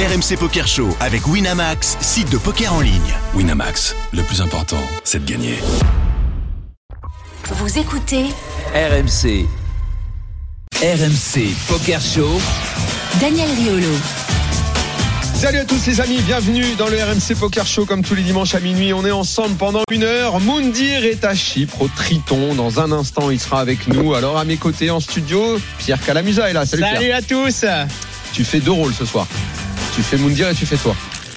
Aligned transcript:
RMC 0.00 0.38
Poker 0.38 0.66
Show 0.66 0.96
avec 0.98 1.26
Winamax, 1.26 1.98
site 2.00 2.30
de 2.30 2.38
poker 2.38 2.72
en 2.72 2.80
ligne. 2.80 3.14
Winamax, 3.34 3.94
le 4.14 4.22
plus 4.22 4.40
important, 4.40 4.80
c'est 5.04 5.22
de 5.22 5.30
gagner. 5.30 5.58
Vous 7.50 7.78
écoutez 7.78 8.24
RMC. 8.74 9.44
RMC 10.82 11.54
Poker 11.68 12.00
Show. 12.00 12.40
Daniel 13.20 13.50
Riolo. 13.50 13.92
Salut 15.34 15.58
à 15.58 15.64
tous 15.66 15.86
les 15.86 16.00
amis, 16.00 16.22
bienvenue 16.22 16.74
dans 16.78 16.88
le 16.88 16.96
RMC 16.96 17.38
Poker 17.38 17.66
Show 17.66 17.84
comme 17.84 18.02
tous 18.02 18.14
les 18.14 18.22
dimanches 18.22 18.54
à 18.54 18.60
minuit. 18.60 18.94
On 18.94 19.04
est 19.04 19.10
ensemble 19.10 19.56
pendant 19.56 19.82
une 19.92 20.04
heure. 20.04 20.40
Moundir 20.40 21.04
est 21.04 21.26
à 21.26 21.34
Chypre, 21.34 21.82
au 21.82 21.88
Triton. 21.88 22.54
Dans 22.54 22.80
un 22.80 22.90
instant, 22.90 23.30
il 23.30 23.38
sera 23.38 23.60
avec 23.60 23.86
nous. 23.86 24.14
Alors 24.14 24.38
à 24.38 24.46
mes 24.46 24.56
côtés 24.56 24.88
en 24.88 25.00
studio, 25.00 25.60
Pierre 25.76 26.02
Calamusa 26.02 26.48
est 26.48 26.54
là. 26.54 26.64
Salut, 26.64 26.84
Salut 26.84 26.98
Pierre. 27.00 27.16
à 27.18 27.22
tous 27.22 27.66
Tu 28.32 28.44
fais 28.44 28.60
deux 28.60 28.72
rôles 28.72 28.94
ce 28.94 29.04
soir. 29.04 29.26
Tu 30.00 30.04
fais 30.04 30.16
Moundir 30.16 30.48
et 30.48 30.54
tu 30.54 30.64
fais 30.64 30.78
toi. 30.78 30.96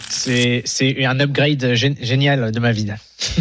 C'est 0.10 0.62
c'est 0.64 1.04
un 1.06 1.20
upgrade 1.20 1.74
gé- 1.74 1.98
génial 2.02 2.50
de 2.50 2.60
ma 2.62 2.72
vie. 2.72 2.88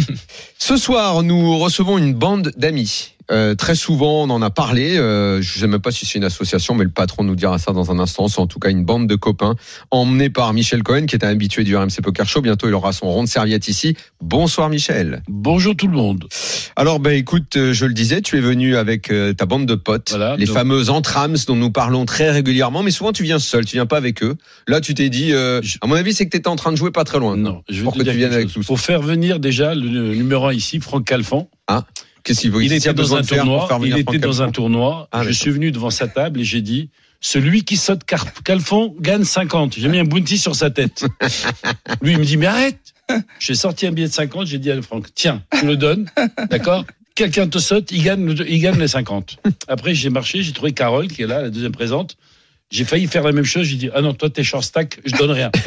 Ce 0.59 0.75
soir, 0.75 1.23
nous 1.23 1.59
recevons 1.59 1.97
une 1.97 2.13
bande 2.13 2.51
d'amis. 2.57 3.12
Euh, 3.31 3.55
très 3.55 3.75
souvent, 3.75 4.23
on 4.23 4.29
en 4.29 4.41
a 4.41 4.49
parlé. 4.49 4.97
Euh, 4.97 5.41
je 5.41 5.57
ne 5.57 5.61
sais 5.61 5.67
même 5.67 5.79
pas 5.81 5.91
si 5.91 6.05
c'est 6.05 6.17
une 6.17 6.23
association, 6.23 6.75
mais 6.75 6.83
le 6.83 6.89
patron 6.89 7.23
nous 7.23 7.35
dira 7.35 7.57
ça 7.57 7.71
dans 7.71 7.91
un 7.91 7.99
instant. 7.99 8.27
C'est 8.27 8.39
en 8.39 8.47
tout 8.47 8.59
cas 8.59 8.69
une 8.69 8.83
bande 8.85 9.07
de 9.07 9.15
copains 9.15 9.55
emmenés 9.91 10.29
par 10.29 10.53
Michel 10.53 10.83
Cohen, 10.83 11.05
qui 11.05 11.15
est 11.15 11.23
un 11.23 11.29
habitué 11.29 11.63
du 11.63 11.75
RMC 11.75 12.01
Poker 12.03 12.27
Show. 12.27 12.41
Bientôt, 12.41 12.67
il 12.67 12.73
aura 12.73 12.91
son 12.91 13.07
rond 13.07 13.23
de 13.23 13.29
serviette 13.29 13.67
ici. 13.67 13.95
Bonsoir, 14.21 14.69
Michel. 14.69 15.23
Bonjour 15.29 15.75
tout 15.75 15.87
le 15.87 15.95
monde. 15.95 16.25
Alors, 16.75 16.99
ben, 16.99 17.11
écoute, 17.11 17.55
euh, 17.55 17.73
je 17.73 17.85
le 17.85 17.93
disais, 17.93 18.21
tu 18.21 18.37
es 18.37 18.41
venu 18.41 18.75
avec 18.77 19.11
ta 19.37 19.45
bande 19.45 19.65
de 19.65 19.75
potes, 19.75 20.09
Voilà, 20.11 20.35
les 20.35 20.45
donc- 20.45 20.55
fameux 20.55 20.89
entrams 20.89 21.35
dont 21.47 21.55
nous 21.55 21.71
parlons 21.71 22.05
très 22.05 22.29
régulièrement, 22.31 22.83
mais 22.83 22.91
souvent 22.91 23.11
tu 23.13 23.23
viens 23.23 23.39
seul, 23.39 23.65
tu 23.65 23.75
viens 23.77 23.85
pas 23.85 23.97
avec 23.97 24.23
eux. 24.23 24.35
Là, 24.67 24.81
tu 24.81 24.93
t'es 24.93 25.09
dit, 25.09 25.29
Je- 25.29 25.77
à 25.81 25.87
mon 25.87 25.95
avis, 25.95 26.13
c'est 26.13 26.25
que 26.25 26.31
tu 26.31 26.37
étais 26.37 26.47
en 26.47 26.55
train 26.55 26.71
de 26.71 26.77
jouer 26.77 26.91
pas 26.91 27.03
très 27.03 27.19
loin. 27.19 27.35
Non, 27.37 27.63
je 27.69 27.77
vais 27.77 27.83
Pour 27.83 27.93
te 27.93 27.99
que 27.99 28.03
dire 28.03 28.13
tu 28.13 28.17
viennes 28.19 28.33
avec 28.33 28.47
chose. 28.47 28.57
nous. 28.57 28.63
Faut 28.63 28.75
faire 28.77 29.01
venir 29.01 29.39
déjà 29.39 29.73
le, 29.75 30.13
numéro 30.13 30.47
1 30.47 30.53
ici, 30.53 30.79
Franck 30.79 31.05
Calfon. 31.05 31.47
Qu'est-ce 32.23 32.41
qu'il 32.41 32.55
Il 32.61 32.73
a 32.73 32.75
était 32.77 32.93
dans 32.93 33.15
un 33.15 33.21
tournoi. 33.21 33.79
Il 33.83 33.97
était 33.97 34.17
dans 34.17 34.41
un 34.41 34.51
tournoi. 34.51 35.09
Je 35.23 35.31
suis 35.31 35.51
venu 35.51 35.71
devant 35.71 35.89
sa 35.89 36.07
table 36.07 36.39
et 36.39 36.43
j'ai 36.43 36.61
dit 36.61 36.89
celui 37.19 37.63
qui 37.63 37.77
saute 37.77 38.01
Calfon 38.43 38.95
gagne 38.99 39.23
50. 39.23 39.75
J'ai 39.77 39.87
mis 39.87 39.99
un 39.99 40.03
bounty 40.03 40.37
sur 40.37 40.55
sa 40.55 40.69
tête. 40.69 41.05
Lui, 42.01 42.13
il 42.13 42.19
me 42.19 42.25
dit 42.25 42.37
mais 42.37 42.47
arrête. 42.47 42.93
J'ai 43.39 43.55
sorti 43.55 43.87
un 43.87 43.91
billet 43.91 44.07
de 44.07 44.13
50. 44.13 44.47
J'ai 44.47 44.57
dit 44.57 44.71
à 44.71 44.81
Franck 44.81 45.07
tiens, 45.13 45.43
tu 45.57 45.65
le 45.65 45.77
donnes, 45.77 46.09
d'accord? 46.49 46.85
Quelqu'un 47.15 47.47
te 47.47 47.59
saute, 47.59 47.91
il 47.91 48.01
gagne, 48.01 48.35
il 48.47 48.59
gagne 48.59 48.79
les 48.79 48.87
50. 48.87 49.37
Après, 49.67 49.93
j'ai 49.93 50.09
marché, 50.09 50.41
j'ai 50.41 50.51
trouvé 50.51 50.71
Carole 50.71 51.07
qui 51.07 51.21
est 51.21 51.27
là, 51.27 51.43
la 51.43 51.49
deuxième 51.49 51.71
présente. 51.71 52.17
J'ai 52.73 52.85
failli 52.85 53.05
faire 53.05 53.23
la 53.23 53.33
même 53.33 53.45
chose. 53.45 53.67
J'ai 53.67 53.75
dit 53.75 53.89
ah 53.93 54.01
non, 54.01 54.15
toi 54.15 54.31
t'es 54.31 54.43
short 54.43 54.63
stack, 54.63 54.99
je 55.05 55.15
donne 55.15 55.29
rien. 55.29 55.51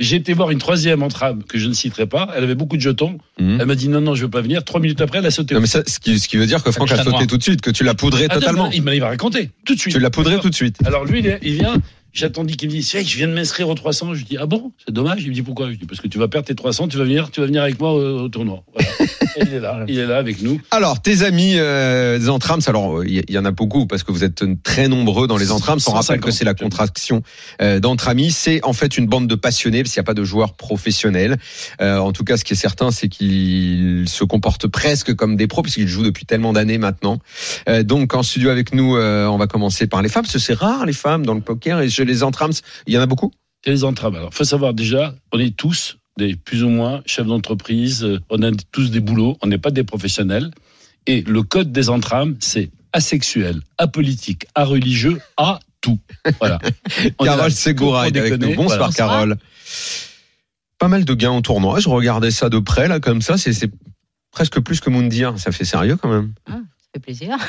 J'ai 0.00 0.16
été 0.16 0.32
voir 0.32 0.50
une 0.50 0.58
troisième 0.58 1.02
entrave 1.02 1.44
que 1.44 1.58
je 1.58 1.68
ne 1.68 1.74
citerai 1.74 2.06
pas. 2.06 2.30
Elle 2.34 2.44
avait 2.44 2.54
beaucoup 2.54 2.76
de 2.76 2.80
jetons. 2.80 3.18
Mhm. 3.38 3.58
Elle 3.60 3.66
m'a 3.66 3.74
dit 3.74 3.88
non 3.88 4.00
non, 4.00 4.14
je 4.14 4.22
veux 4.22 4.30
pas 4.30 4.40
venir. 4.40 4.64
Trois 4.64 4.80
minutes 4.80 5.02
après, 5.02 5.18
elle 5.18 5.26
a 5.26 5.30
sauté. 5.30 5.54
Non, 5.54 5.60
mais 5.60 5.66
ça, 5.66 5.82
ce 5.86 6.00
qui, 6.00 6.18
ce 6.18 6.28
qui 6.28 6.38
veut 6.38 6.46
dire 6.46 6.62
que 6.62 6.72
Franck 6.72 6.90
a 6.92 7.04
sauté 7.04 7.26
tout 7.26 7.36
de 7.36 7.42
suite, 7.42 7.60
que 7.60 7.70
tu 7.70 7.84
l'as 7.84 7.94
poudré 7.94 8.26
Ah, 8.30 8.34
non, 8.34 8.40
totalement. 8.40 8.64
non, 8.64 8.70
il 8.72 8.82
m'a 8.82 8.94
il 8.94 9.02
m'a 9.02 9.08
raconté 9.08 9.50
tout 9.66 9.74
de 9.74 9.80
suite. 9.80 9.94
Tu 9.94 10.00
l'as 10.00 10.10
poudré 10.10 10.38
tout 10.40 10.48
de 10.48 10.54
suite. 10.54 10.78
Alors 10.86 11.04
lui, 11.04 11.22
il 11.42 11.54
vient. 11.54 11.74
J'attendis 12.12 12.56
qu'il 12.56 12.68
me 12.68 12.74
dise, 12.74 12.94
Hey, 12.94 13.04
je 13.04 13.16
viens 13.16 13.28
de 13.28 13.32
m'inscrire 13.32 13.68
au 13.68 13.74
300. 13.74 14.14
Je 14.14 14.24
dis, 14.24 14.36
ah 14.38 14.46
bon, 14.46 14.72
c'est 14.84 14.92
dommage. 14.92 15.22
Il 15.22 15.28
me 15.28 15.34
dit, 15.34 15.42
pourquoi? 15.42 15.70
Je 15.70 15.76
dis, 15.76 15.86
parce 15.86 16.00
que 16.00 16.08
tu 16.08 16.18
vas 16.18 16.28
perdre 16.28 16.46
tes 16.46 16.54
300, 16.54 16.88
tu 16.88 16.98
vas 16.98 17.04
venir, 17.04 17.30
tu 17.30 17.40
vas 17.40 17.46
venir 17.46 17.62
avec 17.62 17.80
moi 17.80 17.92
au, 17.92 18.22
au 18.22 18.28
tournoi. 18.28 18.64
Voilà. 18.74 18.88
Il 19.36 19.54
est 19.54 19.60
là, 19.60 19.84
il 19.88 19.98
est 19.98 20.06
là 20.06 20.18
avec 20.18 20.42
nous. 20.42 20.60
Alors, 20.70 21.00
tes 21.00 21.22
amis 21.22 21.54
euh, 21.56 22.18
des 22.18 22.28
entrams, 22.28 22.60
alors 22.66 23.04
il 23.04 23.24
y, 23.28 23.32
y 23.32 23.38
en 23.38 23.44
a 23.44 23.50
beaucoup 23.50 23.86
parce 23.86 24.02
que 24.02 24.12
vous 24.12 24.24
êtes 24.24 24.44
très 24.62 24.88
nombreux 24.88 25.26
dans 25.26 25.38
les 25.38 25.50
entrams. 25.50 25.78
On 25.86 25.92
rappelle 25.92 26.20
que 26.20 26.30
150, 26.30 26.32
c'est 26.32 26.44
la 26.44 26.54
contraction 26.54 27.22
euh, 27.60 27.80
d'entramis. 27.80 28.30
C'est 28.30 28.62
en 28.64 28.72
fait 28.72 28.98
une 28.98 29.06
bande 29.06 29.28
de 29.28 29.34
passionnés 29.34 29.82
parce 29.82 29.94
qu'il 29.94 30.00
n'y 30.00 30.04
a 30.04 30.06
pas 30.06 30.14
de 30.14 30.24
joueurs 30.24 30.54
professionnels. 30.54 31.38
Euh, 31.80 31.98
en 31.98 32.12
tout 32.12 32.24
cas, 32.24 32.36
ce 32.36 32.44
qui 32.44 32.52
est 32.52 32.56
certain, 32.56 32.90
c'est 32.90 33.08
qu'ils 33.08 34.04
se 34.06 34.24
comportent 34.24 34.66
presque 34.66 35.14
comme 35.14 35.36
des 35.36 35.46
pros 35.46 35.62
puisqu'ils 35.62 35.88
jouent 35.88 36.04
depuis 36.04 36.26
tellement 36.26 36.52
d'années 36.52 36.78
maintenant. 36.78 37.18
Euh, 37.68 37.82
donc, 37.82 38.14
en 38.14 38.22
studio 38.22 38.50
avec 38.50 38.74
nous, 38.74 38.96
euh, 38.96 39.26
on 39.26 39.38
va 39.38 39.46
commencer 39.46 39.86
par 39.86 40.02
les 40.02 40.08
femmes. 40.08 40.24
Parce 40.24 40.34
que 40.34 40.38
c'est 40.38 40.54
rare 40.54 40.84
les 40.84 40.92
femmes 40.92 41.24
dans 41.24 41.34
le 41.34 41.40
poker 41.40 41.80
et 41.80 41.88
les 42.04 42.22
entrams, 42.22 42.52
il 42.86 42.94
y 42.94 42.98
en 42.98 43.00
a 43.00 43.06
beaucoup? 43.06 43.32
Et 43.64 43.70
les 43.70 43.84
entraves. 43.84 44.16
Alors, 44.16 44.34
faut 44.34 44.44
savoir 44.44 44.74
déjà, 44.74 45.14
on 45.32 45.38
est 45.38 45.56
tous 45.56 45.98
des 46.18 46.36
plus 46.36 46.62
ou 46.62 46.68
moins 46.68 47.02
chefs 47.06 47.26
d'entreprise. 47.26 48.06
On 48.28 48.42
a 48.42 48.50
tous 48.70 48.90
des 48.90 49.00
boulots. 49.00 49.36
On 49.42 49.46
n'est 49.46 49.58
pas 49.58 49.70
des 49.70 49.84
professionnels. 49.84 50.50
Et 51.06 51.22
le 51.22 51.42
code 51.42 51.72
des 51.72 51.88
entrames, 51.88 52.36
c'est 52.40 52.70
asexuel, 52.92 53.60
apolitique, 53.78 54.46
religieux, 54.56 55.20
à 55.36 55.60
tout. 55.80 55.98
Voilà. 56.38 56.58
Carole 57.22 57.50
Segura 57.50 58.08
est 58.08 58.16
avec 58.16 58.38
nous. 58.38 58.54
Bonsoir 58.54 58.78
Voilà. 58.78 58.92
Carole. 58.92 59.36
Pas 60.78 60.88
mal 60.88 61.04
de 61.04 61.14
gains 61.14 61.32
au 61.32 61.40
tournoi. 61.40 61.80
Je 61.80 61.88
regardais 61.88 62.30
ça 62.30 62.48
de 62.48 62.58
près 62.58 62.88
là 62.88 63.00
comme 63.00 63.22
ça. 63.22 63.38
C'est 63.38 63.70
presque 64.30 64.60
plus 64.60 64.80
que 64.80 64.90
Moundir. 64.90 65.38
Ça 65.38 65.52
fait 65.52 65.64
sérieux 65.64 65.96
quand 65.96 66.10
même. 66.10 66.34
Ça 66.48 66.60
fait 66.92 67.00
plaisir. 67.00 67.36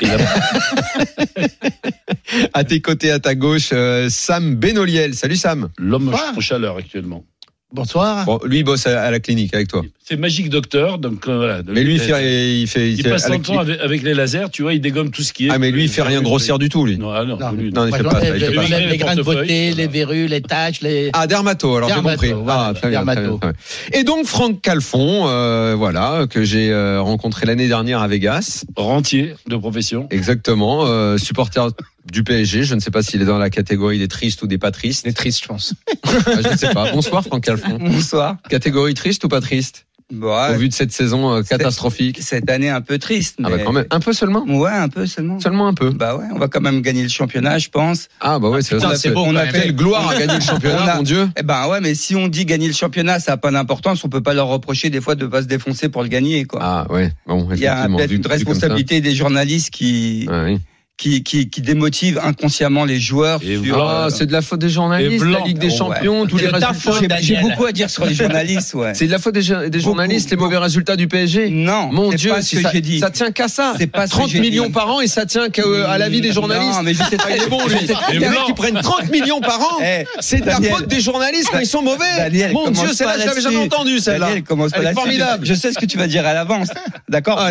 À 2.52 2.64
tes 2.64 2.80
côtés, 2.80 3.10
à 3.10 3.20
ta 3.20 3.34
gauche, 3.34 3.70
euh, 3.72 4.08
Sam 4.08 4.56
Benoliel. 4.56 5.14
Salut 5.14 5.36
Sam. 5.36 5.68
L'homme 5.78 6.06
Bonsoir. 6.06 6.32
en 6.36 6.40
chaleur 6.40 6.76
actuellement. 6.76 7.24
Bonsoir. 7.74 8.24
Bon, 8.24 8.38
lui 8.44 8.58
il 8.58 8.62
bosse 8.64 8.86
à, 8.86 9.02
à 9.02 9.10
la 9.10 9.18
clinique 9.20 9.52
avec 9.52 9.68
toi. 9.68 9.82
C'est 10.06 10.16
Magique 10.16 10.48
Docteur, 10.48 10.98
donc 10.98 11.26
euh, 11.26 11.36
voilà. 11.36 11.62
Mais 11.66 11.82
lui 11.82 11.94
il 11.94 12.00
fait, 12.00 12.60
il 12.60 12.66
fait, 12.68 12.90
il 12.92 13.02
fait 13.02 13.10
passe 13.10 13.26
son 13.26 13.38
temps 13.40 13.58
avec, 13.58 13.80
avec 13.80 14.02
les 14.02 14.14
lasers, 14.14 14.50
tu 14.52 14.62
vois, 14.62 14.74
il 14.74 14.80
dégomme 14.80 15.10
tout 15.10 15.22
ce 15.22 15.32
qui 15.32 15.46
est. 15.46 15.50
Ah 15.50 15.58
mais 15.58 15.70
lui 15.70 15.84
il 15.84 15.88
fait 15.88 16.02
rien 16.02 16.22
grossir 16.22 16.58
du 16.58 16.68
tout 16.68 16.86
lui. 16.86 16.98
Non, 16.98 17.10
ah 17.10 17.24
non, 17.24 17.36
Non, 17.38 17.52
lui, 17.52 17.72
non, 17.72 17.86
il 17.86 17.94
fait 17.94 18.02
pas 18.02 18.20
il 18.22 18.38
fait 18.40 18.50
les- 18.50 18.54
pas 18.54 18.78
les 18.80 18.96
grains 18.96 19.16
de 19.16 19.22
beauté, 19.22 19.72
les 19.72 19.86
verrues, 19.88 20.28
les 20.28 20.40
taches, 20.42 20.80
les. 20.82 21.10
Ah 21.14 21.26
dermato. 21.26 21.74
Alors 21.76 21.88
j'ai 21.88 21.94
compris. 22.00 22.32
voilà, 22.32 22.66
ah 22.68 22.74
très 22.74 22.90
bien, 22.90 23.02
très 23.04 23.14
bien, 23.14 23.22
dermato. 23.22 23.38
très 23.38 23.52
bien. 23.52 24.00
Et 24.00 24.04
donc 24.04 24.26
Franck 24.26 24.60
Calfon, 24.60 25.26
euh, 25.26 25.74
voilà 25.76 26.26
que 26.30 26.44
j'ai 26.44 26.70
euh, 26.70 27.00
rencontré 27.00 27.46
l'année 27.46 27.66
dernière 27.68 28.00
à 28.02 28.06
Vegas. 28.08 28.64
Rentier 28.76 29.34
de 29.48 29.56
profession. 29.56 30.06
Exactement, 30.10 30.84
euh, 30.86 31.18
supporter 31.18 31.68
du 32.10 32.22
PSG. 32.24 32.64
Je 32.64 32.74
ne 32.74 32.80
sais 32.80 32.90
pas 32.90 33.02
s'il 33.02 33.22
est 33.22 33.26
dans 33.26 33.38
la 33.38 33.50
catégorie 33.50 33.98
des 33.98 34.08
tristes 34.08 34.42
ou 34.42 34.46
des 34.46 34.58
pas 34.58 34.70
tristes. 34.70 35.04
C'est 35.06 35.12
triste, 35.12 35.42
je 35.42 35.48
pense. 35.48 35.74
Ah, 36.26 36.40
je 36.42 36.48
ne 36.48 36.56
sais 36.56 36.72
pas. 36.72 36.92
Bonsoir 36.92 37.24
Franck 37.24 37.44
Calfon. 37.44 37.78
Bonsoir. 37.80 38.36
Catégorie 38.48 38.94
triste 38.94 39.24
ou 39.24 39.28
pas 39.28 39.40
triste 39.40 39.86
Bon, 40.12 40.36
Au 40.50 40.54
vu 40.58 40.68
de 40.68 40.74
cette 40.74 40.92
saison 40.92 41.32
euh, 41.34 41.42
catastrophique. 41.42 42.18
cette 42.20 42.48
année 42.50 42.68
un 42.68 42.82
peu 42.82 42.98
triste, 42.98 43.36
mais 43.38 43.48
Ah 43.48 43.56
bah 43.56 43.62
quand 43.64 43.72
même 43.72 43.86
un 43.90 44.00
peu 44.00 44.12
seulement. 44.12 44.44
ouais, 44.46 44.70
un 44.70 44.88
peu 44.90 45.06
seulement. 45.06 45.40
Seulement 45.40 45.66
un 45.66 45.72
peu. 45.72 45.90
Bah 45.90 46.14
ouais, 46.16 46.26
on 46.32 46.38
va 46.38 46.46
quand 46.48 46.60
même 46.60 46.82
gagner 46.82 47.02
le 47.02 47.08
championnat, 47.08 47.56
je 47.58 47.70
pense. 47.70 48.08
Ah 48.20 48.38
bah 48.38 48.50
ouais, 48.50 48.60
c'est 48.60 48.76
beau, 49.12 49.24
on 49.26 49.34
a 49.34 49.46
fait 49.46 49.62
Quelle 49.62 49.74
gloire 49.74 50.06
à 50.10 50.18
gagner 50.18 50.34
le 50.34 50.40
championnat, 50.42 50.92
a- 50.92 50.96
mon 50.96 51.02
Dieu. 51.02 51.26
Eh 51.38 51.42
ben 51.42 51.68
ouais, 51.68 51.80
mais 51.80 51.94
si 51.94 52.14
on 52.14 52.28
dit 52.28 52.44
gagner 52.44 52.66
le 52.68 52.74
championnat, 52.74 53.18
ça 53.18 53.32
a 53.32 53.36
pas 53.38 53.50
d'importance. 53.50 54.04
On 54.04 54.10
peut 54.10 54.22
pas 54.22 54.34
leur 54.34 54.48
reprocher 54.48 54.90
des 54.90 55.00
fois 55.00 55.14
de 55.14 55.26
pas 55.26 55.40
se 55.40 55.46
défoncer 55.46 55.88
pour 55.88 56.02
le 56.02 56.08
gagner, 56.08 56.44
quoi. 56.44 56.60
Ah 56.62 56.86
ouais, 56.92 57.10
bon, 57.26 57.48
Il 57.52 57.58
y 57.60 57.66
a 57.66 57.88
peut-être 57.88 58.12
une 58.12 58.26
responsabilité 58.26 59.00
des 59.00 59.14
journalistes 59.14 59.70
qui, 59.70 60.28
Ah, 60.30 60.44
oui. 60.44 60.60
Qui, 60.96 61.24
qui, 61.24 61.50
qui 61.50 61.60
démotivent 61.60 62.20
inconsciemment 62.22 62.84
les 62.84 63.00
joueurs. 63.00 63.40
Ah, 63.42 64.06
euh, 64.06 64.10
c'est 64.10 64.26
de 64.26 64.32
la 64.32 64.42
faute 64.42 64.60
des 64.60 64.68
journalistes, 64.68 65.24
la 65.24 65.40
Ligue 65.40 65.58
des 65.58 65.66
Ouais. 65.68 65.76
Champions, 65.76 66.24
tous 66.26 66.36
les 66.36 66.46
résultats. 66.46 67.16
j'ai- 67.20 67.36
beaucoup 67.40 67.64
à 67.66 67.72
dire 67.72 67.90
sur 67.90 68.04
les 68.06 68.14
journalistes, 68.14 68.74
ouais. 68.74 68.94
C'est 68.94 69.06
de 69.06 69.10
la 69.10 69.18
faute 69.18 69.34
des, 69.34 69.42
des 69.42 69.54
Beaucoup, 69.70 69.80
journalistes, 69.80 70.30
les 70.30 70.36
mauvais 70.36 70.56
résultats 70.56 70.94
du 70.94 71.08
PSG. 71.08 71.50
Non, 71.50 71.88
Mon 71.92 72.12
c'est 72.12 72.16
Dieu, 72.18 72.30
pas 72.30 72.42
ce 72.42 72.48
si 72.48 72.56
que 72.56 72.62
ça, 72.62 72.70
j'ai 72.72 72.80
dit. 72.80 73.00
ça 73.00 73.10
tient 73.10 73.32
qu'à 73.32 73.48
ça. 73.48 73.74
C'est 73.76 73.88
pas 73.88 74.06
ce 74.06 74.12
que 74.12 74.18
30 74.18 74.30
j'ai 74.30 74.40
millions 74.40 74.66
dit. 74.66 74.72
par 74.72 74.88
an 74.88 75.00
et 75.00 75.08
ça 75.08 75.26
tient 75.26 75.48
qu'à 75.50 75.62
euh, 75.62 75.84
à 75.88 75.98
la 75.98 76.08
vie 76.08 76.20
des 76.20 76.32
journalistes. 76.32 76.76
Non, 76.76 76.82
mais 76.84 76.94
je 76.94 77.02
sais 77.02 77.16
Ah, 77.18 77.26
il 77.36 77.42
est 77.42 77.48
bon, 77.48 77.66
lui. 77.66 77.74
Il 78.12 78.20
y 78.22 78.26
en 78.28 78.30
a 78.30 78.44
qui 78.46 78.52
prennent 78.52 78.80
30 78.80 79.10
millions 79.10 79.40
par 79.40 79.60
an. 79.60 79.78
Eh, 79.84 80.04
C'est 80.20 80.42
de 80.42 80.46
la 80.46 80.60
faute 80.60 80.86
des 80.86 81.00
journalistes 81.00 81.48
quand 81.50 81.58
ils 81.58 81.66
sont 81.66 81.82
mauvais. 81.82 82.04
Daniel, 82.18 82.52
Mon 82.52 82.70
Dieu, 82.70 82.86
pas 82.86 82.94
celle-là, 82.94 83.14
je 83.20 83.26
l'avais 83.26 83.40
jamais 83.40 83.56
entendue, 83.56 83.98
celle-là. 83.98 84.28
Pas 84.48 84.54
Elle 84.76 84.86
est 84.86 84.92
formidable. 84.94 85.44
Je 85.44 85.54
sais 85.54 85.72
ce 85.72 85.78
que 85.78 85.86
tu 85.86 85.98
vas 85.98 86.06
dire 86.06 86.24
à 86.24 86.34
l'avance. 86.34 86.68
D'accord? 87.08 87.36
Ah, 87.40 87.50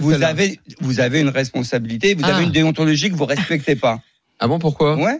vous, 0.00 1.00
avez, 1.00 1.20
une 1.20 1.28
responsabilité, 1.28 2.14
vous 2.14 2.24
Ah. 2.24 2.34
avez 2.34 2.44
une 2.44 2.50
déontologie 2.50 2.79
que 2.86 3.14
vous 3.16 3.24
respectez 3.26 3.76
pas. 3.76 4.00
Ah 4.38 4.48
bon, 4.48 4.58
pourquoi? 4.58 4.96
Ouais. 4.96 5.18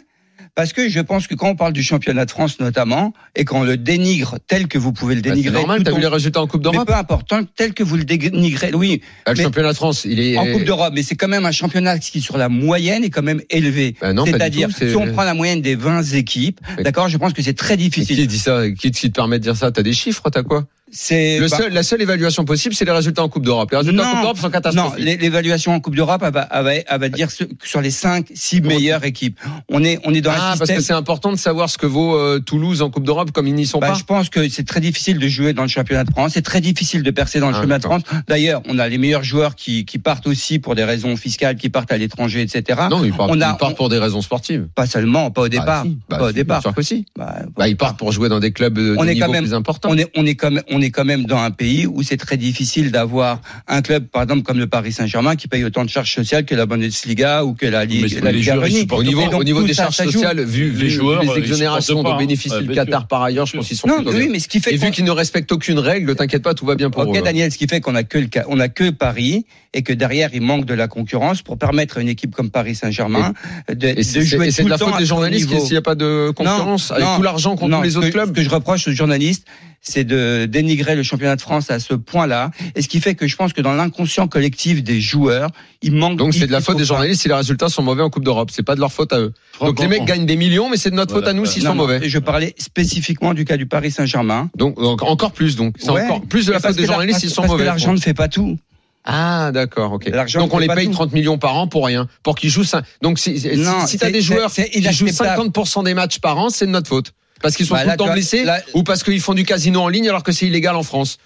Parce 0.56 0.72
que 0.72 0.88
je 0.88 0.98
pense 1.00 1.26
que 1.26 1.34
quand 1.34 1.48
on 1.50 1.54
parle 1.54 1.72
du 1.74 1.82
championnat 1.82 2.24
de 2.24 2.30
France 2.30 2.58
notamment, 2.60 3.12
et 3.36 3.44
qu'on 3.44 3.62
le 3.62 3.76
dénigre 3.76 4.38
tel 4.48 4.66
que 4.68 4.78
vous 4.78 4.92
pouvez 4.92 5.14
le 5.14 5.20
Bah, 5.20 5.28
C'est 5.28 5.34
dénigrer, 5.36 5.58
normal, 5.58 5.78
tout 5.78 5.84
t'as 5.84 5.92
en- 5.92 5.94
vu 5.96 6.00
les 6.00 6.06
résultats 6.08 6.40
en 6.40 6.46
Coupe 6.46 6.64
mais 6.64 6.72
d'Europe? 6.72 6.88
peu 6.88 6.94
important, 6.94 7.40
tel 7.56 7.72
que 7.74 7.84
vous 7.84 7.96
le 7.96 8.04
dénigrez, 8.04 8.72
oui, 8.74 9.00
Ah, 9.26 9.32
Le 9.32 9.36
mais- 9.36 9.42
championnat 9.44 9.70
de 9.72 9.76
France, 9.76 10.04
il 10.06 10.18
est. 10.18 10.36
en 10.38 10.46
Coupe 10.50 10.64
d'Europe, 10.64 10.92
mais 10.94 11.02
c'est 11.02 11.14
quand 11.14 11.28
même 11.28 11.44
un 11.46 11.52
championnat 11.52 11.98
qui 11.98 12.20
sur 12.20 12.36
la 12.38 12.48
moyenne 12.48 13.04
est 13.04 13.10
quand 13.10 13.22
même 13.22 13.42
élevé. 13.50 13.94
Bah 14.00 14.12
C'est-à-dire, 14.24 14.70
si 14.76 14.96
on 14.96 15.12
prend 15.12 15.24
la 15.24 15.34
moyenne 15.34 15.60
des 15.60 15.76
20 15.76 16.02
équipes, 16.14 16.60
d'accord, 16.82 17.08
je 17.08 17.18
pense 17.18 17.32
que 17.34 17.42
c'est 17.42 17.54
très 17.56 17.76
difficile. 17.76 18.16
Qui 18.16 18.26
dit 18.26 18.38
ça 18.38 18.62
qui 18.70 18.90
te 18.90 19.06
permet 19.08 19.38
de 19.38 19.42
dire 19.44 19.56
ça? 19.56 19.70
T'as 19.70 19.82
des 19.82 19.92
chiffres, 19.92 20.30
t'as 20.30 20.42
quoi? 20.42 20.66
C'est 20.92 21.38
Le 21.38 21.48
bah, 21.48 21.56
seul, 21.56 21.72
la 21.72 21.82
seule 21.82 22.02
évaluation 22.02 22.44
possible, 22.44 22.74
c'est 22.74 22.84
les 22.84 22.90
résultats 22.90 23.22
en 23.22 23.28
Coupe 23.28 23.44
d'Europe. 23.44 23.70
Les 23.70 23.76
résultats 23.76 24.02
en 24.02 24.04
Non. 24.06 24.10
Coupe 24.12 24.20
d'Europe 24.22 24.36
sont 24.38 24.46
non, 24.46 24.50
catastrophiques. 24.50 25.04
l'é- 25.04 25.16
l'évaluation 25.16 25.72
en 25.74 25.80
Coupe 25.80 25.94
d'Europe, 25.94 26.22
elle 26.24 26.32
va, 26.32 26.48
elle 26.50 26.64
va, 26.64 26.74
elle 26.74 27.00
va 27.00 27.08
dire 27.08 27.30
ce- 27.30 27.44
sur 27.62 27.80
les 27.80 27.90
5, 27.92 28.26
6 28.34 28.60
meilleures 28.60 29.04
équipes. 29.04 29.38
On 29.68 29.84
est, 29.84 30.00
on 30.04 30.12
est 30.14 30.20
dans 30.20 30.30
Ah, 30.32 30.34
un 30.34 30.38
parce 30.38 30.58
système. 30.60 30.76
que 30.78 30.82
c'est 30.82 30.92
important 30.92 31.30
de 31.30 31.36
savoir 31.38 31.70
ce 31.70 31.78
que 31.78 31.86
vaut 31.86 32.16
euh, 32.16 32.40
Toulouse 32.40 32.82
en 32.82 32.90
Coupe 32.90 33.04
d'Europe, 33.04 33.30
comme 33.30 33.46
ils 33.46 33.54
n'y 33.54 33.66
sont 33.66 33.78
Bah, 33.78 33.88
pas. 33.88 33.94
je 33.94 34.02
pense 34.04 34.30
que 34.30 34.48
c'est 34.48 34.66
très 34.66 34.80
difficile 34.80 35.18
de 35.18 35.28
jouer 35.28 35.52
dans 35.52 35.62
le 35.62 35.68
championnat 35.68 36.02
de 36.04 36.10
France. 36.10 36.32
C'est 36.34 36.42
très 36.42 36.60
difficile 36.60 37.02
de 37.04 37.10
percer 37.12 37.38
dans 37.38 37.48
le 37.50 37.52
Ah, 37.54 37.56
championnat 37.58 37.78
de. 37.78 37.84
France. 37.84 38.02
D'ailleurs, 38.26 38.60
on 38.68 38.78
a 38.80 38.88
les 38.88 38.98
meilleurs 38.98 39.22
joueurs 39.24 39.54
qui, 39.54 39.84
qui 39.84 39.98
partent 39.98 40.26
aussi 40.26 40.58
pour 40.58 40.74
des 40.74 40.84
raisons 40.84 41.16
fiscales, 41.16 41.56
qui 41.56 41.68
partent 41.68 41.92
à 41.92 41.98
l'étranger, 41.98 42.42
etc. 42.42 42.80
Non, 42.90 43.04
ils 43.04 43.12
partent, 43.12 43.30
on 43.30 43.40
a- 43.40 43.52
ils 43.52 43.56
partent 43.58 43.72
on- 43.72 43.74
pour 43.74 43.88
des 43.90 43.98
raisons 43.98 44.22
sportives. 44.22 44.66
Pas 44.74 44.86
seulement, 44.86 45.30
pas 45.30 45.42
au 45.42 45.48
départ. 45.48 45.66
Bah, 45.66 45.82
si. 45.84 45.98
Bah, 46.08 46.18
pas 46.18 46.28
au 46.28 46.32
départ. 46.32 46.62
Sûr 46.62 46.74
que 46.74 46.82
si. 46.82 47.06
Bah, 47.16 47.68
ils 47.68 47.76
partent 47.76 47.98
pour 47.98 48.10
jouer 48.10 48.28
dans 48.28 48.40
des 48.40 48.50
clubs 48.52 48.74
de 48.74 48.96
On 48.98 49.04
est 49.06 49.14
niveau 49.14 49.26
quand 49.26 49.32
même- 49.32 49.44
plus 49.44 49.54
important. 49.54 49.88
on 49.92 49.96
est, 49.96 50.10
on 50.16 50.26
est 50.26 50.34
quand 50.34 50.50
même, 50.50 50.64
on 50.80 50.82
est 50.82 50.90
quand 50.90 51.04
même 51.04 51.24
dans 51.26 51.36
un 51.38 51.50
pays 51.50 51.86
où 51.86 52.02
c'est 52.02 52.16
très 52.16 52.38
difficile 52.38 52.90
d'avoir 52.90 53.42
un 53.68 53.82
club, 53.82 54.06
par 54.06 54.22
exemple, 54.22 54.42
comme 54.42 54.58
le 54.58 54.66
Paris 54.66 54.92
Saint-Germain, 54.92 55.36
qui 55.36 55.46
paye 55.46 55.62
autant 55.62 55.84
de 55.84 55.90
charges 55.90 56.10
sociales 56.12 56.46
que 56.46 56.54
la 56.54 56.64
Bundesliga 56.64 57.44
ou 57.44 57.52
que 57.52 57.66
la 57.66 57.80
Mais 57.80 57.86
Ligue, 57.86 58.08
c'est- 58.08 58.20
la 58.20 58.32
les 58.32 58.38
Ligue 58.38 58.92
Au 58.92 59.02
niveau, 59.02 59.20
Et 59.20 59.24
donc, 59.28 59.40
au 59.40 59.44
niveau 59.44 59.60
tout 59.60 59.66
des 59.66 59.74
ça, 59.74 59.84
charges 59.84 59.96
ça 59.96 60.04
sociales, 60.04 60.40
vu, 60.42 60.70
vu 60.70 60.84
Les 60.84 60.90
joueurs, 60.90 61.22
les 61.22 61.28
ils 61.28 61.38
exonérations 61.38 62.02
dont 62.02 62.16
bénéficie 62.16 62.54
hein. 62.54 62.60
le 62.66 62.74
Qatar 62.74 63.06
par 63.08 63.22
ailleurs, 63.22 63.44
je 63.46 63.56
pense 63.58 63.68
qu'ils 63.68 63.76
sont 63.76 63.88
Non, 63.88 64.02
oui, 64.06 64.28
mais 64.30 64.38
ce 64.38 64.48
qui 64.48 64.60
fait 64.60 64.72
Et 64.72 64.76
vu 64.78 64.86
qu'on- 64.86 64.90
qu'ils 64.92 65.04
ne 65.04 65.10
respectent 65.10 65.52
aucune 65.52 65.78
règle, 65.78 66.14
t'inquiète 66.16 66.42
pas, 66.42 66.54
tout 66.54 66.64
va 66.64 66.76
bien 66.76 66.88
pour 66.90 67.06
Ok, 67.06 67.16
eux. 67.18 67.22
Daniel, 67.22 67.52
ce 67.52 67.58
qui 67.58 67.66
fait 67.66 67.80
qu'on 67.80 67.94
a 67.94 68.02
que 68.04 68.16
le, 68.18 68.28
on 68.48 68.58
a 68.58 68.68
que 68.68 68.88
Paris 68.90 69.44
et 69.74 69.82
que 69.82 69.92
derrière 69.92 70.30
il 70.32 70.40
manque 70.40 70.64
de 70.64 70.74
la 70.74 70.88
concurrence 70.88 71.42
pour 71.42 71.58
permettre 71.58 71.98
à 71.98 72.00
une 72.00 72.08
équipe 72.08 72.34
comme 72.34 72.50
Paris 72.50 72.74
Saint-Germain 72.74 73.34
de, 73.68 73.88
Et 73.88 73.94
de 73.96 74.20
jouer 74.22 74.48
et 74.48 74.50
c'est 74.50 74.62
tout 74.62 74.68
de 74.68 74.70
la 74.70 74.76
le 74.76 74.80
temps 74.80 74.88
faute 74.88 74.98
des 74.98 75.06
journalistes 75.06 75.50
s'il 75.60 75.72
n'y 75.72 75.76
a 75.76 75.82
pas 75.82 75.94
de 75.94 76.30
concurrence, 76.34 76.90
avec 76.90 77.04
non, 77.04 77.16
tout 77.16 77.22
l'argent 77.22 77.56
qu'ont 77.56 77.68
non, 77.68 77.78
tous 77.78 77.82
les 77.84 77.96
autres 77.96 78.06
que- 78.08 78.12
clubs. 78.12 78.28
Ce 78.30 78.32
que 78.34 78.42
je 78.42 78.48
reproche 78.48 78.88
aux 78.88 78.92
journalistes, 78.92 79.46
c'est 79.82 80.04
de 80.04 80.46
dénigrer 80.46 80.94
le 80.94 81.02
championnat 81.02 81.36
de 81.36 81.40
France 81.40 81.70
à 81.70 81.78
ce 81.80 81.94
point-là. 81.94 82.50
Et 82.74 82.82
ce 82.82 82.88
qui 82.88 83.00
fait 83.00 83.14
que 83.14 83.26
je 83.26 83.34
pense 83.36 83.52
que 83.52 83.60
dans 83.62 83.72
l'inconscient 83.72 84.28
collectif 84.28 84.82
des 84.82 85.00
joueurs, 85.00 85.50
il 85.82 85.92
manque. 85.94 86.18
Donc 86.18 86.34
c'est 86.34 86.46
de 86.46 86.52
la 86.52 86.60
faute 86.60 86.74
faut 86.74 86.78
des 86.80 86.84
journalistes 86.84 87.22
si 87.22 87.28
les 87.28 87.34
résultats 87.34 87.68
sont 87.70 87.82
mauvais 87.82 88.02
en 88.02 88.10
Coupe 88.10 88.24
d'Europe. 88.24 88.50
C'est 88.52 88.62
pas 88.62 88.74
de 88.74 88.80
leur 88.80 88.92
faute 88.92 89.12
à 89.12 89.18
eux. 89.20 89.32
Donc 89.60 89.80
les 89.80 89.88
mecs 89.88 90.04
gagnent 90.04 90.26
des 90.26 90.36
millions, 90.36 90.68
mais 90.68 90.76
c'est 90.76 90.90
de 90.90 90.96
notre 90.96 91.14
faute 91.14 91.26
à 91.26 91.32
nous 91.32 91.46
s'ils 91.46 91.62
sont 91.62 91.68
non, 91.70 91.74
mauvais. 91.76 92.00
et 92.02 92.08
Je 92.08 92.18
parlais 92.18 92.54
spécifiquement 92.58 93.32
du 93.34 93.44
cas 93.44 93.56
du 93.56 93.66
Paris 93.66 93.90
Saint-Germain. 93.90 94.50
Donc, 94.56 94.76
donc, 94.76 95.02
encore 95.02 95.32
plus. 95.32 95.56
Donc 95.56 95.76
c'est 95.78 95.90
Ouais. 95.90 96.04
encore 96.04 96.22
plus 96.22 96.46
de 96.46 96.52
la 96.52 96.60
parce 96.60 96.74
faute 96.74 96.80
des 96.82 96.86
journalistes 96.86 97.14
parce- 97.14 97.20
s'ils 97.22 97.30
sont 97.30 97.42
parce 97.42 97.52
mauvais. 97.52 97.62
que 97.64 97.66
l'argent 97.68 97.92
ne 97.92 97.98
fait 98.00 98.14
pas 98.14 98.28
tout. 98.28 98.58
Ah 99.06 99.50
d'accord, 99.52 99.92
ok. 99.94 100.10
Donc 100.34 100.52
on 100.52 100.58
les 100.58 100.66
paye 100.68 100.86
tout. 100.88 100.92
30 100.92 101.12
millions 101.14 101.38
par 101.38 101.56
an 101.56 101.66
pour 101.66 101.86
rien, 101.86 102.06
pour 102.22 102.34
qu'ils 102.34 102.50
jouent 102.50 102.64
ça. 102.64 102.82
Donc 103.00 103.18
si, 103.18 103.40
si, 103.40 103.56
Non, 103.56 103.86
si 103.86 103.96
t'as 103.96 104.10
des 104.10 104.20
joueurs 104.20 104.52
qui 104.52 104.60
jouent 104.62 105.06
inacceptable. 105.06 105.50
50% 105.50 105.82
des 105.84 105.94
matchs 105.94 106.18
par 106.18 106.36
an, 106.36 106.50
c'est 106.50 106.66
de 106.66 106.70
notre 106.70 106.88
faute. 106.88 107.14
Parce 107.42 107.56
qu'ils 107.56 107.66
sont 107.66 107.74
Bah, 107.74 107.80
tout 107.82 107.86
là, 107.88 107.92
le 107.94 107.98
temps 107.98 108.12
blessés 108.12 108.44
là- 108.44 108.60
ou 108.74 108.82
parce 108.82 109.02
qu'ils 109.02 109.20
font 109.20 109.34
du 109.34 109.44
casino 109.44 109.80
en 109.80 109.88
ligne 109.88 110.08
alors 110.08 110.22
que 110.22 110.32
c'est 110.32 110.46
illégal 110.46 110.76
en 110.76 110.82
France. 110.82 111.18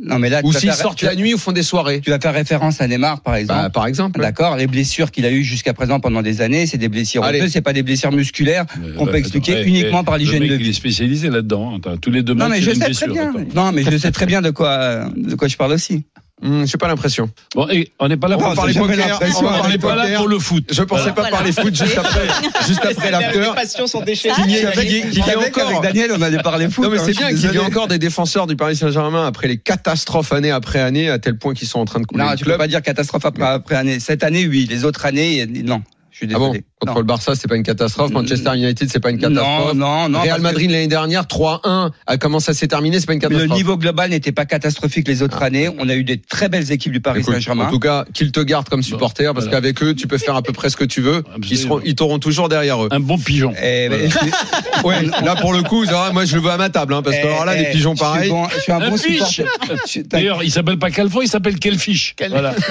Non, 0.00 0.18
mais 0.18 0.30
là, 0.30 0.40
Ou 0.42 0.54
s'ils 0.54 0.72
sortent 0.72 0.96
tu 0.96 1.04
la 1.04 1.14
nuit 1.14 1.34
ou 1.34 1.38
font 1.38 1.52
des 1.52 1.62
soirées. 1.62 2.00
Tu 2.00 2.08
vas 2.08 2.18
faire 2.18 2.32
référence 2.32 2.80
à 2.80 2.88
Neymar, 2.88 3.20
par 3.20 3.34
exemple. 3.36 3.60
Bah, 3.60 3.68
par 3.68 3.86
exemple. 3.86 4.20
D'accord, 4.20 4.56
les 4.56 4.66
blessures 4.66 5.10
qu'il 5.10 5.26
a 5.26 5.30
eues 5.30 5.44
jusqu'à 5.44 5.74
présent 5.74 6.00
pendant 6.00 6.22
des 6.22 6.40
années, 6.40 6.64
c'est 6.66 6.78
des 6.78 6.88
blessures 6.88 7.22
Allez. 7.24 7.40
osseuses, 7.40 7.52
c'est 7.52 7.60
pas 7.60 7.74
des 7.74 7.82
blessures 7.82 8.10
musculaires 8.10 8.64
qu'on 8.96 9.04
peut 9.04 9.16
expliquer 9.16 9.62
uniquement 9.64 10.02
par 10.02 10.16
l'hygiène 10.16 10.40
de 10.40 10.46
Il 10.46 10.52
est 10.52 10.56
vie. 10.56 10.72
spécialisé 10.74 11.28
là-dedans. 11.28 11.78
T'as 11.78 11.98
Tous 11.98 12.10
les 12.10 12.22
deux 12.22 12.32
Non, 12.32 12.48
mais 12.48 12.62
je 12.62 12.70
sais 12.72 12.86
blessure. 12.86 13.06
très 13.08 13.12
bien. 13.14 13.30
Attends. 13.30 13.44
Non, 13.66 13.72
mais 13.72 13.82
je 13.82 13.98
sais 13.98 14.10
très 14.12 14.24
bien 14.24 14.40
de 14.40 14.48
quoi, 14.50 15.10
de 15.14 15.34
quoi 15.34 15.46
je 15.48 15.58
parle 15.58 15.72
aussi. 15.72 16.04
Hmm, 16.42 16.64
J'ai 16.66 16.76
pas 16.76 16.88
l'impression. 16.88 17.30
Bon, 17.54 17.68
et 17.70 17.92
on 18.00 18.08
n'est 18.08 18.16
pas 18.16 18.26
là 18.28 18.36
pour 18.36 18.52
parler 18.54 18.74
poker. 18.74 19.20
On 19.64 19.68
n'est 19.68 19.78
pas 19.78 19.94
là 19.94 20.16
pour 20.16 20.26
le 20.28 20.38
foot. 20.38 20.64
Je 20.72 20.82
pensais 20.82 21.10
Voilà. 21.14 21.30
pas 21.30 21.36
parler 21.36 21.52
foot 21.52 21.74
juste 21.74 21.96
après, 21.96 22.26
juste 22.66 22.84
après 22.84 23.10
l'after. 23.12 23.40
Les 23.40 23.54
passions 23.54 23.86
sont 23.86 24.02
ait- 24.04 24.14
qu'il 25.10 25.14
y 25.14 25.18
ait 25.18 25.22
Avec, 25.36 25.56
encore. 25.56 25.68
avec 25.68 25.82
Daniel, 25.82 26.10
on 26.16 26.20
allait 26.22 26.38
parler 26.42 26.68
foot. 26.68 26.84
Non 26.84 26.90
mais 26.90 26.98
hein, 26.98 27.02
c'est 27.04 27.12
je 27.12 27.18
bien 27.18 27.28
qu'il 27.30 27.52
y 27.52 27.56
ait 27.56 27.58
encore 27.58 27.86
des 27.88 27.98
défenseurs 27.98 28.46
du 28.46 28.56
Paris 28.56 28.74
Saint-Germain 28.76 29.26
après 29.26 29.46
les 29.48 29.58
catastrophes 29.58 30.32
année 30.32 30.50
après 30.50 30.80
année 30.80 31.08
à 31.10 31.18
tel 31.18 31.38
point 31.38 31.54
qu'ils 31.54 31.68
sont 31.68 31.78
en 31.78 31.84
train 31.84 32.00
de 32.00 32.06
couler 32.06 32.24
Non, 32.24 32.34
tu 32.34 32.44
peux 32.44 32.58
pas 32.58 32.66
dire 32.66 32.82
catastrophe 32.82 33.24
après 33.24 33.76
année. 33.76 34.00
Cette 34.00 34.24
année, 34.24 34.46
oui. 34.48 34.66
Les 34.68 34.84
autres 34.84 35.06
années, 35.06 35.46
non. 35.46 35.82
Suis 36.22 36.34
Ah 36.34 36.38
bon. 36.38 36.52
Contre 36.78 36.94
Non. 36.94 36.98
le 37.00 37.04
Barça, 37.04 37.34
c'est 37.34 37.48
pas 37.48 37.56
une 37.56 37.62
catastrophe. 37.62 38.10
Manchester 38.12 38.50
United, 38.54 38.88
c'est 38.90 39.00
pas 39.00 39.10
une 39.10 39.18
catastrophe. 39.18 39.74
Non, 39.74 40.02
non, 40.02 40.08
non. 40.08 40.20
Real 40.20 40.36
que- 40.38 40.42
Madrid 40.42 40.70
l'année 40.70 40.86
dernière 40.88 41.26
3-1. 41.26 41.90
À 42.06 42.16
comment 42.16 42.38
ça 42.40 42.54
s'est 42.54 42.66
terminé, 42.68 42.98
c'est 43.00 43.06
pas 43.06 43.12
une 43.14 43.18
mais 43.20 43.26
le 43.28 43.34
catastrophe. 43.34 43.56
niveau 43.56 43.76
global 43.76 44.10
n'était 44.10 44.32
pas 44.32 44.44
catastrophique 44.44 45.06
les 45.08 45.22
autres 45.22 45.38
Ah. 45.40 45.46
années. 45.46 45.68
On 45.78 45.88
a 45.88 45.94
eu 45.94 46.04
des 46.04 46.18
très 46.18 46.48
belles 46.48 46.70
équipes 46.72 46.92
du 46.92 47.00
Paris 47.00 47.24
Saint-Germain. 47.24 47.66
En 47.66 47.70
tout 47.70 47.78
cas, 47.78 48.04
qu'ils 48.14 48.30
te 48.32 48.40
gardent 48.40 48.68
comme 48.68 48.82
supporter, 48.82 49.32
parce 49.34 49.46
voilà. 49.46 49.60
qu'avec 49.60 49.82
eux, 49.82 49.94
tu 49.94 50.06
peux 50.06 50.18
faire 50.18 50.36
à 50.36 50.42
peu 50.42 50.52
près 50.52 50.70
ce 50.70 50.76
que 50.76 50.84
tu 50.84 51.00
veux. 51.00 51.22
Ils 51.50 51.58
seront, 51.58 51.80
ils 51.84 51.94
t'auront 51.94 52.18
toujours 52.18 52.48
derrière 52.48 52.82
eux. 52.84 52.88
Un 52.90 53.00
bon 53.00 53.18
pigeon. 53.18 53.52
Eh, 53.62 53.88
mais- 53.88 54.08
Ouais, 54.84 55.02
là 55.24 55.36
pour 55.36 55.52
le 55.52 55.62
coup, 55.62 55.84
ça 55.86 56.10
moi 56.12 56.24
je 56.24 56.34
le 56.36 56.42
veux 56.42 56.50
à 56.50 56.56
ma 56.56 56.68
table, 56.70 56.94
hein, 56.94 57.02
parce 57.02 57.16
que 57.16 57.22
Eh, 57.24 57.28
alors 57.28 57.44
là, 57.44 57.54
les 57.54 57.66
eh, 57.68 57.72
pigeons 57.72 57.94
pareils. 57.94 58.30
bon- 58.30 58.48
Je 58.48 58.60
suis 58.60 58.72
un 58.72 58.80
Un 58.80 58.90
bon 58.90 58.96
fiche. 58.96 59.22
supporter. 59.22 60.02
D'ailleurs, 60.06 60.42
il 60.42 60.50
s'appelle 60.50 60.78
pas 60.78 60.90
Calfon, 60.90 61.20
il 61.22 61.28
s'appelle 61.28 61.58
Kelfish. 61.58 62.14
Voilà. 62.30 62.54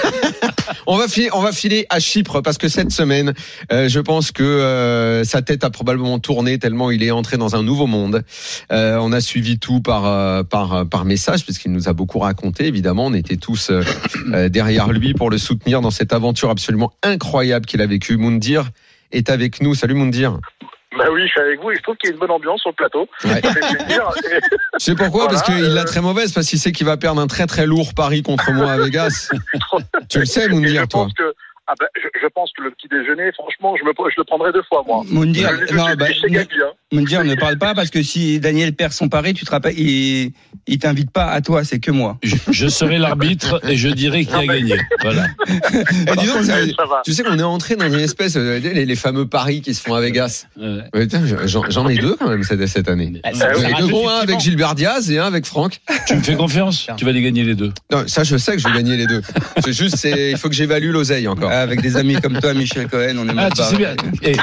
On 0.88 0.98
va 0.98 1.08
filer, 1.08 1.30
on 1.34 1.42
va 1.42 1.52
filer 1.52 1.86
à 1.90 2.00
Chypre 2.00 2.42
parce 2.42 2.58
que 2.58 2.68
cette 2.68 2.92
semaine, 2.92 3.34
euh, 3.72 3.88
je 3.90 4.00
pense 4.00 4.32
que 4.32 4.44
euh, 4.44 5.24
sa 5.24 5.42
tête 5.42 5.64
a 5.64 5.70
probablement 5.70 6.20
tourné 6.20 6.60
tellement 6.60 6.92
il 6.92 7.04
est 7.04 7.12
entré 7.12 7.38
dans 7.38 7.56
un 7.56 7.64
nouveau 7.64 7.88
monde. 7.88 8.24
Euh, 8.72 8.98
on 9.02 9.12
a 9.12 9.22
suivi 9.22 9.60
tout 9.60 9.82
par 9.82 10.46
par 10.46 10.88
par 10.88 11.06
message 11.06 11.44
puisqu'il 11.44 11.72
nous 11.72 11.90
a 11.90 11.94
beaucoup 11.94 12.20
raconté. 12.20 12.68
Évidemment, 12.68 13.06
on 13.08 13.14
était 13.14 13.38
tous 13.38 13.72
derrière 14.48 14.92
lui 14.92 15.14
pour 15.14 15.30
le 15.30 15.38
soutenir 15.38 15.82
dans 15.82 15.92
cette 15.92 16.14
aventure 16.14 16.50
absolument 16.50 16.92
incroyable 17.04 17.66
qu'il 17.66 17.82
a 17.82 17.88
vécue. 17.88 18.18
Moundir 18.18 18.70
est 19.12 19.30
avec 19.30 19.62
nous. 19.62 19.74
Salut 19.76 19.96
Moundir. 19.96 20.40
Bah 20.98 21.06
oui, 21.10 21.22
je 21.26 21.28
suis 21.28 21.40
avec 21.40 21.62
vous 21.62 21.72
et 21.72 21.76
je 21.78 21.82
trouve 21.82 21.96
qu'il 21.96 22.10
y 22.10 22.12
a 22.12 22.14
une 22.14 22.20
bonne 22.20 22.32
ambiance 22.32 22.60
sur 22.60 22.70
le 22.70 22.76
plateau. 22.76 23.08
Ouais. 23.24 23.42
Sais 24.78 24.94
pourquoi 24.94 25.24
Voilà, 25.24 25.30
parce 25.30 25.44
qu'il 25.44 25.64
euh, 25.64 25.74
l'a 25.74 25.86
très 25.86 26.02
mauvaise 26.02 26.34
parce 26.34 26.48
qu'il 26.48 26.60
sait 26.60 26.74
qu'il 26.74 26.86
va 26.86 26.98
perdre 26.98 27.22
un 27.22 27.28
très 27.28 27.48
très 27.48 27.66
lourd 27.66 27.94
pari 27.94 28.24
contre 28.24 28.52
moi 28.52 28.74
à 28.74 28.78
Vegas. 28.78 29.32
tu 30.10 30.20
le 30.20 30.26
sais 30.26 30.50
Moundir 30.50 30.90
toi. 30.90 31.08
que 31.18 31.34
ah 31.72 31.76
bah, 31.80 31.86
je, 31.96 32.08
je 32.22 32.28
pense 32.28 32.52
que 32.58 32.64
le 32.64 32.72
petit 32.72 32.90
déjeuner, 32.90 33.32
franchement, 33.34 33.76
je, 33.80 33.86
me, 33.86 33.92
je 34.10 34.16
le 34.18 34.24
prendrai 34.26 34.52
deux 34.52 34.62
fois 34.68 34.84
moi. 34.86 35.04
Moundir, 35.08 35.50
je, 35.62 35.68
je, 35.68 35.74
non, 35.74 35.88
je- 35.90 35.96
bah, 35.96 36.06
hein. 36.10 36.72
Moundir, 36.92 37.24
ne 37.24 37.36
parle 37.36 37.58
pas 37.58 37.74
parce 37.74 37.90
que 37.90 38.04
si 38.04 38.42
Daniel 38.42 38.74
perd 38.74 38.92
son 38.92 39.08
pari, 39.08 39.34
tu 39.34 39.46
te 39.46 39.52
rappelles, 39.52 39.80
il, 39.80 40.34
il 40.68 40.80
t'invite 40.80 41.12
pas 41.12 41.28
à 41.28 41.40
toi, 41.40 41.64
c'est 41.64 41.80
que 41.80 41.92
moi. 41.92 42.18
Je, 42.24 42.36
je 42.52 42.68
serai 42.68 42.98
l'arbitre 42.98 43.62
et 43.70 43.78
je 43.78 43.88
dirai 43.88 44.26
qui 44.26 44.34
a 44.36 44.46
gagné. 44.46 44.76
Voilà. 45.02 45.28
Eh, 45.48 46.16
dis 46.18 46.28
donc, 46.28 46.44
ça- 46.44 46.66
Ça 46.76 46.86
va. 46.86 47.02
tu 47.06 47.14
sais 47.14 47.24
qu'on 47.24 47.40
est 47.40 47.44
entré 47.44 47.78
dans 47.78 47.86
une 47.88 48.00
espèce 48.00 48.36
les, 48.36 48.60
les 48.86 48.96
fameux 48.98 49.26
paris 49.28 49.62
qui 49.62 49.74
se 49.74 49.82
font 49.82 49.94
à 49.94 50.02
Vegas. 50.02 50.48
Ouais. 50.58 50.80
Ouais, 50.94 51.02
putain, 51.08 51.22
j'en 51.46 51.88
ai 51.88 51.96
deux 51.96 52.16
quand 52.16 52.28
même 52.30 52.44
cette, 52.44 52.66
cette 52.68 52.90
année. 52.90 53.14
Ah, 53.24 53.34
ça- 53.34 53.48
Ah 53.50 53.54
oui, 53.58 53.62
ai 53.64 53.72
rajoute 53.74 53.88
deux 53.88 53.94
gros, 53.94 54.10
un 54.10 54.18
avec 54.20 54.40
Gilbert 54.42 54.76
Diaz 54.76 55.10
et 55.10 55.20
un 55.20 55.26
avec 55.26 55.46
Franck. 55.46 55.80
Tu 56.08 56.16
me 56.16 56.22
fais 56.22 56.36
confiance? 56.36 56.88
Tu 56.98 57.06
vas 57.06 57.12
les 57.14 57.22
gagner 57.22 57.44
les 57.44 57.56
deux? 57.56 57.72
Non, 57.92 58.04
ça 58.08 58.24
je 58.24 58.36
sais 58.36 58.54
que 58.54 58.58
je 58.60 58.68
vais 58.68 58.74
gagner 58.76 58.98
les 58.98 59.08
deux. 59.08 59.22
C'est 59.64 59.74
juste, 59.74 60.04
il 60.04 60.38
faut 60.38 60.50
que 60.50 60.56
j'évalue 60.56 60.92
l'oseille 60.92 61.28
encore. 61.30 61.52
Avec 61.62 61.82
des 61.82 61.98
amis 61.98 62.16
comme 62.16 62.40
toi, 62.40 62.54
Michel 62.54 62.88
Cohen, 62.88 63.16
on 63.18 63.26
est 63.28 63.32
Ah, 63.32 63.34
mal 63.34 63.52
tu 63.52 63.58
barré. 63.60 63.72
sais 63.72 63.78
bien. 63.78 63.96
Et 64.24 64.36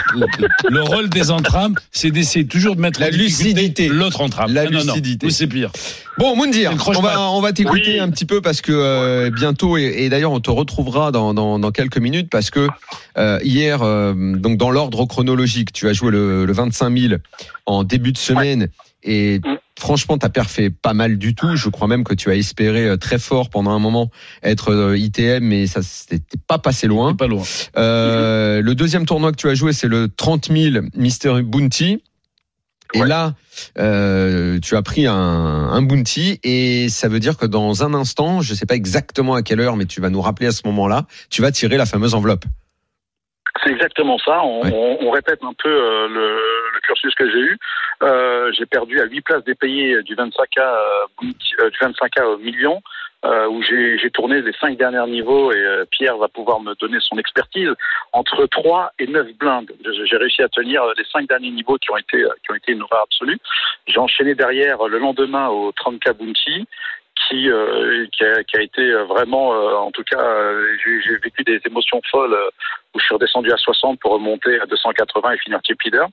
le 0.68 0.82
rôle 0.82 1.08
des 1.08 1.30
entrames, 1.30 1.74
c'est 1.92 2.10
d'essayer 2.10 2.46
toujours 2.46 2.76
de 2.76 2.80
mettre 2.80 3.00
La 3.00 3.10
lucidité. 3.10 3.88
L'autre 3.88 4.20
entrame. 4.20 4.52
La 4.52 4.62
Ah, 4.62 4.64
non, 4.64 4.78
non. 4.84 4.86
lucidité. 4.94 5.26
Ou 5.26 5.30
c'est 5.30 5.46
pire. 5.46 5.70
Bon, 6.18 6.34
Moundir, 6.34 6.72
on 6.86 7.00
va, 7.00 7.20
on 7.30 7.40
va 7.40 7.52
t'écouter 7.52 7.92
Oui. 7.94 8.00
un 8.00 8.10
petit 8.10 8.24
peu 8.24 8.40
parce 8.40 8.60
que 8.60 8.72
euh, 8.72 9.30
bientôt 9.30 9.76
et, 9.78 9.84
et 9.98 10.08
d'ailleurs 10.08 10.32
on 10.32 10.40
te 10.40 10.50
retrouvera 10.50 11.12
dans, 11.12 11.32
dans, 11.32 11.60
dans 11.60 11.70
quelques 11.70 11.98
minutes 11.98 12.28
parce 12.28 12.50
que 12.50 12.66
euh, 13.16 13.38
hier, 13.44 13.82
euh, 13.82 14.14
donc 14.16 14.58
dans 14.58 14.70
l'ordre 14.72 15.04
chronologique, 15.06 15.72
tu 15.72 15.88
as 15.88 15.92
joué 15.92 16.10
le, 16.10 16.44
le 16.44 16.52
25 16.52 16.96
000 16.98 17.14
en 17.66 17.84
début 17.84 18.10
de 18.12 18.18
semaine 18.18 18.68
et 19.02 19.40
franchement 19.78 20.18
ta 20.18 20.28
perf 20.28 20.50
fait 20.50 20.70
pas 20.70 20.94
mal 20.94 21.18
du 21.18 21.34
tout. 21.34 21.56
Je 21.56 21.68
crois 21.68 21.86
même 21.88 22.04
que 22.04 22.14
tu 22.14 22.30
as 22.30 22.34
espéré 22.34 22.86
euh, 22.88 22.96
très 22.96 23.18
fort 23.18 23.48
pendant 23.50 23.70
un 23.70 23.78
moment 23.78 24.10
être 24.42 24.72
euh, 24.72 24.98
ITM, 24.98 25.44
mais 25.44 25.66
ça 25.66 25.82
s'était 25.82 26.20
pas 26.46 26.58
passé 26.58 26.86
loin. 26.86 27.14
Pas 27.14 27.26
loin. 27.28 27.44
Euh, 27.76 28.60
le 28.62 28.74
deuxième 28.74 29.06
tournoi 29.06 29.30
que 29.32 29.36
tu 29.36 29.48
as 29.48 29.54
joué, 29.54 29.72
c'est 29.72 29.88
le 29.88 30.08
30 30.08 30.50
000 30.52 30.86
Mystery 30.94 31.42
Bounty. 31.42 32.02
Et 32.94 33.00
Ouais. 33.02 33.06
là, 33.06 33.34
euh, 33.78 34.58
tu 34.60 34.74
as 34.74 34.80
pris 34.80 35.06
un, 35.06 35.14
un 35.14 35.82
bounty 35.82 36.40
et 36.42 36.88
ça 36.88 37.08
veut 37.08 37.20
dire 37.20 37.36
que 37.36 37.44
dans 37.44 37.84
un 37.84 37.92
instant, 37.92 38.40
je 38.40 38.54
sais 38.54 38.64
pas 38.64 38.76
exactement 38.76 39.34
à 39.34 39.42
quelle 39.42 39.60
heure, 39.60 39.76
mais 39.76 39.84
tu 39.84 40.00
vas 40.00 40.08
nous 40.08 40.22
rappeler 40.22 40.46
à 40.46 40.52
ce 40.52 40.62
moment-là, 40.64 41.06
tu 41.28 41.42
vas 41.42 41.52
tirer 41.52 41.76
la 41.76 41.84
fameuse 41.84 42.14
enveloppe. 42.14 42.46
C'est 43.62 43.70
exactement 43.70 44.18
ça. 44.18 44.42
On, 44.44 44.62
Ouais. 44.62 44.70
on- 44.72 45.06
on 45.06 45.10
répète 45.10 45.42
un 45.42 45.54
peu 45.54 45.68
euh, 45.68 46.08
le, 46.08 46.36
le 46.74 46.80
cursus 46.80 47.14
que 47.14 47.28
j'ai 47.30 47.38
eu. 47.40 47.58
Euh, 48.02 48.52
j'ai 48.52 48.66
perdu 48.66 49.00
à 49.00 49.04
8 49.04 49.20
places 49.22 49.44
des 49.44 49.54
du 50.02 50.14
25K, 50.14 50.58
euh, 50.60 51.06
bounty- 51.20 51.54
euh, 51.60 51.70
du 51.70 51.78
25K 51.78 52.22
au 52.24 52.38
million. 52.38 52.80
euh, 53.24 53.48
où 53.48 53.60
j'ai 53.64 54.10
tourné 54.12 54.40
les 54.42 54.52
cinq 54.60 54.76
derniers 54.78 55.04
niveaux 55.10 55.50
et 55.50 55.56
euh, 55.58 55.84
Pierre 55.90 56.16
va 56.18 56.28
pouvoir 56.28 56.60
me 56.60 56.74
donner 56.76 56.98
son 57.00 57.18
expertise 57.18 57.70
entre 58.12 58.46
3 58.46 58.92
et 59.00 59.08
9 59.08 59.32
blindes. 59.40 59.72
J'ai 60.04 60.16
réussi 60.16 60.40
à 60.40 60.48
tenir 60.48 60.84
les 60.96 61.02
cinq 61.12 61.26
derniers 61.28 61.50
niveaux 61.50 61.78
qui 61.78 61.90
ont 61.90 61.96
été 61.96 62.18
qui 62.18 62.52
ont 62.52 62.54
été 62.54 62.70
une 62.70 62.82
horreur 62.82 63.02
absolue. 63.02 63.40
J'ai 63.88 63.98
enchaîné 63.98 64.36
derrière 64.36 64.86
le 64.86 64.98
lendemain 65.00 65.48
au 65.48 65.72
30K 65.72 66.12
Bounty 66.12 66.64
qui 67.28 67.50
euh, 67.50 68.06
qui, 68.12 68.22
a, 68.24 68.44
qui 68.44 68.56
a 68.56 68.62
été 68.62 68.92
vraiment 69.12 69.48
en 69.50 69.90
tout 69.90 70.04
cas 70.04 70.24
j'ai 70.86 71.16
vécu 71.16 71.42
des 71.42 71.60
émotions 71.66 72.00
folles 72.12 72.38
où 72.94 72.98
je 72.98 73.04
suis 73.04 73.14
redescendu 73.14 73.52
à 73.52 73.56
60 73.56 73.98
pour 74.00 74.12
remonter 74.12 74.58
à 74.60 74.66
280 74.66 75.32
et 75.32 75.38
finir 75.38 75.60
type 75.62 75.80
leader. 75.84 76.08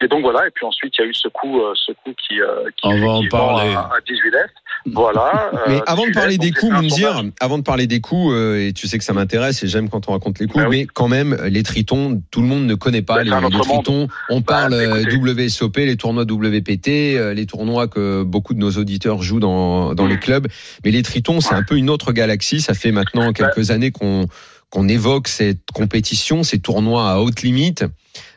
Et 0.00 0.06
donc 0.08 0.22
voilà. 0.22 0.46
Et 0.46 0.50
puis 0.54 0.66
ensuite, 0.66 0.94
il 0.98 1.02
y 1.02 1.04
a 1.04 1.08
eu 1.08 1.14
ce 1.14 1.28
coup, 1.28 1.60
euh, 1.60 1.72
ce 1.74 1.92
coup 1.92 2.12
qui, 2.16 2.40
euh, 2.40 2.64
qui 2.76 2.86
On 2.86 2.90
va 2.90 2.94
en 2.94 3.18
effectivement, 3.20 3.46
parler. 3.56 3.74
à, 3.74 3.80
à 3.80 4.00
18 4.06 4.30
left. 4.30 4.54
Voilà. 4.92 5.50
Mais 5.66 5.76
euh, 5.76 5.80
avant 5.86 6.02
de 6.02 6.08
18 6.08 6.14
parler 6.20 6.38
des 6.38 6.50
coups, 6.52 6.88
tournage. 6.88 7.30
avant 7.40 7.58
de 7.58 7.62
parler 7.62 7.86
des 7.86 8.00
coups, 8.00 8.32
euh, 8.34 8.68
et 8.68 8.72
tu 8.72 8.86
sais 8.86 8.98
que 8.98 9.04
ça 9.04 9.12
m'intéresse 9.14 9.62
et 9.62 9.66
j'aime 9.66 9.88
quand 9.88 10.08
on 10.08 10.12
raconte 10.12 10.38
les 10.38 10.46
coups, 10.46 10.62
Bah 10.62 10.68
oui. 10.68 10.80
mais 10.80 10.86
quand 10.86 11.08
même, 11.08 11.36
les 11.46 11.62
tritons, 11.62 12.22
tout 12.30 12.42
le 12.42 12.46
monde 12.46 12.66
ne 12.66 12.74
connaît 12.74 13.02
pas 13.02 13.24
Bah, 13.24 13.40
les, 13.40 13.58
tritons. 13.58 14.08
On 14.28 14.40
Bah, 14.40 14.44
parle 14.46 14.74
euh, 14.74 15.00
écoutez. 15.08 15.44
WSOP, 15.46 15.76
les 15.78 15.96
tournois 15.96 16.24
WPT, 16.24 16.88
euh, 17.16 17.32
les 17.34 17.46
tournois 17.46 17.88
que 17.88 18.22
beaucoup 18.24 18.52
de 18.54 18.58
nos 18.58 18.72
auditeurs 18.72 19.22
jouent 19.22 19.40
dans, 19.40 19.94
dans 19.94 20.06
les 20.06 20.18
clubs. 20.18 20.46
Mais 20.84 20.90
les 20.90 21.02
tritons, 21.02 21.40
c'est 21.40 21.54
Ouais. 21.54 21.60
un 21.60 21.64
peu 21.64 21.76
une 21.76 21.88
autre 21.90 22.12
galaxie. 22.12 22.60
Ça 22.60 22.74
fait 22.74 22.92
maintenant 22.92 23.32
quelques 23.32 23.70
années 23.70 23.90
qu'on 23.90 24.26
qu'on 24.74 24.88
évoque 24.88 25.28
cette 25.28 25.70
compétition, 25.72 26.42
ces 26.42 26.60
tournois 26.60 27.08
à 27.08 27.18
haute 27.18 27.42
limite. 27.42 27.84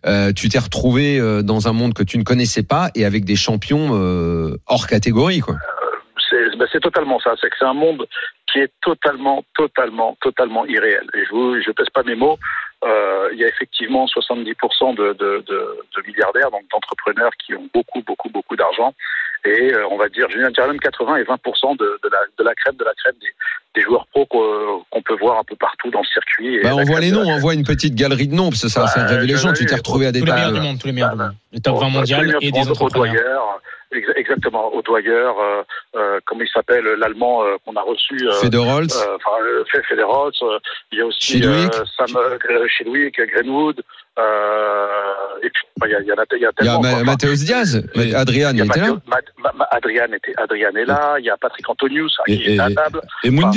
Euh, 0.05 0.31
tu 0.31 0.49
t'es 0.49 0.59
retrouvé 0.59 1.19
euh, 1.19 1.41
dans 1.41 1.67
un 1.67 1.73
monde 1.73 1.95
que 1.95 2.03
tu 2.03 2.19
ne 2.19 2.23
connaissais 2.23 2.61
pas 2.61 2.89
et 2.93 3.05
avec 3.05 3.25
des 3.25 3.35
champions 3.35 3.89
euh, 3.93 4.57
hors 4.67 4.85
catégorie, 4.85 5.39
quoi. 5.39 5.55
c'est 6.29 6.57
ben, 6.57 6.67
c'est 6.71 6.79
totalement 6.79 7.19
ça. 7.19 7.33
C'est 7.41 7.49
que 7.49 7.55
c'est 7.57 7.65
un 7.65 7.73
monde 7.73 8.05
qui 8.51 8.59
est 8.59 8.71
totalement, 8.81 9.43
totalement, 9.55 10.15
totalement 10.21 10.65
irréel. 10.67 11.07
Je 11.15 11.61
je 11.65 11.71
pèse 11.71 11.89
pas 11.91 12.03
mes 12.03 12.15
mots. 12.15 12.37
Euh, 12.85 13.29
il 13.33 13.39
y 13.39 13.43
a 13.43 13.47
effectivement 13.47 14.05
70% 14.05 14.95
de, 14.95 15.13
de, 15.13 15.43
de, 15.47 15.77
de 15.95 16.07
milliardaires, 16.07 16.51
donc 16.51 16.63
d'entrepreneurs 16.71 17.31
qui 17.43 17.55
ont 17.55 17.67
beaucoup, 17.73 18.01
beaucoup, 18.05 18.29
beaucoup 18.29 18.55
d'argent. 18.55 18.93
Et 19.45 19.73
euh, 19.73 19.87
on 19.89 19.97
va 19.97 20.09
dire, 20.09 20.27
je 20.29 20.37
dirais 20.51 20.67
même 20.67 20.79
80 20.79 21.15
et 21.17 21.23
20% 21.23 21.77
de, 21.77 21.99
de, 22.03 22.09
la, 22.09 22.19
de 22.37 22.43
la 22.43 22.53
crème, 22.55 22.75
de 22.75 22.83
la 22.83 22.93
crème 22.95 23.13
des, 23.21 23.27
des 23.75 23.81
joueurs 23.81 24.05
pro 24.07 24.25
qu'on 24.25 25.01
peut 25.01 25.15
voir 25.19 25.39
un 25.39 25.43
peu 25.43 25.55
partout 25.55 25.89
dans 25.89 26.01
le 26.01 26.05
circuit. 26.05 26.55
Et 26.55 26.61
Bah, 26.63 26.75
on 26.75 26.83
voit 26.83 26.99
les 26.99 27.11
noms, 27.11 27.25
on 27.27 27.39
voit 27.39 27.53
une 27.53 27.63
petite 27.63 27.95
galerie 27.95 28.27
de 28.27 28.35
noms, 28.35 28.49
parce 28.49 28.63
que 28.63 28.67
ça 28.67 28.81
Bah, 28.85 29.21
je 29.21 29.35
gens. 29.35 29.49
l'ai 29.51 29.57
Tu 29.57 29.65
t'es 29.65 29.75
retrouvé 29.75 30.07
à 30.07 30.11
des 30.11 30.19
Tous 30.19 30.25
les 30.25 30.31
meilleurs 30.33 30.47
tables. 30.49 30.59
du 30.59 30.67
monde, 30.67 30.79
tous 30.79 30.87
les 30.87 30.93
meilleurs 30.93 31.11
du 31.11 31.17
Bah, 31.17 31.25
monde. 31.27 31.35
Le 31.53 31.59
top 31.59 31.75
20 31.75 31.79
Bon, 31.81 31.89
mondial 31.91 32.31
tous 32.33 32.39
les 32.41 32.47
et 32.47 32.51
des 32.51 32.69
entrepreneurs. 32.69 33.59
Exactement, 33.91 34.73
Audoyeur, 34.75 35.35
euh, 35.39 35.63
euh, 35.95 36.19
comment 36.25 36.41
il 36.41 36.49
s'appelle, 36.49 36.83
l'allemand 36.99 37.43
euh, 37.43 37.55
qu'on 37.65 37.75
a 37.77 37.81
reçu. 37.81 38.17
euh, 38.27 38.33
Federholz. 38.33 38.93
euh, 38.95 39.15
enfin, 39.15 39.37
euh, 39.43 39.63
Fe- 39.71 39.83
Federos, 39.87 40.31
euh, 40.43 40.59
il 40.91 40.97
y 40.99 41.01
a 41.01 41.05
aussi 41.05 41.41
euh, 41.43 41.69
Sam 41.97 42.07
Chidwick, 42.67 43.15
Greenwood, 43.33 43.81
euh, 44.19 44.87
et 45.41 45.49
puis 45.49 45.63
enfin, 45.79 45.87
il 45.87 45.91
y, 45.91 45.95
a, 45.95 45.99
il 46.01 46.07
y, 46.07 46.11
en 46.11 46.15
a, 46.17 46.25
il 46.33 46.41
y 46.41 46.45
a 46.45 46.51
Il 46.59 46.65
y 46.65 46.69
a 46.69 46.73
tellement. 46.73 46.81
Quoi. 46.81 47.03
Mathéus 47.03 47.45
Diaz. 47.45 47.81
Adrian, 48.15 48.51
il 48.53 48.57
il 48.59 48.65
était 48.65 48.79
là. 48.81 48.87
Adrian 49.71 50.11
était 50.13 50.33
Adrian 50.37 50.75
est 50.75 50.85
là, 50.85 51.15
il 51.19 51.25
y 51.25 51.29
a 51.29 51.37
Patrick 51.37 51.69
Antonius 51.69 52.13
hein, 52.19 52.23
qui 52.25 52.33
Et- 52.43 52.55
est 52.55 52.59
à 52.59 52.69
table. 52.69 53.01
Et 53.23 53.29
Enfin, 53.29 53.51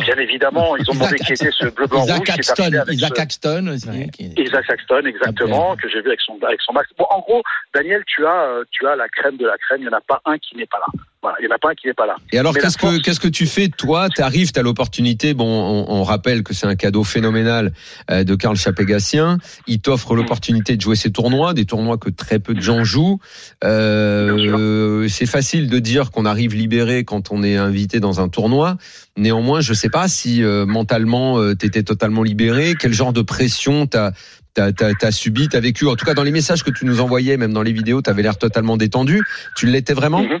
Bien 0.00 0.16
évidemment, 0.18 0.76
ils 0.76 0.88
ont 0.90 0.94
demandé 0.94 1.16
Isaac- 1.16 1.26
qui 1.26 1.32
était 1.32 1.50
ce 1.50 1.66
bleu 1.66 1.86
blanc 1.86 2.00
rouge 2.00 2.08
Isaac 2.10 2.24
qui 2.24 2.30
est 2.30 2.50
Axton, 2.50 2.64
avec 2.78 2.94
Isaac 2.94 3.12
ce- 3.16 3.20
Axton 3.22 3.66
est- 3.68 4.38
Isaac 4.38 4.64
Saxton, 4.66 5.02
exactement, 5.06 5.76
que 5.76 5.88
j'ai 5.88 6.00
vu 6.02 6.08
avec 6.08 6.20
son, 6.20 6.38
avec 6.46 6.60
son 6.60 6.72
max. 6.72 6.88
Bon, 6.98 7.06
en 7.10 7.20
gros, 7.20 7.42
Daniel, 7.74 8.02
tu 8.06 8.26
as, 8.26 8.42
euh, 8.48 8.64
tu 8.70 8.86
as 8.86 8.96
la 8.96 9.08
crème 9.08 9.36
de 9.36 9.46
la 9.46 9.56
crème. 9.58 9.78
Il 9.80 9.88
n'y 9.88 9.94
en 9.94 9.96
a 9.96 10.00
pas 10.00 10.20
un 10.26 10.38
qui 10.38 10.56
n'est 10.56 10.66
pas 10.66 10.78
là. 10.78 10.86
Voilà, 11.22 11.38
il 11.40 11.46
n'y 11.46 11.52
en 11.52 11.56
a 11.56 11.58
pas 11.58 11.70
un 11.70 11.74
qui 11.74 11.86
n'est 11.88 11.94
pas 11.94 12.06
là. 12.06 12.14
Et 12.32 12.38
alors, 12.38 12.54
qu'est-ce 12.54 12.76
que 12.76 12.82
force- 12.86 12.98
qu'est-ce 13.00 13.18
que 13.20 13.26
tu 13.28 13.46
fais 13.46 13.68
toi 13.68 14.08
Tu 14.14 14.22
arrives, 14.22 14.52
tu 14.52 14.60
as 14.60 14.62
l'opportunité. 14.62 15.34
Bon, 15.34 15.44
on, 15.46 15.90
on 15.92 16.02
rappelle 16.04 16.42
que 16.44 16.54
c'est 16.54 16.66
un 16.66 16.76
cadeau 16.76 17.02
phénoménal 17.02 17.72
euh, 18.10 18.22
de 18.22 18.34
Karl 18.36 18.54
Chapegassien. 18.56 19.38
Il 19.66 19.80
t'offre 19.80 20.14
Mm. 20.14 20.16
l'opportunité 20.18 20.76
de 20.76 20.80
jouer 20.80 20.94
ces 20.94 21.10
tournois, 21.10 21.52
des 21.54 21.64
tournois 21.64 21.98
que 21.98 22.10
très 22.10 22.38
peu 22.38 22.54
de 22.54 22.60
gens 22.60 22.84
jouent. 22.84 23.18
Euh, 23.64 25.08
c'est 25.08 25.26
facile 25.26 25.68
de 25.68 25.78
dire 25.78 26.10
qu'on 26.10 26.24
arrive 26.26 26.54
libéré 26.54 27.04
quand 27.04 27.32
on 27.32 27.42
est 27.42 27.56
invité 27.56 27.98
dans 28.00 28.20
un 28.20 28.28
tournoi. 28.28 28.76
Néanmoins, 29.16 29.60
je 29.60 29.72
sais 29.74 29.88
pas 29.88 30.08
si 30.08 30.42
euh, 30.42 30.66
mentalement 30.66 31.38
euh, 31.40 31.54
t'étais 31.54 31.82
totalement 31.82 32.22
libéré. 32.22 32.74
Quel 32.78 32.92
genre 32.92 33.12
de 33.12 33.22
pression 33.22 33.86
t'as 33.86 34.12
T'as, 34.54 34.72
t'as, 34.72 34.94
t'as 34.94 35.10
subi, 35.10 35.50
t'as 35.50 35.60
vécu? 35.60 35.86
En 35.86 35.96
tout 35.96 36.06
cas, 36.06 36.14
dans 36.14 36.22
les 36.22 36.30
messages 36.30 36.64
que 36.64 36.70
tu 36.70 36.86
nous 36.86 37.02
envoyais, 37.02 37.36
même 37.36 37.52
dans 37.52 37.60
les 37.60 37.72
vidéos, 37.74 38.00
t'avais 38.00 38.22
l'air 38.22 38.38
totalement 38.38 38.78
détendu. 38.78 39.22
Tu 39.54 39.66
l'étais 39.66 39.92
vraiment? 39.92 40.22
Mhm. 40.22 40.38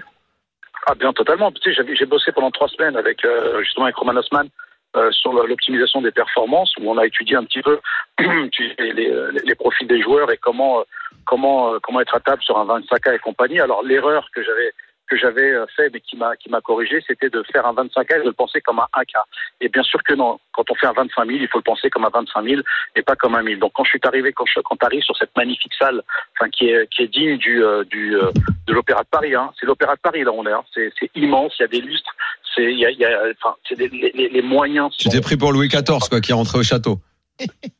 Ah 0.86 0.94
bien 0.94 1.12
totalement. 1.12 1.50
Tu 1.52 1.74
sais, 1.74 1.84
j'ai 1.94 2.06
bossé 2.06 2.30
pendant 2.32 2.50
trois 2.50 2.68
semaines 2.68 2.96
avec 2.96 3.24
euh, 3.24 3.60
justement 3.62 3.86
avec 3.86 3.96
Roman 3.96 4.14
Osman 4.18 4.48
euh, 4.96 5.10
sur 5.10 5.32
l'optimisation 5.32 6.00
des 6.00 6.12
performances, 6.12 6.72
où 6.78 6.88
on 6.90 6.96
a 6.96 7.04
étudié 7.06 7.36
un 7.36 7.44
petit 7.44 7.60
peu 7.60 7.80
les, 8.18 8.92
les- 8.92 9.54
profils 9.56 9.88
des 9.88 10.00
joueurs 10.00 10.30
et 10.30 10.36
comment 10.36 10.80
euh, 10.80 10.84
comment 11.24 11.74
comment 11.82 12.00
être 12.00 12.14
à 12.14 12.20
table 12.20 12.42
sur 12.42 12.56
un 12.56 12.66
25K 12.66 13.16
et 13.16 13.18
compagnie. 13.18 13.60
Alors 13.60 13.82
l'erreur 13.82 14.28
que 14.32 14.42
j'avais 14.44 14.72
que 15.08 15.16
j'avais 15.16 15.52
euh, 15.52 15.66
fait 15.76 15.90
mais 15.92 16.00
qui 16.00 16.16
m'a 16.16 16.36
qui 16.36 16.48
m'a 16.50 16.60
corrigé, 16.60 17.02
c'était 17.06 17.30
de 17.30 17.42
faire 17.52 17.66
un 17.66 17.72
25K 17.74 18.16
et 18.16 18.18
de 18.20 18.24
le 18.24 18.32
penser 18.32 18.60
comme 18.60 18.78
un 18.80 18.86
1K. 18.96 19.14
Et 19.60 19.68
bien 19.68 19.82
sûr 19.82 20.02
que 20.02 20.14
non. 20.14 20.38
Quand 20.52 20.70
on 20.70 20.74
fait 20.74 20.86
un 20.86 20.92
25 20.92 21.26
000, 21.26 21.38
il 21.40 21.48
faut 21.48 21.58
le 21.58 21.62
penser 21.62 21.90
comme 21.90 22.04
un 22.04 22.10
25 22.12 22.42
000 22.44 22.62
et 22.96 23.02
pas 23.02 23.14
comme 23.16 23.34
un 23.34 23.42
1000. 23.42 23.58
Donc 23.58 23.72
quand 23.74 23.84
je 23.84 23.90
suis 23.90 24.00
arrivé, 24.04 24.32
quand 24.32 24.46
je, 24.46 24.60
quand 24.60 24.76
t'arrives 24.76 25.02
sur 25.02 25.16
cette 25.16 25.36
magnifique 25.36 25.72
salle, 25.78 26.02
enfin 26.38 26.48
qui 26.50 26.68
est 26.68 26.88
qui 26.90 27.02
est 27.02 27.08
digne 27.08 27.36
du 27.38 27.62
euh, 27.64 27.84
du 27.84 28.16
euh, 28.16 28.30
de 28.66 28.72
l'Opéra 28.72 29.02
de 29.02 29.08
Paris. 29.08 29.34
Hein. 29.34 29.50
C'est 29.60 29.66
l'Opéra 29.66 29.94
de 29.94 30.00
Paris 30.00 30.24
là 30.24 30.32
on 30.32 30.46
est. 30.46 30.52
Hein. 30.52 30.64
C'est, 30.74 30.92
c'est 30.98 31.10
immense. 31.14 31.54
Il 31.58 31.62
y 31.62 31.64
a 31.64 31.68
des 31.68 31.80
lustres. 31.80 32.14
C'est 32.54 32.64
il 32.72 32.78
y 32.78 32.86
a, 32.86 32.90
il 32.90 32.98
y 32.98 33.04
a 33.04 33.22
enfin 33.38 33.54
c'est 33.68 33.76
des, 33.76 33.88
les, 33.88 34.28
les- 34.28 34.42
moyens. 34.42 34.90
Tu 34.96 35.04
sont- 35.04 35.10
t'es 35.10 35.20
pris 35.20 35.36
pour 35.36 35.52
Louis 35.52 35.68
XIV, 35.68 36.08
quoi, 36.08 36.20
qui 36.20 36.30
est 36.30 36.34
rentré 36.34 36.58
au 36.58 36.62
château. 36.62 36.98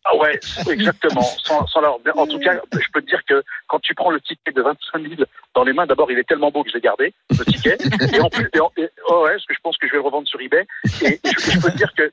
Ah 0.05 0.17
ouais, 0.17 0.39
exactement. 0.71 1.23
sans, 1.23 1.67
sans 1.67 1.83
En 1.83 2.27
tout 2.27 2.39
cas, 2.39 2.61
je 2.73 2.89
peux 2.93 3.01
te 3.01 3.07
dire 3.07 3.25
que 3.25 3.43
quand 3.67 3.81
tu 3.81 3.95
prends 3.95 4.11
le 4.11 4.21
ticket 4.21 4.53
de 4.53 4.63
25 4.63 5.03
000 5.03 5.15
dans 5.55 5.65
les 5.65 5.73
mains, 5.73 5.87
d'abord 5.87 6.11
il 6.11 6.19
est 6.19 6.29
tellement 6.29 6.51
beau 6.51 6.63
que 6.63 6.71
je 6.71 6.75
l'ai 6.75 6.81
gardé 6.81 7.13
le 7.31 7.45
ticket. 7.45 7.77
et 8.15 8.21
en 8.21 8.31
plus, 8.31 8.49
et 8.55 8.61
en- 8.61 8.71
oh 9.09 9.25
ouais, 9.25 9.33
parce 9.33 9.47
que 9.47 9.55
je 9.55 9.61
pense 9.61 9.77
que 9.79 9.87
je 9.87 9.93
vais 9.93 9.99
le 9.99 10.05
revendre 10.05 10.29
sur 10.29 10.41
eBay. 10.41 10.67
Et, 11.03 11.19
je, 11.25 11.61
peux 11.61 11.71
te 11.71 11.77
dire 11.77 11.93
que 11.95 12.13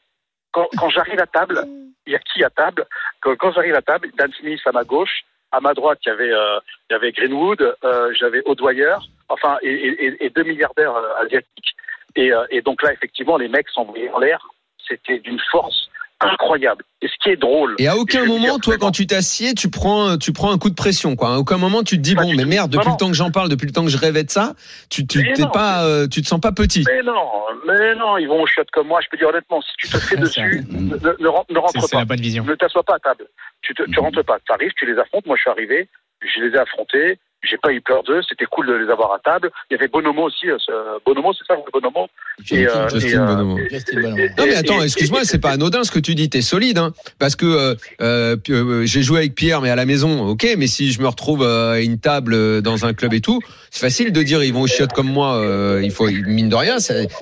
quand, 0.52 0.68
j'arrive 0.90 1.20
à 1.20 1.28
table, 1.28 1.66
il 2.06 2.14
y 2.14 2.16
a 2.16 2.20
qui 2.20 2.44
à 2.44 2.50
table? 2.50 2.86
Quand, 3.22 3.52
j'arrive 3.54 3.76
à 3.76 3.82
table, 3.82 4.10
Dan 4.18 4.32
Smith 4.34 4.62
à 4.66 4.72
ma 4.72 4.84
gauche, 4.84 5.24
à 5.52 5.60
ma 5.60 5.74
droite, 5.74 6.00
il 6.06 6.10
y 6.10 6.12
avait, 6.12 6.32
euh, 6.32 7.12
Greenwood, 7.12 7.76
euh, 7.84 8.14
j'avais 8.18 8.42
O'Dwyer, 8.46 8.96
enfin, 9.30 9.58
et, 9.62 10.32
deux 10.36 10.44
milliardaires 10.44 10.96
euh, 10.96 11.26
asiatiques. 11.26 11.76
Et, 12.16 12.32
et 12.52 12.62
donc 12.62 12.84
là, 12.84 12.94
effectivement, 12.94 13.38
les 13.38 13.48
mecs 13.48 13.70
s'envoyaient 13.70 14.12
en 14.12 14.20
l'air. 14.20 14.48
C'était 14.88 15.20
d'une 15.20 15.40
force 15.52 15.90
incroyable. 16.20 16.84
Et 17.02 17.08
ce 17.08 17.14
qui 17.22 17.30
est 17.32 17.36
drôle. 17.36 17.76
Et 17.80 17.88
à 17.88 17.98
aucun 17.98 18.26
moment, 18.26 18.40
dire 18.56 18.60
toi, 18.62 18.78
quand 18.78 18.92
tu 18.92 19.06
t'assieds, 19.08 19.54
tu 19.54 19.70
prends, 19.70 20.18
tu 20.18 20.32
prends 20.32 20.52
un 20.52 20.58
coup 20.58 20.70
de 20.70 20.76
pression, 20.76 21.16
quoi. 21.18 21.34
À 21.36 21.38
aucun 21.38 21.58
moment, 21.58 21.84
tu 21.84 21.98
te 21.98 22.02
dis 22.02 22.16
Pas 22.16 22.22
bon, 22.24 22.34
mais 22.34 22.46
merde, 22.46 22.72
depuis 22.72 22.86
non. 22.88 22.94
le 22.94 22.98
temps 22.98 23.08
que 23.08 23.14
j'en 23.16 23.30
parle, 23.32 23.50
depuis 23.50 23.66
le 23.66 23.74
temps 23.74 23.84
que 23.84 23.90
je 23.92 23.98
rêvais 23.98 24.24
de 24.24 24.30
ça, 24.30 24.54
tu, 24.90 25.06
tu 25.06 25.34
t'es 25.34 25.42
non, 25.42 25.50
pas, 25.50 25.84
euh, 25.86 26.08
tu 26.08 26.22
te 26.22 26.28
sens 26.28 26.40
pas 26.40 26.54
petit. 26.54 26.86
Mais 26.88 27.02
non, 27.04 27.14
mais 27.68 27.96
non, 27.96 28.18
ils 28.18 28.28
vont 28.28 28.42
au 28.42 28.48
chiottes 28.48 28.72
comme 28.72 28.88
moi. 28.88 29.02
Je 29.04 29.10
peux 29.10 29.18
dire 29.18 29.28
honnêtement, 29.28 29.62
si 29.62 29.72
tu 29.78 29.90
te 29.90 29.98
fais 29.98 30.16
dessus, 30.18 30.64
ne, 30.72 30.96
ne- 30.96 31.16
ne 31.20 31.28
rentre, 31.28 31.52
ne 31.52 31.60
C'est 31.82 31.92
pas. 31.92 32.00
la 32.00 32.06
bonne 32.06 32.22
vision. 32.22 32.46
Ne 32.46 32.56
t'assois 32.56 32.84
pas 32.84 32.96
à 32.96 33.00
table. 33.00 33.28
Tu, 33.62 33.74
te, 33.74 33.84
tu 33.84 34.00
rentres 34.00 34.24
pas. 34.24 34.38
Tu 34.46 34.54
arrives, 34.54 34.72
tu 34.78 34.86
les 34.86 34.98
affrontes. 35.00 35.26
Moi, 35.26 35.36
je 35.36 35.42
suis 35.42 35.52
arrivé, 35.52 35.90
je 36.22 36.42
les 36.42 36.56
ai 36.56 36.60
affrontés. 36.60 37.20
J'ai 37.50 37.58
pas 37.58 37.72
eu 37.74 37.82
peur 37.82 38.04
d'eux. 38.04 38.22
C'était 38.28 38.46
cool 38.46 38.68
de 38.68 38.74
les 38.74 38.90
avoir 38.90 39.12
à 39.14 39.20
table. 39.20 39.52
Il 39.70 39.74
y 39.74 39.78
avait 39.78 39.88
Bonomo 39.88 40.24
aussi. 40.24 40.50
euh, 40.50 40.58
ce- 40.60 41.04
Bonomo, 41.06 41.34
c'est 41.34 41.46
ça, 41.46 41.60
Bonomo 41.74 42.08
Et, 42.52 42.66
euh, 42.68 42.88
Justin 42.90 43.08
et, 43.10 43.16
euh, 43.16 43.26
Bonomo. 43.36 43.58
et- 43.60 44.30
Non 44.38 44.46
mais 44.46 44.56
attends, 44.56 44.82
excuse-moi, 44.82 45.22
c'est 45.26 45.40
pas 45.40 45.52
anodin 45.52 45.84
ce 45.84 45.92
que 45.92 46.00
tu 46.00 46.16
dis. 46.16 46.30
T'es 46.30 46.42
solide, 46.42 46.78
hein, 46.78 46.94
parce 47.20 47.36
que 47.36 47.46
euh, 47.46 47.76
euh, 48.02 48.38
euh, 48.50 48.86
j'ai 48.86 49.04
joué 49.04 49.20
avec 49.20 49.36
Pierre, 49.36 49.62
mais 49.62 49.70
à 49.70 49.76
la 49.76 49.86
maison, 49.86 50.26
ok. 50.28 50.48
Mais 50.58 50.68
si 50.68 50.92
je 50.92 51.02
me 51.02 51.08
retrouve 51.08 51.44
euh, 51.44 51.74
à 51.74 51.80
une 51.82 52.00
table 52.00 52.34
euh, 52.34 52.62
dans 52.62 52.86
un 52.86 52.94
club 52.94 53.14
et 53.14 53.22
tout, 53.22 53.40
c'est 53.72 53.82
facile 53.82 54.12
de 54.14 54.24
dire 54.24 54.42
ils 54.44 54.54
vont 54.54 54.62
au 54.62 54.68
chiottes 54.68 54.94
comme 54.94 55.12
moi. 55.12 55.36
euh, 55.36 55.82
il 55.84 55.92
faut 55.92 56.08
mine 56.10 56.50
de 56.50 56.56
rien, 56.56 56.78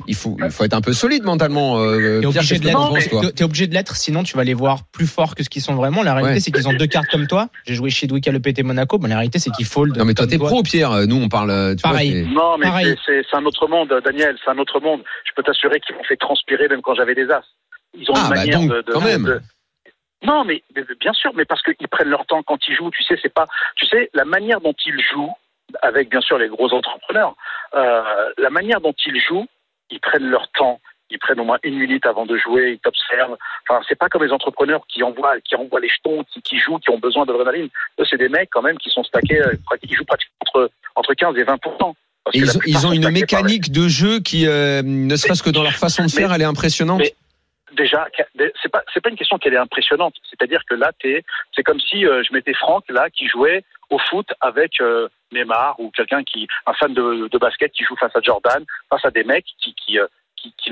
il 0.08 0.16
faut 0.16 0.38
il 0.44 0.52
faut 0.52 0.64
être 0.64 0.74
un 0.76 0.82
peu 0.82 0.94
solide 0.94 1.24
mentalement. 1.24 1.80
Euh, 1.80 2.20
T'es 2.22 2.28
obligé, 2.28 3.44
obligé 3.44 3.68
de 3.68 3.74
l'être, 3.74 3.96
sinon 3.96 4.24
tu 4.24 4.38
vas 4.38 4.44
les 4.44 4.54
voir 4.54 4.84
plus 4.92 5.08
forts 5.08 5.36
que 5.36 5.44
ce 5.44 5.50
qu'ils 5.50 5.62
sont 5.62 5.74
vraiment. 5.76 6.04
La 6.04 6.14
réalité, 6.14 6.36
Ouais. 6.36 6.40
c'est 6.40 6.52
qu'ils 6.52 6.68
ont 6.68 6.74
deux 6.74 6.88
cartes 6.88 7.10
comme 7.12 7.28
toi. 7.28 7.50
J'ai 7.66 7.74
joué 7.76 7.90
chez 7.90 8.08
Dwick 8.08 8.28
à 8.28 8.32
l'EPT 8.32 8.64
Monaco. 8.64 8.98
mais 9.00 9.10
la 9.10 9.16
réalité, 9.16 9.40
c'est 9.40 9.50
qu'ils 9.52 9.66
fold. 9.66 9.98
Non 9.98 10.06
mais 10.12 10.16
toi 10.16 10.28
t'es 10.28 10.38
pro, 10.38 10.62
Pierre. 10.62 10.92
Nous 11.08 11.16
on 11.16 11.30
parle. 11.30 11.52
euh, 11.52 11.74
Tu 11.76 11.82
Pareil. 11.84 12.28
Non, 12.34 12.58
mais 12.58 12.68
c'est- 13.06 13.24
un 13.34 13.46
autre 13.46 13.68
monde, 13.68 13.88
Daniel. 14.04 14.38
C'est 14.44 14.52
un 14.52 14.58
autre 14.58 14.80
monde. 14.82 15.02
Je 15.26 15.32
peux 15.36 15.42
t'assurer 15.44 15.80
qu'ils 15.80 15.96
m'ont 15.96 16.04
fait 16.04 16.18
transpirer 16.18 16.68
même 16.68 16.82
quand 16.82 16.96
j'avais 16.96 17.16
des 17.16 17.30
as. 17.32 17.44
Ils 17.94 18.10
ont 18.12 18.14
Ah, 18.16 18.24
une 18.24 18.30
bah 18.30 18.36
manière 18.36 18.60
donc, 18.60 18.70
de, 18.72 18.82
de- 18.82 18.92
quand 18.92 19.02
même. 19.02 19.24
de- 19.24 19.42
Non, 20.24 20.44
mais, 20.44 20.62
mais 20.76 20.84
bien 21.00 21.14
sûr, 21.14 21.32
mais 21.34 21.46
parce 21.46 21.62
qu'ils 21.64 21.88
prennent 21.88 22.10
leur 22.10 22.26
temps 22.26 22.44
quand 22.44 22.60
ils 22.68 22.76
jouent. 22.76 22.92
Tu 22.92 23.04
sais, 23.04 23.18
c'est 23.22 23.34
pas. 23.34 23.48
Tu 23.76 23.86
sais, 23.88 24.10
la 24.14 24.26
manière 24.26 24.60
dont 24.62 24.76
ils 24.86 25.00
jouent, 25.02 25.34
avec 25.82 26.10
bien 26.10 26.22
sûr 26.22 26.38
les 26.38 26.50
gros 26.50 26.72
entrepreneurs, 26.74 27.36
euh, 27.76 28.04
la 28.38 28.50
manière 28.50 28.82
dont 28.82 28.94
ils 29.06 29.20
jouent, 29.20 29.48
ils 29.90 30.00
prennent 30.02 30.30
leur 30.30 30.50
temps. 30.52 30.80
Ils 31.12 31.20
prennent 31.20 31.40
au 31.40 31.44
moins 31.44 31.60
une 31.64 31.78
minute 31.78 32.06
avant 32.06 32.26
de 32.26 32.38
jouer, 32.38 32.72
ils 32.72 32.80
t'observent. 32.80 33.38
Enfin, 33.70 33.82
c'est 33.88 33.98
pas 33.98 34.10
comme 34.10 34.24
les 34.24 34.32
entrepreneurs 34.32 34.82
qui 34.88 35.04
envoient, 35.04 35.40
qui 35.42 35.56
envoient 35.56 35.80
les 35.82 35.90
jetons, 35.90 36.24
qui, 36.24 36.42
qui 36.42 36.58
jouent, 36.58 36.80
qui 36.80 36.90
ont 36.90 36.98
besoin 37.00 37.26
d'adrénaline. 37.26 37.70
Eux, 38.00 38.06
c'est 38.10 38.18
des 38.18 38.30
mecs 38.30 38.50
quand 38.52 38.62
même 38.62 38.78
qui 38.78 38.90
sont 38.90 39.04
stackés, 39.04 39.40
euh, 39.40 39.54
ils 39.84 39.96
jouent 39.96 40.06
pratiquement 40.06 40.36
entre, 40.48 40.72
entre 40.96 41.14
15 41.14 41.38
et 41.38 41.44
20 41.44 41.58
Parce 41.58 42.36
Et 42.36 42.40
que 42.40 42.46
la 42.46 42.52
ils, 42.66 42.70
ils 42.72 42.88
ont 42.88 42.94
une 42.94 43.10
mécanique 43.12 43.72
de 43.72 43.88
jeu 43.88 44.20
qui, 44.20 44.48
euh, 44.48 44.82
ne 44.84 45.16
serait-ce 45.16 45.44
que 45.44 45.50
dans 45.50 45.64
leur 45.64 45.74
façon 45.74 46.04
de 46.04 46.08
Mais- 46.14 46.22
faire, 46.22 46.34
elle 46.34 46.42
est 46.42 46.46
impressionnante. 46.46 47.00
mais- 47.02 47.14
déjà, 47.76 48.08
c'est 48.62 48.70
pas 48.70 48.84
c'est 48.94 49.00
pas 49.02 49.10
une 49.10 49.16
question 49.16 49.38
qu'elle 49.38 49.54
est 49.54 49.58
impressionnante. 49.58 50.16
C'est-à-dire 50.30 50.62
que 50.70 50.76
là, 50.76 50.92
t'es, 51.02 51.24
c'est 51.56 51.64
comme 51.64 51.80
si 51.80 52.06
euh, 52.06 52.22
je 52.28 52.34
mettais 52.34 52.54
Franck 52.54 52.84
là 52.90 53.10
qui 53.10 53.28
jouait 53.28 53.64
au 53.90 53.98
foot 53.98 54.28
avec 54.42 54.80
euh, 54.82 55.08
Neymar 55.32 55.80
ou 55.80 55.90
quelqu'un 55.92 56.24
qui, 56.24 56.48
un 56.66 56.74
fan 56.74 56.94
de, 56.94 57.30
de 57.30 57.38
basket 57.38 57.72
qui 57.72 57.84
joue 57.86 57.96
face 57.96 58.16
à 58.16 58.22
Jordan, 58.22 58.64
face 58.90 59.06
à 59.06 59.12
des 59.12 59.24
mecs 59.24 59.46
qui 59.62 59.74
qui 59.76 59.98
qui, 60.36 60.54
qui 60.58 60.72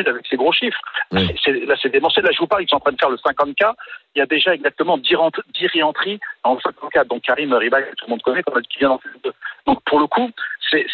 avec 0.00 0.26
ces 0.28 0.36
gros 0.36 0.52
chiffres. 0.52 0.80
Oui. 1.12 1.26
Là, 1.66 1.74
c'est 1.80 1.90
démentiel. 1.90 2.24
Là, 2.24 2.30
je 2.32 2.38
vous 2.38 2.46
parle, 2.46 2.62
ils 2.62 2.68
sont 2.68 2.76
en 2.76 2.80
train 2.80 2.92
de 2.92 2.98
faire 2.98 3.10
le 3.10 3.16
50K. 3.18 3.74
Il 4.14 4.18
y 4.18 4.22
a 4.22 4.26
déjà 4.26 4.54
exactement 4.54 4.96
10 4.98 5.14
rent- 5.16 5.30
10 5.54 5.66
re-entries 5.80 6.18
en 6.44 6.56
50K. 6.56 7.06
Donc, 7.08 7.22
Karim 7.22 7.52
Riba, 7.52 7.82
que 7.82 7.94
tout 7.96 8.06
le 8.06 8.10
monde 8.10 8.22
connaît, 8.22 8.42
comme 8.42 8.60
qui 8.62 8.78
vient 8.78 8.88
d'en 8.90 8.98
faire 8.98 9.12
deux. 9.24 9.32
Donc, 9.66 9.82
pour 9.84 10.00
le 10.00 10.06
coup, 10.06 10.30
c'est, 10.70 10.86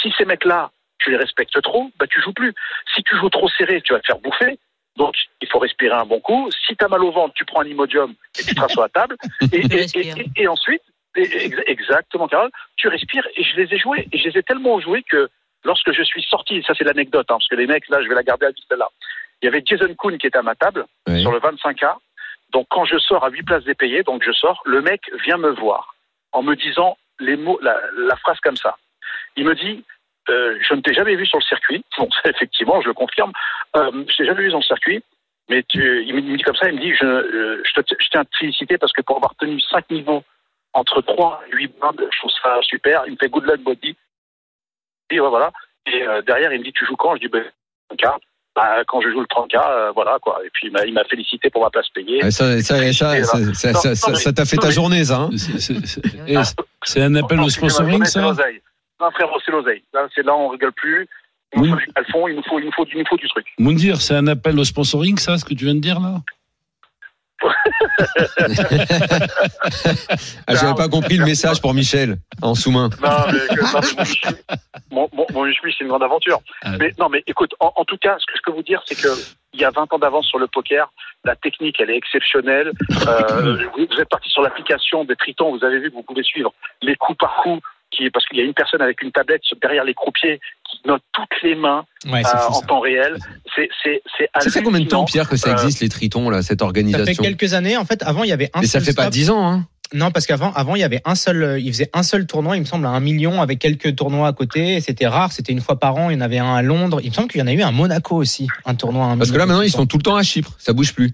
si 0.00 0.12
ces 0.16 0.24
mecs-là, 0.24 0.70
tu 0.98 1.10
les 1.10 1.16
respectes 1.16 1.60
trop, 1.62 1.90
bah, 1.98 2.06
tu 2.08 2.20
joues 2.22 2.32
plus. 2.32 2.54
Si 2.94 3.02
tu 3.02 3.16
joues 3.16 3.30
trop 3.30 3.48
serré, 3.50 3.80
tu 3.82 3.92
vas 3.92 4.00
te 4.00 4.06
faire 4.06 4.18
bouffer. 4.20 4.58
Donc, 4.96 5.14
il 5.40 5.48
faut 5.48 5.58
respirer 5.58 5.94
un 5.94 6.04
bon 6.06 6.20
coup. 6.20 6.50
Si 6.66 6.76
tu 6.76 6.84
as 6.84 6.88
mal 6.88 7.02
au 7.02 7.10
ventre, 7.12 7.34
tu 7.34 7.44
prends 7.44 7.62
un 7.62 7.66
Imodium 7.66 8.14
et 8.38 8.42
tu 8.44 8.54
te 8.54 8.60
rassois 8.60 8.84
à 8.86 8.88
table. 8.88 9.16
Et, 9.52 9.56
et, 9.56 9.64
et, 9.64 9.76
respires. 9.76 10.16
et- 10.18 10.42
et 10.42 10.48
ensuite, 10.48 10.82
exactement, 11.66 12.28
Carole, 12.28 12.50
tu 12.76 12.88
respires. 12.88 13.26
Et 13.36 13.42
je 13.42 13.56
les 13.56 13.74
ai 13.74 13.78
joués. 13.78 14.08
Et 14.12 14.18
je 14.18 14.28
les 14.28 14.38
ai 14.38 14.42
tellement 14.42 14.80
joués 14.80 15.02
que 15.02 15.28
lorsque 15.64 15.92
je 15.92 16.02
suis 16.02 16.22
sorti, 16.22 16.62
ça 16.66 16.74
c'est 16.76 16.84
l'anecdote, 16.84 17.26
hein, 17.30 17.34
parce 17.34 17.48
que 17.48 17.56
les 17.56 17.66
mecs, 17.66 17.88
là, 17.88 18.02
je 18.02 18.08
vais 18.08 18.14
la 18.14 18.22
garder 18.22 18.46
à 18.46 18.50
vie, 18.50 18.64
celle-là. 18.68 18.88
Il 19.40 19.46
y 19.46 19.48
avait 19.48 19.62
Jason 19.64 19.94
Kuhn 19.94 20.18
qui 20.18 20.26
était 20.26 20.38
à 20.38 20.42
ma 20.42 20.54
table 20.54 20.86
sur 21.06 21.32
le 21.32 21.40
25K. 21.40 21.96
Donc, 22.52 22.66
quand 22.70 22.84
je 22.84 22.98
sors 22.98 23.24
à 23.24 23.30
8 23.30 23.42
places 23.42 23.64
dépayées, 23.64 24.02
donc 24.02 24.22
je 24.24 24.32
sors, 24.32 24.62
le 24.64 24.82
mec 24.82 25.00
vient 25.24 25.38
me 25.38 25.50
voir 25.50 25.94
en 26.32 26.42
me 26.42 26.54
disant 26.54 26.96
les 27.18 27.36
mots, 27.36 27.58
la, 27.62 27.76
la 27.96 28.16
phrase 28.16 28.38
comme 28.40 28.56
ça. 28.56 28.76
Il 29.36 29.44
me 29.44 29.54
dit, 29.54 29.84
euh, 30.28 30.58
je 30.60 30.74
ne 30.74 30.80
t'ai 30.80 30.94
jamais 30.94 31.16
vu 31.16 31.26
sur 31.26 31.38
le 31.38 31.44
circuit. 31.44 31.84
Bon, 31.98 32.08
effectivement, 32.24 32.80
je 32.80 32.88
le 32.88 32.94
confirme. 32.94 33.32
Euh, 33.76 34.04
je 34.08 34.16
t'ai 34.16 34.24
jamais 34.24 34.42
vu 34.42 34.50
dans 34.50 34.58
le 34.58 34.64
circuit. 34.64 35.02
Mais 35.48 35.62
tu, 35.68 36.04
il 36.06 36.14
me 36.14 36.36
dit 36.36 36.42
comme 36.42 36.56
ça, 36.56 36.68
il 36.68 36.76
me 36.76 36.80
dit, 36.80 36.94
je, 36.94 37.04
euh, 37.04 37.62
je, 37.64 37.80
te, 37.80 37.94
je 37.98 38.08
tiens 38.10 38.20
à 38.20 38.24
te 38.24 38.36
féliciter 38.38 38.78
parce 38.78 38.92
que 38.92 39.02
pour 39.02 39.16
avoir 39.16 39.34
tenu 39.36 39.60
5 39.60 39.90
niveaux 39.90 40.22
entre 40.72 41.02
3 41.02 41.42
et 41.48 41.56
8 41.56 41.78
blindes, 41.78 42.08
je 42.10 42.18
trouve 42.18 42.30
ça 42.42 42.58
super. 42.62 43.02
Il 43.06 43.12
me 43.12 43.16
fait 43.16 43.28
good 43.28 43.44
luck 43.44 43.60
body 43.60 43.96
dit, 45.12 45.20
ouais, 45.20 45.28
voilà. 45.28 45.50
Et 45.86 46.02
euh, 46.02 46.22
derrière, 46.22 46.52
il 46.52 46.60
me 46.60 46.64
dit, 46.64 46.72
tu 46.72 46.86
joues 46.86 46.96
quand? 46.96 47.14
Je 47.16 47.20
dis, 47.20 47.28
ben, 47.28 47.44
bah, 47.90 48.18
bah, 48.54 48.84
quand 48.86 49.00
je 49.00 49.10
joue 49.10 49.20
le 49.20 49.26
30K, 49.26 49.56
euh, 49.56 49.92
voilà 49.92 50.18
quoi. 50.20 50.38
Et 50.44 50.50
puis 50.52 50.70
il 50.86 50.92
m'a 50.92 51.04
félicité 51.04 51.48
pour 51.48 51.62
ma 51.62 51.70
place 51.70 51.88
payée. 51.94 52.20
Ah, 52.22 52.30
ça, 52.30 52.60
ça, 52.60 52.92
ça, 52.94 53.94
ça, 53.94 54.32
t'a 54.32 54.44
fait 54.44 54.58
ta 54.58 54.70
journée, 54.70 55.04
ça. 55.04 55.20
Hein? 55.20 55.30
C'est 56.84 57.00
un 57.02 57.14
appel 57.14 57.40
au 57.40 57.48
sponsoring, 57.48 58.04
ça? 58.04 58.20
Non, 59.00 59.10
frérot, 59.10 59.38
c'est 59.44 59.52
l'oseille. 59.52 59.82
Là, 59.94 60.06
là, 60.24 60.36
on 60.36 60.48
rigole 60.48 60.72
plus. 60.72 61.08
Oui. 61.56 61.70
Fond, 62.10 62.28
il 62.28 62.36
nous 62.36 62.42
faut, 62.42 62.58
il 62.58 62.66
nous 62.66 62.72
faut, 62.72 62.84
nous 62.84 62.90
du, 62.90 62.96
il 62.96 62.98
nous 63.00 63.06
faut 63.08 63.16
du 63.16 63.28
truc. 63.28 63.46
Moundir, 63.58 64.00
c'est 64.00 64.14
un 64.14 64.26
appel 64.26 64.58
au 64.58 64.64
sponsoring, 64.64 65.18
ça, 65.18 65.38
ce 65.38 65.44
que 65.44 65.54
tu 65.54 65.64
viens 65.64 65.74
de 65.74 65.80
dire 65.80 66.00
là? 66.00 66.20
Ah, 70.46 70.54
j'avais 70.54 70.74
pas 70.74 70.88
compris 70.88 71.16
le 71.16 71.24
message 71.24 71.60
pour 71.60 71.74
Michel 71.74 72.16
en 72.40 72.54
sous-main. 72.54 72.90
Non, 73.02 73.08
mais, 73.26 73.56
que- 73.56 73.60
non, 73.60 73.80
mais 73.82 73.90
mon 73.96 74.02
Michoui- 74.04 74.36
mon, 74.90 75.08
mon, 75.12 75.26
mon 75.32 75.44
Michoui, 75.44 75.74
c'est 75.76 75.84
une 75.84 75.88
grande 75.88 76.02
aventure. 76.02 76.40
Ah, 76.62 76.72
Mais 76.78 76.90
non, 76.98 77.08
mais 77.08 77.22
écoute, 77.26 77.54
en, 77.60 77.72
en 77.76 77.84
tout 77.84 77.96
cas, 77.98 78.16
ce 78.18 78.26
que 78.26 78.32
je 78.36 78.42
peux 78.44 78.52
vous 78.52 78.62
dire, 78.62 78.82
c'est 78.86 78.94
que 79.00 79.08
il 79.54 79.60
y 79.60 79.64
a 79.64 79.70
20 79.70 79.92
ans 79.92 79.98
d'avance 79.98 80.26
sur 80.26 80.38
le 80.38 80.46
poker. 80.46 80.90
La 81.24 81.36
technique, 81.36 81.78
elle 81.80 81.90
est 81.90 81.96
exceptionnelle. 81.96 82.72
Euh, 83.06 83.64
vous, 83.76 83.86
vous 83.90 84.00
êtes 84.00 84.08
parti 84.08 84.28
sur 84.30 84.42
l'application 84.42 85.04
des 85.04 85.16
Tritons. 85.16 85.56
Vous 85.56 85.64
avez 85.64 85.78
vu 85.78 85.90
que 85.90 85.94
vous 85.96 86.02
pouvez 86.02 86.22
suivre 86.22 86.52
les 86.80 86.96
coups 86.96 87.18
par 87.18 87.36
coup, 87.42 87.60
qui, 87.90 88.08
parce 88.10 88.24
qu'il 88.26 88.38
y 88.38 88.40
a 88.40 88.44
une 88.44 88.54
personne 88.54 88.80
avec 88.80 89.02
une 89.02 89.12
tablette 89.12 89.42
derrière 89.60 89.84
les 89.84 89.94
croupiers 89.94 90.40
note 90.86 91.02
toutes 91.12 91.42
les 91.42 91.54
mains 91.54 91.84
Ouais, 92.06 92.20
euh, 92.24 92.28
fou, 92.38 92.52
en 92.52 92.54
ça. 92.60 92.66
temps 92.66 92.80
réel. 92.80 93.16
C'est, 93.54 93.68
Ça 94.40 94.50
fait 94.50 94.62
combien 94.62 94.80
de 94.80 94.86
temps. 94.88 95.04
Pierre, 95.04 95.28
que 95.28 95.36
ça 95.36 95.50
Euh, 95.50 95.52
existe, 95.54 95.80
les 95.80 95.88
tritons, 95.88 96.30
là, 96.30 96.42
cette 96.42 96.48
Ça 96.48 96.56
fait 96.58 96.62
organisation? 96.64 97.22
quelques 97.22 97.54
années. 97.54 97.76
En 97.76 97.84
fait, 97.84 98.02
avant, 98.02 98.24
il 98.24 98.30
y 98.30 98.32
avait 98.32 98.50
un 98.54 98.60
Mais 98.60 98.66
ça 98.66 98.80
seul 98.80 98.84
fait 98.86 98.94
pas. 98.94 99.10
10 99.10 99.30
ans, 99.30 99.46
hein 99.46 99.66
Non, 99.94 100.10
parce 100.10 100.26
qu'avant, 100.26 100.52
avant, 100.54 100.74
il 100.74 100.80
y 100.80 100.84
avait 100.84 101.00
un 101.04 101.14
seul, 101.14 101.42
euh, 101.42 101.58
il 101.58 101.70
faisait 101.72 101.90
un 101.92 102.02
seul 102.02 102.26
tournoi, 102.26 102.56
il 102.56 102.60
me 102.60 102.64
semble, 102.64 102.86
à 102.86 102.90
un 102.90 103.00
million, 103.00 103.42
avec 103.42 103.58
quelques 103.58 103.94
tournois 103.94 104.26
à 104.28 104.32
côté. 104.32 104.76
et 104.76 104.80
C'était 104.80 105.06
rare, 105.06 105.32
c'était 105.32 105.52
une 105.52 105.60
fois 105.60 105.78
par 105.78 105.96
an. 105.96 106.10
Il 106.10 106.14
y 106.14 106.16
en 106.16 106.20
avait 106.22 106.38
un 106.38 106.54
à 106.54 106.62
Londres. 106.62 107.00
Il 107.02 107.10
me 107.10 107.14
semble 107.14 107.28
qu'il 107.28 107.40
y 107.40 107.42
en 107.42 107.46
a 107.46 107.52
eu 107.52 107.62
un 107.62 107.68
à 107.68 107.72
Monaco 107.72 108.16
aussi, 108.16 108.48
un 108.64 108.74
tournoi 108.74 109.04
à 109.04 109.08
un 109.10 109.18
Parce 109.18 109.30
que 109.30 109.34
million. 109.34 109.46
là, 109.46 109.46
maintenant, 109.46 109.62
ils 109.62 109.70
sont 109.70 109.86
tout 109.86 109.98
le 109.98 110.02
temps 110.02 110.16
à 110.16 110.22
Chypre. 110.22 110.52
Ça 110.58 110.72
bouge 110.72 110.94
plus. 110.94 111.12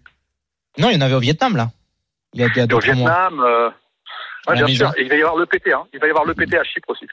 Non, 0.79 0.91
il 0.91 0.95
y 0.95 0.97
en 0.97 1.01
avait 1.01 1.15
au 1.15 1.21
Vietnam, 1.21 1.57
là. 1.57 1.71
Il 2.35 2.41
y 2.41 2.45
a, 2.45 2.47
il 2.55 2.57
y 2.57 2.61
a 2.61 2.67
deux, 2.67 2.77
au. 2.77 2.81
Vietnam. 2.81 3.41
Euh... 3.41 3.69
Ouais, 4.47 4.55
la 4.59 4.65
bien 4.65 4.75
sûr. 4.75 4.93
il 4.99 5.09
va 5.09 5.15
y 5.17 5.21
avoir 5.23 5.37
le 5.37 5.47
PT. 5.47 5.73
Hein. 5.73 5.83
Il 5.93 5.99
va 6.01 6.07
y 6.07 6.11
avoir 6.11 6.25
le 6.25 6.35
PT 6.35 6.55
à 6.57 6.63
Chypre 6.65 6.91
aussi. 6.91 7.07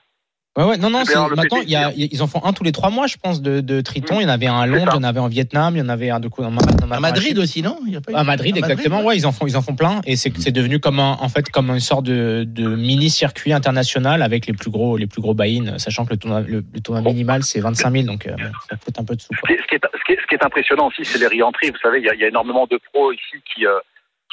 Ouais, 0.58 0.64
ouais, 0.64 0.78
non, 0.78 0.90
non, 0.90 1.00
maintenant, 1.36 1.58
il 1.64 1.70
y 1.70 1.76
a, 1.76 1.92
ils 1.96 2.24
en 2.24 2.28
font 2.28 2.42
un 2.46 2.54
tous 2.54 2.64
les 2.64 2.72
trois 2.72 2.90
mois, 2.90 3.08
je 3.08 3.18
pense, 3.22 3.42
de, 3.42 3.60
de 3.60 3.82
Triton. 3.82 4.16
Mmh. 4.16 4.20
Il 4.22 4.24
y 4.24 4.26
en 4.26 4.30
avait 4.30 4.48
un 4.48 4.58
à 4.62 4.66
Londres, 4.66 4.92
il 4.94 4.96
y 4.96 5.00
en 5.00 5.04
avait 5.04 5.20
en 5.20 5.28
Vietnam, 5.28 5.76
il 5.76 5.80
y 5.80 5.82
en 5.82 5.90
avait 5.90 6.10
un 6.12 6.22
de 6.22 6.30
coup 6.30 6.44
en, 6.44 6.56
À 6.92 7.00
Madrid 7.02 7.38
aussi, 7.40 7.62
non? 7.62 7.78
Il 7.86 7.92
y 7.92 7.98
a 7.98 8.02
pas 8.02 8.14
eu- 8.14 8.16
À 8.16 8.24
Madrid, 8.24 8.56
exactement. 8.56 9.02
Ouais, 9.04 9.18
ils 9.18 9.28
en 9.28 9.34
font, 9.34 9.48
ils 9.48 9.58
en 9.58 9.62
font 9.62 9.76
plein, 9.76 10.00
et 10.06 10.16
c'est 10.16 10.32
c'est 10.38 10.52
devenu 10.54 10.80
comme 10.80 11.02
un, 11.02 11.18
en 11.20 11.28
fait, 11.28 11.50
comme 11.50 11.70
une 11.72 11.82
sorte 11.82 12.06
de, 12.06 12.46
de 12.48 12.68
mini 12.74 13.10
circuit 13.10 13.52
international 13.52 14.22
avec 14.22 14.46
les 14.46 14.54
plus 14.54 14.72
gros, 14.72 14.96
les 14.96 15.08
plus 15.08 15.22
gros 15.22 15.34
buy-in, 15.34 15.78
sachant 15.78 16.06
que 16.06 16.12
le 16.12 16.18
tournoi, 16.18 16.40
le, 16.42 16.64
le 16.74 16.80
tournoi 16.80 17.02
minimal 17.02 17.44
c'est 17.44 17.60
25 17.60 17.92
000, 17.92 18.04
donc 18.06 18.26
euh, 18.26 18.36
ça 18.70 18.78
coûte 18.78 18.98
un 18.98 19.04
peu 19.04 19.16
de 19.18 19.22
sous. 19.22 19.28
Ce 19.34 19.40
Quoi. 19.42 19.48
qui, 19.50 19.54
est, 19.56 19.58
ce 19.62 19.68
qui 19.68 19.76
est- 19.76 19.82
ce 19.94 20.04
qui 20.06 20.12
est- 20.14 20.22
ce 20.22 20.28
qui 20.28 20.36
est 20.36 20.46
impressionnant 20.46 20.88
aussi, 20.88 21.04
c'est 21.04 21.18
les 21.20 21.28
re-entries. 21.28 21.70
Vous 21.72 21.78
savez, 21.84 22.00
il 22.00 22.06
y, 22.06 22.10
a, 22.10 22.14
il 22.14 22.22
y 22.22 22.24
a 22.24 22.30
énormément 22.30 22.66
de 22.66 22.80
pros 22.94 23.12
ici 23.12 23.44
qui, 23.54 23.66
euh, 23.66 23.74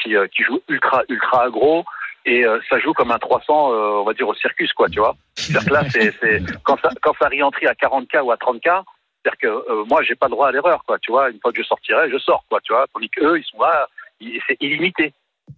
qui, 0.00 0.14
euh, 0.14 0.26
qui 0.29 0.45
jouent 0.45 0.61
ultra, 0.69 1.02
ultra 1.09 1.47
aggro. 1.47 1.85
Et 2.25 2.45
euh, 2.45 2.61
ça 2.71 2.79
joue 2.79 2.93
comme 2.93 3.11
un 3.11 3.19
300, 3.19 3.73
euh, 3.73 4.00
on 4.00 4.05
va 4.05 4.12
dire, 4.14 4.29
au 4.29 4.35
circus, 4.35 4.73
quoi, 4.73 4.88
tu 4.88 5.00
vois. 5.00 5.14
C'est-à-dire 5.35 5.69
que 5.69 5.75
là, 5.75 5.83
c'est, 5.90 6.12
c'est, 6.20 6.40
quand 6.62 6.79
ça, 6.81 6.90
quand 7.03 7.14
ça 7.20 7.29
re-entrie 7.29 7.66
à 7.66 7.73
40K 7.75 8.20
ou 8.23 8.31
à 8.31 8.37
30K, 8.37 8.83
c'est-à-dire 9.25 9.38
que 9.40 9.47
euh, 9.73 9.85
moi, 9.87 10.03
j'ai 10.03 10.14
pas 10.14 10.27
le 10.27 10.33
droit 10.33 10.49
à 10.49 10.53
l'erreur, 10.53 10.85
quoi, 10.87 10.99
tu 11.01 11.11
vois. 11.11 11.31
Une 11.31 11.40
fois 11.40 11.53
que 11.53 11.59
je 11.62 11.66
sortirai, 11.66 12.11
je 12.11 12.18
sors, 12.18 12.44
quoi, 12.49 12.61
tu 12.62 12.73
vois. 12.73 12.87
Tandis 12.92 13.09
qu'eux, 13.11 13.38
ils 13.38 13.44
sont 13.44 13.61
là, 13.61 13.88
c'est 14.20 14.57
illimité. 14.61 15.12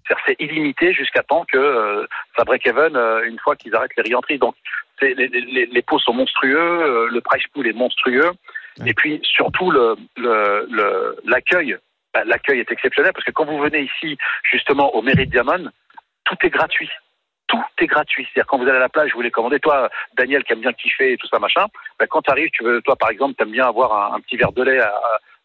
C'est-à-dire 0.06 0.24
c'est 0.26 0.36
illimité 0.40 0.92
jusqu'à 0.94 1.22
temps 1.22 1.44
que 1.50 1.58
euh, 1.58 2.06
ça 2.36 2.44
break 2.44 2.66
even 2.66 2.96
euh, 2.96 3.24
une 3.26 3.38
fois 3.38 3.56
qu'ils 3.56 3.74
arrêtent 3.74 3.90
les 3.96 4.14
re-entries. 4.14 4.38
Donc, 4.38 4.54
c'est, 4.98 5.12
les, 5.14 5.28
les, 5.28 5.66
les 5.66 5.82
pots 5.82 5.98
sont 5.98 6.14
monstrueux, 6.14 6.56
euh, 6.58 7.08
le 7.10 7.20
price 7.20 7.44
pool 7.52 7.66
est 7.66 7.72
monstrueux. 7.72 8.30
Et 8.86 8.92
puis 8.94 9.20
surtout 9.22 9.70
le, 9.70 9.94
le, 10.16 10.66
le- 10.70 11.16
l'accueil. 11.24 11.76
Ben, 12.12 12.24
L'accueil 12.26 12.60
est 12.60 12.70
exceptionnel 12.72 13.12
parce 13.12 13.24
que 13.24 13.30
quand 13.30 13.44
vous 13.44 13.58
venez 13.58 13.82
ici 13.82 14.16
justement 14.50 14.94
au 14.96 15.02
Mérite 15.02 15.30
Diamond, 15.30 15.68
tout 16.24 16.37
est 16.42 16.50
gratuit. 16.50 16.90
Tout 17.46 17.62
est 17.78 17.87
gratuit. 17.87 18.26
C'est-à-dire 18.32 18.46
quand 18.46 18.58
vous 18.58 18.64
allez 18.64 18.76
à 18.76 18.80
la 18.80 18.88
plage, 18.88 19.10
vous 19.12 19.18
voulez 19.18 19.30
commander. 19.30 19.60
Toi, 19.60 19.90
Daniel, 20.16 20.42
qui 20.44 20.52
aime 20.54 20.60
bien 20.60 20.72
kiffer 20.72 21.12
et 21.12 21.16
tout 21.16 21.28
ça 21.28 21.38
machin. 21.38 21.66
Ben, 21.98 22.06
quand 22.06 22.22
tu 22.22 22.30
arrives, 22.30 22.50
tu 22.52 22.64
veux, 22.64 22.80
toi 22.82 22.96
par 22.96 23.10
exemple, 23.10 23.34
t'aimes 23.34 23.52
bien 23.52 23.66
avoir 23.66 24.12
un, 24.12 24.16
un 24.16 24.20
petit 24.20 24.37
verre 24.37 24.52
de 24.52 24.62
lait 24.62 24.80
à, 24.80 24.92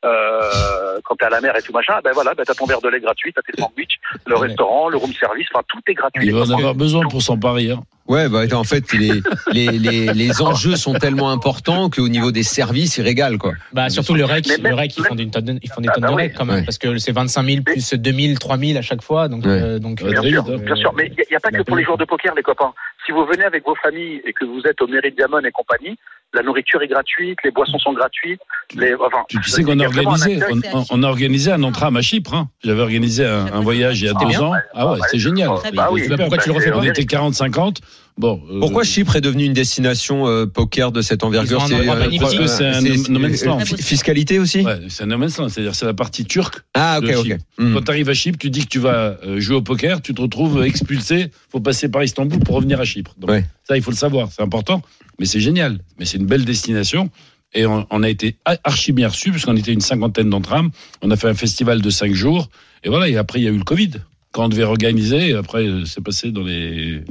euh, 0.06 0.98
quand 1.04 1.16
t'es 1.16 1.26
à 1.26 1.30
la 1.30 1.42
mer 1.42 1.56
et 1.58 1.62
tout 1.62 1.74
machin. 1.74 1.94
Ben 2.04 2.12
voilà, 2.14 2.34
ben 2.34 2.44
t'as 2.46 2.54
ton 2.54 2.66
verre 2.66 2.82
de 2.82 2.90
lait 2.90 3.00
gratuit, 3.00 3.34
t'as 3.34 3.42
tes 3.42 3.60
sandwichs, 3.62 4.00
le 4.26 4.36
Ouais. 4.38 4.48
restaurant, 4.48 4.90
le 4.90 4.98
room 4.98 5.14
service. 5.14 5.48
Enfin, 5.54 5.64
tout 5.68 5.80
est 5.88 5.94
gratuit. 5.94 6.26
Il 6.26 6.34
va 6.34 6.42
en 6.42 6.50
avoir 6.52 6.76
besoin 6.76 7.08
pour 7.08 7.22
s'emparer. 7.22 7.72
Hein. 7.72 7.84
Ouais, 8.08 8.28
bah, 8.28 8.42
en 8.54 8.64
fait, 8.64 8.92
les, 8.94 9.22
les, 9.52 9.68
les, 9.78 10.14
les 10.14 10.42
enjeux 10.42 10.76
sont 10.76 10.94
tellement 10.94 11.30
importants 11.30 11.92
qu'au 11.92 12.08
niveau 12.10 12.32
des 12.32 12.42
services, 12.42 12.98
ils 12.98 13.04
régalent, 13.04 13.38
quoi. 13.38 13.52
Bah, 13.72 13.90
surtout 13.90 14.16
le 14.16 14.26
rec, 14.26 14.48
le 14.48 14.74
rec, 14.74 14.98
ils 14.98 15.06
font 15.06 15.14
des 15.14 15.30
tonnes, 15.30 15.46
de- 15.46 15.60
ils 15.62 15.70
font 15.70 15.80
des 15.82 15.90
Ah, 15.90 15.94
tonnes 15.94 16.02
bah 16.04 16.10
de 16.10 16.14
rec 16.16 16.34
quand 16.36 16.46
même, 16.46 16.56
Ouais. 16.56 16.64
parce 16.64 16.80
que 16.80 16.98
c'est 16.98 17.12
25 17.12 17.44
000 17.44 17.62
plus 17.64 17.94
2000, 17.94 18.40
3000 18.40 18.78
à 18.80 18.82
chaque 18.82 19.04
fois, 19.04 19.28
donc, 19.28 19.46
Ouais. 19.46 19.52
euh, 19.52 19.78
donc, 19.80 20.00
Ouais, 20.02 20.08
euh, 20.08 20.22
Bien 20.22 20.32
sûr, 20.32 20.44
hein. 20.50 20.58
bien 20.58 20.76
sûr, 20.76 20.92
mais 20.98 21.12
il 21.16 21.24
n'y 21.30 21.36
a, 21.36 21.40
pas 21.40 21.52
que 21.52 21.62
pour 21.62 21.76
les 21.76 21.84
joueurs 21.84 22.00
de 22.00 22.06
poker, 22.06 22.34
les 22.34 22.42
copains. 22.42 22.74
Si 23.10 23.13
vous 23.13 23.26
venez 23.26 23.43
avec 23.43 23.65
vos 23.65 23.74
familles 23.74 24.22
et 24.24 24.34
que 24.34 24.45
vous 24.45 24.62
êtes 24.69 24.80
au 24.84 24.88
Mérite 24.88 25.15
Diamond 25.17 25.39
et 25.39 25.50
compagnie, 25.52 25.98
la 26.36 26.43
nourriture 26.43 26.80
est 26.84 26.88
gratuite, 26.88 27.39
les 27.43 27.50
boissons 27.50 27.80
sont 27.80 27.93
gratuites. 27.93 28.39
Les, 28.76 28.93
enfin, 28.93 29.24
Tu, 29.28 29.39
tu 29.41 29.50
sais 29.50 29.63
qu'on 29.63 29.80
a 29.80 29.86
organisé, 29.88 30.39
on, 30.48 30.78
on- 30.78 30.84
on 30.91 31.02
a 31.04 31.08
organisé 31.08 31.52
un 31.52 31.63
entram 31.63 31.98
à 31.98 32.02
Chypre. 32.04 32.36
Hein. 32.36 32.50
J'avais 32.63 32.82
organisé 32.82 33.26
un, 33.26 33.48
un 33.52 33.62
voyage 33.62 34.00
il 34.02 34.06
y 34.06 34.10
a 34.10 34.13
deux 34.13 34.39
ans. 34.39 34.52
Ah 34.76 34.86
ouais, 34.86 34.91
Ouais, 34.93 35.00
c'est 35.10 35.17
génial. 35.17 35.50
Bien. 35.63 35.72
Bah 35.74 35.89
oui. 35.91 36.08
Pourquoi 36.08 36.38
tu 36.38 36.50
le 36.50 36.54
refais 36.54 36.65
c'est 36.65 36.72
pas 36.72 36.78
On 36.78 36.84
était 36.84 37.02
40-50. 37.02 37.78
Bon. 38.17 38.41
euh, 38.52 38.60
Pourquoi 38.60 38.84
Chypre 38.84 39.15
est 39.15 39.22
devenu 39.22 39.45
une 39.45 39.54
destination 39.54 40.28
euh, 40.28 40.45
poker 40.45 40.91
de 40.91 41.02
cette 41.02 41.24
envergure 41.24 41.62
magnifique. 41.69 42.19
Parce 42.22 42.36
que 42.36 42.48
c'est 42.48 42.65
un 42.65 42.82
no 42.82 43.19
man's 43.19 43.45
land. 43.45 43.60
euh, 43.62 43.65
Fiscalité 43.78 44.39
aussi 44.39 44.62
Ouais, 44.62 44.80
c'est 44.89 45.04
un 45.04 45.08
no 45.08 45.17
man's 45.17 45.38
land, 45.38 45.50
c'est-à-dire 45.50 45.76
c'est 45.76 45.86
la 45.86 45.93
partie 45.93 46.26
turque. 46.26 46.62
Ah, 46.74 47.00
ok, 47.02 47.08
de 47.10 47.15
ok. 47.15 47.26
Chypre. 47.26 47.43
Hmm. 47.58 47.74
Quand 47.74 47.82
tu 47.84 47.91
arrives 47.91 48.10
à 48.10 48.13
Chypre, 48.13 48.38
tu 48.38 48.50
dis 48.50 48.63
que 48.63 48.69
tu 48.69 48.80
vas 48.80 49.17
euh, 49.26 49.39
jouer 49.39 49.56
au 49.56 49.62
poker, 49.62 50.02
tu 50.02 50.13
te 50.13 50.22
retrouves 50.22 50.63
expulsé. 50.65 51.32
faut 51.50 51.60
passer 51.62 51.88
par 51.89 52.04
Istanbul 52.04 52.39
pour 52.39 52.56
revenir 52.56 52.80
à 52.82 52.86
Chypre. 52.86 53.13
Donc, 53.17 53.30
Ouais. 53.30 53.45
Ça, 53.67 53.78
il 53.78 53.84
faut 53.84 53.91
le 53.91 53.95
savoir, 53.98 54.30
c'est 54.32 54.41
important. 54.41 54.82
Mais 55.19 55.26
c'est 55.26 55.39
génial. 55.39 55.80
Mais 56.00 56.06
c'est 56.06 56.17
une 56.17 56.26
belle 56.26 56.43
destination. 56.45 57.10
Et 57.54 57.65
on, 57.65 57.88
on 57.89 58.04
a 58.04 58.10
été 58.10 58.36
archi 58.63 58.91
bien 58.91 59.08
reçus, 59.08 59.32
puisqu'on 59.32 59.56
était 59.56 59.74
une 59.74 59.82
cinquantaine 59.82 60.30
d'entrames. 60.30 60.69
On 61.02 61.10
a 61.10 61.15
fait 61.15 61.28
un 61.30 61.34
festival 61.34 61.82
de 61.82 61.89
cinq 61.89 62.13
jours. 62.13 62.50
Et 62.84 62.89
voilà, 62.89 63.10
et 63.10 63.17
après, 63.17 63.39
il 63.39 63.43
y 63.43 63.48
a 63.48 63.52
eu 63.52 63.58
le 63.58 63.63
Covid. 63.63 63.91
Quand 64.32 64.45
on 64.45 64.50
devait 64.50 64.63
organiser, 64.63 65.34
après, 65.34 65.65
euh, 65.65 65.84
c'est 65.86 66.04
passé 66.04 66.32
dans 66.32 66.43
les. 66.43 67.02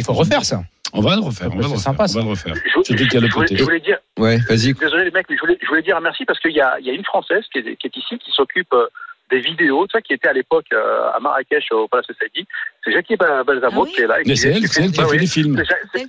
Il 0.00 0.04
faut 0.04 0.12
refaire 0.12 0.44
ça. 0.44 0.60
On 0.92 1.00
va 1.02 1.14
le 1.14 1.22
refaire. 1.22 1.46
On 1.46 1.50
va 1.50 1.56
le 1.56 1.62
C'est 1.62 1.68
refaire. 1.68 1.80
sympa, 1.80 2.04
on 2.04 2.06
ça. 2.08 2.18
va 2.18 2.24
le 2.24 2.30
refaire. 2.30 2.54
Je, 2.56 2.70
Surtout 2.82 2.94
qu'il 2.94 3.14
y 3.14 3.16
a 3.16 3.20
le 3.20 3.28
je 3.28 3.32
voulais, 3.34 3.46
côté. 3.46 3.56
je 3.56 3.62
voulais 3.64 3.80
dire, 3.80 3.98
Ouais, 4.18 4.38
vas-y. 4.48 4.74
désolé 4.74 5.04
les 5.04 5.10
mecs, 5.12 5.26
mais 5.30 5.36
je 5.36 5.40
voulais, 5.40 5.58
je 5.62 5.66
voulais 5.68 5.82
dire 5.82 5.96
un 5.96 6.00
merci 6.00 6.24
parce 6.24 6.40
qu'il 6.40 6.52
y 6.52 6.60
a, 6.60 6.76
il 6.80 6.86
y 6.86 6.90
a 6.90 6.92
une 6.94 7.04
Française 7.04 7.44
qui 7.52 7.58
est, 7.58 7.76
qui 7.76 7.86
est 7.86 7.96
ici, 7.96 8.18
qui 8.18 8.30
s'occupe 8.32 8.72
euh, 8.72 8.86
des 9.30 9.38
vidéos, 9.38 9.86
sais, 9.92 10.02
qui 10.02 10.12
était 10.14 10.26
à 10.26 10.32
l'époque 10.32 10.66
euh, 10.72 11.10
à 11.14 11.20
Marrakech 11.20 11.70
au 11.70 11.86
Palace 11.86 12.06
Saidi. 12.18 12.44
C'est 12.84 12.90
Jackie 12.92 13.14
Ba- 13.14 13.44
Balsamo 13.44 13.82
Ah 13.82 13.84
oui 13.86 13.92
qui 13.94 14.00
est 14.00 14.06
là. 14.08 14.16
Mais 14.26 14.34
c'est 14.34 14.48
elle, 14.48 14.60
qui 14.62 14.66
c'est 14.68 14.82
elle 14.82 14.90
qui 14.90 15.00
a 15.00 15.06
fait 15.06 15.18
les 15.18 15.26
films. 15.28 15.62
C'est- 15.94 16.08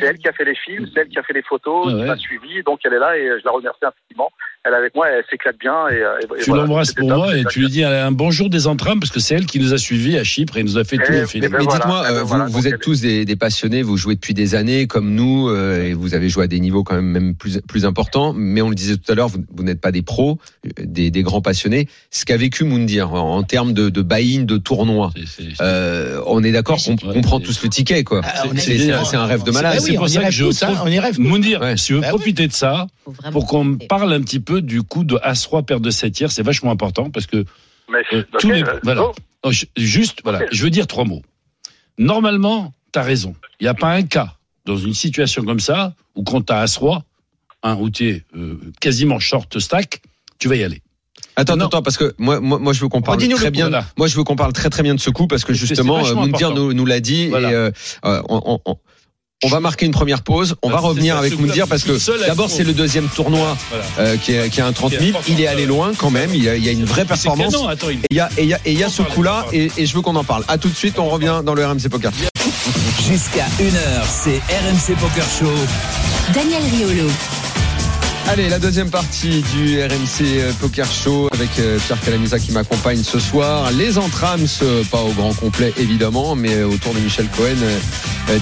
elle 0.00 0.18
qui 0.18 0.28
a 0.28 0.32
fait 0.32 0.44
les 0.44 0.54
films, 0.54 0.86
c'est 0.94 1.00
elle 1.00 1.08
qui 1.08 1.18
a 1.18 1.22
fait 1.24 1.32
les 1.32 1.42
photos, 1.42 1.86
Ah 1.88 1.90
qui 1.90 2.04
m'a 2.04 2.16
suivi, 2.16 2.62
donc 2.62 2.78
elle 2.84 2.92
est 2.94 2.98
là 3.00 3.16
et 3.18 3.26
je 3.40 3.44
la 3.44 3.50
remercie 3.50 3.80
infiniment. 3.84 4.30
Elle 4.64 4.72
est 4.72 4.76
avec 4.76 4.94
moi, 4.94 5.06
elle 5.08 5.24
s'éclate 5.30 5.56
bien. 5.58 5.88
Et, 5.88 5.94
euh, 6.02 6.18
et- 6.22 6.42
Tu 6.42 6.50
voilà, 6.50 6.64
l'embrasses 6.64 6.92
pour 6.92 7.08
top, 7.08 7.16
moi 7.16 7.36
et 7.36 7.44
tu 7.50 7.60
lui 7.60 7.68
dis 7.68 7.82
un 7.84 8.12
bonjour 8.12 8.50
des 8.50 8.66
entrames 8.66 9.00
parce 9.00 9.10
que 9.12 9.20
c'est 9.20 9.34
elle 9.34 9.46
qui 9.46 9.58
nous 9.58 9.72
a 9.72 9.78
suivis 9.78 10.18
à 10.18 10.24
Chypre 10.24 10.58
et 10.58 10.62
nous 10.62 10.76
a 10.78 10.84
fait 10.84 10.96
tout 10.96 11.04
Eh, 11.08 11.20
le 11.20 11.26
film. 11.26 11.44
eh 11.44 11.48
ben 11.48 11.58
Mais 11.58 11.64
voilà, 11.64 11.78
dites-moi, 11.78 12.02
eh 12.04 12.08
ben 12.12 12.16
euh, 12.16 12.20
vous, 12.22 12.28
voilà, 12.28 12.44
vous 12.46 12.68
êtes 12.68 12.78
tous 12.80 13.00
des, 13.00 13.24
des 13.24 13.36
passionnés, 13.36 13.82
vous 13.82 13.96
jouez 13.96 14.14
depuis 14.16 14.34
des 14.34 14.54
années 14.54 14.86
comme 14.86 15.14
nous, 15.14 15.48
euh, 15.48 15.84
et 15.84 15.94
vous 15.94 16.14
avez 16.14 16.28
joué 16.28 16.44
à 16.44 16.46
des 16.46 16.60
niveaux 16.60 16.84
quand 16.84 16.94
même, 16.94 17.06
même 17.10 17.34
plus, 17.34 17.60
plus 17.66 17.84
importants. 17.86 18.34
Mais 18.34 18.60
on 18.60 18.68
le 18.68 18.74
disait 18.74 18.96
tout 18.96 19.10
à 19.10 19.14
l'heure, 19.14 19.28
vous, 19.28 19.44
vous 19.54 19.62
n'êtes 19.62 19.80
pas 19.80 19.92
des 19.92 20.02
pros, 20.02 20.38
des, 20.78 21.10
des 21.10 21.22
grands 21.22 21.40
passionnés. 21.42 21.88
Ce 22.10 22.24
qu'a 22.26 22.36
vécu 22.36 22.64
Moundir 22.64 23.14
en, 23.14 23.36
en 23.38 23.42
termes 23.42 23.72
de, 23.72 23.88
de 23.88 24.02
buy-in, 24.02 24.42
de 24.44 24.58
tournoi, 24.58 25.10
C'est- 25.16 25.42
c'est- 25.44 25.62
euh, 25.62 26.20
on 26.26 26.44
est 26.44 26.52
d'accord 26.52 26.78
qu'on 26.84 26.90
Ouais, 27.00 27.14
qu'on 27.14 27.20
prend 27.22 27.40
tous 27.40 27.62
le 27.62 27.68
ticket, 27.70 28.04
quoi. 28.04 28.20
Ah, 28.24 28.42
on 28.44 28.50
C'est- 28.56 28.74
est- 28.74 28.78
C'est 28.78 29.04
c'est 29.06 29.16
un, 29.16 29.24
rêve 29.24 29.42
de 29.44 29.50
malade. 29.52 29.78
C'est 29.80 29.94
pour 29.94 30.04
on 30.04 30.06
ça 30.08 30.12
y 30.14 30.16
que 30.18 30.20
rêve 30.24 30.32
je 30.32 30.44
on. 30.44 30.50
Moundir, 31.18 31.62
si 31.78 31.92
veux 31.94 32.00
Bah 32.00 32.08
oui. 32.10 32.18
profiter 32.18 32.46
de 32.46 32.52
ça, 32.52 32.86
pour 33.32 33.46
qu'on 33.46 33.76
parle 33.76 34.12
un 34.12 34.20
petit 34.20 34.40
peu 34.40 34.49
du 34.58 34.82
coup 34.82 35.04
de 35.04 35.18
As-Roi, 35.22 35.62
paire 35.62 35.80
de 35.80 35.90
7 35.90 36.12
tiers, 36.12 36.32
c'est 36.32 36.42
vachement 36.42 36.70
important 36.72 37.10
parce 37.10 37.26
que 37.26 37.44
Mais, 37.92 37.98
Euh, 38.12 38.22
ok, 38.34 38.40
tous 38.40 38.50
les- 38.50 38.62
euh, 38.62 38.78
voilà. 38.84 39.02
oh, 39.42 39.50
je- 39.52 39.66
juste, 39.76 40.20
voilà, 40.22 40.40
je 40.52 40.62
veux 40.62 40.70
dire 40.70 40.86
trois 40.86 41.04
mots. 41.04 41.22
Normalement, 41.98 42.72
tu 42.92 42.98
as 42.98 43.02
raison. 43.02 43.34
Il 43.60 43.64
n'y 43.64 43.68
a 43.68 43.74
pas 43.74 43.92
un 43.92 44.02
cas 44.02 44.34
dans 44.64 44.76
une 44.76 44.94
situation 44.94 45.42
comme 45.44 45.60
ça 45.60 45.94
où 46.14 46.22
quand 46.22 46.40
tu 46.46 46.52
as 46.52 46.60
As-Roi, 46.60 47.02
hein, 47.62 47.76
où 47.80 47.90
tu 47.90 48.08
es 48.08 48.24
euh, 48.36 48.58
quasiment 48.80 49.18
short 49.18 49.58
stack, 49.58 50.02
tu 50.38 50.48
vas 50.48 50.56
y 50.56 50.62
aller. 50.64 50.82
Attends, 51.36 51.56
Non. 51.56 51.66
attends, 51.66 51.82
parce 51.82 51.96
que 51.96 52.14
moi, 52.18 52.40
moi, 52.40 52.58
moi, 52.58 52.72
je 52.72 52.80
veux 52.80 52.88
qu'on 52.88 53.02
parle 53.02 53.18
très 53.18 53.28
coup, 53.28 53.50
bien. 53.50 53.68
voilà. 53.68 53.84
Moi, 53.96 54.06
je 54.08 54.16
veux 54.16 54.24
qu'on 54.24 54.36
parle 54.36 54.52
très 54.52 54.68
très 54.70 54.82
bien 54.82 54.94
de 54.94 55.00
ce 55.00 55.10
coup 55.10 55.26
parce 55.26 55.44
que 55.44 55.52
justement, 55.52 55.98
euh, 56.04 56.14
important. 56.16 56.54
nous, 56.54 56.72
nous 56.72 56.86
l'a 56.86 57.00
dit 57.00 57.28
Voilà. 57.28 57.50
et 57.50 57.54
euh, 57.54 57.70
euh, 58.04 58.22
on, 58.28 58.60
on- 58.66 58.76
on- 59.44 59.48
va 59.48 59.60
marquer 59.60 59.86
une 59.86 59.92
première 59.92 60.22
pause. 60.22 60.54
On 60.62 60.68
Ah, 60.68 60.72
va 60.74 60.78
revenir 60.80 61.14
ça, 61.14 61.20
avec 61.20 61.38
Moundir 61.38 61.66
parce 61.68 61.82
que 61.82 62.26
d'abord 62.26 62.50
c'est 62.50 62.64
le 62.64 62.72
deuxième 62.72 63.08
tournoi 63.08 63.56
Voilà. 63.70 63.84
euh, 63.98 64.16
qui, 64.16 64.32
est, 64.32 64.48
qui 64.50 64.60
est 64.60 64.62
un 64.62 64.72
30 64.72 64.90
000. 64.92 65.02
Qui 65.24 65.32
est 65.32 65.34
Il 65.34 65.40
est 65.40 65.46
allé 65.46 65.66
loin 65.66 65.92
quand 65.96 66.10
même. 66.10 66.30
Il 66.34 66.42
y 66.44 66.48
a, 66.48 66.56
il 66.56 66.64
y 66.64 66.68
a 66.68 66.72
une 66.72 66.84
vraie 66.84 67.04
performance. 67.04 67.52
canon, 67.52 67.68
attends, 67.68 67.90
il- 67.90 67.98
Et 67.98 68.06
il 68.10 68.16
y 68.16 68.20
a, 68.20 68.28
et 68.36 68.42
il 68.42 68.48
y 68.48 68.54
a, 68.54 68.58
et 68.64 68.72
il 68.72 68.78
y 68.78 68.84
a 68.84 68.88
On 68.88 68.90
ce 68.90 69.02
coup-là 69.02 69.46
et, 69.52 69.70
et 69.76 69.86
je 69.86 69.94
veux 69.94 70.02
qu'on 70.02 70.16
en 70.16 70.24
parle. 70.24 70.44
À 70.48 70.58
tout 70.58 70.68
de 70.68 70.74
suite, 70.76 70.98
on 70.98 71.08
revient 71.08 71.40
dans 71.44 71.54
le 71.54 71.64
RMC 71.66 71.88
Poker. 71.90 72.12
Jusqu'à 73.08 73.46
1h, 73.58 74.06
c'est 74.08 74.38
RMC 74.38 74.94
Poker 75.00 75.24
Show. 75.38 75.52
Daniel 76.34 76.62
Riolo. 76.72 77.08
Allez, 78.32 78.48
la 78.48 78.60
deuxième 78.60 78.90
partie 78.90 79.42
du 79.56 79.82
RMC 79.82 80.38
euh, 80.38 80.52
Poker 80.60 80.86
Show 80.86 81.28
avec 81.32 81.48
euh, 81.58 81.80
Pierre 81.84 82.00
Calamusa 82.00 82.38
qui 82.38 82.52
m'accompagne 82.52 83.02
ce 83.02 83.18
soir. 83.18 83.72
Les 83.72 83.98
entrames, 83.98 84.46
pas 84.88 85.02
au 85.02 85.10
grand 85.14 85.34
complet 85.34 85.72
évidemment, 85.78 86.36
mais 86.36 86.54
euh, 86.54 86.68
autour 86.68 86.94
de 86.94 87.00
Michel 87.00 87.26
Cohen, 87.36 87.56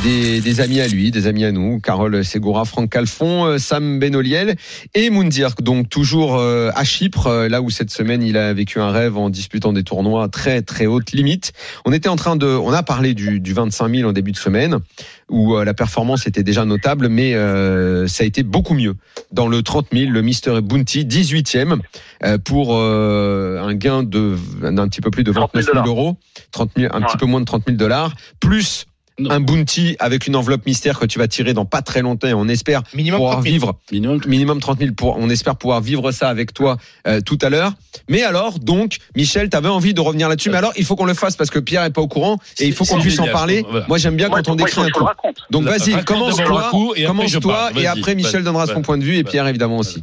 des, 0.02 0.60
amis 0.60 0.82
à 0.82 0.88
lui, 0.88 1.10
des 1.10 1.26
amis 1.26 1.46
à 1.46 1.52
nous, 1.52 1.80
Carole 1.80 2.22
Segura, 2.22 2.66
Franck 2.66 2.90
Calfon, 2.90 3.56
Sam 3.58 3.98
Benoliel 3.98 4.56
et 4.92 5.08
Moundir. 5.08 5.54
Donc 5.62 5.88
toujours 5.88 6.38
à 6.38 6.84
Chypre, 6.84 7.46
là 7.48 7.62
où 7.62 7.70
cette 7.70 7.90
semaine 7.90 8.22
il 8.22 8.36
a 8.36 8.52
vécu 8.52 8.80
un 8.80 8.90
rêve 8.90 9.16
en 9.16 9.30
disputant 9.30 9.72
des 9.72 9.84
tournois 9.84 10.28
très 10.28 10.60
très 10.60 10.84
haute 10.84 11.12
limite. 11.12 11.54
On 11.86 11.94
était 11.94 12.10
en 12.10 12.16
train 12.16 12.36
de, 12.36 12.46
on 12.46 12.74
a 12.74 12.82
parlé 12.82 13.14
du, 13.14 13.40
du 13.40 13.54
25 13.54 13.94
000 13.94 14.10
en 14.10 14.12
début 14.12 14.32
de 14.32 14.36
semaine 14.36 14.80
où 15.28 15.56
euh, 15.56 15.64
la 15.64 15.74
performance 15.74 16.26
était 16.26 16.42
déjà 16.42 16.64
notable, 16.64 17.08
mais 17.08 17.34
euh, 17.34 18.06
ça 18.06 18.24
a 18.24 18.26
été 18.26 18.42
beaucoup 18.42 18.74
mieux. 18.74 18.94
Dans 19.32 19.48
le 19.48 19.62
30 19.62 19.88
000, 19.92 20.10
le 20.10 20.22
Mister 20.22 20.60
Bounty, 20.62 21.04
18e, 21.04 21.80
euh, 22.24 22.38
pour 22.38 22.74
euh, 22.74 23.60
un 23.60 23.74
gain 23.74 24.02
de 24.02 24.36
d'un 24.62 24.88
petit 24.88 25.00
peu 25.00 25.10
plus 25.10 25.24
de 25.24 25.32
30 25.32 25.50
000 25.54 25.66
29 25.66 25.84
000 25.84 25.86
euros, 25.96 26.16
30 26.52 26.70
000, 26.76 26.94
un 26.94 27.00
Ouais. 27.00 27.06
petit 27.06 27.16
peu 27.18 27.26
moins 27.26 27.40
de 27.40 27.44
30 27.46 27.64
000 27.66 27.76
dollars, 27.76 28.14
plus 28.40 28.86
Non. 29.18 29.30
un 29.30 29.40
bounty 29.40 29.96
avec 29.98 30.26
une 30.26 30.36
enveloppe 30.36 30.64
mystère 30.66 30.98
que 30.98 31.06
tu 31.06 31.18
vas 31.18 31.26
tirer 31.26 31.52
dans 31.54 31.64
pas 31.64 31.82
très 31.82 32.02
longtemps 32.02 32.28
et 32.28 32.34
on 32.34 32.46
espère 32.46 32.82
Minimum 32.94 33.18
pouvoir 33.18 33.34
30 33.34 33.44
000. 33.44 33.52
vivre 33.52 33.78
minimum. 33.90 34.20
minimum 34.26 34.60
30 34.60 34.78
000 34.78 34.92
pour, 34.94 35.16
on 35.18 35.28
espère 35.28 35.56
pouvoir 35.56 35.80
vivre 35.80 36.12
ça 36.12 36.28
avec 36.28 36.54
toi 36.54 36.76
euh, 37.06 37.20
tout 37.20 37.38
à 37.42 37.50
l'heure. 37.50 37.72
Mais 38.08 38.22
alors, 38.22 38.58
donc, 38.58 38.98
Michel, 39.16 39.48
t'avais 39.50 39.68
envie 39.68 39.94
de 39.94 40.00
revenir 40.00 40.28
là-dessus, 40.28 40.50
mais 40.50 40.56
alors 40.58 40.72
il 40.76 40.84
faut 40.84 40.94
qu'on 40.96 41.04
le 41.04 41.14
fasse 41.14 41.36
parce 41.36 41.50
que 41.50 41.58
Pierre 41.58 41.84
est 41.84 41.90
pas 41.90 42.00
au 42.00 42.08
courant 42.08 42.38
et 42.60 42.66
il 42.66 42.72
faut 42.72 42.84
qu'on 42.84 43.00
puisse 43.00 43.18
en 43.18 43.26
parler. 43.28 43.64
Voilà. 43.68 43.86
Moi, 43.88 43.98
j'aime 43.98 44.16
bien 44.16 44.28
quand 44.30 44.48
on 44.48 44.54
décrit 44.54 44.82
un 44.82 44.90
coup. 44.90 45.04
Donc 45.50 45.64
vas-y, 45.64 46.04
commence-toi, 46.04 46.70
commence-toi 47.06 47.70
et 47.76 47.86
après 47.86 48.14
Michel 48.14 48.44
donnera 48.44 48.66
son 48.66 48.82
point 48.82 48.98
de 48.98 49.04
vue 49.04 49.16
et. 49.16 49.24
Pierre 49.24 49.46
évidemment 49.46 49.78
aussi. 49.78 50.02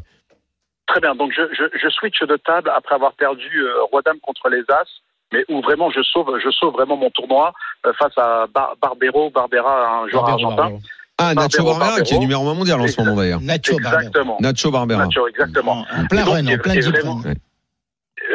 Très 0.88 1.00
bien. 1.00 1.16
Donc 1.16 1.32
je, 1.36 1.42
je, 1.52 1.64
je 1.82 1.90
switch 1.90 2.20
de 2.22 2.38
table 2.38 2.72
après 2.76 2.94
avoir 2.96 3.14
perdu 3.14 3.50
euh, 3.62 3.84
Roi 3.92 4.02
Dame 4.06 4.20
contre 4.22 4.50
les 4.50 4.62
As, 4.70 4.86
mais 5.34 5.44
où 5.50 5.62
vraiment 5.62 5.90
je 5.92 6.02
sauve, 6.04 6.38
je 6.44 6.50
sauve 6.52 6.74
vraiment 6.74 6.98
mon 6.98 7.10
tournoi 7.10 7.54
euh, 7.86 7.94
face 8.00 8.18
à 8.18 8.46
Bar- 8.54 8.76
Barbero, 8.82 9.30
Barbera, 9.30 10.02
un 10.04 10.10
joueur 10.10 10.24
Barbero, 10.24 10.48
argentin. 10.50 10.56
Barbero. 10.64 10.82
Ah, 11.18 11.34
Nacho 11.34 11.64
Barbero, 11.64 11.80
Barbera 11.80 12.02
qui 12.02 12.14
est 12.14 12.20
numéro 12.20 12.48
un 12.50 12.54
mondial 12.54 12.82
en 12.82 12.88
ce 12.88 13.02
moment 13.02 13.16
d'ailleurs. 13.16 13.40
Nacho 13.42 13.78
Barbero. 13.80 14.00
Exactement. 14.02 14.38
Nacho 14.42 14.72
Barbera. 14.72 15.06
Nacho, 15.06 15.28
exactement. 15.28 15.86
En, 15.98 16.06
plein 16.08 16.24
run, 16.26 16.46
en 16.48 16.58
plein 16.58 16.74
et 16.74 16.80
deep 16.80 16.92
vraiment- 16.96 17.22
run. 17.24 17.34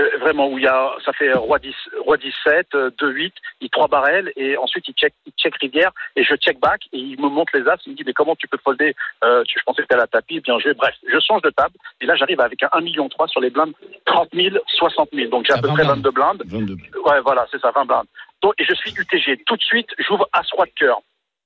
Euh, 0.00 0.16
vraiment 0.18 0.48
où 0.48 0.56
il 0.58 0.64
y 0.64 0.68
a, 0.68 0.92
ça 1.04 1.12
fait 1.12 1.32
roi 1.34 1.58
10, 1.58 1.74
roi 2.06 2.16
17, 2.16 2.74
euh, 2.74 2.90
2 2.98 3.10
8, 3.10 3.34
il 3.60 3.68
3 3.70 3.88
barrels 3.88 4.32
et 4.36 4.56
ensuite 4.56 4.88
il 4.88 4.94
check, 4.94 5.12
il 5.26 5.32
check 5.36 5.54
rivière 5.60 5.90
et 6.16 6.24
je 6.24 6.34
check 6.36 6.58
back 6.58 6.80
et 6.92 6.98
il 6.98 7.20
me 7.20 7.28
montre 7.28 7.54
les 7.56 7.68
as, 7.68 7.76
il 7.86 7.92
me 7.92 7.96
dit 7.96 8.04
mais 8.06 8.12
comment 8.14 8.34
tu 8.36 8.48
peux 8.48 8.58
folder, 8.64 8.94
euh, 9.24 9.42
tu- 9.44 9.58
je 9.58 9.64
pensais 9.64 9.78
que 9.82 9.84
c'était 9.84 9.96
à 9.96 9.98
la 9.98 10.06
tapis, 10.06 10.40
bien 10.40 10.58
joué, 10.58 10.72
bref, 10.74 10.94
je 11.06 11.18
change 11.20 11.42
de 11.42 11.50
table 11.50 11.74
et 12.00 12.06
là 12.06 12.14
j'arrive 12.14 12.40
avec 12.40 12.62
un 12.62 12.68
1 12.72 12.80
million 12.80 13.08
3 13.10 13.28
sur 13.28 13.40
les 13.40 13.50
blindes 13.50 13.74
30 14.06 14.28
000, 14.32 14.56
60 14.78 15.10
000, 15.12 15.28
donc 15.28 15.44
j'ai 15.46 15.52
à 15.52 15.56
Ah, 15.58 15.60
peu 15.62 15.68
20 15.68 15.74
près 15.74 15.84
blindes. 15.84 15.96
22 15.96 16.10
blindes, 16.12 16.42
22. 16.46 16.74
ouais 17.06 17.20
voilà 17.20 17.46
c'est 17.50 17.60
ça 17.60 17.70
20 17.74 17.84
blindes, 17.84 18.06
donc 18.42 18.54
et 18.58 18.64
je 18.64 18.74
suis 18.74 18.92
UTG, 18.96 19.42
tout 19.44 19.56
de 19.56 19.62
suite 19.62 19.88
j'ouvre 19.98 20.26
as 20.32 20.46
roi 20.52 20.66
de 20.66 20.72
cœur, 20.76 21.00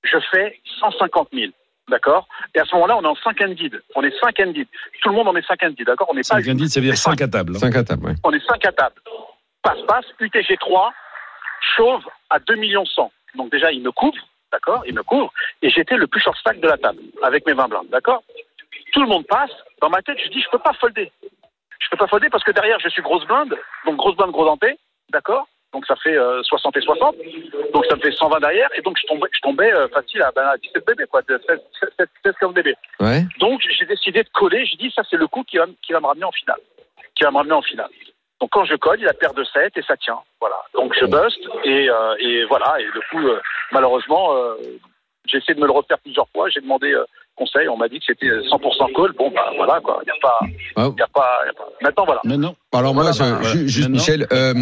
je 0.04 0.18
fais 0.30 0.60
150 0.80 1.28
000. 1.32 1.50
D'accord 1.88 2.26
Et 2.54 2.60
à 2.60 2.64
ce 2.64 2.74
moment-là, 2.76 2.96
on 2.96 3.02
est 3.02 3.06
en 3.06 3.14
5 3.16 3.40
handed. 3.42 3.82
On 3.94 4.02
est 4.02 4.18
5 4.18 4.40
handed. 4.40 4.66
Tout 5.02 5.08
le 5.10 5.14
monde 5.14 5.28
en 5.28 5.36
est 5.36 5.46
5 5.46 5.62
handed, 5.64 5.86
d'accord 5.86 6.08
On 6.10 6.14
n'est 6.14 6.20
pas 6.22 6.36
5 6.40 6.48
indices, 6.48 6.72
ça 6.72 6.80
veut 6.80 6.86
dire 6.86 6.96
5 6.96 7.20
à 7.20 7.28
table. 7.28 7.52
hein. 7.56 7.58
5 7.58 7.76
à 7.76 7.84
table, 7.84 8.06
ouais. 8.06 8.14
on 8.24 8.32
est 8.32 8.46
5 8.46 8.64
à 8.66 8.72
table. 8.72 8.96
Passe-passe, 9.62 10.06
UTG 10.20 10.56
3, 10.58 10.92
chauve 11.76 12.02
à 12.30 12.38
2 12.38 12.54
millions 12.56 12.84
100. 12.86 13.12
Donc 13.36 13.50
déjà, 13.50 13.70
il 13.72 13.82
me 13.82 13.92
couvre, 13.92 14.16
d'accord 14.52 14.82
Il 14.86 14.94
me 14.94 15.02
couvre. 15.02 15.32
Et 15.62 15.68
j'étais 15.70 15.96
le 15.96 16.06
plus 16.06 16.20
short 16.20 16.36
stack 16.38 16.58
de 16.60 16.68
la 16.68 16.78
table, 16.78 17.00
avec 17.22 17.46
mes 17.46 17.52
20 17.52 17.68
blindes, 17.68 17.88
d'accord 17.90 18.22
Tout 18.92 19.02
le 19.02 19.08
monde 19.08 19.26
passe. 19.26 19.50
Dans 19.82 19.90
ma 19.90 20.00
tête, 20.02 20.16
je 20.24 20.30
dis, 20.30 20.40
je 20.40 20.48
peux 20.50 20.58
pas 20.58 20.72
folder. 20.74 21.12
Je 21.80 21.88
peux 21.90 21.96
pas 21.98 22.06
folder 22.06 22.30
parce 22.30 22.44
que 22.44 22.52
derrière, 22.52 22.78
je 22.80 22.88
suis 22.88 23.02
grosse 23.02 23.26
blinde. 23.26 23.54
Donc 23.84 23.96
grosse 23.96 24.16
blinde, 24.16 24.30
gros 24.30 24.46
denté, 24.46 24.78
d'accord 25.12 25.46
donc 25.74 25.84
ça 25.86 25.96
fait 25.96 26.16
euh, 26.16 26.40
60 26.44 26.76
et 26.76 26.80
60, 26.80 27.16
donc 27.72 27.84
ça 27.86 27.96
me 27.96 28.00
fait 28.00 28.12
120 28.12 28.38
derrière, 28.38 28.70
et 28.76 28.80
donc 28.82 28.96
je 28.96 29.06
tombais, 29.08 29.28
je 29.32 29.40
tombais 29.40 29.74
euh, 29.74 29.88
facile 29.88 30.22
à, 30.22 30.30
ben, 30.30 30.46
à 30.46 30.56
17 30.56 30.86
bébés, 30.86 31.04
quoi, 31.10 31.20
16, 31.26 31.40
16, 31.48 32.06
16 32.24 32.34
15 32.40 32.54
bébés. 32.54 32.76
Ouais. 33.00 33.24
Donc 33.40 33.60
j'ai 33.68 33.84
décidé 33.84 34.22
de 34.22 34.28
coller. 34.30 34.64
J'ai 34.64 34.76
dit 34.76 34.92
ça 34.94 35.02
c'est 35.10 35.16
le 35.16 35.26
coup 35.26 35.42
qui 35.42 35.58
va, 35.58 35.66
qui 35.82 35.92
va 35.92 36.00
me 36.00 36.06
ramener 36.06 36.24
en 36.24 36.32
finale, 36.32 36.60
qui 37.16 37.24
va 37.24 37.32
me 37.32 37.38
ramener 37.38 37.54
en 37.54 37.62
finale. 37.62 37.90
Donc 38.40 38.50
quand 38.50 38.64
je 38.64 38.76
colle, 38.76 39.00
il 39.00 39.08
a 39.08 39.14
paire 39.14 39.34
de 39.34 39.42
7 39.42 39.76
et 39.76 39.82
ça 39.82 39.96
tient. 39.96 40.20
Voilà. 40.40 40.56
Donc 40.74 40.94
je 40.98 41.06
buste 41.06 41.40
et, 41.64 41.90
euh, 41.90 42.14
et 42.20 42.44
voilà. 42.44 42.76
Et 42.78 42.84
du 42.84 43.00
coup, 43.10 43.26
euh, 43.26 43.40
malheureusement, 43.72 44.36
euh, 44.36 44.54
j'ai 45.26 45.38
essayé 45.38 45.54
de 45.54 45.60
me 45.60 45.66
le 45.66 45.72
refaire 45.72 45.98
plusieurs 45.98 46.28
fois. 46.28 46.48
J'ai 46.50 46.60
demandé 46.60 46.92
euh, 46.92 47.04
conseil. 47.36 47.68
On 47.68 47.76
m'a 47.76 47.88
dit 47.88 47.98
que 47.98 48.04
c'était 48.06 48.26
100% 48.26 48.92
call. 48.94 49.12
Bon 49.18 49.30
bah 49.34 49.50
voilà 49.56 49.80
quoi. 49.80 50.00
Il 50.04 50.08
y 50.08 50.10
a 50.10 50.20
pas, 50.20 50.38
Ah. 50.76 50.90
il 50.96 50.98
y 50.98 51.02
a 51.02 51.08
pas, 51.12 51.38
il 51.44 51.46
y 51.46 51.50
a 51.50 51.52
pas. 51.54 51.68
Maintenant 51.82 52.04
voilà. 52.06 52.20
Mais 52.24 52.36
non. 52.36 52.54
Alors 52.72 52.92
moi, 52.92 53.04
Voilà, 53.04 53.16
je- 53.16 53.34
voilà. 53.40 53.52
ju- 53.52 53.68
juste 53.68 53.88
Maintenant. 53.88 53.96
Michel, 53.98 54.26
euh, 54.32 54.54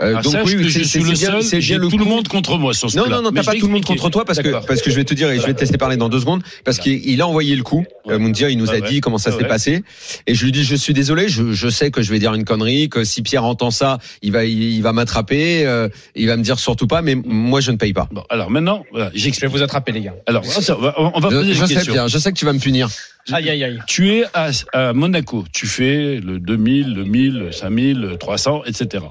euh, 0.00 0.06
Alors, 0.10 0.22
donc 0.22 0.34
oui, 0.44 0.70
c'est 0.70 0.98
le 1.00 1.04
bien, 1.12 1.40
c'est 1.42 1.60
j'ai 1.60 1.74
bien 1.74 1.84
le 1.84 1.90
tout 1.90 1.98
le 1.98 2.04
coup. 2.04 2.08
monde 2.10 2.28
contre 2.28 2.56
moi 2.56 2.72
sur 2.72 2.88
ce 2.88 2.96
Non, 2.96 3.02
coup-là. 3.04 3.16
non, 3.16 3.22
non, 3.22 3.32
t'as 3.32 3.42
pas 3.42 3.54
tout 3.56 3.66
le 3.66 3.72
monde 3.72 3.84
contre 3.84 4.10
toi 4.10 4.24
parce 4.24 4.38
que, 4.38 4.64
parce 4.64 4.80
que 4.80 4.90
je 4.90 4.94
vais 4.96 5.02
te 5.04 5.12
dire 5.14 5.28
et 5.30 5.40
je 5.40 5.44
vais 5.46 5.54
te 5.54 5.60
laisser 5.60 5.76
parler 5.76 5.96
dans 5.96 6.08
deux 6.08 6.20
secondes 6.20 6.42
parce 6.64 6.78
qu'il 6.78 7.04
il 7.04 7.20
a 7.20 7.26
envoyé 7.26 7.56
le 7.56 7.64
coup. 7.64 7.84
Ouais. 8.04 8.14
Euh, 8.14 8.18
Moundir, 8.20 8.48
il 8.48 8.58
nous 8.58 8.70
a 8.70 8.74
Ah 8.74 8.80
ouais. 8.80 8.88
dit 8.88 9.00
comment 9.00 9.18
ça 9.18 9.30
Ah 9.32 9.36
s'est 9.36 9.42
ouais. 9.42 9.48
passé 9.48 9.82
et 10.28 10.34
je 10.36 10.44
lui 10.44 10.52
dis 10.52 10.62
je 10.62 10.76
suis 10.76 10.92
désolé, 10.94 11.28
je, 11.28 11.50
je 11.52 11.68
sais 11.68 11.90
que 11.90 12.00
je 12.00 12.12
vais 12.12 12.20
dire 12.20 12.32
une 12.34 12.44
connerie, 12.44 12.88
que 12.88 13.02
si 13.02 13.22
Pierre 13.22 13.44
entend 13.44 13.72
ça, 13.72 13.98
il 14.22 14.30
va, 14.30 14.44
il, 14.44 14.62
il 14.62 14.80
va 14.82 14.92
m'attraper, 14.92 15.66
euh, 15.66 15.88
il 16.14 16.28
va 16.28 16.36
me 16.36 16.42
dire 16.44 16.60
surtout 16.60 16.86
pas, 16.86 17.02
mais 17.02 17.16
moi 17.16 17.60
je 17.60 17.72
ne 17.72 17.76
paye 17.76 17.92
pas. 17.92 18.06
Bon, 18.12 18.22
alors 18.30 18.50
maintenant, 18.50 18.84
voilà, 18.92 19.06
Je 19.08 19.14
vais 19.14 19.18
j'explique. 19.18 19.50
vous 19.50 19.62
attraper, 19.62 19.90
les 19.90 20.02
gars. 20.02 20.14
Alors, 20.26 20.44
on 20.46 20.80
va, 20.80 20.94
on 21.14 21.20
va 21.20 21.28
Je, 21.30 21.36
poser 21.36 21.54
je 21.54 21.60
des 21.62 21.66
sais 21.66 21.74
questions. 21.74 21.92
Je 22.08 22.18
sais 22.18 22.32
que 22.32 22.38
tu 22.38 22.44
vas 22.44 22.52
me 22.52 22.58
punir. 22.58 22.88
Aïe, 23.32 23.50
aïe, 23.50 23.64
aïe. 23.64 23.78
Tu 23.86 24.14
es 24.14 24.24
à, 24.34 24.50
à 24.72 24.92
Monaco, 24.92 25.44
tu 25.52 25.66
fais 25.66 26.20
le 26.20 26.38
2000, 26.38 26.94
le 26.94 27.04
1000, 27.04 27.38
le 27.38 27.52
5000, 27.52 28.00
le 28.00 28.16
300, 28.16 28.64
etc. 28.64 29.04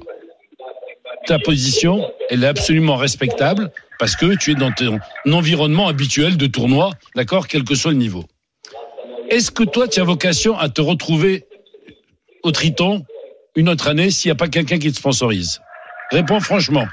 Ta 1.25 1.39
position, 1.39 2.09
elle 2.29 2.43
est 2.43 2.47
absolument 2.47 2.95
respectable 2.95 3.71
parce 3.99 4.15
que 4.15 4.35
tu 4.35 4.51
es 4.51 4.55
dans 4.55 4.71
ton 4.71 4.99
environnement 5.31 5.87
habituel 5.87 6.37
de 6.37 6.47
tournoi, 6.47 6.91
d'accord, 7.15 7.47
quel 7.47 7.63
que 7.63 7.75
soit 7.75 7.91
le 7.91 7.97
niveau. 7.97 8.25
Est-ce 9.29 9.51
que 9.51 9.63
toi, 9.63 9.87
tu 9.87 9.99
as 9.99 10.03
vocation 10.03 10.57
à 10.57 10.69
te 10.69 10.81
retrouver 10.81 11.45
au 12.43 12.51
Triton 12.51 13.05
une 13.55 13.69
autre 13.69 13.87
année 13.87 14.09
s'il 14.09 14.29
n'y 14.29 14.33
a 14.33 14.35
pas 14.35 14.47
quelqu'un 14.47 14.79
qui 14.79 14.91
te 14.91 14.97
sponsorise? 14.97 15.59
Réponds 16.11 16.39
franchement. 16.39 16.87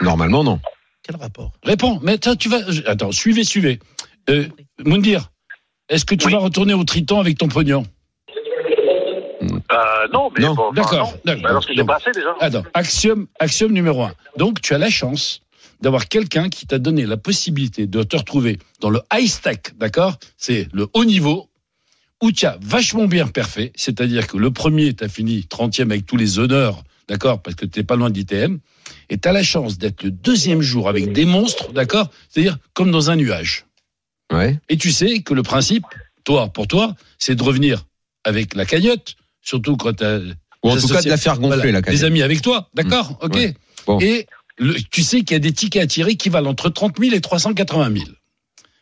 Normalement 0.00 0.42
non. 0.42 0.60
Quel 1.02 1.16
rapport? 1.16 1.52
Réponds. 1.62 2.00
Mais 2.02 2.12
attends, 2.12 2.36
tu 2.36 2.48
vas. 2.48 2.60
Attends, 2.86 3.12
suivez, 3.12 3.44
suivez. 3.44 3.78
Euh, 4.28 4.46
Moundir, 4.84 5.30
est-ce 5.88 6.04
que 6.04 6.14
tu 6.14 6.26
Oui. 6.26 6.32
vas 6.32 6.38
retourner 6.38 6.74
au 6.74 6.84
Triton 6.84 7.20
avec 7.20 7.38
ton 7.38 7.48
pognon 7.48 7.84
Euh, 9.42 10.08
non, 10.12 10.30
mais 10.36 10.44
Non, 10.44 10.54
bon, 10.54 10.62
enfin, 10.70 10.72
d'accord, 10.74 11.12
non. 11.12 11.18
d'accord. 11.24 11.42
Bah, 11.54 11.60
j'ai 11.68 11.74
Donc, 11.76 11.86
pas 11.86 11.96
assez 11.96 12.10
déjà. 12.12 12.34
Attends, 12.40 12.64
axiome, 12.74 13.26
axiome 13.38 13.72
numéro 13.72 14.02
un. 14.02 14.12
Donc, 14.36 14.60
tu 14.60 14.74
as 14.74 14.78
la 14.78 14.90
chance 14.90 15.40
d'avoir 15.80 16.08
quelqu'un 16.08 16.48
qui 16.48 16.66
t'a 16.66 16.78
donné 16.78 17.06
la 17.06 17.16
possibilité 17.16 17.86
de 17.86 18.02
te 18.02 18.16
retrouver 18.16 18.58
dans 18.80 18.90
le 18.90 19.00
high 19.12 19.28
stack, 19.28 19.76
d'accord? 19.78 20.16
C'est 20.36 20.68
le 20.72 20.88
haut 20.92 21.04
niveau, 21.04 21.48
où 22.22 22.32
tu 22.32 22.46
as 22.46 22.58
vachement 22.60 23.06
bien 23.06 23.28
parfait, 23.28 23.72
c'est-à-dire 23.76 24.26
que 24.26 24.36
le 24.36 24.50
premier, 24.50 24.92
tu 24.94 25.04
as 25.04 25.08
fini 25.08 25.46
30e 25.48 25.90
avec 25.92 26.04
tous 26.04 26.16
les 26.16 26.38
honneurs, 26.40 26.82
d'accord, 27.08 27.40
parce 27.40 27.54
que 27.54 27.64
tu 27.64 27.84
pas 27.84 27.94
loin 27.96 28.10
d'ITM, 28.10 28.58
et 29.08 29.18
tu 29.18 29.28
as 29.28 29.32
la 29.32 29.42
chance 29.44 29.78
d'être 29.78 30.02
le 30.02 30.10
deuxième 30.10 30.60
jour 30.62 30.88
avec 30.88 31.12
des 31.12 31.24
monstres, 31.24 31.72
d'accord, 31.72 32.08
c'est-à-dire 32.28 32.58
comme 32.74 32.90
dans 32.90 33.10
un 33.10 33.16
nuage. 33.16 33.64
Ouais. 34.32 34.58
Et 34.68 34.76
tu 34.76 34.92
sais 34.92 35.20
que 35.20 35.34
le 35.34 35.42
principe, 35.42 35.84
toi, 36.24 36.48
pour 36.48 36.66
toi, 36.66 36.94
c'est 37.18 37.34
de 37.34 37.42
revenir 37.42 37.84
avec 38.24 38.54
la 38.54 38.66
cagnotte, 38.66 39.16
surtout 39.42 39.76
quand 39.76 39.94
tu 39.94 40.04
as 40.04 40.18
Ou 40.62 40.70
en 40.70 40.76
tout 40.76 40.88
cas 40.88 41.00
de 41.02 41.08
la 41.08 41.16
faire 41.16 41.38
gonfler, 41.38 41.72
la 41.72 41.80
des 41.80 41.86
cagnotte. 41.86 42.02
amis 42.04 42.22
avec 42.22 42.42
toi, 42.42 42.68
d'accord, 42.74 43.18
ok. 43.22 43.34
Ouais. 43.34 43.54
Bon. 43.86 43.98
Et 44.00 44.26
le- 44.58 44.74
tu 44.90 45.02
sais 45.02 45.20
qu'il 45.20 45.32
y 45.32 45.36
a 45.36 45.38
des 45.38 45.52
tickets 45.52 45.82
à 45.82 45.86
tirer 45.86 46.16
qui 46.16 46.28
valent 46.28 46.50
entre 46.50 46.68
30 46.68 46.98
000 46.98 47.14
et 47.14 47.20
380 47.20 47.92
000. 47.94 48.04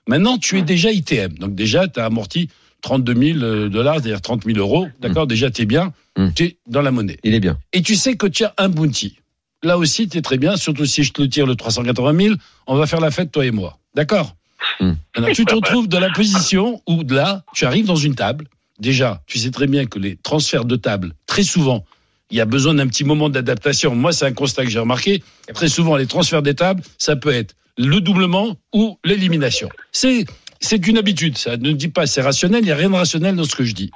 Maintenant, 0.08 0.38
tu 0.38 0.58
es 0.58 0.62
déjà 0.62 0.90
ITM, 0.90 1.34
donc 1.38 1.54
déjà 1.54 1.86
tu 1.88 2.00
as 2.00 2.06
amorti 2.06 2.48
32 2.82 3.14
000 3.34 3.38
euh, 3.40 3.68
dollars, 3.68 3.94
c'est-à-dire 3.96 4.20
30 4.20 4.44
000 4.44 4.58
euros, 4.58 4.86
d'accord. 5.00 5.26
Déjà, 5.26 5.50
tu 5.50 5.62
es 5.62 5.66
bien, 5.66 5.92
Mm. 6.18 6.28
tu 6.34 6.44
es 6.44 6.56
dans 6.66 6.80
la 6.80 6.90
monnaie. 6.90 7.18
Il 7.24 7.34
est 7.34 7.40
bien. 7.40 7.58
Et 7.74 7.82
tu 7.82 7.94
sais 7.94 8.16
que 8.16 8.26
tu 8.26 8.42
as 8.44 8.54
un 8.58 8.68
bounty. 8.70 9.18
Là 9.62 9.76
aussi, 9.76 10.08
tu 10.08 10.16
es 10.18 10.22
très 10.22 10.38
bien, 10.38 10.56
surtout 10.56 10.86
si 10.86 11.02
je 11.04 11.12
te 11.12 11.22
tire 11.22 11.44
le 11.46 11.56
380 11.56 12.18
000, 12.24 12.34
on 12.66 12.76
va 12.76 12.86
faire 12.86 13.00
la 13.00 13.10
fête, 13.10 13.30
toi 13.32 13.44
et 13.44 13.50
moi. 13.50 13.78
D'accord? 13.94 14.34
Maintenant, 14.80 15.32
Tu 15.32 15.44
te 15.44 15.54
retrouves 15.54 15.88
dans 15.88 16.00
la 16.00 16.10
position 16.10 16.82
où 16.86 17.02
là, 17.08 17.44
tu 17.54 17.64
arrives 17.64 17.86
dans 17.86 17.96
une 17.96 18.14
table. 18.14 18.46
Déjà, 18.78 19.22
tu 19.26 19.38
sais 19.38 19.50
très 19.50 19.66
bien 19.66 19.86
que 19.86 19.98
les 19.98 20.16
transferts 20.16 20.64
de 20.64 20.76
table, 20.76 21.14
très 21.26 21.42
souvent, 21.42 21.84
il 22.30 22.36
y 22.36 22.40
a 22.40 22.44
besoin 22.44 22.74
d'un 22.74 22.86
petit 22.88 23.04
moment 23.04 23.28
d'adaptation. 23.28 23.94
Moi, 23.94 24.12
c'est 24.12 24.26
un 24.26 24.32
constat 24.32 24.64
que 24.64 24.70
j'ai 24.70 24.78
remarqué. 24.78 25.22
Très 25.54 25.68
souvent, 25.68 25.96
les 25.96 26.06
transferts 26.06 26.42
des 26.42 26.54
tables, 26.54 26.82
ça 26.98 27.16
peut 27.16 27.32
être 27.32 27.54
le 27.78 28.00
doublement 28.00 28.56
ou 28.74 28.98
l'élimination. 29.04 29.68
C'est, 29.92 30.24
c'est 30.60 30.86
une 30.86 30.98
habitude. 30.98 31.38
Ça 31.38 31.56
ne 31.56 31.72
dit 31.72 31.88
pas 31.88 32.06
c'est 32.06 32.22
rationnel. 32.22 32.62
Il 32.62 32.66
n'y 32.66 32.72
a 32.72 32.76
rien 32.76 32.90
de 32.90 32.96
rationnel 32.96 33.36
dans 33.36 33.44
ce 33.44 33.54
que 33.54 33.64
je 33.64 33.74
dis. 33.74 33.90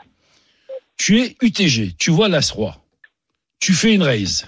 Tu 0.97 1.21
es 1.21 1.37
UTG. 1.43 1.95
Tu 1.99 2.11
vois 2.11 2.29
l'As-Roi. 2.29 2.77
Tu 3.59 3.73
fais 3.73 3.95
une 3.95 4.03
raise. 4.03 4.47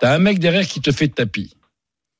T'as 0.00 0.14
un 0.14 0.18
mec 0.18 0.38
derrière 0.38 0.66
qui 0.66 0.80
te 0.80 0.92
fait 0.92 1.08
de 1.08 1.14
tapis. 1.14 1.54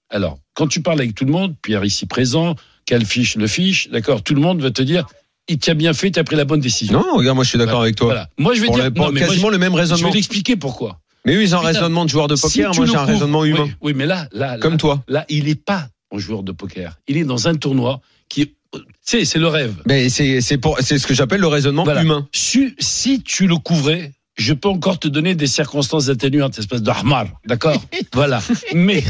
Alors, 0.08 0.38
quand 0.54 0.68
tu 0.68 0.82
parles 0.82 1.00
avec 1.00 1.14
tout 1.14 1.24
le 1.24 1.32
monde, 1.32 1.56
Pierre 1.62 1.84
ici 1.84 2.06
présent, 2.06 2.54
quel 2.86 3.04
fiche 3.06 3.36
le 3.36 3.46
fiche, 3.46 3.88
d'accord, 3.90 4.22
tout 4.22 4.34
le 4.34 4.40
monde 4.40 4.60
va 4.60 4.70
te 4.70 4.82
dire, 4.82 5.06
il 5.48 5.58
t'a 5.58 5.74
bien 5.74 5.92
fait, 5.92 6.10
t'as 6.10 6.24
pris 6.24 6.36
la 6.36 6.44
bonne 6.44 6.60
décision. 6.60 7.00
Non, 7.00 7.16
regarde, 7.16 7.34
moi 7.36 7.44
je 7.44 7.48
suis 7.50 7.58
d'accord 7.58 7.74
Voilà. 7.76 7.84
avec 7.84 7.96
toi. 7.96 8.06
Voilà. 8.06 8.28
Moi, 8.38 8.54
je 8.54 8.60
vais 8.60 8.68
dire, 8.68 8.90
non, 8.94 9.10
moi, 9.10 9.12
quasiment 9.12 9.48
je- 9.48 9.52
le 9.52 9.58
même 9.58 9.72
je 9.72 9.78
raisonnement. 9.78 10.08
vais 10.08 10.14
l'expliquer 10.14 10.56
pourquoi. 10.56 11.00
Mais 11.24 11.34
eux, 11.36 11.42
ils 11.42 11.54
ont 11.54 11.58
un 11.58 11.62
raisonnement 11.62 12.04
de 12.04 12.10
joueur 12.10 12.26
de 12.28 12.34
poker. 12.34 12.70
tu 12.72 12.78
moi, 12.78 12.86
j'ai 12.86 12.96
un 12.96 13.04
raisonnement 13.04 13.44
humain. 13.44 13.64
Oui, 13.64 13.72
oui, 13.80 13.92
mais 13.94 14.06
là, 14.06 14.28
là, 14.32 14.52
là, 14.52 14.58
Comme 14.58 14.76
toi. 14.76 15.04
là, 15.08 15.24
il 15.28 15.44
n'est 15.44 15.54
pas 15.54 15.88
un 16.12 16.18
joueur 16.18 16.42
de 16.42 16.52
poker. 16.52 16.96
Il 17.08 17.16
est 17.16 17.24
dans 17.24 17.46
un 17.48 17.54
tournoi 17.54 18.00
qui, 18.28 18.42
est- 18.42 18.54
tu 18.74 18.80
sais, 19.02 19.24
c'est 19.24 19.38
le 19.38 19.46
rêve. 19.48 19.74
Mais 19.86 20.08
c'est 20.08 20.40
c'est 20.40 20.58
ce 20.98 21.06
que 21.06 21.14
j'appelle 21.14 21.40
le 21.40 21.46
raisonnement 21.46 21.84
Voilà. 21.84 22.02
humain. 22.02 22.26
Si, 22.32 22.74
si 22.78 23.22
tu 23.22 23.46
le 23.46 23.56
couvrais, 23.56 24.12
je 24.36 24.54
peux 24.54 24.68
encore 24.68 24.98
te 24.98 25.08
donner 25.08 25.34
des 25.34 25.46
circonstances 25.46 26.08
atténuantes, 26.08 26.58
espèce 26.58 26.82
de 26.82 26.90
harmar, 26.90 27.26
d'accord 27.46 27.82
Voilà. 28.12 28.42
Mais, 28.74 29.04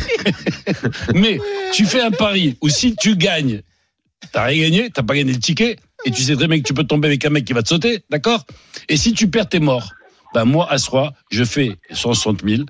mais 1.14 1.38
tu 1.72 1.84
fais 1.86 2.00
un 2.00 2.10
pari 2.10 2.56
où 2.60 2.68
si 2.68 2.96
tu 2.96 3.16
gagnes, 3.16 3.62
t'as 4.32 4.44
rien 4.44 4.62
gagné, 4.62 4.90
t'as 4.90 5.02
pas 5.02 5.14
gagné 5.14 5.32
le 5.32 5.38
ticket, 5.38 5.76
et 6.04 6.10
tu 6.10 6.22
sais 6.22 6.34
très 6.36 6.48
bien 6.48 6.58
que 6.58 6.66
tu 6.66 6.74
peux 6.74 6.84
tomber 6.84 7.08
avec 7.08 7.24
un 7.24 7.30
mec 7.30 7.44
qui 7.44 7.52
va 7.52 7.62
te 7.62 7.68
sauter, 7.68 8.02
d'accord 8.10 8.44
Et 8.88 8.96
si 8.96 9.12
tu 9.12 9.28
perds, 9.28 9.48
t'es 9.48 9.60
mort. 9.60 9.92
Ben 10.34 10.44
moi, 10.44 10.70
à 10.70 10.78
ce 10.78 10.90
roi, 10.90 11.12
je 11.30 11.44
fais 11.44 11.76
160 11.90 12.42
000, 12.48 12.62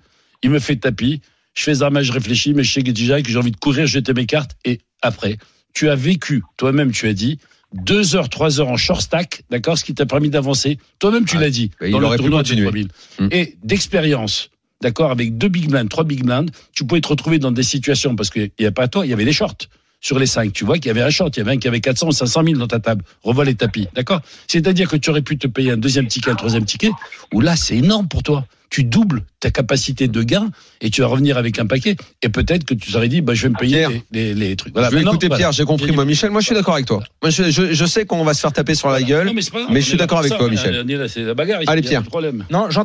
il 0.43 0.51
me 0.51 0.59
fait 0.59 0.77
tapis, 0.77 1.21
je 1.55 1.63
fais 1.63 1.83
un 1.83 1.91
match, 1.91 2.07
je 2.07 2.13
réfléchis, 2.13 2.55
mais 2.55 2.65
je 2.65 2.73
sais 2.73 2.83
que 2.83 2.91
déjà 2.91 3.23
que 3.23 3.31
j'ai 3.31 3.39
envie 3.39 3.53
de 3.53 3.57
courir, 3.57 3.87
jeter 3.87 4.13
mes 4.15 4.27
cartes, 4.27 4.57
et 4.65 4.81
après, 5.01 5.39
tu 5.73 5.89
as 5.89 5.95
vécu, 5.95 6.43
toi-même 6.57 6.91
tu 6.93 7.07
as 7.07 7.13
dit, 7.13 7.39
deux 7.73 8.17
heures, 8.17 8.29
trois 8.29 8.61
heures 8.61 8.69
en 8.69 8.77
short 8.77 9.01
stack, 9.01 9.43
d'accord, 9.51 9.79
ce 9.79 9.85
qui 9.85 9.95
t'a 9.95 10.07
permis 10.07 10.31
d'avancer. 10.31 10.79
Toi-même 10.99 11.25
tu 11.25 11.39
l'as 11.39 11.51
dit, 11.51 11.71
dans 11.81 11.99
le 11.99 12.17
tournoi 12.17 12.43
de 12.43 12.49
continuer. 12.49 12.65
3000. 12.65 12.89
Mm. 13.21 13.29
Et 13.31 13.57
d'expérience, 13.63 14.51
d'accord, 14.81 15.11
avec 15.11 15.39
deux 15.39 15.49
big 15.49 15.69
blinds, 15.69 15.89
trois 15.89 16.05
big 16.05 16.25
blinds, 16.25 16.47
tu 16.75 16.85
pouvais 16.85 17.01
te 17.01 17.09
retrouver 17.09 17.39
dans 17.39 17.53
des 17.53 17.63
situations, 17.63 18.15
parce 18.17 18.31
qu'il 18.31 18.51
n'y 18.59 18.67
a 18.67 18.73
pas 18.73 18.89
toi, 18.89 19.07
il 19.07 19.11
y 19.11 19.13
avait 19.13 19.25
des 19.25 19.33
shorts. 19.33 19.69
Sur 20.01 20.19
les 20.19 20.27
cinq, 20.27 20.53
tu 20.53 20.65
vois 20.65 20.79
qu'il 20.79 20.87
y 20.87 20.91
avait 20.91 21.03
un 21.03 21.11
short, 21.11 21.37
il 21.37 21.41
y 21.41 21.43
avait 21.43 21.53
un 21.53 21.59
qui 21.59 21.69
avait 21.69 21.81
400 21.81 22.09
ou 22.09 22.13
500 22.13 22.43
000 22.45 22.59
dans 22.59 22.67
ta 22.67 22.81
table. 22.81 23.05
Revois 23.23 23.45
les 23.45 23.55
tapis, 23.55 23.87
d'accord? 23.95 24.21
C'est-à-dire 24.49 24.89
que 24.89 24.97
tu 24.97 25.11
aurais 25.11 25.23
pu 25.23 25.39
te 25.39 25.47
payer 25.47 25.71
un 25.71 25.77
deuxième 25.77 26.09
ticket, 26.09 26.33
un 26.33 26.35
troisième 26.35 26.65
ticket, 26.65 26.91
où 27.33 27.41
là, 27.41 27.55
c'est 27.55 27.77
énorme 27.77 28.09
pour 28.09 28.25
toi. 28.25 28.45
Tu 28.73 28.85
doubles 28.85 29.23
ta 29.39 29.51
capacité 29.51 30.09
de 30.09 30.23
gain 30.23 30.51
et 30.81 30.89
tu 30.89 31.03
vas 31.03 31.07
revenir 31.09 31.37
avec 31.37 31.59
un 31.59 31.67
paquet. 31.67 31.95
Et 32.23 32.31
peut-être 32.31 32.65
que 32.65 32.73
tu 32.73 32.97
aurais 32.97 33.09
dit, 33.09 33.21
bah, 33.21 33.35
je 33.35 33.43
vais 33.43 33.49
me 33.51 33.59
payer 33.59 33.87
Pierre. 33.87 33.91
les, 34.13 34.33
les- 34.33 34.49
les 34.49 34.57
trucs. 34.57 34.73
Voilà. 34.73 34.89
je 34.89 34.95
vais 34.97 35.03
écouter 35.03 35.27
voilà. 35.27 35.39
Pierre, 35.39 35.53
j'ai 35.53 35.65
compris. 35.67 35.93
Moi, 35.93 36.07
Michel, 36.07 36.31
moi 36.31 36.41
je 36.41 36.47
suis 36.47 36.55
d'accord 36.55 36.73
avec 36.75 36.87
toi. 36.87 37.03
Moi, 37.23 37.29
je, 37.29 37.51
je, 37.51 37.75
je 37.75 37.85
sais 37.85 38.07
qu'on 38.07 38.25
va 38.25 38.33
se 38.33 38.41
faire 38.41 38.53
taper 38.53 38.75
sur 38.75 38.89
la 38.89 39.03
gueule. 39.03 39.27
Non, 39.27 39.35
mais, 39.35 39.43
grave, 39.43 39.67
je 39.75 39.81
suis 39.81 39.99
d'accord 39.99 40.21
avec 40.21 40.33
ça. 40.33 40.39
toi, 40.39 40.49
Michel. 40.49 40.83
On 40.85 40.89
est 40.89 40.97
là, 40.97 41.07
c'est 41.07 41.21
la 41.23 41.35
bagarre. 41.35 41.61
ici, 41.63 41.71
Allez, 41.71 41.83
Pierre. 41.83 42.03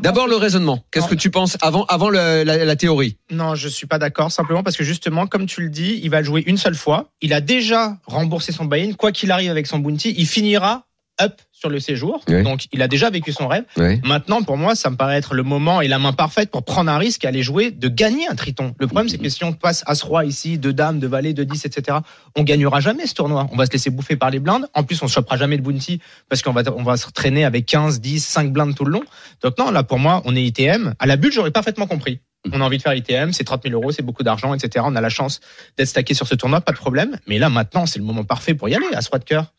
D'abord 0.02 0.28
le 0.28 0.36
raisonnement. 0.36 0.84
Qu'est-ce 0.92 1.08
que 1.08 1.16
tu 1.16 1.30
penses 1.32 1.58
avant 1.62 1.86
avant 1.86 2.10
le- 2.10 2.44
la, 2.44 2.66
la 2.66 2.76
théorie? 2.76 3.16
Non, 3.32 3.56
je 3.56 3.70
suis 3.70 3.88
pas 3.88 3.98
d'accord, 3.98 4.30
simplement 4.30 4.64
parce 4.64 4.76
que 4.76 4.84
justement, 4.84 5.26
comme 5.26 5.46
tu 5.46 5.62
le 5.62 5.70
dis, 5.70 6.02
il 6.04 6.10
va 6.10 6.22
jouer 6.22 6.44
une 6.48 6.58
seule 6.58 6.76
fois. 6.76 7.10
Il 7.22 7.32
a 7.34 7.40
déjà 7.40 7.98
remboursé 8.08 8.52
son 8.52 8.66
buy-in. 8.66 8.92
Quoi 8.94 9.14
qu'il 9.14 9.32
arrive 9.32 9.52
avec 9.52 9.68
son 9.68 9.80
bounty, 9.80 10.14
il 10.18 10.28
finira 10.28 10.84
up 11.22 11.34
sur 11.60 11.70
le 11.70 11.80
séjour. 11.80 12.22
Oui. 12.28 12.44
Donc, 12.44 12.68
il 12.72 12.82
a 12.82 12.88
déjà 12.88 13.10
vécu 13.10 13.32
son 13.32 13.48
rêve. 13.48 13.64
Maintenant, 14.04 14.44
pour 14.44 14.58
moi, 14.58 14.76
ça 14.76 14.90
me 14.90 14.96
paraît 14.96 15.18
être 15.18 15.34
le 15.34 15.44
moment 15.44 15.82
et 15.82 15.88
la 15.88 15.98
main 15.98 16.14
parfaite 16.14 16.52
pour 16.52 16.64
prendre 16.64 16.92
un 16.92 16.98
risque 16.98 17.26
et 17.26 17.28
aller 17.28 17.42
jouer, 17.42 17.72
de 17.72 17.88
gagner 17.88 18.28
un 18.28 18.36
triton. 18.36 18.76
Le 18.80 18.88
problème, 18.88 19.10
c'est 19.10 19.18
que 19.18 19.30
si 19.30 19.44
on 19.44 19.54
passe 19.54 19.84
As-Roi 19.88 20.26
ici, 20.26 20.60
de 20.60 20.72
Dame, 20.72 21.00
de 21.00 21.08
Valet, 21.08 21.34
de 21.34 21.44
10, 21.44 21.66
etc., 21.66 21.98
on 22.36 22.44
gagnera 22.44 22.80
jamais 22.80 23.08
ce 23.08 23.16
tournoi. 23.16 23.48
On 23.52 23.56
va 23.56 23.66
se 23.66 23.72
laisser 23.72 23.90
bouffer 23.90 24.16
par 24.16 24.30
les 24.30 24.40
blindes. 24.40 24.68
En 24.74 24.84
plus, 24.84 25.02
on 25.02 25.06
ne 25.06 25.10
chopera 25.10 25.38
jamais 25.38 25.58
de 25.58 25.64
bounty 25.64 26.00
parce 26.30 26.42
qu'on 26.42 26.54
va, 26.54 26.62
on 26.76 26.84
va 26.84 26.98
se 26.98 27.10
traîner 27.10 27.44
avec 27.44 27.66
15, 27.66 28.02
10, 28.02 28.24
5 28.24 28.54
blindes 28.54 28.76
tout 28.76 28.86
le 28.86 28.92
long. 28.92 29.04
Donc 29.42 29.58
non, 29.58 29.72
là, 29.72 29.84
pour 29.84 29.98
moi, 29.98 30.22
on 30.26 30.36
est 30.36 30.44
ITM. 30.44 30.94
À 31.00 31.06
la 31.08 31.16
bulle, 31.16 31.32
j'aurais 31.32 31.52
parfaitement 31.52 31.88
compris. 31.88 32.20
On 32.54 32.62
a 32.62 32.64
envie 32.64 32.78
de 32.78 32.84
faire 32.84 32.94
ITM, 32.94 33.34
c'est 33.34 33.44
30 33.44 33.64
000 33.64 33.74
euros, 33.74 33.92
c'est 33.92 34.04
beaucoup 34.04 34.24
d'argent, 34.24 34.54
etc. 34.54 34.86
On 34.88 34.96
a 34.96 35.02
la 35.02 35.10
chance 35.10 35.40
d'être 35.78 35.88
stacké 35.88 36.14
sur 36.14 36.28
ce 36.28 36.36
tournoi, 36.36 36.62
pas 36.62 36.72
de 36.72 36.78
problème. 36.78 37.18
Mais 37.28 37.40
là, 37.40 37.50
maintenant, 37.50 37.86
c'est 37.86 38.00
le 38.00 38.06
moment 38.06 38.24
parfait 38.24 38.54
pour 38.54 38.70
y 38.70 38.76
aller, 38.76 38.86
à 38.94 39.02
ce 39.02 39.10
roi 39.10 39.20
de 39.20 39.26
cœur. 39.26 39.54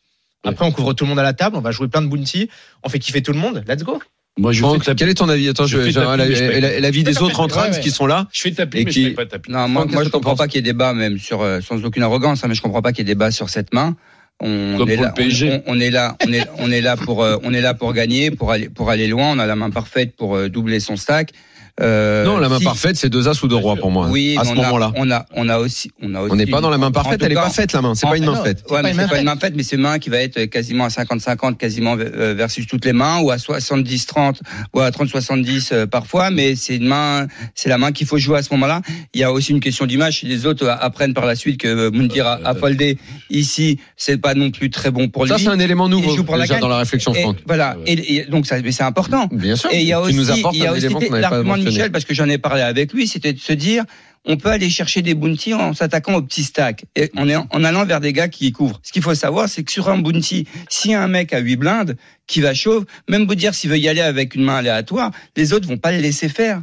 Après, 0.45 0.65
on 0.65 0.71
couvre 0.71 0.93
tout 0.93 1.03
le 1.03 1.09
monde 1.09 1.19
à 1.19 1.23
la 1.23 1.33
table, 1.33 1.55
on 1.57 1.61
va 1.61 1.71
jouer 1.71 1.87
plein 1.87 2.01
de 2.01 2.07
bounty, 2.07 2.49
on 2.83 2.89
fait 2.89 2.99
kiffer 2.99 3.21
tout 3.21 3.33
le 3.33 3.39
monde. 3.39 3.63
Let's 3.67 3.83
go. 3.83 3.99
Moi, 4.37 4.53
je 4.53 4.59
Franck, 4.61 4.85
fais 4.85 4.95
quel 4.95 5.09
est 5.09 5.15
ton 5.15 5.27
avis? 5.27 5.49
Attends, 5.49 5.65
Je 5.65 5.77
je, 5.79 5.83
fais 5.87 5.91
tapis, 5.91 6.17
la- 6.17 6.25
mais 6.27 6.33
je 6.35 6.45
paye. 6.45 6.61
la- 6.61 6.79
l'avis 6.79 7.03
des 7.03 7.21
autres 7.21 7.45
Ouais, 7.45 7.69
ouais. 7.71 7.79
qui 7.81 7.91
sont 7.91 8.05
là. 8.07 8.27
Je 8.31 8.41
fais 8.43 8.51
taper, 8.51 8.79
Et 8.81 8.85
mais 8.85 8.91
qui- 8.91 9.01
je 9.01 9.07
paye 9.07 9.15
pas 9.15 9.25
taper. 9.25 9.51
Non, 9.51 9.67
moi, 9.67 9.81
Franck, 9.81 9.93
moi 9.93 10.03
je 10.05 10.09
comprends 10.09 10.35
pas 10.37 10.47
qu'il 10.47 10.57
y 10.57 10.59
ait 10.59 10.71
débat, 10.71 10.93
même 10.93 11.17
sur, 11.17 11.41
euh, 11.41 11.59
sans 11.59 11.83
aucune 11.83 12.03
arrogance, 12.03 12.43
hein, 12.43 12.47
mais 12.47 12.55
je 12.55 12.61
comprends 12.61 12.81
pas 12.81 12.93
qu'il 12.93 13.05
y 13.05 13.11
ait 13.11 13.13
débat 13.13 13.31
sur 13.31 13.49
cette 13.49 13.73
main. 13.73 13.97
On 14.39 14.75
Comme 14.77 14.89
est 14.89 14.95
pour 14.95 15.03
là, 15.03 15.09
le 15.09 15.13
PSG. 15.21 15.61
On, 15.67 15.73
on 15.75 15.79
est 15.81 15.89
là, 15.89 16.15
on 16.25 16.31
est, 16.31 16.47
on 16.59 16.71
est 16.71 16.79
là 16.79 16.95
pour, 16.95 17.21
euh, 17.21 17.35
on 17.43 17.53
est 17.53 17.59
là 17.59 17.73
pour 17.73 17.91
gagner, 17.91 18.31
pour 18.31 18.51
aller, 18.53 18.69
pour 18.69 18.89
aller 18.89 19.07
loin. 19.07 19.31
On 19.35 19.39
a 19.39 19.45
la 19.45 19.57
main 19.57 19.69
parfaite 19.71 20.15
pour 20.15 20.37
euh, 20.37 20.47
doubler 20.47 20.79
son 20.79 20.95
stack. 20.95 21.31
Euh, 21.81 22.25
Non, 22.25 22.37
la 22.39 22.49
main 22.49 22.57
si- 22.59 22.63
parfaite, 22.65 22.97
c'est 22.97 23.09
deux 23.09 23.27
as 23.29 23.41
ou 23.43 23.47
deux 23.47 23.55
rois 23.55 23.75
pour 23.75 23.89
moi. 23.91 24.07
Oui, 24.09 24.35
à 24.39 24.43
ce 24.43 24.53
moment-là. 24.53 24.91
on 24.95 25.09
a, 25.11 25.25
on 25.35 25.47
a 25.49 25.57
aussi, 25.59 25.91
on 26.01 26.13
a 26.15 26.21
aussi. 26.21 26.31
On 26.33 26.35
n'est 26.35 26.45
pas 26.45 26.61
dans 26.61 26.69
la 26.69 26.77
main 26.77 26.91
parfaite. 26.91 27.21
Elle 27.23 27.31
est 27.31 27.35
cas, 27.35 27.43
pas 27.43 27.49
faite 27.49 27.73
la 27.73 27.81
main. 27.81 27.95
C'est 27.95 28.07
pas 28.07 28.17
une 28.17 28.25
main 28.25 28.43
faite. 28.43 28.63
Ouais, 28.69 28.81
mais 28.83 28.93
c'est 28.93 29.07
pas 29.07 29.19
une 29.19 29.25
main 29.25 29.35
faite, 29.37 29.53
mais 29.55 29.63
c'est 29.63 29.75
une 29.77 29.81
main 29.83 29.99
qui 29.99 30.09
va 30.09 30.17
être 30.17 30.43
quasiment 30.45 30.85
à 30.85 30.89
50-50, 30.89 31.57
quasiment 31.57 31.95
euh, 31.97 32.33
versus 32.35 32.67
toutes 32.67 32.85
les 32.85 32.93
mains, 32.93 33.19
ou 33.21 33.31
à 33.31 33.37
70-30, 33.37 34.39
ou 34.73 34.79
à 34.81 34.89
30-70 34.91 35.69
euh, 35.71 35.85
parfois, 35.87 36.29
mais 36.31 36.55
c'est 36.55 36.75
une 36.75 36.87
main, 36.87 37.27
c'est 37.55 37.69
la 37.69 37.77
main 37.77 37.91
qu'il 37.91 38.07
faut 38.07 38.17
jouer 38.17 38.39
à 38.39 38.43
ce 38.43 38.49
moment-là. 38.53 38.81
Il 39.13 39.21
y 39.21 39.23
a 39.23 39.31
aussi 39.31 39.51
une 39.51 39.59
question 39.59 39.85
d'image. 39.85 40.19
Si 40.19 40.25
les 40.25 40.45
autres 40.45 40.65
euh, 40.65 40.75
apprennent 40.79 41.13
par 41.13 41.25
la 41.25 41.35
suite 41.35 41.59
que 41.59 41.89
Moundir 41.89 42.27
a, 42.27 42.39
a 42.43 42.55
foldé 42.55 42.97
ici, 43.29 43.79
c'est 43.95 44.17
pas 44.19 44.33
non 44.33 44.51
plus 44.51 44.69
très 44.69 44.91
bon 44.91 45.07
pour 45.07 45.23
lui. 45.23 45.31
Ça, 45.31 45.37
c'est 45.37 45.47
un 45.47 45.59
élément 45.59 45.87
nouveau 45.87 46.15
joue 46.15 46.23
pour 46.23 46.35
la 46.35 46.41
déjà 46.43 46.55
gagne. 46.55 46.61
dans 46.61 46.67
la 46.67 46.77
réflexion, 46.77 47.13
Et 47.13 47.21
Franck. 47.21 47.37
voilà. 47.45 47.77
Et, 47.85 48.15
et 48.17 48.25
donc 48.25 48.45
ça, 48.47 48.59
mais 48.61 48.71
c'est 48.71 48.83
important. 48.83 49.27
Bien 49.31 49.55
sûr. 49.55 49.69
Et 49.71 49.79
il 49.81 49.87
y 49.87 49.93
a 49.93 50.01
aussi, 50.01 50.13
il 50.53 50.59
y 50.59 50.65
a 50.65 50.69
un 50.69 50.73
aussi 50.73 50.85
élément 50.85 50.99
qu'on 50.99 51.05
n'avait 51.09 51.21
pas 51.21 51.29
l'argument 51.29 51.57
de. 51.57 51.68
Parce 51.91 52.05
que 52.05 52.13
j'en 52.13 52.27
ai 52.29 52.37
parlé 52.37 52.61
avec 52.61 52.93
lui, 52.93 53.07
c'était 53.07 53.33
de 53.33 53.39
se 53.39 53.53
dire, 53.53 53.83
on 54.25 54.37
peut 54.37 54.49
aller 54.49 54.69
chercher 54.69 55.01
des 55.01 55.13
bounty 55.13 55.53
en 55.53 55.73
s'attaquant 55.73 56.15
aux 56.15 56.21
petits 56.21 56.43
stacks, 56.43 56.85
et 56.95 57.09
en, 57.17 57.27
en 57.29 57.63
allant 57.63 57.85
vers 57.85 57.99
des 57.99 58.13
gars 58.13 58.27
qui 58.27 58.47
y 58.47 58.51
couvrent. 58.51 58.79
Ce 58.83 58.91
qu'il 58.91 59.01
faut 59.01 59.15
savoir, 59.15 59.49
c'est 59.49 59.63
que 59.63 59.71
sur 59.71 59.89
un 59.89 59.97
bounty, 59.97 60.47
a 60.93 61.01
un 61.01 61.07
mec 61.07 61.33
à 61.33 61.39
8 61.39 61.55
blindes 61.55 61.97
qui 62.27 62.41
va 62.41 62.53
chauve, 62.53 62.85
même 63.07 63.25
vous 63.25 63.35
dire 63.35 63.55
s'il 63.55 63.69
veut 63.69 63.77
y 63.79 63.87
aller 63.87 64.01
avec 64.01 64.35
une 64.35 64.43
main 64.43 64.57
aléatoire, 64.57 65.11
les 65.35 65.53
autres 65.53 65.67
vont 65.67 65.77
pas 65.77 65.91
le 65.91 65.99
laisser 65.99 66.29
faire. 66.29 66.61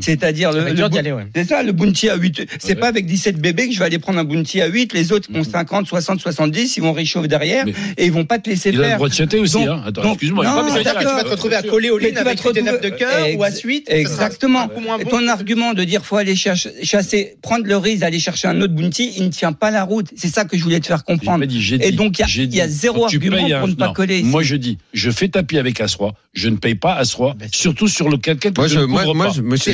C'est-à-dire 0.00 0.52
Ça 0.52 0.58
va 0.60 0.70
le, 0.70 0.74
le 0.74 0.84
aller, 0.98 1.12
ouais. 1.12 1.26
c'est 1.34 1.44
ça, 1.44 1.62
le 1.62 1.72
bounty 1.72 2.08
à 2.08 2.16
8. 2.16 2.46
C'est 2.58 2.68
Ouais. 2.68 2.74
pas 2.76 2.88
avec 2.88 3.04
17 3.04 3.36
bébés 3.38 3.68
que 3.68 3.74
je 3.74 3.78
vais 3.78 3.84
aller 3.84 3.98
prendre 3.98 4.18
un 4.18 4.24
bounty 4.24 4.62
à 4.62 4.66
8. 4.66 4.94
Les 4.94 5.12
autres 5.12 5.28
ont 5.34 5.44
50, 5.44 5.86
60, 5.86 6.18
70. 6.20 6.76
Ils 6.78 6.82
vont 6.82 6.92
réchauffer 6.94 7.28
derrière 7.28 7.66
Mais- 7.66 7.74
et 7.98 8.06
ils 8.06 8.12
vont 8.12 8.24
pas 8.24 8.38
te 8.38 8.48
laisser 8.48 8.70
Il 8.70 8.76
a 8.76 8.78
le 8.78 8.84
faire. 8.84 8.96
droit 8.96 9.08
de 9.10 9.14
chatter 9.14 9.38
aussi. 9.38 9.52
Donc- 9.54 9.68
hein. 9.68 9.82
Attends, 9.86 10.12
excuse-moi. 10.12 10.44
non, 10.46 10.50
il 10.50 10.72
pas 10.72 10.78
de 10.78 10.84
d'accord. 10.84 11.02
chatter. 11.02 11.10
Tu 11.10 11.16
vas 11.16 11.24
te 11.24 11.28
retrouver 11.28 11.56
à 11.56 11.62
coller 11.62 11.90
au 11.90 11.98
Mais 12.00 12.10
vas 12.12 12.20
avec 12.22 12.40
te 12.40 12.48
tes 12.50 12.62
9 12.62 12.80
de 12.80 12.88
cœur 12.88 13.36
ou 13.36 13.44
à 13.44 13.50
8. 13.50 13.86
Exactement. 13.90 14.68
moins 14.80 14.98
Et 14.98 15.04
bon. 15.04 15.10
ton 15.10 15.28
argument 15.28 15.74
de 15.74 15.84
dire 15.84 16.04
faut 16.04 16.16
aller 16.16 16.36
chasser, 16.36 17.36
prendre 17.42 17.66
le 17.66 17.76
risque 17.76 18.00
d'aller 18.00 18.18
chercher 18.18 18.48
un 18.48 18.60
autre 18.62 18.72
bounty, 18.72 19.12
il 19.18 19.24
ne 19.24 19.28
tient 19.30 19.52
pas 19.52 19.70
la 19.70 19.84
route. 19.84 20.06
C'est 20.16 20.28
ça 20.28 20.44
que 20.46 20.56
je 20.56 20.62
voulais 20.64 20.80
te 20.80 20.86
faire 20.86 21.04
comprendre. 21.04 21.40
pas 21.40 21.46
dit, 21.46 21.74
Et 21.82 21.92
donc, 21.92 22.18
il 22.18 22.22
y 22.22 22.24
a- 22.24 22.44
il 22.44 22.54
y 22.54 22.60
zéro 22.68 23.04
argument 23.04 23.36
pour 23.58 23.68
ne 23.68 23.74
pas 23.74 23.88
non. 23.88 23.92
coller. 23.92 24.22
Moi, 24.22 24.42
je 24.42 24.56
dis, 24.56 24.78
je 24.94 25.10
fais 25.10 25.28
tapis 25.28 25.58
avec 25.58 25.80
As-Roi, 25.80 26.14
je 26.32 26.48
ne 26.48 26.56
paye 26.56 26.74
pas 26.76 26.94
As-Roi, 26.94 27.34
Ben, 27.38 27.48
surtout 27.52 27.88
sur 27.88 28.08
le 28.08 28.16
quelqu'un 28.16 28.52
que 28.52 28.60
Moi, 28.60 28.68
je 28.68 28.78
moi, 28.80 29.02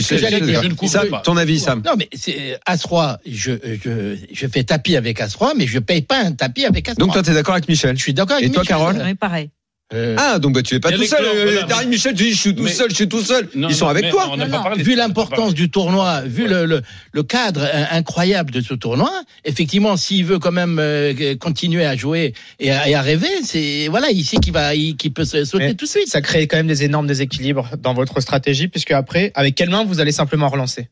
ce 0.09 0.15
que 0.15 0.21
j'allais 0.21 0.41
dire. 0.41 0.63
Je 0.63 0.69
ne 0.69 0.75
couvre 0.75 0.93
Sam, 0.93 1.09
pas. 1.09 1.21
ton 1.21 1.37
avis, 1.37 1.59
Sam. 1.61 1.83
Non, 1.85 1.93
mais 1.99 2.09
c'est 2.15 2.59
As-Roi, 2.67 3.19
je, 3.27 3.53
je, 3.85 4.17
je 4.33 4.47
fais 4.47 4.65
tapis 4.65 4.97
avec 4.97 5.21
As-Roi, 5.21 5.53
mais 5.57 5.67
je 5.67 5.79
paye 5.79 6.03
pas 6.03 6.21
un 6.21 6.33
tapis 6.33 6.65
avec 6.65 6.89
As-Roi. 6.89 7.05
Donc 7.05 7.13
toi, 7.13 7.23
tu 7.23 7.31
es 7.31 7.35
d'accord 7.35 7.55
avec 7.55 7.69
Michel 7.69 7.97
je 7.97 8.03
suis 8.03 8.15
d'accord 8.15 8.37
avec 8.37 8.49
Et 8.49 8.53
toi. 8.53 8.65
Carole 8.65 9.01
Oui, 9.05 9.15
pareil. 9.15 9.51
Euh, 9.95 10.17
Ah, 10.19 10.39
donc 10.39 10.55
bah, 10.55 10.63
tu 10.63 10.75
es 10.75 10.81
pas 10.81 10.93
tout 10.93 11.03
seul. 11.05 11.19
clans, 11.21 11.31
Euh, 11.35 11.45
voilà, 11.45 11.63
Darry 11.63 11.87
mais- 11.87 11.93
Michel, 11.93 12.15
tu 12.15 12.25
dis 12.25 12.33
je 12.33 12.37
suis 12.39 12.55
tout 12.55 12.63
Mais- 12.65 12.71
seul, 12.73 12.91
je 12.91 12.95
suis 12.95 13.09
tout 13.09 13.23
seul. 13.23 13.49
Non, 13.55 13.69
Ils 13.71 13.75
sont 13.75 13.87
non, 13.87 13.91
avec 13.93 14.11
toi. 14.11 14.37
Non, 14.37 14.47
parlé 14.51 14.83
vu 14.83 14.95
l'importance 14.95 15.55
du 15.55 15.71
tournoi, 15.71 16.21
vu 16.27 16.47
le, 16.47 16.67
le, 16.67 16.83
le 17.13 17.23
cadre 17.23 17.63
euh, 17.63 17.85
incroyable 17.91 18.51
de 18.51 18.61
ce 18.61 18.75
tournoi, 18.75 19.11
effectivement, 19.47 19.97
s'il 19.97 20.27
veut 20.27 20.39
quand 20.39 20.53
même 20.53 20.79
euh, 20.79 21.37
continuer 21.37 21.87
à 21.87 21.97
jouer 21.97 22.35
et 22.61 22.71
à, 22.71 22.87
et 22.87 22.95
à 22.95 23.01
rêver, 23.01 23.29
c'est 23.45 23.89
voilà, 23.89 24.11
il 24.11 24.25
sait 24.25 24.37
qu'il 24.37 24.53
va, 24.53 24.75
il- 24.75 24.95
qu'il 24.97 25.13
peut 25.15 25.25
se 25.25 25.47
sauter 25.47 25.69
Mais 25.69 25.75
tout 25.75 25.87
de 25.87 25.91
suite. 25.91 26.09
Ça 26.09 26.21
crée 26.21 26.47
quand 26.47 26.59
même 26.59 26.67
des 26.67 26.83
énormes 26.85 27.07
déséquilibres 27.07 27.71
dans 27.79 27.95
votre 27.95 28.21
stratégie, 28.21 28.69
puisque 28.69 28.91
après, 28.91 29.33
avec 29.35 29.55
quelle 29.55 29.71
main 29.71 29.85
vous 29.85 30.01
allez 30.01 30.13
simplement 30.13 30.49
relancer? 30.51 30.89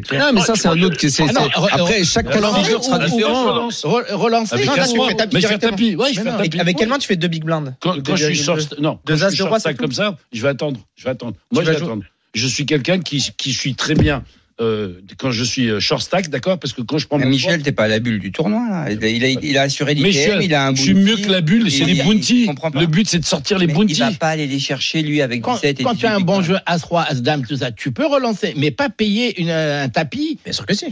Clair. 0.00 0.26
Non, 0.26 0.32
mais 0.32 0.40
ça, 0.40 0.54
c'est 0.54 0.68
un 0.68 0.82
autre. 0.82 0.96
que 0.96 1.08
c'est- 1.08 1.22
Ah 1.28 1.32
non, 1.32 1.48
Après, 1.70 2.02
chaque 2.04 2.26
re- 2.26 2.32
calendrier 2.32 2.74
re- 2.76 2.82
sera 2.82 2.98
différent. 2.98 3.44
relance. 3.54 3.84
Re- 3.84 4.12
relancer. 4.14 4.56
Tapis 4.64 5.34
Mais 5.34 5.40
je 5.42 5.46
fais 5.46 5.58
tapis. 5.58 5.96
Ouais, 5.96 6.12
je 6.12 6.20
Mais 6.20 6.24
fais 6.24 6.30
non. 6.32 6.38
tapis. 6.38 6.60
Avec 6.60 6.76
quelle 6.78 6.88
main 6.88 6.98
tu 6.98 7.06
fais 7.06 7.16
deux 7.16 7.28
big 7.28 7.44
blinds 7.44 7.74
Quand, 7.80 8.02
quand 8.02 8.16
je 8.16 8.24
suis 8.24 8.34
2,2. 8.34 8.42
short, 8.44 8.74
non, 8.80 8.92
quand 8.94 9.00
Deux 9.04 9.16
je 9.16 9.24
as 9.24 9.28
suis 9.30 9.38
de 9.38 9.42
roi, 9.44 9.58
comme 9.78 9.92
ça, 9.92 10.16
je 10.32 10.40
vais 10.42 10.48
attendre, 10.48 10.80
je 10.96 11.04
vais 11.04 11.10
attendre. 11.10 11.36
Moi, 11.52 11.62
je 11.64 11.70
vais 11.70 11.76
attendre. 11.76 12.04
Je 12.34 12.46
suis 12.46 12.64
quelqu'un 12.64 12.98
qui, 13.00 13.22
qui 13.36 13.52
suis 13.52 13.74
très 13.74 13.94
bien 13.94 14.24
euh, 14.62 15.00
quand 15.18 15.30
je 15.32 15.44
suis 15.44 15.68
euh, 15.68 15.80
short 15.80 16.00
stack, 16.02 16.28
d'accord, 16.30 16.58
parce 16.58 16.72
que 16.72 16.80
quand 16.82 16.96
je 16.98 17.06
prends 17.06 17.18
Mais 17.18 17.24
mon 17.24 17.30
Michel, 17.30 17.62
t'es 17.62 17.72
pas 17.72 17.84
à 17.84 17.88
la 17.88 17.98
bulle 17.98 18.18
du 18.20 18.32
tournoi, 18.32 18.66
là. 18.70 18.90
Il 18.90 19.04
a, 19.04 19.08
il 19.08 19.24
a, 19.24 19.28
il 19.28 19.58
a 19.58 19.62
assuré 19.62 19.94
l'ITM, 19.94 20.40
il 20.42 20.54
a 20.54 20.68
un 20.68 20.74
je 20.74 20.80
suis 20.82 20.94
bounty. 20.94 21.04
mieux 21.10 21.16
que 21.16 21.30
la 21.30 21.40
bulle, 21.40 21.70
c'est 21.70 21.84
les 21.84 22.02
bounty. 22.02 22.48
pas. 22.72 22.80
Le 22.80 22.86
but, 22.86 23.08
c'est 23.08 23.18
de 23.18 23.24
sortir 23.24 23.58
les 23.58 23.66
bounty. 23.66 23.92
il 23.94 23.98
va 23.98 24.12
pas 24.12 24.28
aller 24.28 24.46
les 24.46 24.58
chercher, 24.58 25.02
lui, 25.02 25.20
avec 25.20 25.42
Quand, 25.42 25.54
17 25.54 25.80
et 25.80 25.82
quand 25.84 25.94
tu 25.94 26.06
as 26.06 26.12
un 26.14 26.18
18 26.20 26.24
bon 26.26 26.42
jeu 26.42 26.56
As-Roi, 26.66 27.02
As-Dame, 27.08 27.44
tout 27.46 27.56
ça, 27.56 27.72
tu 27.72 27.92
peux 27.92 28.06
relancer, 28.06 28.54
mais 28.56 28.70
pas 28.70 28.88
payer 28.88 29.40
une, 29.40 29.50
un 29.50 29.88
tapis. 29.88 30.38
Bien 30.44 30.52
sûr 30.52 30.64
que 30.66 30.74
si. 30.74 30.86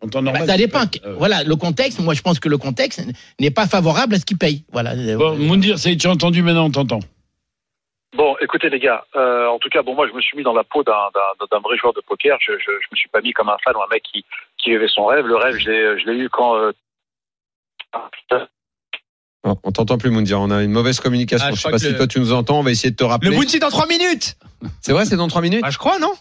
En 0.00 0.06
temps 0.08 0.22
Bah, 0.22 0.30
normal, 0.30 0.46
ça 0.46 0.54
tu 0.54 0.58
dépend. 0.60 0.84
euh, 1.04 1.14
Voilà, 1.18 1.42
le 1.42 1.56
contexte. 1.56 1.98
Moi, 1.98 2.14
je 2.14 2.22
pense 2.22 2.38
que 2.38 2.48
le 2.48 2.56
contexte 2.56 3.02
n'est 3.40 3.50
pas 3.50 3.66
favorable 3.66 4.14
à 4.14 4.20
ce 4.20 4.24
qu'il 4.24 4.38
paye. 4.38 4.62
Voilà. 4.72 4.94
Bon, 5.16 5.36
Moundir, 5.36 5.76
ça 5.78 5.92
tu 5.96 6.06
as 6.06 6.10
entendu 6.10 6.42
maintenant, 6.42 6.66
on 6.66 6.70
t'entend. 6.70 7.00
Bon, 8.16 8.36
écoutez 8.40 8.70
les 8.70 8.78
gars, 8.80 9.04
euh, 9.16 9.46
en 9.48 9.58
tout 9.58 9.68
cas, 9.68 9.82
bon, 9.82 9.94
moi 9.94 10.08
je 10.08 10.14
me 10.14 10.20
suis 10.22 10.36
mis 10.36 10.42
dans 10.42 10.54
la 10.54 10.64
peau 10.64 10.82
d'un 10.82 10.94
vrai 11.60 11.76
joueur 11.76 11.92
de 11.92 12.00
poker. 12.00 12.38
Je, 12.40 12.52
je, 12.52 12.64
je 12.64 12.86
me 12.90 12.96
suis 12.96 13.08
pas 13.10 13.20
mis 13.20 13.32
comme 13.32 13.48
un 13.50 13.56
fan 13.62 13.76
ou 13.76 13.82
un 13.82 13.86
mec 13.90 14.02
qui, 14.02 14.24
qui 14.56 14.70
vivait 14.70 14.88
son 14.88 15.04
rêve. 15.06 15.26
Le 15.26 15.36
rêve, 15.36 15.56
je 15.58 15.70
l'ai 15.70 16.00
je 16.00 16.06
l'ai 16.10 16.18
eu 16.18 16.28
quand. 16.30 16.56
euh, 16.56 16.72
Oh, 19.44 19.54
on 19.62 19.70
t'entend 19.70 19.98
plus, 19.98 20.10
Moundir. 20.10 20.40
On 20.40 20.50
a 20.50 20.62
une 20.62 20.72
mauvaise 20.72 20.98
communication. 21.00 21.46
Ah, 21.48 21.52
je 21.52 21.56
je 21.56 21.60
sais 21.62 21.68
pas 21.70 21.76
que 21.76 21.82
si 21.82 21.90
le- 21.90 21.96
toi 21.96 22.06
tu 22.08 22.18
nous 22.18 22.32
entends. 22.32 22.58
On 22.58 22.62
va 22.62 22.70
essayer 22.72 22.90
de 22.90 22.96
te 22.96 23.04
Le 23.04 23.08
rappeler. 23.08 23.30
bounty 23.36 23.58
dans 23.60 23.70
3 23.70 23.86
minutes 23.86 24.36
C'est 24.80 24.92
vrai, 24.92 25.04
c'est 25.04 25.16
dans 25.16 25.28
3 25.28 25.40
minutes? 25.42 25.62
Ah, 25.62 25.70
je 25.70 25.78
crois, 25.78 25.98
non? 26.00 26.12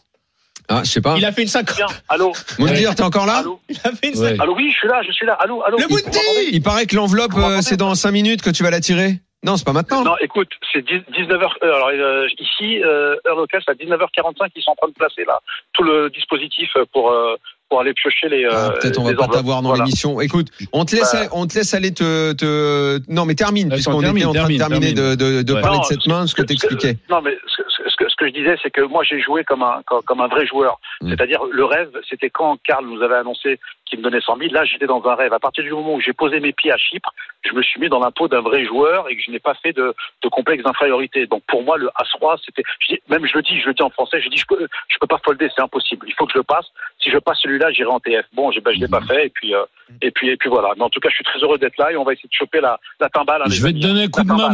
Ah, 0.69 0.81
je 0.83 0.91
sais 0.91 1.01
pas. 1.01 1.15
Il 1.17 1.25
a 1.25 1.31
fait 1.31 1.41
une 1.41 1.47
50. 1.47 1.75
Bien, 1.77 1.87
allô, 2.09 2.31
Moundir, 2.59 2.93
t'es 2.93 3.01
encore 3.03 3.25
là? 3.25 3.37
Allô, 3.39 3.59
Il 3.69 3.77
a 3.83 3.91
fait 3.91 4.09
une 4.09 4.19
Ouais. 4.19 4.29
50. 4.29 4.39
allô, 4.41 4.55
oui, 4.55 4.69
je 4.71 4.77
suis 4.77 4.87
là, 4.87 5.01
je 5.05 5.11
suis 5.11 5.25
là. 5.25 5.33
Allô, 5.33 5.63
allô? 5.63 5.77
Le 5.77 5.87
m'entendez? 5.87 6.49
Il 6.51 6.61
paraît 6.61 6.85
que 6.85 6.95
l'enveloppe, 6.95 7.33
euh, 7.35 7.61
c'est 7.61 7.77
dans 7.77 7.95
5 7.95 8.11
minutes 8.11 8.41
que 8.41 8.49
tu 8.51 8.63
vas 8.63 8.69
la 8.69 8.81
tirer. 8.81 9.19
Non, 9.43 9.55
c'est 9.55 9.65
pas 9.65 9.73
maintenant. 9.73 10.03
Non, 10.03 10.15
écoute, 10.19 10.49
c'est 10.73 10.79
19h. 10.83 11.47
Alors 11.61 11.89
euh, 11.93 12.27
ici, 12.39 12.83
euh, 12.83 13.15
heure 13.27 13.35
locale, 13.37 13.61
c'est 13.65 13.71
à 13.71 13.75
19h45. 13.75 14.49
Ils 14.55 14.63
sont 14.63 14.71
en 14.71 14.75
train 14.75 14.87
de 14.87 14.93
placer 14.93 15.23
là 15.25 15.39
tout 15.73 15.83
le 15.83 16.09
dispositif 16.09 16.69
pour 16.91 17.11
euh, 17.11 17.35
pour 17.69 17.79
aller 17.81 17.93
piocher 17.93 18.29
les. 18.29 18.45
Ah, 18.49 18.69
euh, 18.69 18.79
Peut-être 18.79 18.99
on 18.99 19.03
va 19.03 19.13
pas 19.13 19.27
t'avoir 19.27 19.61
dans 19.61 19.69
Voilà. 19.69 19.83
l'émission. 19.83 20.19
Écoute, 20.21 20.47
on 20.73 20.85
te 20.85 20.95
laisse, 20.95 21.13
Bah. 21.13 21.27
on 21.33 21.45
te 21.45 21.53
laisse 21.55 21.73
aller 21.75 21.93
te, 21.93 22.33
te... 22.33 22.99
non 23.11 23.25
mais 23.25 23.35
termine 23.35 23.69
puisqu'on 23.69 24.01
était 24.01 24.25
en 24.25 24.31
train 24.33 24.47
termine, 24.47 24.57
de 24.57 24.63
terminer 24.67 24.93
de, 24.93 25.15
de, 25.15 25.41
de 25.43 25.53
Ouais. 25.53 25.61
parler 25.61 25.77
Non, 25.77 25.81
de 25.83 25.87
cette 25.87 26.07
main, 26.07 26.25
ce 26.27 26.33
que 26.33 26.41
t'expliquais. 26.41 26.97
Non, 27.09 27.21
mais 27.21 27.37
ce, 27.47 27.61
ce- 27.69 27.89
ce 27.89 27.95
que, 27.95 28.09
ce 28.09 28.15
que 28.15 28.27
je 28.27 28.33
disais, 28.33 28.55
c'est 28.63 28.71
que 28.71 28.81
moi, 28.81 29.03
j'ai 29.03 29.19
joué 29.21 29.43
comme 29.43 29.61
un, 29.63 29.81
comme, 29.85 30.01
comme 30.03 30.21
un 30.21 30.27
vrai 30.27 30.45
joueur. 30.47 30.79
Mm. 31.01 31.09
C'est-à-dire, 31.09 31.41
le 31.51 31.65
rêve, 31.65 31.89
c'était 32.09 32.29
quand 32.29 32.57
Karl 32.63 32.85
nous 32.85 33.01
avait 33.01 33.15
annoncé 33.17 33.59
qu'il 33.89 33.99
me 33.99 34.03
donnait 34.03 34.21
100 34.21 34.37
000. 34.37 34.53
Là, 34.53 34.65
j'étais 34.65 34.87
dans 34.87 35.03
un 35.05 35.15
rêve. 35.15 35.33
À 35.33 35.39
partir 35.39 35.63
du 35.63 35.71
moment 35.71 35.93
où 35.95 36.01
j'ai 36.01 36.13
posé 36.13 36.39
mes 36.39 36.53
pieds 36.53 36.71
à 36.71 36.77
Chypre, 36.77 37.13
je 37.45 37.53
me 37.53 37.61
suis 37.61 37.79
mis 37.79 37.89
dans 37.89 37.99
peau 38.11 38.27
d'un 38.27 38.41
vrai 38.41 38.65
joueur 38.65 39.09
et 39.09 39.15
que 39.15 39.21
je 39.25 39.31
n'ai 39.31 39.39
pas 39.39 39.53
fait 39.55 39.73
de, 39.73 39.93
de 40.23 40.29
complexe 40.29 40.63
d'infériorité. 40.63 41.27
Donc, 41.27 41.43
pour 41.47 41.63
moi, 41.63 41.77
le 41.77 41.89
As-Roi, 41.95 42.37
c'était, 42.45 42.63
je 42.79 42.95
dis- 42.95 43.01
même 43.09 43.25
je 43.25 43.35
le 43.35 43.41
dis, 43.41 43.59
je 43.59 43.67
le 43.67 43.73
dis 43.73 43.83
en 43.83 43.89
français, 43.89 44.21
je 44.21 44.29
dis, 44.29 44.37
je 44.37 44.45
peux, 44.47 44.67
je 44.87 44.97
peux 44.99 45.07
pas 45.07 45.19
folder, 45.23 45.49
c'est 45.55 45.61
impossible. 45.61 46.05
Il 46.09 46.13
faut 46.15 46.25
que 46.25 46.33
je 46.33 46.37
le 46.39 46.43
passe. 46.43 46.65
Si 47.01 47.09
je 47.11 47.17
passe 47.17 47.39
celui-là, 47.41 47.71
j'irai 47.71 47.89
en 47.89 47.99
TF. 47.99 48.25
Bon, 48.33 48.49
ben, 48.63 48.73
je 48.73 48.79
l'ai 48.79 48.87
pas 48.87 49.01
fait 49.01 49.27
et 49.27 49.29
puis, 49.29 49.53
euh, 49.53 49.63
et 50.01 50.11
puis, 50.11 50.29
et 50.29 50.37
puis 50.37 50.49
voilà. 50.49 50.69
Mais 50.77 50.83
en 50.83 50.89
tout 50.89 50.99
cas, 50.99 51.09
je 51.09 51.15
suis 51.15 51.23
très 51.23 51.39
heureux 51.39 51.57
d'être 51.57 51.77
là 51.77 51.91
et 51.91 51.97
on 51.97 52.03
va 52.03 52.13
essayer 52.13 52.29
de 52.29 52.33
choper 52.33 52.59
la, 52.61 52.79
la 52.99 53.09
timbale. 53.09 53.41
hein, 53.43 53.49
Je 53.49 53.61
vais 53.63 53.73
te 53.73 53.79
donner 53.79 54.03
un 54.03 54.07
coup 54.07 54.19
La 54.19 54.23
de 54.23 54.29
main, 54.29 54.37
timbale, 54.37 54.53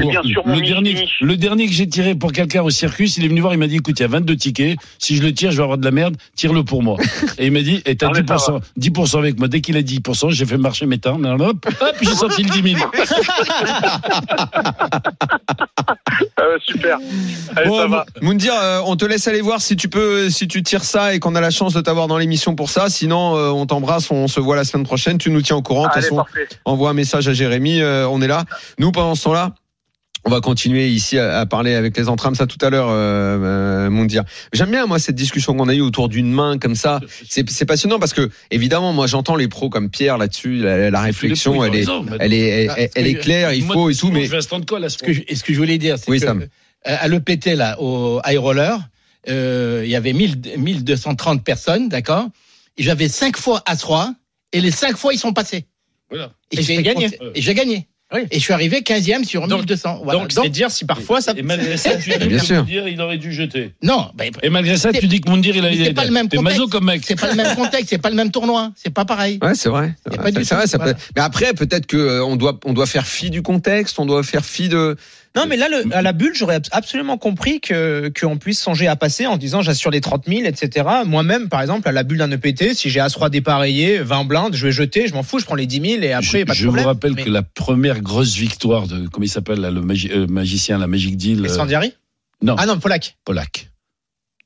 bien 0.00 0.22
sûr, 0.22 0.42
mon 0.46 0.56
le, 0.56 0.66
dernier, 0.66 1.08
le 1.20 1.36
dernier 1.36 1.66
que 1.66 1.72
j'ai 1.72 1.88
tiré 1.88 2.14
pour 2.14 2.32
quelqu'un 2.32 2.62
au 2.62 2.70
circus, 2.70 3.16
il 3.16 3.24
est 3.24 3.28
venu 3.28 3.40
voir, 3.40 3.54
il 3.54 3.58
m'a 3.58 3.66
dit 3.66 3.76
écoute, 3.76 3.98
il 3.98 4.02
y 4.02 4.04
a 4.04 4.08
22 4.08 4.36
tickets, 4.36 4.78
si 4.98 5.16
je 5.16 5.22
le 5.22 5.32
tire, 5.32 5.50
je 5.50 5.56
vais 5.56 5.62
avoir 5.62 5.78
de 5.78 5.84
la 5.84 5.90
merde, 5.90 6.16
tire-le 6.36 6.64
pour 6.64 6.82
moi. 6.82 6.96
Et 7.38 7.46
il 7.46 7.52
m'a 7.52 7.62
dit, 7.62 7.82
et 7.86 7.96
t'as 7.96 8.08
mais 8.10 8.22
ça 8.26 8.36
10%, 8.36 8.60
10% 8.78 9.18
avec 9.18 9.38
moi. 9.38 9.48
Dès 9.48 9.60
qu'il 9.60 9.76
a 9.76 9.82
10%, 9.82 10.30
j'ai 10.30 10.46
fait 10.46 10.58
marcher 10.58 10.86
mes 10.86 10.98
temps, 10.98 11.18
hop, 11.22 11.66
hop, 11.80 11.96
j'ai 12.00 12.14
sorti 12.14 12.42
le 12.42 12.50
10 12.50 12.74
000. 12.76 12.90
Ah 16.36 16.42
ouais, 16.48 16.58
super. 16.66 16.98
Allez, 17.56 17.68
Bon, 17.68 17.78
ça 17.78 17.86
va. 17.88 18.06
Moundir, 18.22 18.52
euh, 18.54 18.80
on 18.86 18.96
te 18.96 19.04
laisse 19.04 19.26
aller 19.28 19.40
voir 19.40 19.60
si 19.60 19.76
tu 19.76 19.88
peux, 19.88 20.30
si 20.30 20.48
tu 20.48 20.62
tires 20.62 20.84
ça 20.84 21.14
et 21.14 21.20
qu'on 21.20 21.34
a 21.34 21.40
la 21.40 21.50
chance 21.50 21.74
de 21.74 21.80
t'avoir 21.80 22.06
dans 22.06 22.18
l'émission 22.18 22.54
pour 22.54 22.70
ça. 22.70 22.88
Sinon, 22.88 23.36
euh, 23.36 23.50
on 23.50 23.66
t'embrasse, 23.66 24.10
on 24.10 24.28
se 24.28 24.40
voit 24.40 24.56
la 24.56 24.64
semaine 24.64 24.84
prochaine. 24.84 25.18
Tu 25.18 25.30
nous 25.30 25.42
tiens 25.42 25.56
au 25.56 25.62
courant. 25.62 25.82
De 25.82 25.88
toute 25.88 25.96
Allez, 25.96 26.02
façon, 26.06 26.16
parfait. 26.16 26.48
envoie 26.64 26.90
un 26.90 26.94
message 26.94 27.28
à 27.28 27.32
Jérémy. 27.32 27.80
euh, 27.80 28.08
on 28.08 28.20
est 28.22 28.28
là. 28.28 28.44
Nous, 28.78 28.92
pendant 28.92 29.14
ce 29.14 29.24
temps-là. 29.24 29.52
On 30.26 30.30
va 30.30 30.40
continuer 30.40 30.88
ici 30.88 31.18
à, 31.18 31.38
à 31.40 31.46
parler 31.46 31.74
avec 31.74 31.96
les 31.96 32.08
entrames, 32.08 32.34
ça 32.34 32.46
tout 32.46 32.58
à 32.64 32.70
l'heure, 32.70 32.88
euh, 32.88 33.90
euh. 33.90 34.22
J'aime 34.52 34.70
bien 34.70 34.86
moi 34.86 34.98
cette 34.98 35.14
discussion 35.16 35.54
qu'on 35.54 35.68
a 35.68 35.74
eue 35.74 35.80
autour 35.82 36.08
d'une 36.08 36.32
main 36.32 36.58
comme 36.58 36.74
ça. 36.74 37.00
C'est 37.28 37.48
c'est 37.50 37.66
passionnant 37.66 37.98
parce 37.98 38.14
que 38.14 38.30
évidemment, 38.50 38.92
moi 38.92 39.06
j'entends 39.06 39.36
les 39.36 39.48
pros 39.48 39.68
comme 39.68 39.90
Pierre 39.90 40.16
là-dessus. 40.18 40.56
La, 40.56 40.90
la 40.90 41.00
réflexion, 41.00 41.62
elle 41.64 41.74
est, 41.76 41.86
elle 42.20 42.32
est, 42.32 42.48
elle, 42.48 42.70
elle- 42.76 42.90
elle 42.94 43.06
est 43.06 43.14
claire. 43.14 43.52
Il 43.52 43.64
faut 43.64 43.90
et 43.90 43.94
tout, 43.94 44.10
mais 44.10 44.24
Je 44.24 44.30
vais 44.30 44.38
à 44.38 44.60
call 44.66 44.84
à 44.84 44.88
ce 44.88 44.98
que, 44.98 45.12
je, 45.12 45.20
ce 45.34 45.42
que 45.42 45.52
je 45.52 45.58
voulais 45.58 45.78
dire, 45.78 45.98
c'est 45.98 46.10
Oui, 46.10 46.20
que 46.20 46.26
Sam. 46.26 46.42
euh, 46.42 46.46
à 46.98 47.08
l'EPT, 47.08 47.54
là, 47.54 47.80
au 47.80 48.20
high 48.26 48.38
roller, 48.38 48.78
euh, 49.28 49.82
il 49.84 49.90
y 49.90 49.96
avait 49.96 50.12
1000 50.12 50.54
1230 50.58 51.44
personnes, 51.44 51.88
d'accord? 51.88 52.28
Et 52.76 52.82
j'avais 52.82 53.08
5 53.08 53.36
fois 53.36 53.62
As-Roi, 53.66 54.14
et 54.52 54.60
les 54.60 54.70
5 54.70 54.96
fois, 54.96 55.12
ils 55.14 55.18
sont 55.18 55.32
passés. 55.32 55.66
Voilà. 56.10 56.32
Et 56.50 56.62
j'ai 56.62 56.82
gagné. 56.82 57.08
Et 57.34 57.40
j'ai 57.40 57.54
gagné. 57.54 57.88
Oui. 58.14 58.20
Et 58.30 58.36
je 58.38 58.40
suis 58.40 58.52
arrivé 58.52 58.80
15e 58.82 59.24
sur 59.24 59.48
Donc- 59.48 59.60
1200. 59.60 60.00
Voilà. 60.04 60.20
Donc, 60.20 60.32
c'est 60.32 60.48
dire 60.48 60.70
si 60.70 60.84
parfois 60.84 61.20
ça. 61.20 61.34
Et 61.36 61.42
malgré 61.42 61.76
ça, 61.76 61.96
tu 61.96 62.10
dis 62.10 62.26
Bien 62.28 62.38
que. 62.38 62.54
Moundir, 62.54 62.88
il 62.88 63.00
aurait 63.00 63.18
dû 63.18 63.32
jeter. 63.32 63.72
non, 63.82 64.10
ben, 64.14 64.30
Et 64.42 64.50
malgré 64.50 64.76
ça, 64.76 64.92
tu 64.92 65.06
dis 65.08 65.20
que 65.20 65.28
Moundir, 65.28 65.56
il 65.56 65.66
a 65.66 65.72
c'est 65.72 65.92
pas 65.92 66.04
le 66.04 66.12
même 66.12 66.28
contexte. 66.28 66.70
comme 66.70 66.84
mec. 66.84 67.02
c'est 67.04 67.20
pas 67.20 67.28
le 67.28 67.34
même 67.36 67.54
contexte, 67.56 67.88
c'est 67.90 67.98
pas 67.98 68.10
le 68.10 68.16
même 68.16 68.30
tournoi, 68.30 68.72
c'est 68.76 68.92
pas 68.94 69.04
pareil. 69.04 69.38
Ouais, 69.42 69.54
c'est 69.54 69.68
vrai. 69.68 69.94
C'est 70.34 70.44
ça 70.44 70.62
voilà. 70.76 70.94
Mais 71.16 71.22
après, 71.22 71.52
peut-être 71.54 71.86
que 71.86 71.96
euh, 71.96 72.24
on 72.24 72.36
doit, 72.36 72.58
on 72.64 72.72
doit 72.72 72.86
faire 72.86 73.06
fi 73.06 73.30
du 73.30 73.42
contexte, 73.42 73.98
on 73.98 74.06
doit 74.06 74.22
faire 74.22 74.44
fi 74.44 74.68
de. 74.68 74.96
Non, 75.36 75.46
mais 75.46 75.56
là, 75.56 75.68
le- 75.68 75.92
à 75.94 76.00
la 76.00 76.12
bulle, 76.12 76.32
j'aurais 76.34 76.54
abs- 76.56 76.68
absolument 76.70 77.18
compris 77.18 77.60
que 77.60 78.12
qu'on 78.18 78.38
puisse 78.38 78.60
songer 78.60 78.86
à 78.86 78.94
passer 78.94 79.26
en 79.26 79.36
disant 79.36 79.62
j'assure 79.62 79.90
les 79.90 80.00
30 80.00 80.26
000, 80.28 80.42
etc. 80.44 80.86
Moi-même, 81.06 81.48
par 81.48 81.60
exemple, 81.60 81.88
à 81.88 81.92
la 81.92 82.04
bulle 82.04 82.18
d'un 82.18 82.30
EPT, 82.30 82.72
si 82.74 82.88
j'ai 82.88 83.00
As-Roi 83.00 83.30
dépareillé, 83.30 83.98
20 83.98 84.24
blindes, 84.26 84.54
je 84.54 84.66
vais 84.66 84.72
jeter, 84.72 85.08
je 85.08 85.14
m'en 85.14 85.24
fous, 85.24 85.40
je 85.40 85.44
prends 85.44 85.56
les 85.56 85.66
10 85.66 85.80
000 85.80 86.02
et 86.02 86.12
après, 86.12 86.40
je 86.40 86.44
pas 86.44 86.52
de 86.52 86.56
je 86.58 86.64
problème. 86.66 86.82
vous 86.84 86.88
rappelle 86.88 87.14
Mais- 87.14 87.24
que 87.24 87.30
la 87.30 87.42
première 87.42 88.00
grosse 88.00 88.36
victoire 88.36 88.86
de, 88.86 89.08
comment 89.08 89.24
il 89.24 89.28
s'appelle, 89.28 89.60
le 89.60 89.80
magi- 89.82 90.10
euh, 90.12 90.26
magicien, 90.28 90.78
la 90.78 90.86
Magic 90.86 91.16
Deal, 91.16 91.44
euh, 91.44 91.48
Sandiari 91.48 91.92
non, 92.42 92.54
Ah 92.58 92.66
non, 92.66 92.78
Polak. 92.78 93.16
Polak. 93.24 93.70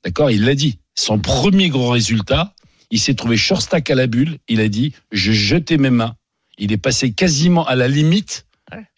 D'accord, 0.04 0.30
il 0.30 0.44
l'a 0.44 0.54
dit. 0.54 0.78
Son 0.94 1.18
premier 1.18 1.68
gros 1.68 1.90
résultat, 1.90 2.54
il 2.90 2.98
s'est 2.98 3.14
trouvé 3.14 3.36
short 3.36 3.60
stack 3.60 3.90
à 3.90 3.94
la 3.94 4.06
bulle. 4.06 4.38
Il 4.48 4.60
a 4.60 4.68
dit, 4.68 4.92
je 5.12 5.32
jetais 5.32 5.76
mes 5.76 5.90
mains. 5.90 6.14
Il 6.58 6.72
est 6.72 6.76
passé 6.78 7.12
quasiment 7.12 7.66
à 7.66 7.74
la 7.76 7.88
limite. 7.88 8.46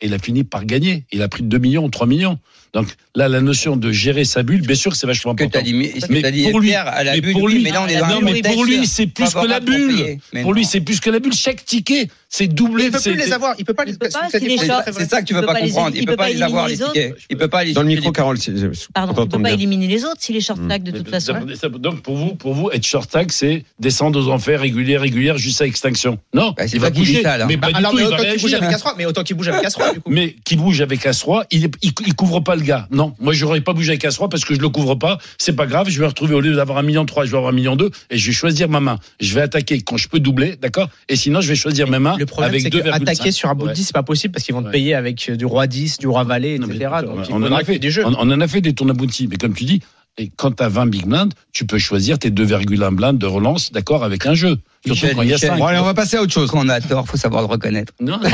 Et 0.00 0.06
il 0.06 0.14
a 0.14 0.18
fini 0.18 0.44
par 0.44 0.64
gagner. 0.64 1.04
Il 1.12 1.22
a 1.22 1.28
pris 1.28 1.42
2 1.42 1.58
millions, 1.58 1.88
3 1.88 2.06
millions. 2.06 2.38
Donc 2.72 2.88
là, 3.14 3.28
la 3.28 3.40
notion 3.40 3.76
de 3.76 3.90
gérer 3.90 4.24
sa 4.24 4.42
bulle, 4.42 4.62
bien 4.62 4.76
sûr 4.76 4.94
c'est 4.94 5.06
vachement 5.06 5.32
important. 5.32 5.60
dit, 5.62 5.74
mais, 5.74 5.88
que 5.90 6.30
dit 6.30 6.48
pour 6.50 6.60
lui- 6.60 6.74
à 6.74 7.02
la 7.02 7.14
mais 7.14 7.20
bulle, 7.20 7.32
pour 7.32 7.48
lui- 7.48 7.62
mais 7.62 7.72
non, 7.72 7.86
mais 8.22 8.42
pour 8.42 8.64
lui, 8.64 8.86
c'est 8.86 9.06
plus 9.06 9.32
que 9.34 9.46
la 9.46 9.60
pour 9.60 9.66
bulle. 9.70 10.18
Pour 10.42 10.54
lui, 10.54 10.64
c'est 10.64 10.80
plus 10.80 11.00
que 11.00 11.10
la 11.10 11.18
bulle. 11.18 11.32
Chaque 11.32 11.64
ticket, 11.64 12.08
c'est 12.32 12.46
doublé. 12.46 12.84
Il 12.84 12.90
peut 12.92 13.00
plus 13.00 13.16
les 13.16 13.32
avoir, 13.32 13.54
il 13.58 13.64
peut 13.64 13.74
pas 13.74 13.84
les 13.84 13.92
Il 13.92 13.98
c'est- 14.00 14.10
ça 14.10 15.20
que 15.20 15.26
tu 15.26 15.34
veux 15.34 15.40
Il 15.40 15.46
peut 15.46 15.52
pas 15.52 15.60
comprendre. 15.60 15.90
il 15.94 16.00
Il 16.02 16.06
peut 16.06 16.16
pas 16.16 16.28
les 16.30 16.40
avoir, 16.42 16.68
les 16.68 16.78
tickets. 16.78 17.16
Il 17.28 17.36
peut 17.36 17.48
pas 17.48 17.64
les 17.64 17.72
Dans 17.72 17.82
le 17.82 17.88
micro, 17.88 18.12
Carole. 18.12 18.38
Pardon, 18.94 19.14
on 19.16 19.22
on 19.22 19.26
peut 19.26 19.42
pas 19.42 19.50
éliminer 19.50 19.88
les 19.88 20.04
autres 20.04 20.18
s'il 20.20 20.36
est 20.36 20.40
short 20.40 20.60
stack 20.64 20.84
de 20.84 20.92
toute 20.92 21.08
façon. 21.10 21.34
Donc 21.78 22.02
pour 22.02 22.16
vous, 22.16 22.34
pour 22.36 22.54
vous, 22.54 22.70
être 22.70 22.86
short 22.86 23.04
stack, 23.08 23.32
c'est 23.32 23.64
descendre 23.80 24.18
aux 24.20 24.28
enfers 24.30 24.60
régulière, 24.60 25.00
régulière, 25.00 25.38
jusqu'à 25.38 25.66
extinction. 25.66 26.18
Non, 26.32 26.54
Bah, 26.56 26.68
c'est 26.68 26.76
il 26.76 26.80
va 26.80 26.90
bouger. 26.90 27.22
Mais 27.48 27.56
Bah, 27.56 27.66
pas 27.66 27.72
du 27.72 27.78
alors, 27.78 27.90
tout, 27.90 27.96
mais 27.98 28.02
il 28.04 28.06
autant 28.06 28.22
qu'il 28.22 28.38
bouge 28.40 28.54
avec 28.54 28.72
As-Roi, 28.72 28.94
mais 28.96 29.04
autant 29.06 29.22
qu'il 29.24 29.36
bouge 29.36 29.48
avec 29.48 29.64
As-Roi, 29.64 29.92
du 29.94 30.00
coup. 30.00 30.10
Mais 30.10 30.36
qui 30.44 30.54
bouge 30.56 30.80
avec 30.80 31.04
As-Roi, 31.04 31.44
il, 31.50 31.68
il, 31.82 31.92
il 32.06 32.14
couvre 32.14 32.40
pas 32.40 32.54
le 32.54 32.62
gars. 32.62 32.86
Non, 32.92 33.12
moi 33.18 33.32
j'aurais 33.32 33.60
pas 33.60 33.72
bougé 33.72 33.90
avec 33.90 34.04
As-Roi 34.04 34.28
parce 34.28 34.44
que 34.44 34.54
je 34.54 34.60
le 34.60 34.68
couvre 34.68 34.94
pas. 34.94 35.18
C'est 35.36 35.54
pas 35.56 35.66
grave, 35.66 35.88
je 35.88 35.96
vais 35.98 36.04
me 36.04 36.08
retrouver 36.08 36.34
au 36.34 36.40
lieu 36.40 36.54
d'avoir 36.54 36.78
un 36.78 36.82
million 36.82 37.04
trois, 37.06 37.24
je 37.24 37.30
vais 37.32 37.36
avoir 37.38 37.52
un 37.52 37.56
million 37.56 37.74
deux 37.74 37.90
et 38.10 38.18
je 38.18 38.26
vais 38.28 38.32
choisir 38.32 38.68
ma 38.68 38.78
main. 38.78 38.98
Je 39.18 39.34
vais 39.34 39.40
attaquer 39.40 39.80
quand 39.80 39.96
je 39.96 40.08
peux 40.08 40.20
doubler, 40.20 40.54
d'accord? 40.56 40.88
Et 41.08 41.16
sinon 41.16 41.40
je 41.40 41.48
vais 41.48 41.56
choisir 41.56 41.88
mes 41.90 41.98
mains 41.98 42.16
Le 42.20 42.26
problème, 42.26 42.52
c'est 42.60 42.68
que 42.68 42.76
2,5. 42.76 42.90
attaquer 42.92 43.32
sur 43.32 43.48
un 43.48 43.54
bout 43.54 43.64
de 43.64 43.68
Ouais. 43.70 43.74
10, 43.74 43.84
c'est 43.84 43.92
pas 43.94 44.02
possible 44.02 44.32
parce 44.32 44.44
qu'ils 44.44 44.54
vont 44.54 44.62
te 44.62 44.68
payer 44.68 44.94
avec 44.94 45.26
euh, 45.30 45.36
du 45.36 45.46
roi 45.46 45.66
10, 45.66 45.96
du 45.98 46.06
roi 46.06 46.22
valet, 46.22 46.56
etc. 46.56 46.90
Donc, 47.02 47.20
on, 47.30 47.42
en 47.42 47.52
a 47.52 47.64
fait 47.64 47.78
des 47.78 47.90
jeux. 47.90 48.04
On, 48.04 48.12
on 48.12 48.30
en 48.30 48.40
a 48.40 48.46
fait 48.46 48.60
des 48.60 48.74
tournois 48.74 48.94
bounty, 48.94 49.26
mais 49.26 49.36
comme 49.36 49.54
tu 49.54 49.64
dis, 49.64 49.80
et 50.18 50.30
quand 50.36 50.52
tu 50.52 50.62
as 50.62 50.68
20 50.68 50.86
big 50.86 51.06
blinds, 51.06 51.30
tu 51.52 51.64
peux 51.64 51.78
choisir 51.78 52.18
tes 52.18 52.30
2,1 52.30 52.94
blinds 52.94 53.14
de 53.14 53.26
relance, 53.26 53.72
d'accord, 53.72 54.04
avec 54.04 54.26
un 54.26 54.34
jeu. 54.34 54.58
Michel, 54.86 55.14
quand 55.14 55.22
il 55.22 55.28
y 55.28 55.32
a 55.32 55.34
Michel. 55.34 55.50
5. 55.50 55.58
Bon, 55.58 55.66
allez, 55.66 55.78
on 55.78 55.84
va 55.84 55.94
passer 55.94 56.16
à 56.16 56.22
autre 56.22 56.32
chose. 56.32 56.50
Quand 56.50 56.64
on 56.64 56.68
a 56.68 56.80
tort, 56.80 57.06
faut 57.06 57.16
savoir 57.16 57.42
le 57.42 57.48
reconnaître. 57.48 57.92
Non. 58.00 58.18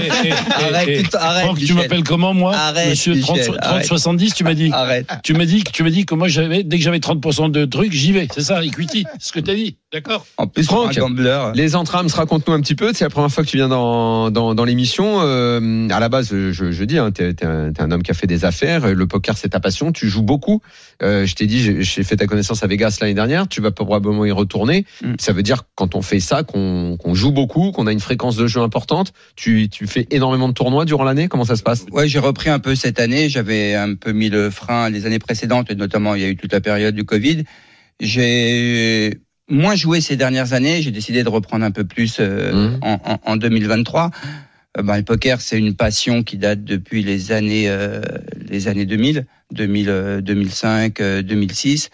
Eh, 0.00 0.08
eh, 0.24 0.28
eh, 0.28 0.32
Arrête, 0.32 0.88
eh, 0.88 1.02
tu 1.02 1.08
t- 1.08 1.16
arrête, 1.16 1.44
Franck, 1.44 1.58
tu 1.58 1.72
m'appelles 1.74 2.04
comment, 2.04 2.32
moi 2.32 2.54
Arrête, 2.54 2.90
Monsieur 2.90 3.14
Michel, 3.14 3.44
30, 3.46 3.56
30, 3.56 3.56
arrête. 3.62 3.86
70, 3.86 4.34
tu 4.34 4.44
m'as 4.44 4.54
dit. 4.54 4.70
Arrête. 4.72 5.06
Tu 5.24 5.34
m'as 5.34 5.44
dit, 5.44 5.64
tu 5.64 5.82
m'as 5.82 5.90
dit 5.90 6.06
que 6.06 6.14
moi, 6.14 6.28
j'avais, 6.28 6.62
dès 6.62 6.78
que 6.78 6.84
j'avais 6.84 6.98
30% 6.98 7.50
de 7.50 7.64
trucs, 7.64 7.92
j'y 7.92 8.12
vais. 8.12 8.28
C'est 8.32 8.42
ça, 8.42 8.62
equity. 8.64 9.04
C'est 9.18 9.28
ce 9.28 9.32
que 9.32 9.40
t'as 9.40 9.54
dit. 9.54 9.76
D'accord? 9.92 10.26
En 10.36 10.46
plus, 10.46 10.64
Franck. 10.64 10.96
un 10.96 11.00
gambler. 11.00 11.50
Les 11.54 11.74
entrames, 11.74 12.06
raconte-nous 12.08 12.52
un 12.54 12.60
petit 12.60 12.74
peu. 12.74 12.92
C'est 12.94 13.04
la 13.04 13.10
première 13.10 13.30
fois 13.30 13.42
que 13.44 13.48
tu 13.48 13.56
viens 13.56 13.68
dans, 13.68 14.30
dans, 14.30 14.54
dans 14.54 14.64
l'émission. 14.64 15.20
Euh, 15.22 15.88
à 15.90 15.98
la 16.00 16.08
base, 16.08 16.28
je, 16.30 16.52
je 16.70 16.84
dis, 16.84 16.98
hein, 16.98 17.10
t'es, 17.10 17.32
t'es 17.34 17.46
un, 17.46 17.72
t'es 17.72 17.82
un 17.82 17.90
homme 17.90 18.02
qui 18.02 18.10
a 18.10 18.14
fait 18.14 18.26
des 18.26 18.44
affaires. 18.44 18.86
Le 18.94 19.06
poker, 19.06 19.36
c'est 19.36 19.48
ta 19.50 19.60
passion. 19.60 19.92
Tu 19.92 20.08
joues 20.08 20.22
beaucoup. 20.22 20.60
Euh, 21.02 21.26
je 21.26 21.34
t'ai 21.34 21.46
dit, 21.46 21.60
j'ai, 21.62 21.82
j'ai 21.82 22.04
fait 22.04 22.16
ta 22.16 22.26
connaissance 22.26 22.62
à 22.62 22.66
Vegas 22.66 22.98
l'année 23.00 23.14
dernière. 23.14 23.48
Tu 23.48 23.60
vas 23.62 23.70
probablement 23.70 24.24
y 24.26 24.30
retourner. 24.30 24.84
Mm. 25.02 25.14
Ça 25.18 25.32
veut 25.32 25.42
dire 25.42 25.62
quand 25.78 25.94
on 25.94 26.02
fait 26.02 26.18
ça, 26.18 26.42
qu'on, 26.42 26.96
qu'on 26.98 27.14
joue 27.14 27.30
beaucoup, 27.30 27.70
qu'on 27.70 27.86
a 27.86 27.92
une 27.92 28.00
fréquence 28.00 28.34
de 28.34 28.48
jeu 28.48 28.60
importante. 28.60 29.12
Tu, 29.36 29.68
tu 29.68 29.86
fais 29.86 30.08
énormément 30.10 30.48
de 30.48 30.52
tournois 30.52 30.84
durant 30.84 31.04
l'année. 31.04 31.28
Comment 31.28 31.44
ça 31.44 31.54
se 31.54 31.62
passe? 31.62 31.86
Ouais, 31.92 32.08
j'ai 32.08 32.18
repris 32.18 32.50
un 32.50 32.58
peu 32.58 32.74
cette 32.74 32.98
année. 32.98 33.28
J'avais 33.28 33.76
un 33.76 33.94
peu 33.94 34.10
mis 34.10 34.28
le 34.28 34.50
frein 34.50 34.90
les 34.90 35.06
années 35.06 35.20
précédentes, 35.20 35.70
notamment 35.70 36.16
il 36.16 36.22
y 36.22 36.24
a 36.24 36.28
eu 36.28 36.34
toute 36.36 36.52
la 36.52 36.60
période 36.60 36.96
du 36.96 37.04
Covid. 37.04 37.44
J'ai 38.00 39.20
moins 39.48 39.76
joué 39.76 40.00
ces 40.00 40.16
dernières 40.16 40.52
années. 40.52 40.82
J'ai 40.82 40.90
décidé 40.90 41.22
de 41.22 41.28
reprendre 41.28 41.64
un 41.64 41.70
peu 41.70 41.84
plus 41.84 42.16
euh, 42.18 42.52
Mhm. 42.52 42.78
en, 42.82 43.00
en, 43.04 43.18
en 43.24 43.36
2023. 43.36 44.10
Euh, 44.78 44.82
ben, 44.82 44.96
le 44.96 45.04
poker, 45.04 45.40
c'est 45.40 45.58
une 45.58 45.74
passion 45.76 46.24
qui 46.24 46.38
date 46.38 46.64
depuis 46.64 47.04
les 47.04 47.30
années 47.30 47.68
euh, 47.68 48.00
les 48.48 48.66
années 48.66 48.84
2000, 48.84 49.26
2000 49.52 49.88
euh, 49.88 50.20
2005, 50.22 51.00
euh, 51.00 51.22
2006. 51.22 51.90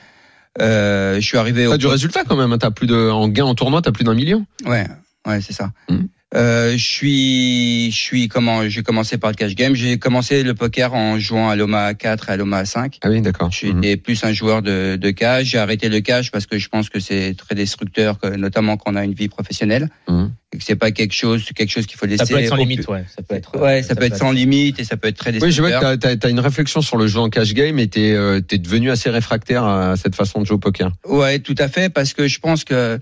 Euh, 0.60 1.16
je 1.16 1.20
suis 1.20 1.38
arrivé 1.38 1.66
T'as 1.66 1.74
au 1.74 1.76
du 1.76 1.86
résultat 1.86 2.24
quand 2.24 2.36
même. 2.36 2.56
T'as 2.58 2.70
plus 2.70 2.86
de, 2.86 3.10
en 3.10 3.28
gain 3.28 3.44
en 3.44 3.54
tournoi, 3.54 3.82
t'as 3.82 3.92
plus 3.92 4.04
d'un 4.04 4.14
million. 4.14 4.46
Ouais, 4.66 4.86
ouais, 5.26 5.40
c'est 5.40 5.52
ça. 5.52 5.72
Mhm. 5.88 6.08
Euh, 6.34 6.72
je 6.72 6.84
suis, 6.84 7.90
je 7.92 7.96
suis 7.96 8.28
comment 8.28 8.68
J'ai 8.68 8.82
commencé 8.82 9.18
par 9.18 9.30
le 9.30 9.36
cash 9.36 9.54
game. 9.54 9.74
J'ai 9.74 9.98
commencé 9.98 10.42
le 10.42 10.54
poker 10.54 10.92
en 10.94 11.18
jouant 11.18 11.48
à 11.48 11.56
l'OMA 11.56 11.94
4 11.94 12.28
et 12.28 12.32
à 12.32 12.36
l'OMA 12.36 12.64
5. 12.64 12.98
Ah 13.02 13.08
oui, 13.10 13.20
d'accord. 13.20 13.50
J'étais 13.52 13.96
plus 13.96 14.24
un 14.24 14.32
joueur 14.32 14.60
de, 14.62 14.96
de 14.96 15.10
cash. 15.10 15.44
J'ai 15.46 15.58
arrêté 15.58 15.88
le 15.88 16.00
cash 16.00 16.30
parce 16.30 16.46
que 16.46 16.58
je 16.58 16.68
pense 16.68 16.88
que 16.88 16.98
c'est 16.98 17.34
très 17.36 17.54
destructeur, 17.54 18.18
que- 18.18 18.34
notamment 18.36 18.76
quand 18.76 18.92
on 18.92 18.96
a 18.96 19.04
une 19.04 19.14
vie 19.14 19.28
professionnelle, 19.28 19.88
Mhm. 20.08 20.32
et 20.52 20.58
que 20.58 20.64
c'est 20.64 20.74
pas 20.76 20.90
quelque 20.90 21.14
chose, 21.14 21.44
quelque 21.54 21.70
chose 21.70 21.86
qu'il 21.86 21.96
faut 21.98 22.06
laisser. 22.06 22.24
Ça 22.24 22.34
peut 22.34 22.40
être 22.40 22.48
sans 22.48 22.56
limite, 22.56 22.88
ouais. 22.88 23.04
Ça 23.14 23.22
peut 23.22 23.34
être. 23.36 23.56
Ouais, 23.60 23.82
ça, 23.82 23.94
peut 23.94 24.04
être 24.04 24.16
sans 24.16 24.32
limite 24.32 24.78
et 24.80 24.84
ça 24.84 24.96
peut 24.96 25.08
être 25.08 25.16
très 25.18 25.30
Oui, 25.30 25.38
destructeur. 25.38 25.80
je 25.80 25.86
vois 25.86 25.96
que 25.96 26.16
tu 26.18 26.26
as, 26.26 26.30
une 26.30 26.40
réflexion 26.40 26.80
sur 26.80 26.96
le 26.96 27.06
jeu 27.06 27.20
en 27.20 27.30
cash 27.30 27.54
game 27.54 27.78
et 27.78 27.88
tu 27.88 28.00
es, 28.00 28.58
devenu 28.58 28.90
assez 28.90 29.08
réfractaire 29.10 29.64
à 29.64 29.96
cette 29.96 30.14
façon 30.16 30.40
de 30.40 30.46
jouer 30.46 30.56
au 30.56 30.58
poker. 30.58 30.90
Ouais, 31.08 31.38
tout 31.38 31.54
à 31.58 31.68
fait, 31.68 31.90
parce 31.90 32.12
que 32.12 32.26
je 32.26 32.38
pense 32.40 32.64
que 32.64 32.98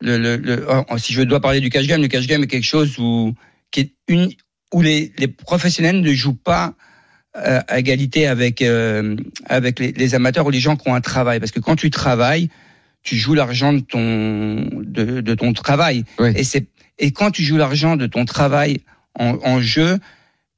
le, 0.00 0.18
le, 0.18 0.36
le- 0.36 0.66
oh, 0.68 0.98
si 0.98 1.12
je 1.12 1.22
dois 1.22 1.40
parler 1.40 1.60
du 1.60 1.70
cash 1.70 1.86
game, 1.86 2.00
le 2.02 2.08
cash 2.08 2.26
game 2.26 2.42
est 2.42 2.46
quelque 2.48 2.64
chose 2.66 2.98
où 2.98 3.34
qui 3.70 3.80
est 3.80 3.92
une 4.08 4.30
où 4.72 4.82
les, 4.82 5.12
les 5.18 5.28
professionnels 5.28 6.00
ne 6.00 6.12
jouent 6.12 6.34
pas 6.34 6.74
euh, 7.36 7.60
à 7.68 7.78
égalité 7.78 8.26
avec 8.26 8.62
euh, 8.62 9.16
avec 9.46 9.78
les, 9.78 9.92
les 9.92 10.14
amateurs 10.14 10.46
ou 10.46 10.50
les 10.50 10.60
gens 10.60 10.76
qui 10.76 10.88
ont 10.88 10.94
un 10.94 11.00
travail, 11.00 11.38
parce 11.40 11.52
que 11.52 11.60
quand 11.60 11.76
tu 11.76 11.90
travailles, 11.90 12.48
tu 13.02 13.16
joues 13.16 13.34
l'argent 13.34 13.72
de 13.72 13.80
ton 13.80 14.68
de, 14.82 15.20
de 15.20 15.34
ton 15.34 15.52
travail, 15.52 16.04
Ouais. 16.18 16.32
et 16.38 16.44
c'est 16.44 16.66
et 16.98 17.10
quand 17.12 17.30
tu 17.30 17.42
joues 17.42 17.58
l'argent 17.58 17.96
de 17.96 18.06
ton 18.06 18.24
travail 18.24 18.80
en, 19.18 19.38
en 19.44 19.60
jeu, 19.60 19.98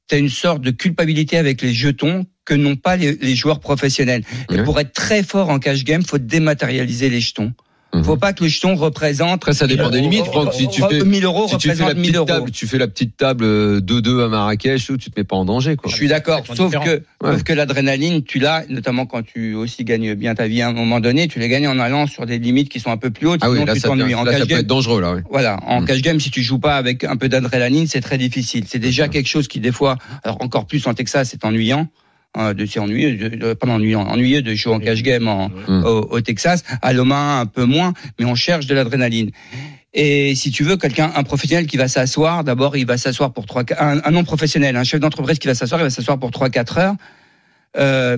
tu 0.07 0.15
as 0.15 0.17
une 0.17 0.29
sorte 0.29 0.61
de 0.61 0.71
culpabilité 0.71 1.37
avec 1.37 1.61
les 1.61 1.73
jetons 1.73 2.25
que 2.45 2.53
n'ont 2.53 2.77
pas 2.77 2.95
les, 2.95 3.15
les 3.15 3.35
joueurs 3.35 3.59
professionnels. 3.59 4.23
Et 4.51 4.63
pour 4.63 4.79
être 4.79 4.93
très 4.93 5.21
fort 5.21 5.49
en 5.49 5.59
cash 5.59 5.83
game, 5.83 6.01
faut 6.03 6.17
dématérialiser 6.17 7.09
les 7.09 7.19
jetons. 7.19 7.53
Mhm. 7.91 8.03
Faut 8.03 8.17
pas 8.17 8.33
que 8.33 8.43
le 8.43 8.49
jeton 8.49 8.75
représente. 8.75 9.33
Après, 9.33 9.53
ça 9.53 9.65
dépend 9.65 9.89
des 9.89 9.99
limites, 9.99 10.25
Franck. 10.25 10.53
Si 10.53 10.67
tu 10.67 10.83
fais, 10.87 11.03
1000 11.03 11.25
euros 11.25 11.47
si 11.47 11.57
tu 11.57 11.69
fais 11.69 11.75
la 11.75 11.85
représente 11.87 11.95
1000 11.97 12.01
petite 12.03 12.15
euros. 12.17 12.25
table, 12.27 12.51
tu 12.51 12.67
fais 12.67 12.77
la 12.77 12.87
petite 12.87 13.17
table 13.17 13.43
euh, 13.43 13.79
2-2 13.81 14.25
à 14.25 14.27
Marrakech, 14.27 14.89
ou 14.91 14.97
tu 14.97 15.09
te 15.09 15.19
mets 15.19 15.23
pas 15.23 15.35
en 15.35 15.43
danger, 15.45 15.75
quoi. 15.75 15.89
Je 15.89 15.95
suis 15.95 16.07
d'accord, 16.07 16.43
sauf 16.45 16.67
différent. 16.67 16.85
que, 16.85 17.01
Ouais. 17.25 17.31
sauf 17.33 17.43
que 17.43 17.53
l'adrénaline, 17.53 18.23
tu 18.23 18.37
l'as, 18.37 18.63
notamment 18.69 19.07
quand 19.07 19.23
tu 19.23 19.55
aussi 19.55 19.83
gagnes 19.85 20.13
bien 20.13 20.35
ta 20.35 20.47
vie 20.47 20.61
à 20.61 20.67
un 20.69 20.73
moment 20.73 20.99
donné, 20.99 21.27
tu 21.27 21.39
les 21.39 21.49
gagnes 21.49 21.67
en 21.67 21.79
allant 21.79 22.05
sur 22.05 22.27
des 22.27 22.37
limites 22.37 22.69
qui 22.69 22.79
sont 22.79 22.91
un 22.91 22.97
peu 22.97 23.09
plus 23.09 23.25
hautes, 23.27 23.39
Ah 23.43 23.49
oui, 23.49 23.55
sinon 23.55 23.65
là, 23.65 23.73
tu 23.73 23.79
ça, 23.79 23.87
t'ennuies. 23.87 24.11
peut, 24.13 24.15
En 24.19 24.23
là, 24.23 24.31
ça 24.33 24.37
cash 24.37 24.47
peut 24.47 24.51
game, 24.53 24.59
être 24.59 24.67
dangereux, 24.67 25.01
là, 25.01 25.13
oui. 25.15 25.21
voilà, 25.31 25.59
en 25.65 25.81
Mm. 25.81 25.85
cash 25.85 26.01
game, 26.03 26.19
si 26.19 26.29
tu 26.29 26.43
joues 26.43 26.59
pas 26.59 26.75
avec 26.77 27.03
un 27.03 27.17
peu 27.17 27.27
d'adrénaline, 27.27 27.87
c'est 27.87 28.01
très 28.01 28.19
difficile. 28.19 28.65
C'est 28.67 28.77
déjà 28.79 29.07
quelque 29.07 29.27
chose 29.27 29.47
qui, 29.47 29.59
des 29.59 29.71
fois, 29.71 29.97
alors 30.23 30.37
encore 30.41 30.67
plus 30.67 30.85
en 30.85 30.93
Texas, 30.93 31.29
c'est 31.31 31.43
ennuyant. 31.43 31.87
Hein, 32.35 32.53
de 32.53 32.65
c'est 32.65 32.79
ennuyeux, 32.79 33.15
de- 33.15 33.35
de- 33.35 33.53
pas 33.53 33.67
ennuyant, 33.67 34.01
ennuyeux 34.01 34.41
de 34.41 34.53
jouer 34.55 34.73
en 34.73 34.79
cash 34.79 35.01
game 35.03 35.27
en, 35.27 35.49
Mm. 35.49 35.83
au, 35.85 36.07
au 36.11 36.21
Texas, 36.21 36.63
à 36.81 36.93
Loma 36.93 37.39
un 37.39 37.45
peu 37.45 37.65
moins, 37.65 37.93
mais 38.19 38.25
on 38.25 38.35
cherche 38.35 38.65
de 38.67 38.75
l'adrénaline. 38.75 39.31
Et 39.93 40.35
si 40.35 40.51
tu 40.51 40.63
veux 40.63 40.77
quelqu'un, 40.77 41.11
un 41.15 41.23
professionnel 41.23 41.65
qui 41.65 41.77
va 41.77 41.87
s'asseoir, 41.87 42.43
d'abord 42.43 42.77
il 42.77 42.85
va 42.85 42.97
s'asseoir 42.97 43.33
pour 43.33 43.45
trois, 43.47 43.63
un, 43.79 43.99
un 44.03 44.11
non 44.11 44.23
professionnel, 44.23 44.75
un 44.77 44.83
chef 44.83 44.99
d'entreprise 44.99 45.39
qui 45.39 45.47
va 45.47 45.55
s'asseoir, 45.55 45.81
il 45.81 45.85
va 45.85 45.89
s'asseoir 45.89 46.19
pour 46.19 46.29
trois 46.31 46.49
quatre 46.51 46.77
heures. 46.77 46.95
Euh, 47.77 48.17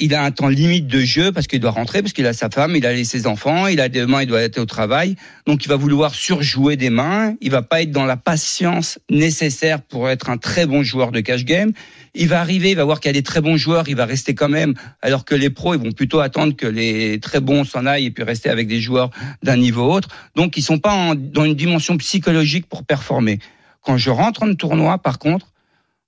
il 0.00 0.14
a 0.14 0.24
un 0.24 0.30
temps 0.30 0.48
limite 0.48 0.86
de 0.86 1.00
jeu 1.00 1.30
parce 1.30 1.46
qu'il 1.46 1.60
doit 1.60 1.70
rentrer, 1.70 2.00
parce 2.00 2.12
qu'il 2.12 2.26
a 2.26 2.32
sa 2.32 2.48
femme, 2.48 2.74
il 2.74 2.84
a 2.86 3.04
ses 3.04 3.26
enfants, 3.26 3.66
il 3.66 3.80
a 3.80 3.88
demain 3.88 4.22
il 4.22 4.26
doit 4.26 4.40
être 4.40 4.58
au 4.58 4.64
travail, 4.64 5.14
donc 5.46 5.64
il 5.64 5.68
va 5.68 5.76
vouloir 5.76 6.14
surjouer 6.14 6.76
des 6.76 6.90
mains. 6.90 7.34
Il 7.40 7.50
va 7.50 7.62
pas 7.62 7.82
être 7.82 7.90
dans 7.90 8.06
la 8.06 8.16
patience 8.16 8.98
nécessaire 9.10 9.82
pour 9.82 10.08
être 10.08 10.30
un 10.30 10.38
très 10.38 10.66
bon 10.66 10.82
joueur 10.82 11.12
de 11.12 11.20
cash 11.20 11.44
game. 11.44 11.72
Il 12.14 12.28
va 12.28 12.40
arriver, 12.40 12.70
il 12.70 12.76
va 12.76 12.84
voir 12.84 12.98
qu'il 12.98 13.10
y 13.10 13.10
a 13.10 13.12
des 13.12 13.22
très 13.22 13.40
bons 13.40 13.56
joueurs, 13.56 13.88
il 13.88 13.96
va 13.96 14.06
rester 14.06 14.34
quand 14.34 14.48
même, 14.48 14.74
alors 15.02 15.24
que 15.24 15.34
les 15.34 15.50
pros, 15.50 15.74
ils 15.74 15.80
vont 15.80 15.92
plutôt 15.92 16.20
attendre 16.20 16.56
que 16.56 16.66
les 16.66 17.20
très 17.20 17.40
bons 17.40 17.64
s'en 17.64 17.86
aillent 17.86 18.06
et 18.06 18.10
puis 18.10 18.24
rester 18.24 18.48
avec 18.48 18.66
des 18.66 18.80
joueurs 18.80 19.10
d'un 19.42 19.56
niveau 19.56 19.92
autre. 19.92 20.08
Donc, 20.34 20.56
ils 20.56 20.62
sont 20.62 20.78
pas 20.78 21.14
dans 21.14 21.44
une 21.44 21.54
dimension 21.54 21.96
psychologique 21.98 22.66
pour 22.68 22.84
performer. 22.84 23.38
Quand 23.82 23.96
je 23.96 24.10
rentre 24.10 24.42
en 24.42 24.54
tournoi, 24.54 24.98
par 24.98 25.18
contre, 25.18 25.52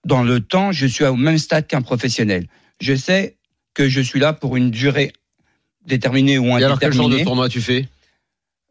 dans 0.05 0.23
le 0.23 0.41
temps, 0.41 0.73
je 0.73 0.87
suis 0.87 1.05
au 1.05 1.17
même 1.17 1.39
stade 1.39 1.67
qu'un 1.67 1.83
professionnel. 1.83 2.47
Je 2.81 2.97
sais 2.97 3.37
que 3.75 3.89
je 3.89 4.01
suis 4.01 4.21
là 4.21 4.33
pour 4.33 4.57
une 4.57 4.71
durée 4.71 5.13
déterminée 5.87 6.39
ou 6.39 6.47
Et 6.59 6.65
alors, 6.65 6.79
quel 6.79 6.93
genre 6.93 7.09
de 7.09 7.15
indéterminée. 7.15 7.25
tournoi 7.25 7.49
tu 7.49 7.61
fais? 7.61 7.89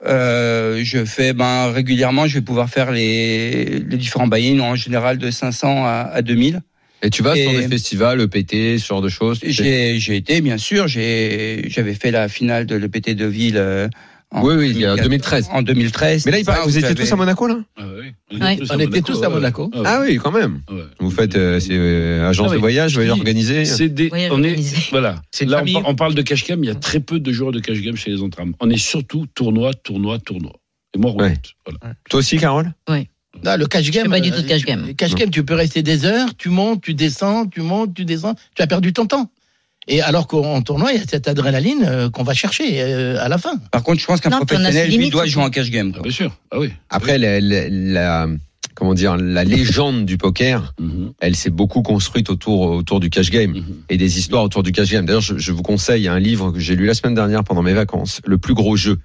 Euh, 0.04 0.82
je 0.84 1.06
fais 1.06 1.34
ben 1.34 1.72
régulièrement, 1.72 2.26
je 2.26 2.36
vais 2.36 2.42
pouvoir 2.42 2.70
faire 2.70 2.92
les, 2.92 3.80
les 3.80 3.98
différents 3.98 4.28
buy-in 4.28 4.60
en 4.60 4.76
général 4.76 5.20
de 5.20 5.30
500 5.30 5.86
à, 5.86 6.10
à 6.12 6.22
2000. 6.22 6.62
Et 7.04 7.10
tu 7.10 7.24
vas 7.24 7.36
sur 7.36 7.52
des 7.52 7.68
festivals, 7.68 8.22
EPT, 8.22 8.80
ce 8.80 8.86
genre 8.86 9.02
de 9.02 9.10
choses? 9.10 9.40
J'ai 9.44 10.16
été 10.16 10.42
bien 10.42 10.58
sûr, 10.58 10.88
j'avais 10.88 11.94
fait 12.00 12.12
la 12.12 12.30
finale 12.30 12.66
de 12.66 12.76
l'EPT 12.76 13.12
de 13.16 13.26
Ville 13.26 13.58
euh, 13.58 13.88
Oui, 14.34 14.56
oui, 14.56 14.70
il 14.72 14.80
y 14.80 14.86
a 14.86 14.96
2013. 14.96 15.50
En 15.52 15.62
2013. 15.62 16.26
Mais 16.26 16.32
là, 16.32 16.40
il 16.40 16.46
paraît 16.46 16.60
Ça, 16.60 16.64
que 16.64 16.70
vous 16.70 16.78
étiez 16.78 16.96
tous 16.96 17.12
à 17.12 17.16
Monaco, 17.18 17.48
là 17.48 17.60
Ah 17.78 17.84
ouais. 17.86 18.14
Ouais. 18.40 18.60
On 18.72 18.80
était 18.80 19.02
tous 19.02 19.22
à 19.24 19.30
Monaco. 19.30 19.66
ouais. 19.74 19.82
Ah 19.86 20.00
oui, 20.02 20.18
quand 20.24 20.32
même. 20.32 20.62
Ouais. 20.72 20.84
Vous 21.00 21.12
faites, 21.12 21.36
euh, 21.36 21.60
c'est 21.60 21.74
euh, 21.74 22.30
agence 22.30 22.48
Ah 22.48 22.52
oui. 22.52 22.56
de 22.56 22.62
voyage, 22.62 22.94
voyage 22.94 23.12
Oui. 23.14 23.20
organisé. 23.20 23.66
C'est 23.66 23.90
des, 23.90 24.08
Voyage 24.08 24.32
on 24.34 24.42
est, 24.44 24.56
voilà. 24.92 25.22
C'est 25.32 25.44
une 25.44 25.52
Là, 25.52 25.64
on, 25.86 25.96
parle 25.96 26.14
de 26.16 26.22
cash 26.22 26.48
game. 26.48 26.64
Il 26.64 26.68
y 26.68 26.72
a 26.72 26.76
très 26.76 27.02
peu 27.02 27.20
de 27.20 27.32
joueurs 27.34 27.52
de 27.52 27.60
cash 27.60 27.82
game 27.82 27.98
chez 27.98 28.10
les 28.12 28.22
entrames. 28.22 28.54
On 28.62 28.70
est 28.70 28.78
surtout 28.78 29.26
tournoi, 29.36 29.74
tournoi, 29.74 30.18
tournoi. 30.20 30.54
Et 30.96 30.98
moi, 30.98 31.12
Ouais. 31.12 31.24
roulette. 31.24 31.50
Voilà. 31.66 31.96
Toi 32.10 32.20
aussi, 32.20 32.38
Carole 32.38 32.72
Là, 33.44 33.58
le 33.58 33.66
cash 33.66 33.90
game. 33.92 34.10
pas 34.10 34.20
du 34.20 34.30
tout 34.32 34.40
de 34.42 34.46
euh, 34.46 34.48
cash 34.48 34.64
game. 34.66 34.86
le 34.88 34.94
Cash 34.94 35.16
game, 35.16 35.30
tu 35.30 35.44
peux 35.44 35.56
rester 35.56 35.84
des 35.84 36.06
heures, 36.06 36.30
tu 36.38 36.50
montes, 36.50 36.82
tu 36.84 36.94
descends, 36.94 37.48
tu 37.48 37.62
montes, 37.62 37.94
tu 37.94 38.04
descends. 38.06 38.36
Tu 38.56 38.62
as 38.62 38.68
perdu 38.68 38.92
ton 38.94 39.06
temps. 39.06 39.30
Et 39.88 40.02
alors 40.02 40.28
qu'en 40.28 40.62
tournoi, 40.62 40.92
il 40.94 41.00
y 41.00 41.02
a 41.02 41.06
cette 41.10 41.28
adrénaline 41.28 41.84
euh, 41.88 42.10
qu'on 42.10 42.24
va 42.24 42.34
chercher 42.34 42.82
euh, 42.82 43.18
à 43.20 43.28
la 43.30 43.38
fin. 43.38 43.58
Par 43.72 43.84
contre, 43.84 44.00
je 44.00 44.06
pense 44.06 44.22
qu'un 44.22 44.30
Non, 44.30 44.42
puis 44.46 44.56
on 44.56 44.60
a 44.60 44.62
professionnel 44.62 44.84
ses 44.84 44.88
lui 44.90 44.98
limites, 44.98 45.12
doit 45.12 45.26
jouer 45.26 45.44
en 45.44 45.50
cash 45.50 45.72
game. 45.72 45.90
Ah, 45.92 45.94
quoi. 45.96 46.04
bien 46.04 46.12
sûr. 46.12 46.32
Ah 46.52 46.60
oui. 46.60 46.70
Après, 46.90 47.18
la, 47.18 47.40
la- 47.42 47.68
la- 47.70 48.28
comment 48.76 48.94
dire, 48.94 49.18
la 49.18 49.44
légende 49.44 50.06
du 50.06 50.18
poker, 50.18 50.74
Mhm. 50.80 51.14
elle 51.20 51.36
s'est 51.36 51.50
beaucoup 51.50 51.82
construite 51.82 52.30
autour, 52.30 52.62
autour 52.62 53.00
du 53.00 53.10
cash 53.10 53.32
game 53.32 53.52
Mhm. 53.54 53.64
et 53.90 53.98
des 53.98 54.20
histoires 54.20 54.44
autour 54.44 54.62
du 54.64 54.72
cash 54.72 54.92
game. 54.92 55.06
D'ailleurs, 55.06 55.22
je, 55.22 55.38
je 55.38 55.52
vous 55.52 55.64
conseille 55.64 56.08
un 56.08 56.20
livre 56.20 56.52
que 56.52 56.60
j'ai 56.60 56.76
lu 56.76 56.86
la 56.86 56.94
semaine 56.94 57.16
dernière 57.16 57.44
pendant 57.44 57.64
mes 57.64 57.74
vacances, 57.74 58.22
Le 58.24 58.38
plus 58.38 58.54
gros 58.54 58.76
jeu, 58.78 59.00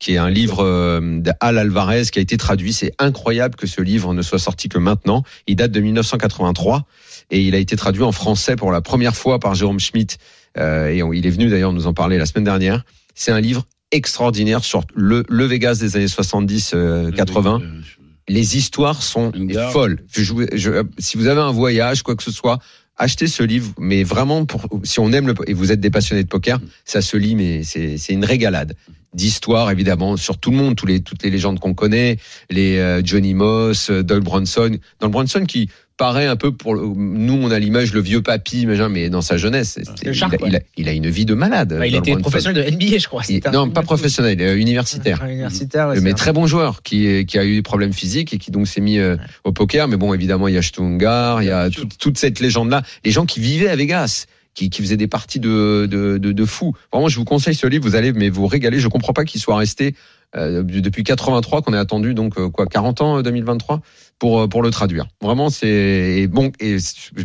qui 0.00 0.14
est 0.14 0.16
un 0.18 0.30
livre 0.30 0.64
euh, 0.64 1.20
d'Al 1.20 1.58
Alvarez 1.58 2.04
qui 2.10 2.18
a 2.18 2.22
été 2.22 2.36
traduit. 2.36 2.72
C'est 2.72 2.92
incroyable 2.98 3.54
que 3.54 3.66
ce 3.68 3.80
livre 3.82 4.12
ne 4.14 4.22
soit 4.22 4.38
sorti 4.40 4.68
que 4.68 4.78
maintenant. 4.78 5.22
Il 5.46 5.54
date 5.56 5.70
de 5.70 5.80
1983 5.80 6.86
et 7.30 7.40
il 7.42 7.54
a 7.54 7.58
été 7.58 7.76
traduit 7.76 8.02
en 8.02 8.10
français 8.12 8.56
pour 8.56 8.72
la 8.72 8.80
première 8.80 9.14
fois 9.14 9.38
par 9.38 9.54
Jérôme 9.54 9.78
Schmitt. 9.78 10.18
Euh, 10.58 10.88
et 10.88 11.02
on- 11.04 11.12
il 11.12 11.26
est 11.26 11.30
venu 11.30 11.48
d'ailleurs 11.48 11.72
nous 11.72 11.86
en 11.86 11.92
parler 11.94 12.18
la 12.18 12.26
semaine 12.26 12.44
dernière. 12.44 12.82
C'est 13.14 13.30
un 13.30 13.40
livre 13.40 13.66
extraordinaire 13.92 14.64
sur 14.64 14.82
le, 14.94 15.22
le 15.28 15.44
Vegas 15.44 15.76
des 15.80 15.96
années 15.96 16.06
70-80 16.08 17.60
Euh, 17.62 17.80
les 18.28 18.56
histoires 18.56 19.02
sont 19.02 19.32
folles. 19.70 19.98
Je, 20.12 20.22
je- 20.22 20.56
je- 20.56 20.82
si 20.98 21.16
vous 21.16 21.26
avez 21.26 21.40
un 21.40 21.50
voyage, 21.52 22.02
quoi 22.02 22.14
que 22.16 22.22
ce 22.22 22.30
soit, 22.30 22.58
achetez 22.96 23.26
ce 23.26 23.42
livre. 23.42 23.72
Mais 23.78 24.02
vraiment, 24.04 24.44
pour, 24.44 24.66
si 24.84 25.00
on 25.00 25.12
aime 25.12 25.26
le, 25.26 25.34
et 25.46 25.52
vous 25.54 25.72
êtes 25.72 25.80
des 25.80 25.90
passionnés 25.90 26.22
de 26.22 26.28
poker, 26.28 26.60
ça 26.84 27.02
se 27.02 27.16
lit, 27.16 27.34
mais 27.34 27.62
c'est 27.64 27.96
c'est 27.98 28.12
une 28.12 28.24
régalade. 28.24 28.74
D'histoire 29.14 29.70
évidemment 29.70 30.16
sur 30.16 30.38
tout 30.38 30.50
le 30.50 30.56
monde, 30.56 30.76
tous 30.76 30.86
les, 30.86 31.00
toutes 31.00 31.22
les 31.22 31.30
légendes 31.30 31.58
qu'on 31.58 31.74
connaît, 31.74 32.18
les 32.48 32.78
euh, 32.78 33.02
Johnny 33.04 33.34
Moss, 33.34 33.90
euh, 33.90 34.02
Doug 34.02 34.22
Bronson, 34.22 34.76
Doug 35.00 35.10
Bronson 35.10 35.44
qui 35.46 35.68
paraît 35.96 36.26
un 36.26 36.36
peu 36.36 36.52
pour 36.52 36.74
le- 36.74 36.86
nous 36.96 37.34
on 37.34 37.50
a 37.50 37.58
l'image 37.58 37.92
le 37.92 38.00
vieux 38.00 38.22
papy 38.22 38.64
mais 38.66 39.10
dans 39.10 39.20
sa 39.20 39.36
jeunesse 39.36 39.78
il, 40.02 40.14
Shark, 40.14 40.32
a, 40.42 40.46
il, 40.46 40.56
a, 40.56 40.60
il 40.78 40.88
a 40.88 40.92
une 40.92 41.10
vie 41.10 41.26
de 41.26 41.34
malade. 41.34 41.76
Bah, 41.78 41.86
il 41.86 41.94
était 41.94 42.16
professionnel 42.16 42.64
de 42.64 42.70
NBA, 42.70 42.96
je 42.98 43.06
crois. 43.06 43.22
Non 43.52 43.68
pas 43.68 43.82
professionnel, 43.82 44.40
euh, 44.40 44.56
universitaire. 44.56 45.22
Universitaire, 45.24 45.88
ouais, 45.88 46.00
mais 46.00 46.14
très 46.14 46.32
bon 46.32 46.46
joueur 46.46 46.82
qui, 46.82 47.26
qui 47.26 47.38
a 47.38 47.44
eu 47.44 47.56
des 47.56 47.62
problèmes 47.62 47.92
physiques 47.92 48.32
et 48.32 48.38
qui 48.38 48.50
donc 48.50 48.66
s'est 48.66 48.80
mis 48.80 48.98
euh, 48.98 49.16
au 49.44 49.52
poker. 49.52 49.88
Mais 49.88 49.96
bon, 49.98 50.14
évidemment, 50.14 50.48
il 50.48 50.54
y 50.54 50.58
a 50.58 50.62
Stungar, 50.62 51.42
il 51.42 51.46
y 51.48 51.50
a 51.50 51.68
toute, 51.68 51.98
toute 51.98 52.16
cette 52.16 52.40
légende-là. 52.40 52.82
Les 53.04 53.10
gens 53.10 53.26
qui 53.26 53.40
vivaient 53.40 53.68
à 53.68 53.76
Vegas, 53.76 54.24
qui, 54.54 54.70
qui 54.70 54.82
faisaient 54.82 54.96
des 54.96 55.06
parties 55.06 55.40
de, 55.40 55.86
de, 55.90 56.18
de, 56.18 56.32
de 56.32 56.44
fous. 56.44 56.74
Vraiment, 56.92 57.08
je 57.08 57.16
vous 57.16 57.24
conseille 57.24 57.54
ce 57.54 57.66
livre, 57.66 57.84
vous 57.84 57.94
allez 57.94 58.12
mais 58.12 58.28
vous 58.30 58.46
régaler. 58.46 58.80
Je 58.80 58.88
comprends 58.88 59.12
pas 59.12 59.24
qu'il 59.24 59.40
soit 59.40 59.56
resté 59.56 59.94
euh, 60.36 60.62
depuis 60.62 61.02
83, 61.02 61.62
qu'on 61.62 61.72
ait 61.72 61.76
attendu 61.78 62.14
donc 62.14 62.38
euh, 62.38 62.48
quoi 62.50 62.66
40 62.66 63.00
ans 63.00 63.18
euh, 63.18 63.22
2023 63.22 63.80
pour 64.18 64.40
euh, 64.40 64.46
pour 64.48 64.62
le 64.62 64.70
traduire. 64.70 65.06
Vraiment, 65.20 65.50
c'est 65.50 66.26
bon. 66.28 66.52
Et 66.60 66.76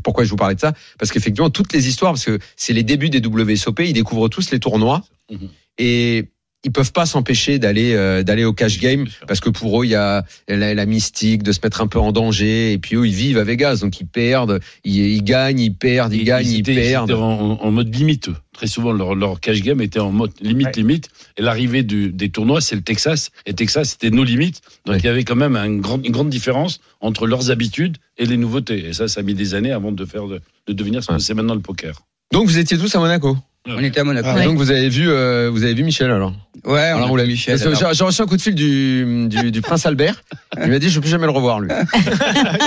pourquoi 0.03 0.23
je 0.23 0.29
vous 0.29 0.35
parlais 0.37 0.55
de 0.55 0.59
ça? 0.59 0.73
Parce 0.97 1.11
qu'effectivement, 1.11 1.49
toutes 1.49 1.73
les 1.73 1.87
histoires, 1.87 2.13
parce 2.13 2.25
que 2.25 2.39
c'est 2.55 2.73
les 2.73 2.83
débuts 2.83 3.09
des 3.09 3.19
WSOP, 3.25 3.81
ils 3.81 3.93
découvrent 3.93 4.29
tous 4.29 4.51
les 4.51 4.59
tournois 4.59 5.03
Mhm. 5.31 5.49
et 5.79 6.29
ils 6.65 6.71
peuvent 6.71 6.91
pas 6.91 7.05
s'empêcher 7.05 7.57
d'aller 7.59 7.93
euh, 7.93 8.21
d'aller 8.23 8.43
au 8.43 8.51
cash 8.51 8.79
game 8.79 9.05
parce 9.27 9.39
que 9.39 9.49
pour 9.49 9.81
eux 9.81 9.85
il 9.85 9.91
y 9.91 9.95
a 9.95 10.25
la, 10.49 10.73
la 10.73 10.85
mystique 10.85 11.43
de 11.43 11.51
se 11.53 11.59
mettre 11.63 11.79
un 11.81 11.87
peu 11.87 11.99
en 11.99 12.11
danger 12.11 12.73
et 12.73 12.77
puis 12.77 12.95
eux 12.97 13.07
ils 13.07 13.13
vivent 13.13 13.37
à 13.37 13.43
Vegas 13.45 13.77
donc 13.81 13.99
ils 14.01 14.07
perdent 14.07 14.59
ils, 14.83 14.97
ils 14.97 15.23
gagnent 15.23 15.59
ils 15.59 15.73
perdent 15.73 16.13
ils, 16.13 16.23
gagnent 16.25 16.45
ils, 16.47 16.59
étaient- 16.59 16.75
perdent 16.75 17.11
étaient 17.11 17.19
en, 17.19 17.59
en 17.61 17.71
mode 17.71 17.95
limite. 17.95 18.29
Très 18.53 18.67
souvent, 18.67 18.93
leur, 18.93 19.15
leur 19.15 19.41
cash 19.41 19.61
game 19.61 19.81
était 19.81 19.99
en 19.99 20.11
mode 20.13 20.31
limite, 20.39 20.67
Ouais. 20.67 20.71
limite. 20.77 21.09
Et 21.37 21.41
l'arrivée 21.41 21.83
des 21.83 22.29
tournois, 22.29 22.61
c'est 22.61 22.75
le 22.77 22.81
Texas. 22.83 23.29
Et 23.45 23.53
Texas, 23.53 23.89
c'était 23.89 24.11
nos 24.11 24.23
limites. 24.23 24.61
Donc, 24.85 24.93
Ouais. 24.95 25.01
il 25.01 25.05
y 25.05 25.09
avait 25.09 25.25
quand 25.25 25.35
même 25.35 25.57
une 25.57 25.81
grande 25.81 26.29
différence 26.29 26.79
entre 27.01 27.27
leurs 27.27 27.51
habitudes 27.51 27.97
et 28.17 28.25
les 28.25 28.37
nouveautés. 28.37 28.85
Et 28.87 28.93
ça, 28.93 29.09
ça 29.09 29.19
a 29.19 29.23
mis 29.23 29.33
des 29.33 29.55
années 29.55 29.73
avant 29.73 29.91
de 29.91 30.05
faire 30.05 30.25
de, 30.27 30.39
de 30.67 30.73
devenir 30.73 31.03
ce 31.03 31.07
que 31.09 31.13
Ouais. 31.15 31.19
c'est 31.19 31.33
maintenant 31.33 31.53
le 31.53 31.59
poker. 31.59 32.01
donc 32.31 32.47
vous 32.47 32.57
étiez 32.57 32.77
tous 32.77 32.95
à 32.95 32.99
Monaco? 32.99 33.37
On 33.67 33.83
était 33.83 33.99
à 33.99 34.03
Monaco. 34.03 34.27
Et 34.37 34.43
donc 34.43 34.57
vous 34.57 34.69
avez 34.71 34.89
vu 34.89 35.09
euh, 35.09 35.49
vous 35.51 35.63
avez 35.63 35.73
vu 35.73 35.83
Michel 35.83 36.11
alors 36.11 36.33
Ouais, 36.65 36.91
on 36.93 36.97
alors 37.03 37.17
a 37.19 37.23
vu 37.23 37.29
Michel. 37.31 37.57
J'ai 37.57 38.03
reçu 38.03 38.21
un 38.21 38.25
coup 38.25 38.37
de 38.37 38.41
fil 38.41 38.53
du, 38.55 39.27
du, 39.27 39.51
du 39.51 39.61
prince 39.61 39.85
Albert. 39.85 40.23
Il 40.63 40.69
m'a 40.69 40.79
dit 40.79 40.89
je 40.89 40.99
peux 40.99 41.07
jamais 41.07 41.25
le 41.25 41.31
revoir 41.31 41.59
lui. 41.59 41.69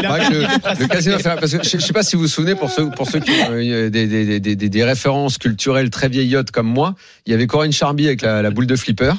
Ouais, 0.08 0.30
le, 0.30 0.40
le 0.80 0.86
casino 0.88 1.16
parce 1.22 1.52
que 1.52 1.62
je, 1.62 1.78
je 1.78 1.78
sais 1.78 1.92
pas 1.92 2.02
si 2.02 2.16
vous 2.16 2.22
vous 2.22 2.28
souvenez 2.28 2.54
pour 2.54 2.70
ceux 2.70 2.90
pour 2.90 3.08
ceux 3.08 3.20
qui 3.20 3.30
ont 3.30 3.52
euh, 3.52 3.90
des, 3.90 4.06
des, 4.06 4.40
des, 4.40 4.56
des, 4.56 4.68
des 4.68 4.84
références 4.84 5.38
culturelles 5.38 5.90
très 5.90 6.08
vieillottes 6.08 6.50
comme 6.50 6.68
moi 6.68 6.94
il 7.26 7.32
y 7.32 7.34
avait 7.34 7.46
Corinne 7.46 7.72
Charby 7.72 8.06
avec 8.06 8.22
la, 8.22 8.42
la 8.42 8.50
boule 8.50 8.66
de 8.66 8.76
flipper. 8.76 9.12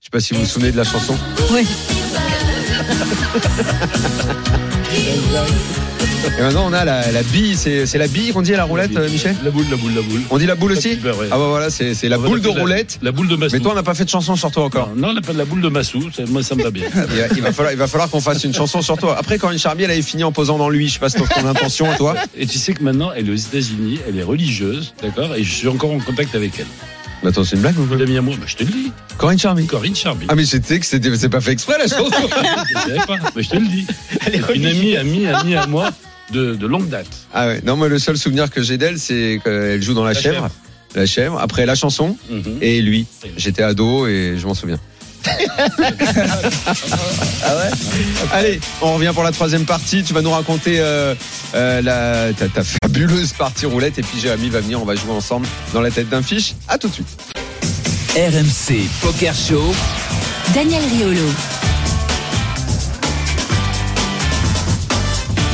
Je 0.00 0.06
sais 0.06 0.10
pas 0.12 0.20
si 0.20 0.34
vous 0.34 0.40
vous 0.40 0.46
souvenez 0.46 0.72
de 0.72 0.76
la 0.76 0.84
chanson. 0.84 1.16
Oui. 1.52 1.66
Et 6.38 6.42
maintenant, 6.42 6.64
on 6.66 6.72
a 6.72 6.84
la, 6.84 7.12
la 7.12 7.22
bille. 7.22 7.56
C'est 7.56 7.86
c'est 7.86 7.98
la 7.98 8.08
bille 8.08 8.32
qu'on 8.32 8.42
dit 8.42 8.52
à 8.52 8.56
la 8.56 8.64
roulette, 8.64 8.90
Michel 9.10 9.36
La 9.44 9.50
boule, 9.50 9.64
la 9.70 9.76
boule, 9.76 9.92
la 9.94 10.02
boule. 10.02 10.20
On 10.30 10.38
dit 10.38 10.46
la 10.46 10.54
boule 10.54 10.72
aussi 10.72 10.88
Ouais. 11.02 11.28
Ah 11.30 11.38
bah 11.38 11.46
voilà, 11.48 11.70
c'est 11.70 11.94
c'est 11.94 12.08
la 12.08 12.18
On 12.18 12.22
boule 12.22 12.40
de 12.40 12.48
la- 12.48 12.60
roulette. 12.60 12.98
La 13.02 13.12
boule 13.12 13.28
de 13.28 13.36
Massou. 13.36 13.54
Mais 13.56 13.60
toi, 13.60 13.72
on 13.72 13.74
n'a 13.74 13.82
pas 13.82 13.94
fait 13.94 14.04
de 14.04 14.10
chanson 14.10 14.34
sur 14.36 14.50
toi 14.50 14.64
encore. 14.64 14.90
non, 14.96 15.08
on 15.14 15.16
appelle 15.16 15.36
la 15.36 15.44
boule 15.44 15.60
de 15.60 15.68
Massou. 15.68 16.10
ça- 16.14 16.22
Moi, 16.28 16.42
ça 16.42 16.54
me 16.56 16.62
va 16.62 16.70
bien. 16.70 16.84
Il 17.36 17.42
va, 17.42 17.52
falloir, 17.52 17.72
il 17.72 17.78
va 17.78 17.86
falloir 17.86 18.10
qu'on 18.10 18.20
fasse 18.20 18.42
une 18.44 18.54
chanson 18.54 18.82
sur 18.82 18.96
toi. 18.98 19.16
Après, 19.18 19.38
quand 19.38 19.50
une 19.50 19.58
Charmier, 19.58 19.84
elle 19.84 19.90
avait 19.92 20.02
fini 20.02 20.24
en 20.24 20.32
posant 20.32 20.58
dans 20.58 20.68
lui. 20.68 20.88
Je 20.88 20.94
sais 20.94 20.98
pas 20.98 21.08
si 21.08 21.16
ton 21.16 21.46
intention, 21.46 21.86
toi. 21.96 22.14
Et 22.36 22.46
tu 22.46 22.58
sais 22.58 22.74
que 22.74 22.82
maintenant, 22.82 23.10
elle 23.16 23.28
est 23.28 23.32
aux 23.32 23.34
États-Unis, 23.34 24.00
elle 24.08 24.18
est 24.18 24.22
religieuse, 24.22 24.94
d'accord? 25.02 25.34
Et 25.36 25.44
je 25.44 25.52
suis 25.52 25.68
encore 25.68 25.92
en 25.92 26.00
contact 26.00 26.34
avec 26.34 26.52
elle. 26.58 26.66
Mais 27.22 27.30
attends, 27.30 27.44
c'est 27.44 27.56
une 27.56 27.62
blague 27.62 27.78
ou 27.78 27.86
quoi 27.86 27.96
Une 27.96 28.02
amie 28.02 28.16
à 28.18 28.20
moi, 28.22 28.34
bah, 28.38 28.44
je 28.46 28.56
te 28.56 28.62
le 28.64 28.70
dis. 28.70 28.92
Corinne 29.16 29.38
Charmy. 29.38 29.66
Corinne 29.66 29.96
Charby. 29.96 30.26
Ah, 30.28 30.34
mais 30.34 30.44
c'était 30.44 30.78
que 30.78 30.86
c'était 30.86 31.14
c'est 31.16 31.28
pas 31.28 31.40
fait 31.40 31.52
exprès 31.52 31.76
la 31.78 31.88
chanson. 31.88 32.10
Je 32.68 32.78
savais 32.78 33.06
pas, 33.06 33.16
mais 33.34 33.42
je 33.42 33.48
te 33.50 33.56
le 33.56 33.66
dis. 33.66 33.86
Elle 34.26 34.34
est 34.36 34.54
Une 34.54 34.66
amie, 34.66 34.96
amie, 34.96 35.26
amie 35.26 35.54
à 35.56 35.66
moi 35.66 35.90
de, 36.32 36.54
de 36.54 36.66
longue 36.66 36.88
date. 36.88 37.06
Ah 37.32 37.46
ouais. 37.46 37.60
Non, 37.64 37.76
moi, 37.76 37.88
le 37.88 37.98
seul 37.98 38.18
souvenir 38.18 38.50
que 38.50 38.62
j'ai 38.62 38.76
d'elle, 38.78 38.98
c'est 38.98 39.40
qu'elle 39.42 39.82
joue 39.82 39.94
dans 39.94 40.04
La, 40.04 40.12
La 40.12 40.20
chèvre. 40.20 40.34
chèvre. 40.34 40.50
La 40.94 41.06
chèvre. 41.06 41.38
Après 41.40 41.64
la 41.66 41.74
chanson 41.74 42.16
Mhm. 42.30 42.58
et 42.60 42.80
lui. 42.82 43.06
J'étais 43.36 43.62
ado 43.62 44.06
et 44.06 44.34
je 44.38 44.46
m'en 44.46 44.54
souviens. 44.54 44.78
Allez, 48.32 48.60
on 48.80 48.94
revient 48.94 49.12
pour 49.14 49.22
la 49.22 49.32
troisième 49.32 49.64
partie. 49.64 50.02
Tu 50.02 50.12
vas 50.12 50.22
nous 50.22 50.30
raconter 50.30 50.80
euh, 50.80 51.14
euh, 51.54 51.82
la, 51.82 52.32
ta, 52.32 52.48
ta 52.48 52.62
fabuleuse 52.64 53.32
partie 53.32 53.66
roulette. 53.66 53.98
Et 53.98 54.02
puis 54.02 54.18
Jérémy 54.20 54.48
va 54.48 54.60
venir, 54.60 54.80
on 54.80 54.84
va 54.84 54.94
jouer 54.94 55.12
ensemble 55.12 55.46
dans 55.72 55.80
la 55.80 55.90
tête 55.90 56.08
d'un 56.08 56.22
fiche. 56.22 56.54
À 56.68 56.78
tout 56.78 56.88
de 56.88 56.94
suite. 56.94 57.08
RMC 58.16 58.88
Poker 59.02 59.34
Show. 59.34 59.74
Daniel 60.54 60.82
Riolo. 60.90 61.28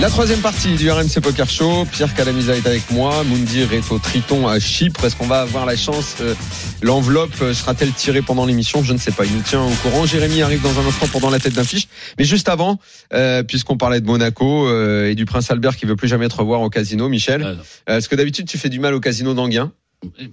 La 0.02 0.08
troisième 0.10 0.40
partie 0.40 0.74
du 0.74 0.90
RMC 0.90 1.20
Poker 1.22 1.48
Show. 1.48 1.84
Pierre 1.92 2.12
Calamisa 2.12 2.56
est 2.56 2.66
avec 2.66 2.90
moi. 2.90 3.22
Moundir 3.22 3.72
est 3.72 3.88
au 3.92 4.00
Triton 4.00 4.48
à 4.48 4.58
Chypre. 4.58 5.04
Est-ce 5.04 5.14
qu'on 5.14 5.28
va 5.28 5.42
avoir 5.42 5.64
la 5.64 5.76
chance 5.76 6.16
euh, 6.20 6.34
L'enveloppe 6.82 7.30
euh, 7.40 7.54
sera-t-elle 7.54 7.92
tirée 7.92 8.20
pendant 8.20 8.44
l'émission? 8.44 8.82
Je 8.82 8.92
ne 8.94 8.98
sais 8.98 9.12
pas. 9.12 9.24
Il 9.24 9.32
nous 9.32 9.42
tient 9.42 9.62
au 9.62 9.70
courant. 9.80 10.04
Jérémy 10.04 10.42
arrive 10.42 10.60
dans 10.60 10.76
un 10.80 10.84
instant 10.86 11.06
pendant 11.06 11.30
la 11.30 11.38
tête 11.38 11.52
d'un 11.52 11.62
fiche. 11.62 11.86
Mais 12.18 12.24
juste 12.24 12.48
avant, 12.48 12.80
euh, 13.14 13.44
puisqu'on 13.44 13.76
parlait 13.76 14.00
de 14.00 14.06
Monaco 14.06 14.66
euh, 14.66 15.08
et 15.08 15.14
du 15.14 15.24
prince 15.24 15.48
Albert 15.52 15.76
qui 15.76 15.86
veut 15.86 15.94
plus 15.94 16.08
jamais 16.08 16.28
te 16.28 16.34
revoir 16.34 16.62
au 16.62 16.68
casino, 16.68 17.08
Michel. 17.08 17.44
Ah, 17.86 17.92
euh, 17.92 17.98
Est-ce 17.98 18.08
que 18.08 18.16
d'habitude 18.16 18.48
tu 18.48 18.58
fais 18.58 18.70
du 18.70 18.80
mal 18.80 18.94
au 18.94 19.00
casino 19.00 19.34
d'Anguin? 19.34 19.70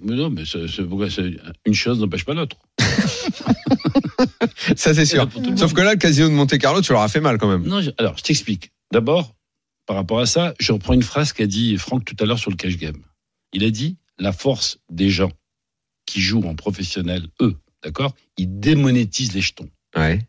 Mais 0.02 0.16
non, 0.16 0.30
mais 0.30 0.42
c'est- 0.44 0.82
pourquoi 0.82 1.06
une 1.64 1.74
chose 1.74 2.00
n'empêche 2.00 2.24
pas 2.24 2.34
l'autre. 2.34 2.56
Ça 4.76 4.94
c'est 4.94 5.04
sûr. 5.06 5.28
Sauf 5.54 5.74
que 5.74 5.80
là, 5.80 5.92
le 5.92 5.98
casino 5.98 6.28
de 6.28 6.34
Monte 6.34 6.58
Carlo, 6.58 6.80
tu 6.82 6.90
leur 6.92 7.02
as 7.02 7.08
fait 7.08 7.20
mal 7.20 7.38
quand 7.38 7.46
même. 7.48 7.62
Non, 7.62 7.80
je- 7.80 7.90
alors, 7.98 8.18
je 8.18 8.24
t'explique. 8.24 8.72
D'abord, 8.92 9.36
par 9.90 9.96
rapport 9.96 10.20
à 10.20 10.26
ça, 10.26 10.54
je 10.60 10.70
reprends 10.70 10.92
une 10.94 11.02
phrase 11.02 11.32
qu'a 11.32 11.48
dit 11.48 11.76
Franck 11.76 12.04
tout 12.04 12.14
à 12.20 12.24
l'heure 12.24 12.38
sur 12.38 12.52
le 12.52 12.56
cash 12.56 12.76
game. 12.76 13.02
Il 13.52 13.64
a 13.64 13.70
dit 13.70 13.96
la 14.20 14.30
force 14.30 14.78
des 14.88 15.10
gens 15.10 15.32
qui 16.06 16.20
jouent 16.20 16.44
en 16.46 16.54
professionnel, 16.54 17.26
eux, 17.42 17.56
d'accord 17.82 18.14
Ils 18.36 18.60
démonétisent 18.60 19.32
les 19.34 19.40
jetons. 19.40 19.68
Ouais. 19.96 20.20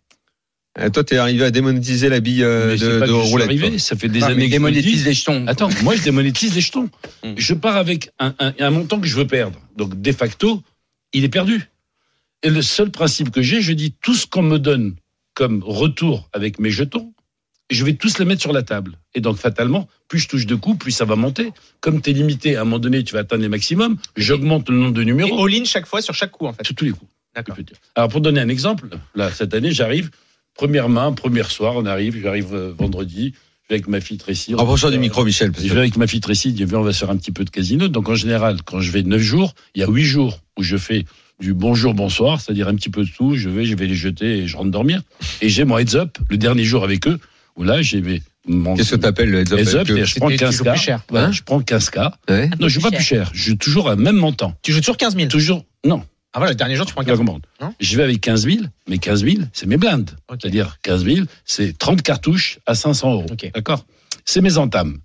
Euh, 0.79 0.89
toi, 0.89 1.03
t'es 1.03 1.17
arrivé 1.17 1.43
à 1.45 1.51
démonétiser 1.51 2.09
la 2.09 2.21
bille 2.21 2.41
euh, 2.43 2.75
de, 2.75 2.97
pas 2.97 3.05
de 3.05 3.11
que 3.11 3.17
je 3.19 3.21
suis 3.21 3.31
roulette. 3.33 3.47
arrivé, 3.49 3.77
ça 3.77 3.95
fait 3.95 4.09
des 4.09 4.23
Ah, 4.23 4.29
mais 4.29 4.33
années 4.33 4.41
que 4.45 4.47
je 4.47 4.51
démonétise 4.53 5.05
les 5.05 5.13
jetons. 5.13 5.45
Attends, 5.45 5.69
moi 5.83 5.95
je 5.95 6.01
démonétise 6.01 6.55
les 6.55 6.61
jetons. 6.61 6.89
Mm. 7.23 7.33
Je 7.37 7.53
pars 7.53 7.75
avec 7.77 8.09
un, 8.17 8.33
un- 8.39 8.53
un 8.57 8.69
montant 8.71 8.99
que 8.99 9.05
je 9.07 9.15
veux 9.15 9.27
perdre. 9.27 9.59
Donc 9.77 10.01
de 10.01 10.11
facto, 10.11 10.63
il 11.13 11.23
est 11.23 11.29
perdu. 11.29 11.69
Et 12.41 12.49
le 12.49 12.63
seul 12.63 12.89
principe 12.89 13.29
que 13.29 13.43
j'ai, 13.43 13.61
je 13.61 13.73
dis 13.73 13.93
tout 14.01 14.15
ce 14.15 14.25
qu'on 14.25 14.41
me 14.41 14.57
donne 14.57 14.95
comme 15.35 15.61
retour 15.63 16.29
avec 16.33 16.57
mes 16.57 16.71
jetons, 16.71 17.13
je 17.73 17.85
vais 17.85 17.93
tous 17.93 18.19
les 18.19 18.25
mettre 18.25 18.41
sur 18.41 18.53
la 18.53 18.63
table. 18.63 18.97
Et 19.13 19.21
donc 19.21 19.37
fatalement, 19.37 19.87
plus 20.07 20.19
je 20.19 20.27
touche 20.27 20.45
de 20.45 20.55
coups, 20.55 20.77
plus 20.77 20.91
ça 20.91 21.05
va 21.05 21.15
monter. 21.15 21.51
Comme 21.79 22.01
tu 22.01 22.09
es 22.09 22.13
limité, 22.13 22.55
à 22.55 22.61
un 22.61 22.63
moment 22.65 22.79
donné, 22.79 23.03
tu 23.03 23.13
vas 23.13 23.19
atteindre 23.19 23.41
les 23.41 23.49
maximums, 23.49 23.97
j'augmente 24.17 24.69
le 24.69 24.77
nombre 24.77 24.93
de 24.93 25.01
Et 25.01 25.05
numéros. 25.05 25.45
all-in 25.45 25.65
chaque 25.65 25.85
fois 25.85 26.01
sur 26.01 26.13
chaque 26.13 26.31
coup, 26.31 26.45
en 26.45 26.53
fait. 26.53 26.63
Tous 26.63 26.73
tous 26.73 26.85
les 26.85 26.91
coups. 26.91 27.11
D'accord. 27.35 27.55
Alors 27.95 28.09
pour 28.09 28.21
donner 28.21 28.41
un 28.41 28.49
exemple, 28.49 28.89
là 29.15 29.31
cette 29.31 29.53
année 29.53 29.71
j'arrive, 29.71 30.09
première 30.53 30.89
main, 30.89 31.13
première 31.13 31.49
soir, 31.49 31.75
on 31.77 31.85
arrive, 31.85 32.21
j'arrive 32.21 32.53
euh, 32.53 32.73
vendredi, 32.77 33.33
je 33.63 33.69
vais 33.69 33.75
avec 33.75 33.87
ma 33.87 34.01
fille 34.01 34.17
Tracy. 34.17 34.53
Rapproche-toi 34.53 34.89
va 34.89 34.95
du 34.97 34.99
micro, 34.99 35.23
Michel. 35.23 35.53
parce 35.53 35.65
je 35.65 35.73
vais 35.73 35.79
avec 35.79 35.95
ma 35.95 36.07
fille 36.07 36.19
Tracy, 36.19 36.53
je 36.57 36.65
vais, 36.65 36.75
on 36.75 36.81
va 36.81 36.91
faire 36.91 37.09
un 37.09 37.15
petit 37.15 37.31
peu 37.31 37.45
de 37.45 37.49
casino. 37.49 37.87
Donc 37.87 38.09
en 38.09 38.15
général, 38.15 38.61
quand 38.63 38.81
je 38.81 38.91
vais 38.91 39.03
9 39.03 39.21
jours, 39.21 39.53
il 39.75 39.81
y 39.81 39.83
a 39.85 39.87
8 39.87 40.03
jours 40.03 40.41
où 40.57 40.63
je 40.63 40.75
fais 40.75 41.05
du 41.39 41.53
bonjour, 41.53 41.93
bonsoir, 41.93 42.41
c'est-à-dire 42.41 42.67
un 42.67 42.75
petit 42.75 42.89
peu 42.89 43.03
de 43.03 43.09
tout, 43.09 43.35
je 43.35 43.49
vais, 43.49 43.65
je 43.65 43.75
vais 43.75 43.87
les 43.87 43.95
jeter 43.95 44.39
et 44.39 44.47
je 44.47 44.57
rentre 44.57 44.71
dormir. 44.71 45.01
Et 45.41 45.47
j'ai 45.47 45.63
mon 45.63 45.77
heads 45.77 45.95
up 45.95 46.17
le 46.29 46.37
dernier 46.37 46.65
jour 46.65 46.83
avec 46.83 47.07
eux, 47.07 47.17
où 47.55 47.63
là 47.63 47.81
j'ai 47.81 48.01
mes- 48.01 48.21
mon 48.47 48.75
Qu'est-ce 48.75 48.91
que 48.91 48.95
t'appelles 48.95 49.29
le 49.29 49.39
heads 49.41 49.53
up 49.53 49.59
heads 49.59 49.67
avec 49.75 49.75
up, 49.75 49.89
eux 49.91 49.97
et 49.99 50.05
je 50.05 50.15
prends 50.15 50.27
Tu- 50.29 50.33
tu 50.37 50.39
15 50.39 50.55
joues 50.57 50.63
k 50.63 50.69
plus 50.69 50.79
cher. 50.79 51.01
Voilà, 51.09 51.27
Hein 51.27 51.31
je 51.31 51.43
prends 51.43 51.59
15 51.61 51.89
k 51.91 51.97
Ouais. 52.29 52.49
Non, 52.59 52.67
je 52.67 52.73
joue 52.75 52.81
pas 52.81 52.89
plus 52.91 53.03
cher, 53.03 53.29
je 53.33 53.49
joue 53.51 53.55
toujours 53.55 53.89
à 53.89 53.95
même 53.95 54.15
montant. 54.15 54.55
Tu 54.63 54.71
joues 54.73 54.79
toujours 54.79 54.97
15 54.97 55.15
000. 55.15 55.27
Toujours, 55.27 55.63
non, 55.85 56.03
Ah 56.33 56.39
voilà, 56.39 56.51
le 56.53 56.57
dernier 56.57 56.75
jour, 56.75 56.85
tu 56.85 56.93
prends 56.93 57.03
tu 57.03 57.09
vas 57.09 57.17
15 57.17 57.25
000. 57.25 57.27
comprendre. 57.39 57.45
Non 57.61 57.73
Je 57.79 57.97
vais 57.97 58.03
avec 58.03 58.19
15 58.21 58.45
000, 58.45 58.57
mais 58.87 58.97
15 58.97 59.23
000, 59.23 59.35
c'est 59.53 59.67
mes 59.67 59.77
blindes. 59.77 60.11
Ok. 60.29 60.39
C'est-à-dire 60.41 60.77
15 60.81 61.03
000, 61.05 61.25
c'est 61.45 61.77
30 61.77 62.01
cartouches 62.01 62.59
à 62.65 62.73
500 62.73 63.11
euros. 63.13 63.25
Ok. 63.31 63.51
D'accord? 63.53 63.85
C'est 64.25 64.41
mes 64.41 64.57
entames. 64.57 64.97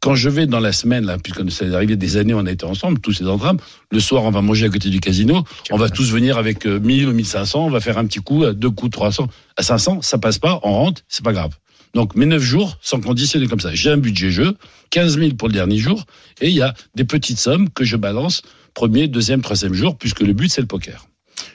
Quand 0.00 0.16
je 0.16 0.28
vais 0.28 0.46
dans 0.48 0.58
la 0.58 0.72
semaine, 0.72 1.04
là, 1.04 1.16
puisque 1.18 1.48
ça 1.52 1.64
est 1.64 1.72
arrivé 1.74 1.94
des 1.94 2.16
années, 2.16 2.34
on 2.34 2.44
a 2.46 2.50
été 2.50 2.64
ensemble, 2.66 2.98
tous 2.98 3.12
ces 3.12 3.26
entames, 3.28 3.58
le 3.92 4.00
soir, 4.00 4.24
on 4.24 4.30
va 4.32 4.40
manger 4.42 4.66
à 4.66 4.68
côté 4.68 4.88
du 4.90 4.98
casino, 4.98 5.44
on 5.70 5.76
va 5.76 5.88
tous 5.90 6.10
venir 6.10 6.38
avec 6.38 6.66
euh, 6.66 6.80
1000 6.80 7.06
ou 7.06 7.12
1500, 7.12 7.66
on 7.66 7.70
va 7.70 7.78
faire 7.80 7.98
un 7.98 8.06
petit 8.06 8.18
coup, 8.18 8.42
à 8.42 8.52
deux 8.52 8.70
coups, 8.70 8.90
300, 8.90 9.28
à 9.56 9.62
500, 9.62 10.02
ça 10.02 10.18
passe 10.18 10.38
pas, 10.38 10.58
on 10.64 10.72
rentre, 10.72 11.02
c'est 11.08 11.24
pas 11.24 11.32
grave. 11.32 11.52
Donc 11.94 12.14
mes 12.14 12.26
9 12.26 12.42
jours, 12.42 12.78
sans 12.80 13.00
conditionner 13.00 13.46
comme 13.46 13.60
ça. 13.60 13.74
J'ai 13.74 13.90
un 13.90 13.98
budget 13.98 14.30
jeu, 14.30 14.56
15 14.90 15.18
000 15.18 15.34
pour 15.34 15.48
le 15.48 15.54
dernier 15.54 15.78
jour, 15.78 16.04
et 16.40 16.48
il 16.48 16.54
y 16.54 16.62
a 16.62 16.74
des 16.94 17.04
petites 17.04 17.38
sommes 17.38 17.68
que 17.70 17.84
je 17.84 17.96
balance 17.96 18.42
premier, 18.74 19.08
deuxième, 19.08 19.42
troisième 19.42 19.74
jour, 19.74 19.96
puisque 19.96 20.20
le 20.20 20.32
but, 20.32 20.48
c'est 20.48 20.60
le 20.60 20.66
poker. 20.66 21.06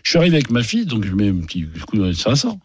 Je 0.03 0.09
suis 0.09 0.19
arrivé 0.19 0.35
avec 0.35 0.49
ma 0.49 0.63
fille, 0.63 0.85
donc 0.85 1.05
je 1.05 1.13
mets 1.13 1.29
un 1.29 1.41
petit 1.41 1.65
coup 1.87 1.97
de 1.97 2.11
500. 2.11 2.59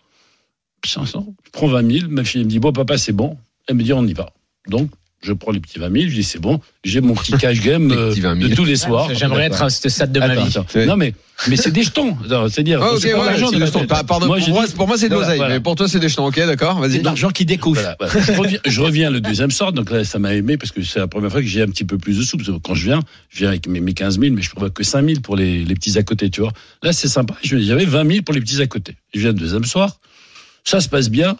500. 0.84 1.34
Je 1.44 1.50
prends 1.50 1.68
20 1.68 1.90
000. 2.00 2.10
Ma 2.10 2.24
fille 2.24 2.40
elle 2.40 2.46
me 2.46 2.50
dit 2.50 2.58
Bon, 2.58 2.72
papa, 2.72 2.98
c'est 2.98 3.12
bon. 3.12 3.38
Elle 3.68 3.76
me 3.76 3.82
dit 3.82 3.92
On 3.92 4.06
y 4.06 4.12
va. 4.12 4.32
Donc, 4.68 4.90
Je 5.22 5.32
prends 5.32 5.52
les 5.52 5.60
petits 5.60 5.78
20 5.78 5.92
000, 5.92 6.08
je 6.10 6.14
dis 6.16 6.22
c'est 6.24 6.40
bon, 6.40 6.60
j'ai 6.82 7.00
mon 7.00 7.14
petit 7.14 7.32
cash 7.34 7.60
game 7.60 7.90
euh, 7.96 8.10
petits 8.10 8.20
20 8.20 8.36
000. 8.38 8.48
de 8.50 8.54
tous 8.56 8.64
les 8.64 8.74
soirs. 8.76 9.08
J'aimerais 9.14 9.44
être 9.44 9.62
à 9.62 9.70
ce 9.70 9.88
stade 9.88 10.10
de 10.10 10.18
ma 10.18 10.26
Attends, 10.26 10.44
vie. 10.44 10.58
attends. 10.58 10.86
Non 10.86 10.96
mais 10.96 11.14
mais 11.48 11.56
c'est 11.56 11.70
des 11.70 11.82
jetons. 11.84 12.16
Non, 12.28 12.48
C'est-à-dire 12.48 12.80
c'est 13.00 13.12
pas 13.12 13.26
l'argent 13.26 13.50
de 13.50 13.64
jetons. 13.64 13.86
Pardon, 13.86 14.04
pour 14.20 14.26
moi, 14.26 14.40
dit- 14.40 14.72
pour 14.76 14.86
moi, 14.88 14.96
c'est 14.98 15.08
de 15.08 15.14
l'oseille. 15.14 15.36
voilà. 15.38 15.54
Mais 15.54 15.60
pour 15.60 15.74
toi, 15.76 15.88
c'est 15.88 15.98
des 16.00 16.08
jetons. 16.08 16.26
Ok, 16.26 16.36
d'accord, 16.36 16.78
C'est 16.82 16.88
vas-y. 16.88 16.98
de 17.00 17.04
l'argent 17.04 17.30
qui 17.30 17.44
découche. 17.44 17.78
Voilà, 17.78 17.96
voilà. 17.98 18.14
Je, 18.20 18.32
reviens, 18.32 18.58
je 18.64 18.80
reviens 18.80 19.10
le 19.10 19.20
deuxième 19.20 19.50
soir, 19.50 19.72
donc 19.72 19.90
là, 19.90 20.04
ça 20.04 20.18
m'a 20.18 20.34
aimé 20.34 20.56
parce 20.56 20.70
que 20.72 20.82
c'est 20.82 20.98
la 21.00 21.06
première 21.08 21.30
fois 21.30 21.40
que 21.40 21.46
j'ai 21.48 21.62
un 21.62 21.66
petit 21.68 21.84
peu 21.84 21.98
plus 21.98 22.18
de 22.18 22.22
sous. 22.22 22.36
Parce 22.36 22.48
que 22.48 22.54
quand 22.58 22.74
je 22.74 22.84
viens, 22.84 23.00
je 23.30 23.38
viens 23.38 23.48
avec 23.48 23.66
mes, 23.68 23.80
mes 23.80 23.92
15 23.94 24.18
000, 24.20 24.34
mais 24.34 24.42
je 24.42 24.50
prévois 24.50 24.70
que 24.70 24.82
5 24.84 25.04
000 25.06 25.20
pour 25.20 25.36
les, 25.36 25.64
les 25.64 25.74
petits 25.74 25.96
à 25.98 26.02
côté, 26.02 26.30
tu 26.30 26.40
vois. 26.42 26.52
Là, 26.82 26.92
c'est 26.92 27.08
sympa. 27.08 27.34
Je- 27.44 27.58
J'avais 27.58 27.84
20 27.86 28.06
000 28.08 28.22
pour 28.22 28.34
les 28.34 28.40
petits 28.40 28.60
à 28.62 28.66
côté. 28.66 28.94
Je 29.14 29.20
viens 29.20 29.28
le 29.30 29.34
deuxième 29.38 29.64
soir, 29.64 29.98
ça 30.64 30.80
se 30.80 30.88
passe 30.88 31.10
bien. 31.10 31.36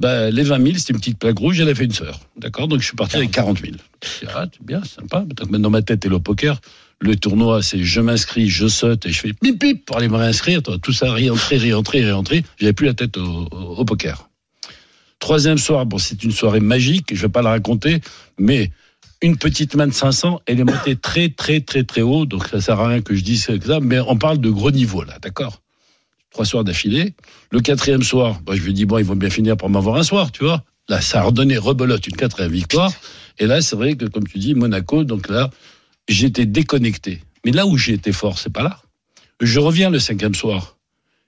Bah, 0.00 0.30
les 0.30 0.42
20 0.44 0.64
000, 0.64 0.78
c'était 0.78 0.94
une 0.94 0.98
petite 0.98 1.18
plaque 1.18 1.38
rouge, 1.38 1.60
elle 1.60 1.68
a 1.68 1.74
fait 1.74 1.84
une 1.84 1.92
sœur. 1.92 2.20
D'accord? 2.36 2.68
Donc, 2.68 2.80
je 2.80 2.86
suis 2.86 2.96
parti 2.96 3.16
avec 3.16 3.30
40 3.32 3.60
000. 3.60 3.74
Je 4.02 4.26
dis, 4.26 4.32
ah, 4.34 4.46
bien, 4.62 4.82
sympa. 4.82 5.20
Donc, 5.26 5.50
maintenant, 5.50 5.68
ma 5.68 5.82
tête 5.82 6.06
est 6.06 6.08
le 6.08 6.18
poker. 6.18 6.58
Le 7.00 7.16
tournoi, 7.16 7.62
c'est 7.62 7.82
je 7.82 8.00
m'inscris, 8.00 8.48
je 8.48 8.66
saute 8.66 9.04
et 9.04 9.12
je 9.12 9.20
fais 9.20 9.32
pip 9.34 9.58
pip 9.58 9.84
pour 9.84 9.98
aller 9.98 10.08
me 10.08 10.16
réinscrire. 10.16 10.62
Tout 10.62 10.92
ça, 10.92 11.12
réentrer, 11.12 11.58
réentrer, 11.58 12.02
réentrer. 12.02 12.44
J'avais 12.58 12.72
plus 12.72 12.86
la 12.86 12.94
tête 12.94 13.18
au, 13.18 13.84
poker. 13.84 14.30
Troisième 15.18 15.58
soir, 15.58 15.84
bon, 15.84 15.98
c'est 15.98 16.24
une 16.24 16.30
soirée 16.30 16.60
magique, 16.60 17.14
je 17.14 17.20
vais 17.20 17.28
pas 17.28 17.42
la 17.42 17.50
raconter, 17.50 18.00
mais 18.38 18.70
une 19.20 19.36
petite 19.36 19.74
main 19.74 19.86
de 19.86 19.92
500, 19.92 20.40
elle 20.46 20.60
est 20.60 20.64
montée 20.64 20.96
très, 20.96 21.28
très, 21.28 21.60
très, 21.60 21.84
très 21.84 22.00
haut, 22.00 22.24
donc 22.24 22.46
ça 22.46 22.62
sert 22.62 22.80
à 22.80 22.88
rien 22.88 23.02
que 23.02 23.14
je 23.14 23.22
dise 23.22 23.44
ça, 23.44 23.80
mais 23.80 24.00
on 24.00 24.16
parle 24.16 24.38
de 24.38 24.48
gros 24.48 24.70
niveau, 24.70 25.04
là, 25.04 25.18
d'accord? 25.20 25.60
Trois 26.30 26.44
soirs 26.44 26.64
d'affilée. 26.64 27.14
Le 27.50 27.60
quatrième 27.60 28.02
soir, 28.02 28.40
bah, 28.42 28.54
je 28.54 28.62
lui 28.62 28.72
dis, 28.72 28.86
bon, 28.86 28.98
ils 28.98 29.04
vont 29.04 29.16
bien 29.16 29.30
finir 29.30 29.56
par 29.56 29.68
m'avoir 29.68 29.96
un 29.96 30.02
soir, 30.02 30.32
tu 30.32 30.44
vois 30.44 30.64
Là, 30.88 31.00
ça 31.00 31.20
a 31.20 31.22
redonné 31.22 31.56
rebelote 31.56 32.06
une 32.08 32.16
quatrième 32.16 32.50
victoire. 32.50 32.92
Et 33.38 33.46
là, 33.46 33.60
c'est 33.60 33.76
vrai 33.76 33.94
que, 33.94 34.06
comme 34.06 34.26
tu 34.26 34.38
dis, 34.38 34.54
Monaco, 34.54 35.04
donc 35.04 35.28
là, 35.28 35.50
j'étais 36.08 36.46
déconnecté. 36.46 37.22
Mais 37.44 37.52
là 37.52 37.66
où 37.66 37.76
j'ai 37.76 37.92
été 37.92 38.12
fort, 38.12 38.38
c'est 38.38 38.52
pas 38.52 38.62
là. 38.62 38.80
Je 39.40 39.60
reviens 39.60 39.88
le 39.88 39.98
cinquième 39.98 40.34
soir. 40.34 40.76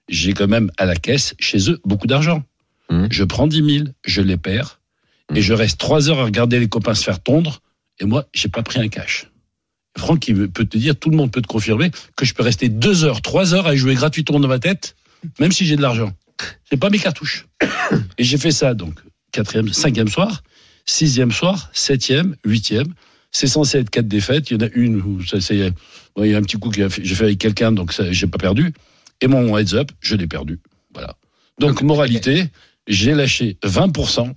J'ai 0.09 0.32
quand 0.32 0.48
même 0.48 0.70
à 0.78 0.84
la 0.84 0.96
caisse, 0.96 1.34
chez 1.38 1.70
eux, 1.70 1.80
beaucoup 1.84 2.07
d'argent. 2.07 2.42
Mhm. 2.90 3.09
Je 3.11 3.24
prends 3.24 3.46
10 3.46 3.74
000, 3.76 3.84
je 4.05 4.20
les 4.20 4.36
perds, 4.36 4.80
et 5.34 5.40
je 5.40 5.53
reste 5.53 5.78
trois 5.78 6.11
heures 6.11 6.18
à 6.18 6.24
regarder 6.24 6.59
les 6.59 6.68
copains 6.68 6.94
se 6.94 7.05
faire 7.05 7.22
tondre, 7.22 7.61
et 8.00 8.05
moi, 8.05 8.26
j'ai 8.34 8.48
pas 8.48 8.62
pris 8.62 8.80
un 8.80 8.88
cash. 8.88 9.28
Franck, 9.97 10.28
il 10.28 10.49
peut 10.49 10.64
te 10.64 10.78
dire, 10.78 10.97
tout 10.99 11.11
le 11.11 11.16
monde 11.16 11.30
peut 11.30 11.43
te 11.43 11.47
confirmer 11.47 11.90
que 12.16 12.24
je 12.24 12.34
peux 12.34 12.43
rester 12.43 12.68
deux 12.68 13.05
heures, 13.05 13.20
trois 13.22 13.55
heures 13.55 13.66
à 13.66 13.76
jouer 13.76 13.95
gratuitement 13.95 14.40
dans 14.40 14.49
ma 14.49 14.59
tête, 14.59 14.97
même 15.38 15.53
si 15.53 15.66
j'ai 15.66 15.76
de 15.76 15.82
l'argent. 15.82 16.12
C'est 16.68 16.78
pas 16.78 16.90
mes 16.90 16.99
cartouches. 16.99 17.47
Et 18.18 18.24
j'ai 18.24 18.38
fait 18.38 18.51
ça, 18.51 18.74
donc, 18.74 18.99
quatrième, 19.32 19.72
cinquième 19.72 20.09
soir, 20.09 20.43
sixième 20.86 21.30
soir, 21.30 21.70
septième, 21.72 22.36
huitième. 22.45 22.88
C'est 23.30 23.47
censé 23.47 23.78
être 23.78 23.90
quatre 23.90 24.09
défaites. 24.09 24.51
Il 24.51 24.61
y 24.61 24.64
en 24.64 24.66
a 24.66 24.70
une 24.74 24.97
où 24.97 25.24
ça, 25.24 25.40
c'est, 25.40 25.70
bon, 26.16 26.24
il 26.24 26.30
y 26.30 26.34
a 26.34 26.38
un 26.38 26.43
petit 26.43 26.59
coup 26.59 26.70
que 26.70 26.76
j'ai 26.76 26.88
fait- 27.14 27.24
avec 27.24 27.38
quelqu'un, 27.38 27.72
donc 27.72 27.93
ça, 27.93 28.11
j'ai 28.12 28.26
pas 28.26 28.38
perdu. 28.38 28.72
Et 29.20 29.26
mon 29.26 29.57
heads 29.57 29.74
up, 29.74 29.90
je 30.01 30.16
l'ai 30.16 30.26
perdu. 30.26 30.59
Voilà. 30.93 31.16
Donc, 31.59 31.82
moralité, 31.82 32.49
j'ai 32.88 33.14
lâché 33.14 33.57
20% 33.62 34.34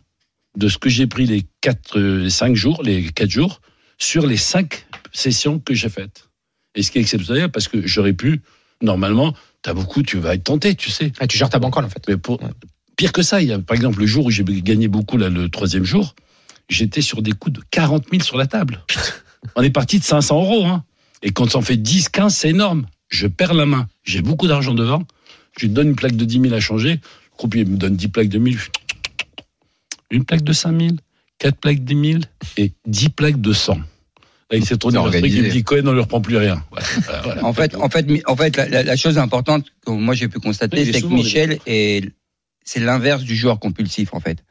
de 0.58 0.68
ce 0.70 0.78
que 0.78 0.90
j'ai 0.90 1.08
pris 1.08 1.26
les 1.26 1.44
quatre, 1.60 1.98
euh, 2.00 2.24
les 2.24 2.30
cinq 2.30 2.56
jours, 2.56 2.84
les 2.84 3.12
quatre 3.12 3.32
jours, 3.32 3.62
sur 3.98 4.26
les 4.28 4.38
cinq 4.38 4.86
sessions 5.18 5.60
que 5.60 5.74
j'ai 5.74 5.90
faites. 5.90 6.30
Et 6.76 6.84
ce 6.84 6.92
qui 6.92 6.98
est 6.98 7.02
exceptionnel, 7.02 7.50
parce 7.50 7.68
que 7.68 7.86
j'aurais 7.86 8.14
pu, 8.14 8.42
normalement, 8.82 9.34
t'as 9.62 9.74
beaucoup, 9.74 10.04
tu 10.04 10.18
vas 10.18 10.36
être 10.36 10.44
tenté, 10.44 10.76
tu 10.76 10.92
sais. 10.92 11.12
Ah, 11.20 11.28
tu 11.28 11.38
gères 11.38 11.50
ta 11.50 11.60
bankroll 11.60 11.86
en 11.86 11.90
fait. 11.90 12.04
Mais 12.08 12.18
pour, 12.18 12.40
pire 12.96 13.12
que 13.12 13.22
ça, 13.22 13.42
il 13.42 13.48
y 13.48 13.54
a, 13.54 13.60
par 13.60 13.76
exemple, 13.76 14.00
le 14.00 14.06
jour 14.06 14.26
où 14.26 14.32
j'ai 14.32 14.44
gagné 14.44 14.88
beaucoup, 14.88 15.18
là, 15.18 15.30
le 15.30 15.50
troisième 15.50 15.86
jour, 15.86 16.16
j'étais 16.70 17.02
sur 17.02 17.22
des 17.22 17.32
coups 17.32 17.60
de 17.60 17.64
40 17.72 18.06
000 18.12 18.24
sur 18.24 18.38
la 18.38 18.48
table. 18.48 18.84
On 19.56 19.62
est 19.62 19.72
parti 19.72 20.00
de 20.00 20.04
500 20.04 20.36
euros, 20.36 20.66
hein. 20.66 20.84
Et 21.22 21.32
quand 21.32 21.56
on 21.56 21.62
fait 21.62 21.78
10, 21.78 22.10
15, 22.10 22.36
c'est 22.36 22.50
énorme. 22.50 22.86
Je 23.08 23.28
perds 23.28 23.54
la 23.54 23.66
main. 23.66 23.88
J'ai 24.04 24.22
beaucoup 24.22 24.48
d'argent 24.48 24.74
devant. 24.74 25.04
Je 25.58 25.66
lui 25.66 25.74
donne 25.74 25.90
une 25.90 25.96
plaque 25.96 26.16
de 26.16 26.26
10 26.26 26.42
000 26.42 26.54
à 26.54 26.60
changer. 26.60 26.92
Le 26.92 27.38
croupier 27.38 27.66
me 27.66 27.78
donne 27.78 27.96
10 27.96 28.10
plaques 28.10 28.30
de 28.30 28.38
1000. 28.38 28.60
Une 30.12 30.26
plaque 30.26 30.44
de 30.44 30.54
5 30.54 30.80
000, 30.80 30.96
4 31.40 31.58
plaques 31.58 31.84
de 31.84 31.94
1000 31.94 32.26
et 32.58 32.74
10 32.86 33.10
plaques 33.10 33.42
de 33.42 33.54
100. 33.54 33.80
Il 34.58 34.66
s'est 34.66 34.78
tourné 34.78 34.98
C'est 34.98 35.10
vers 35.10 35.22
truc, 35.22 35.32
il 35.34 35.44
me 35.44 35.50
dit 35.50 35.64
Cohen, 35.64 35.82
on 35.84 35.90
ne 35.90 35.94
lui 35.94 36.02
reprend 36.02 36.22
plus 36.22 36.38
rien. 36.38 36.64
Voilà, 36.72 36.86
voilà, 37.06 37.22
voilà. 37.24 37.46
En 37.46 37.54
fait, 37.54 37.76
en 37.76 37.90
fait, 37.90 38.06
en 38.28 38.36
fait, 38.36 38.56
la, 38.58 38.68
la- 38.70 38.84
la 38.84 38.96
chose 38.96 39.18
importante 39.18 39.66
que 39.86 39.92
moi 39.92 40.14
j'ai 40.16 40.28
pu 40.28 40.40
constater, 40.40 40.86
c'est 40.92 41.02
que 41.02 41.08
Michel 41.08 41.60
est, 41.66 42.10
c'est 42.64 42.80
l'inverse 42.80 43.24
du 43.24 43.36
joueur 43.36 43.60
compulsif 43.60 44.14
en 44.14 44.20
fait. 44.20 44.44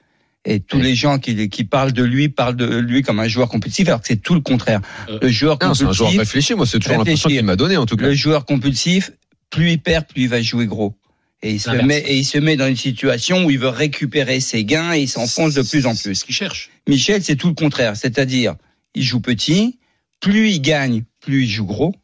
Et 0.46 0.60
tous 0.60 0.78
les 0.78 0.94
gens 0.94 1.18
qui, 1.18 1.48
qui 1.48 1.64
parlent 1.64 1.92
de 1.92 2.02
lui 2.02 2.28
parlent 2.28 2.56
de 2.56 2.66
lui 2.76 3.00
comme 3.02 3.18
un 3.18 3.28
joueur 3.28 3.48
compulsif, 3.48 3.88
alors 3.88 4.02
que 4.02 4.08
c'est 4.08 4.20
tout 4.20 4.34
le 4.34 4.42
contraire. 4.42 4.82
Euh, 5.08 5.18
Le 5.22 5.28
joueur 5.30 5.56
Non, 5.62 5.72
c'est 5.72 5.84
un 5.84 5.92
joueur 5.92 6.10
compulsif, 6.10 6.18
réfléchi. 6.18 6.54
Moi, 6.54 6.66
c'est 6.66 6.78
toujours 6.80 6.98
l'impression 6.98 7.30
qu'il 7.30 7.42
m'a 7.44 7.56
donné, 7.56 7.78
en 7.78 7.86
tout 7.86 7.96
cas. 7.96 8.04
le 8.04 8.14
joueur 8.14 8.44
compulsif, 8.44 9.10
plus 9.48 9.70
il 9.72 9.78
perd, 9.80 10.04
plus 10.06 10.24
il 10.24 10.28
va 10.28 10.42
jouer 10.42 10.66
gros. 10.66 10.94
Et 11.42 11.52
il 11.52 11.60
se 11.60 11.70
met, 11.70 11.98
et 12.00 12.16
il 12.18 12.24
se 12.24 12.36
met 12.36 12.56
dans 12.56 12.66
une 12.66 12.76
situation 12.76 13.44
où 13.46 13.50
il 13.50 13.58
veut 13.58 13.68
récupérer 13.68 14.40
ses 14.40 14.64
gains 14.66 14.92
et 14.94 15.00
il 15.02 15.08
s'enfonce 15.08 15.54
de 15.54 15.62
plus 15.62 15.86
en 15.86 15.94
C'est 15.94 16.10
plus. 16.10 16.14
ce 16.16 16.24
qu'il 16.26 16.34
cherche. 16.34 16.68
Michel, 16.88 17.22
c'est 17.22 17.36
tout 17.36 17.48
le 17.48 17.54
contraire. 17.54 17.96
C'est-à-dire, 17.96 18.54
il 18.94 19.02
joue 19.02 19.20
petit, 19.20 19.78
plus 20.24 20.50
il 20.52 20.60
gagne, 20.60 21.04
plus 21.20 21.44
il 21.44 21.50
joue 21.50 21.66
gros. 21.66 21.94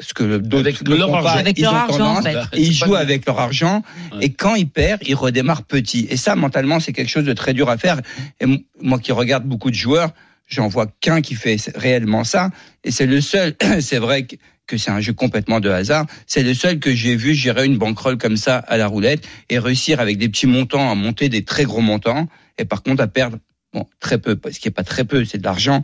Ce 0.00 0.12
que 0.12 0.38
d'autres 0.38 0.58
Avec 0.58 0.82
leur 0.86 1.22
pas, 1.22 1.42
ils 1.56 1.62
leur 1.62 1.72
ont 1.72 1.76
argent, 1.76 2.18
en 2.18 2.22
fait. 2.22 2.36
Et 2.52 2.62
ils 2.62 2.72
jouent 2.72 2.96
avec 2.96 3.24
leur 3.26 3.38
argent. 3.38 3.82
Ouais. 4.12 4.26
Et 4.26 4.32
quand 4.32 4.54
il 4.54 4.68
perd, 4.68 5.00
il 5.06 5.14
redémarre 5.14 5.62
petit. 5.62 6.06
Et 6.10 6.16
ça, 6.16 6.36
mentalement, 6.36 6.78
c'est 6.78 6.92
quelque 6.92 7.08
chose 7.08 7.24
de 7.24 7.32
très 7.32 7.54
dur 7.54 7.70
à 7.70 7.78
faire. 7.78 8.00
Et 8.40 8.66
moi 8.82 8.98
qui 8.98 9.12
regarde 9.12 9.44
beaucoup 9.44 9.70
de 9.70 9.76
joueurs, 9.76 10.10
j'en 10.46 10.68
vois 10.68 10.88
qu'un 11.00 11.22
qui 11.22 11.36
fait 11.36 11.56
réellement 11.74 12.24
ça. 12.24 12.50
Et 12.82 12.90
c'est 12.90 13.06
le 13.06 13.20
seul, 13.20 13.54
c'est 13.80 13.98
vrai 13.98 14.26
que 14.26 14.36
que 14.66 14.78
c'est 14.78 14.90
un 14.90 15.00
jeu 15.00 15.12
complètement 15.12 15.60
de 15.60 15.68
hasard. 15.68 16.06
C'est 16.26 16.42
le 16.42 16.54
seul 16.54 16.78
que 16.78 16.94
j'ai 16.94 17.16
vu 17.16 17.34
gérer 17.34 17.66
une 17.66 17.76
bankroll 17.76 18.16
comme 18.16 18.38
ça 18.38 18.56
à 18.56 18.78
la 18.78 18.86
roulette 18.86 19.28
et 19.50 19.58
réussir 19.58 20.00
avec 20.00 20.16
des 20.16 20.26
petits 20.30 20.46
montants 20.46 20.90
à 20.90 20.94
monter 20.94 21.28
des 21.28 21.44
très 21.44 21.64
gros 21.64 21.82
montants 21.82 22.28
et 22.56 22.64
par 22.64 22.82
contre 22.82 23.02
à 23.02 23.06
perdre 23.06 23.36
bon 23.74 23.86
très 24.00 24.16
peu, 24.16 24.38
ce 24.50 24.58
qui 24.58 24.68
est 24.68 24.70
pas 24.70 24.84
très 24.84 25.04
peu, 25.04 25.24
c'est 25.26 25.36
de 25.36 25.44
l'argent, 25.44 25.82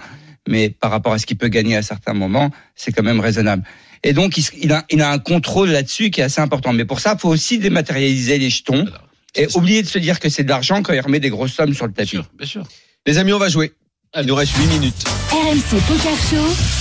mais 0.48 0.70
par 0.70 0.90
rapport 0.90 1.12
à 1.12 1.18
ce 1.18 1.26
qu'il 1.26 1.36
peut 1.36 1.48
gagner 1.48 1.76
à 1.76 1.82
certains 1.82 2.12
moments, 2.14 2.50
c'est 2.74 2.92
quand 2.92 3.02
même 3.02 3.20
raisonnable. 3.20 3.62
Et 4.02 4.12
donc 4.12 4.36
il, 4.38 4.72
a, 4.72 4.84
il 4.90 5.02
a 5.02 5.10
un 5.10 5.18
contrôle 5.18 5.70
là-dessus 5.70 6.10
qui 6.10 6.20
est 6.20 6.24
assez 6.24 6.40
important. 6.40 6.72
Mais 6.72 6.84
pour 6.84 7.00
ça, 7.00 7.14
il 7.16 7.20
faut 7.20 7.28
aussi 7.28 7.58
dématérialiser 7.58 8.38
les 8.38 8.48
jetons 8.50 8.82
Voilà. 8.84 9.02
et 9.34 9.46
oublier 9.54 9.82
de 9.82 9.88
se 9.88 9.98
dire 9.98 10.18
que 10.20 10.28
c'est 10.28 10.44
de 10.44 10.48
l'argent 10.48 10.82
quand 10.82 10.92
il 10.94 11.00
remet 11.00 11.20
des 11.20 11.30
grosses 11.30 11.52
sommes 11.52 11.74
sur 11.74 11.86
le 11.86 11.92
Bien 11.92 12.04
tapis. 12.04 12.16
sûr, 12.16 12.30
bien 12.38 12.46
sûr. 12.46 12.62
Les 13.06 13.18
amis, 13.18 13.32
on 13.32 13.38
va 13.38 13.48
jouer. 13.48 13.72
Il 14.18 14.26
nous 14.26 14.34
reste 14.34 14.56
8 14.56 14.66
minutes. 14.66 15.04
RMC 15.30 15.80
Poker 15.86 16.16
Show. 16.30 16.79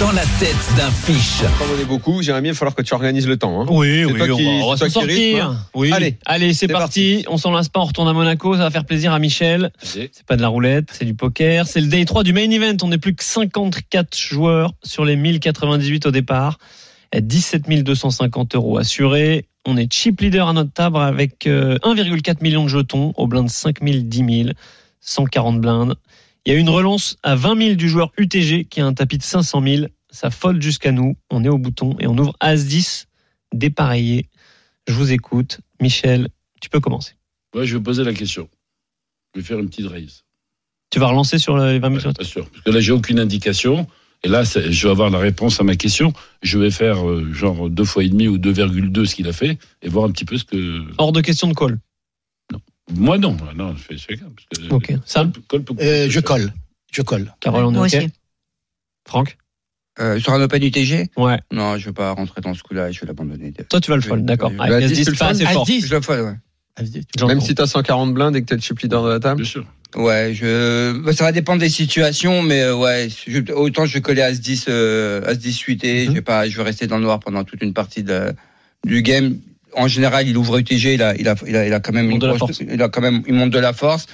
Dans 0.00 0.12
la 0.12 0.22
tête 0.38 0.54
d'un 0.76 0.90
fiche. 0.92 1.42
Comme 1.58 1.66
on 1.76 1.80
est 1.80 1.84
beaucoup, 1.84 2.22
Jérémy, 2.22 2.48
il 2.48 2.52
va 2.52 2.56
falloir 2.58 2.76
que 2.76 2.82
tu 2.82 2.94
organises 2.94 3.26
le 3.26 3.36
temps. 3.36 3.62
hein. 3.62 3.66
Oui, 3.68 4.04
oui, 4.04 4.14
toi 4.16 4.26
on 4.30 4.36
qui- 4.36 4.44
va, 4.44 4.50
on 4.50 4.70
va 4.70 4.76
c'est 4.76 4.84
toi 4.84 4.90
s'en 4.90 5.00
qui 5.00 5.06
rythme, 5.06 5.38
sortir. 5.38 5.50
hein. 5.50 5.66
Oui. 5.74 5.92
Allez. 5.92 6.16
Allez, 6.24 6.54
c'est 6.54 6.68
parti. 6.68 7.24
On 7.28 7.36
s'en 7.36 7.50
lasse 7.50 7.68
pas, 7.68 7.80
on 7.80 7.84
retourne 7.84 8.06
à 8.08 8.12
Monaco. 8.12 8.52
Ça 8.54 8.60
va 8.60 8.70
faire 8.70 8.84
plaisir 8.84 9.12
à 9.12 9.18
Michel. 9.18 9.72
C'est 9.82 10.10
pas 10.26 10.36
de 10.36 10.42
la 10.42 10.48
roulette, 10.48 10.90
c'est 10.92 11.04
du 11.04 11.14
poker. 11.14 11.66
C'est 11.66 11.80
le 11.80 11.88
day 11.88 12.04
3 12.04 12.22
du 12.22 12.32
main 12.32 12.48
event. 12.48 12.76
On 12.82 12.88
n'est 12.88 12.98
plus 12.98 13.14
que 13.16 13.24
54 13.24 14.16
joueurs 14.16 14.72
sur 14.84 15.04
les 15.04 15.16
1098 15.16 16.06
au 16.06 16.10
départ. 16.12 16.58
Et 17.12 17.20
17 17.20 17.68
250 17.82 18.54
euros 18.54 18.78
assurés. 18.78 19.46
On 19.66 19.76
est 19.76 19.92
chip 19.92 20.20
leader 20.20 20.48
à 20.48 20.52
notre 20.52 20.72
table 20.72 20.98
avec 20.98 21.46
euh, 21.48 21.76
1,4 21.82 22.36
million 22.42 22.62
de 22.64 22.68
jetons 22.68 23.12
au 23.16 23.26
blind 23.26 23.48
5 23.50 23.82
000, 23.82 23.98
10 24.02 24.42
000, 24.44 24.50
140 25.00 25.60
blindes. 25.60 25.96
Il 26.48 26.54
y 26.54 26.56
a 26.56 26.60
une 26.60 26.70
relance 26.70 27.18
à 27.22 27.36
20 27.36 27.58
000 27.62 27.74
du 27.74 27.90
joueur 27.90 28.10
UTG 28.16 28.64
qui 28.64 28.80
a 28.80 28.86
un 28.86 28.94
tapis 28.94 29.18
de 29.18 29.22
500 29.22 29.62
000. 29.62 29.86
Ça 30.08 30.30
fold 30.30 30.62
jusqu'à 30.62 30.92
nous. 30.92 31.14
On 31.28 31.44
est 31.44 31.50
au 31.50 31.58
bouton 31.58 31.94
et 32.00 32.06
on 32.06 32.16
ouvre 32.16 32.34
As-10 32.40 33.04
dépareillé. 33.54 34.30
Je 34.86 34.94
vous 34.94 35.12
écoute. 35.12 35.60
Michel, 35.78 36.28
tu 36.62 36.70
peux 36.70 36.80
commencer. 36.80 37.12
Ouais, 37.54 37.66
je 37.66 37.76
vais 37.76 37.82
poser 37.82 38.02
la 38.02 38.14
question. 38.14 38.48
Je 39.34 39.40
vais 39.40 39.46
faire 39.46 39.58
une 39.58 39.68
petite 39.68 39.88
raise. 39.88 40.24
Tu 40.88 40.98
vas 40.98 41.08
relancer 41.08 41.36
sur 41.36 41.58
les 41.58 41.78
20 41.80 41.88
000 41.88 41.94
Ouais, 41.96 42.00
sur- 42.00 42.12
bien 42.14 42.24
sûr. 42.26 42.48
Parce 42.50 42.64
que 42.64 42.70
là, 42.70 42.80
j'ai 42.80 42.92
aucune 42.92 43.20
indication. 43.20 43.86
Et 44.24 44.28
là, 44.28 44.42
je 44.44 44.86
vais 44.86 44.90
avoir 44.90 45.10
la 45.10 45.18
réponse 45.18 45.60
à 45.60 45.64
ma 45.64 45.76
question. 45.76 46.14
Je 46.40 46.58
vais 46.58 46.70
faire 46.70 47.06
euh, 47.06 47.30
genre 47.34 47.68
deux 47.68 47.84
fois 47.84 48.04
et 48.04 48.08
demi 48.08 48.26
ou 48.26 48.38
2,2 48.38 49.04
ce 49.04 49.14
qu'il 49.14 49.28
a 49.28 49.34
fait 49.34 49.58
et 49.82 49.90
voir 49.90 50.06
un 50.06 50.10
petit 50.12 50.24
peu 50.24 50.38
ce 50.38 50.44
que. 50.44 50.82
Hors 50.96 51.12
de 51.12 51.20
question 51.20 51.46
de 51.48 51.52
call. 51.54 51.78
Moi, 52.94 53.18
non. 53.18 53.36
Non, 53.56 53.74
je 53.76 53.82
fais 53.82 53.96
chacun. 53.98 54.26
Parce 54.34 54.68
que 54.68 54.74
Ok. 54.74 54.92
Sam, 55.04 55.32
Euh, 55.80 56.06
je 56.10 56.20
colle. 56.20 56.52
Je 56.92 57.02
colle. 57.02 57.32
Carole, 57.40 57.64
on 57.64 57.72
est 57.72 57.76
Moi 57.76 57.86
ok 57.86 57.94
aussi. 57.94 58.08
Franck 59.06 59.36
Euh, 60.00 60.20
sur 60.20 60.32
un 60.32 60.40
Open 60.40 60.62
UTG 60.62 61.10
Ouais. 61.16 61.38
Non, 61.52 61.76
je 61.76 61.86
veux 61.86 61.92
pas 61.92 62.12
rentrer 62.12 62.40
dans 62.40 62.54
ce 62.54 62.62
coup-là, 62.62 62.92
je 62.92 63.00
vais 63.00 63.06
l'abandonner. 63.08 63.52
Toi, 63.68 63.80
tu 63.80 63.90
vas 63.90 63.96
le 63.96 64.02
fold, 64.02 64.24
d'accord. 64.24 64.52
Avec 64.58 64.70
Bah, 64.70 64.76
As-10, 64.76 64.92
10, 64.94 65.04
tu 65.06 65.10
le 65.10 65.16
pas 65.16 65.26
assez 65.28 65.44
foldes 65.44 65.54
fort. 65.54 65.66
As-10. 65.68 65.86
Je 65.86 65.94
le 65.94 66.00
ferai, 66.00 66.22
ouais. 66.22 66.34
Même 67.26 67.40
si 67.40 67.54
tu 67.56 67.60
as 67.62 67.66
140 67.66 68.14
blindes 68.14 68.36
et 68.36 68.40
que 68.42 68.46
tu 68.46 68.52
es 68.54 68.56
le 68.56 68.62
chip 68.62 68.78
leader 68.78 69.02
de 69.04 69.08
la 69.10 69.18
table. 69.18 69.42
Bien 69.42 69.50
sûr. 69.50 69.66
Ouais, 69.96 70.32
je, 70.34 70.96
bah, 71.00 71.12
ça 71.12 71.24
va 71.24 71.32
dépendre 71.32 71.58
des 71.60 71.68
situations, 71.70 72.42
mais 72.42 72.60
euh, 72.62 72.76
ouais, 72.76 73.08
je- 73.26 73.52
autant 73.52 73.86
je 73.86 73.94
vais 73.94 74.00
coller 74.02 74.22
à 74.22 74.32
ce 74.34 74.38
10, 74.40 74.66
euh, 74.68 75.22
à 75.26 75.30
ce 75.34 75.38
10 75.40 75.52
suité, 75.52 76.02
Mhm. 76.04 76.06
je 76.10 76.12
vais 76.12 76.22
pas, 76.22 76.48
je 76.48 76.56
vais 76.56 76.62
rester 76.62 76.86
dans 76.86 76.98
le 76.98 77.02
noir 77.04 77.18
pendant 77.18 77.42
toute 77.42 77.62
une 77.62 77.72
partie 77.74 78.04
de, 78.04 78.32
du 78.86 79.02
game. 79.02 79.38
En 79.74 79.86
général, 79.88 80.26
il 80.28 80.36
ouvre 80.36 80.58
UTG, 80.58 80.94
il 80.94 81.02
a, 81.02 81.14
il 81.16 81.28
a, 81.28 81.34
il 81.46 81.56
a, 81.56 81.66
il 81.66 81.72
a 81.74 81.80
quand 81.80 81.92
même 81.92 82.06
Il 82.06 82.10
monte 82.10 82.14
une 82.14 82.20
de 82.20 82.26
la 82.32 82.38
grosse- 82.38 82.56
force. 82.56 82.72
il 82.72 82.82
a 82.82 82.88
quand 82.88 83.00
même, 83.00 83.22
il 83.26 83.34
monte 83.34 83.50
de 83.50 83.58
la 83.58 83.72
force. 83.72 84.06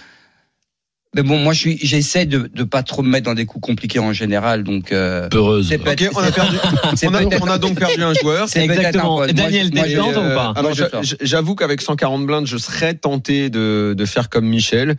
Mais 1.17 1.23
bon, 1.23 1.39
moi, 1.39 1.53
je 1.53 1.59
suis, 1.61 1.79
j'essaie 1.81 2.27
de, 2.27 2.51
de 2.53 2.65
pas 2.65 2.83
trop 2.83 3.03
me 3.03 3.09
mettre 3.09 3.27
dans 3.27 3.35
des 3.35 3.47
coups 3.47 3.65
compliqués 3.65 4.01
en 4.01 4.13
général, 4.13 4.65
donc. 4.65 4.91
Euh, 4.91 5.29
Peureuse. 5.29 5.69
c'est 5.69 5.77
Ok, 5.77 5.85
peut-être- 5.85 6.11
on 6.17 6.19
a 6.25 6.33
perdu. 6.33 6.57
On 7.07 7.15
a, 7.15 7.19
peut-être- 7.21 7.43
on 7.43 7.47
a 7.47 7.59
donc 7.59 7.79
perdu 7.79 8.03
un 8.03 8.15
joueur. 8.15 8.49
c'est 8.49 8.65
Exactement. 8.65 9.25
Daniel, 9.27 9.71
t'es 9.71 9.91
je- 9.91 10.01
ou 10.01 10.13
pas 10.35 10.53
alors, 10.57 10.75
j'a- 10.75 10.91
sors. 10.91 11.05
j'a- 11.05 11.17
j'avoue 11.21 11.55
qu'avec 11.55 11.83
140 11.83 12.27
blindes, 12.27 12.47
je 12.49 12.57
serais 12.57 12.95
tenté 12.95 13.49
de, 13.49 13.95
de 13.97 14.05
faire 14.07 14.29
comme 14.29 14.47
Michel, 14.47 14.97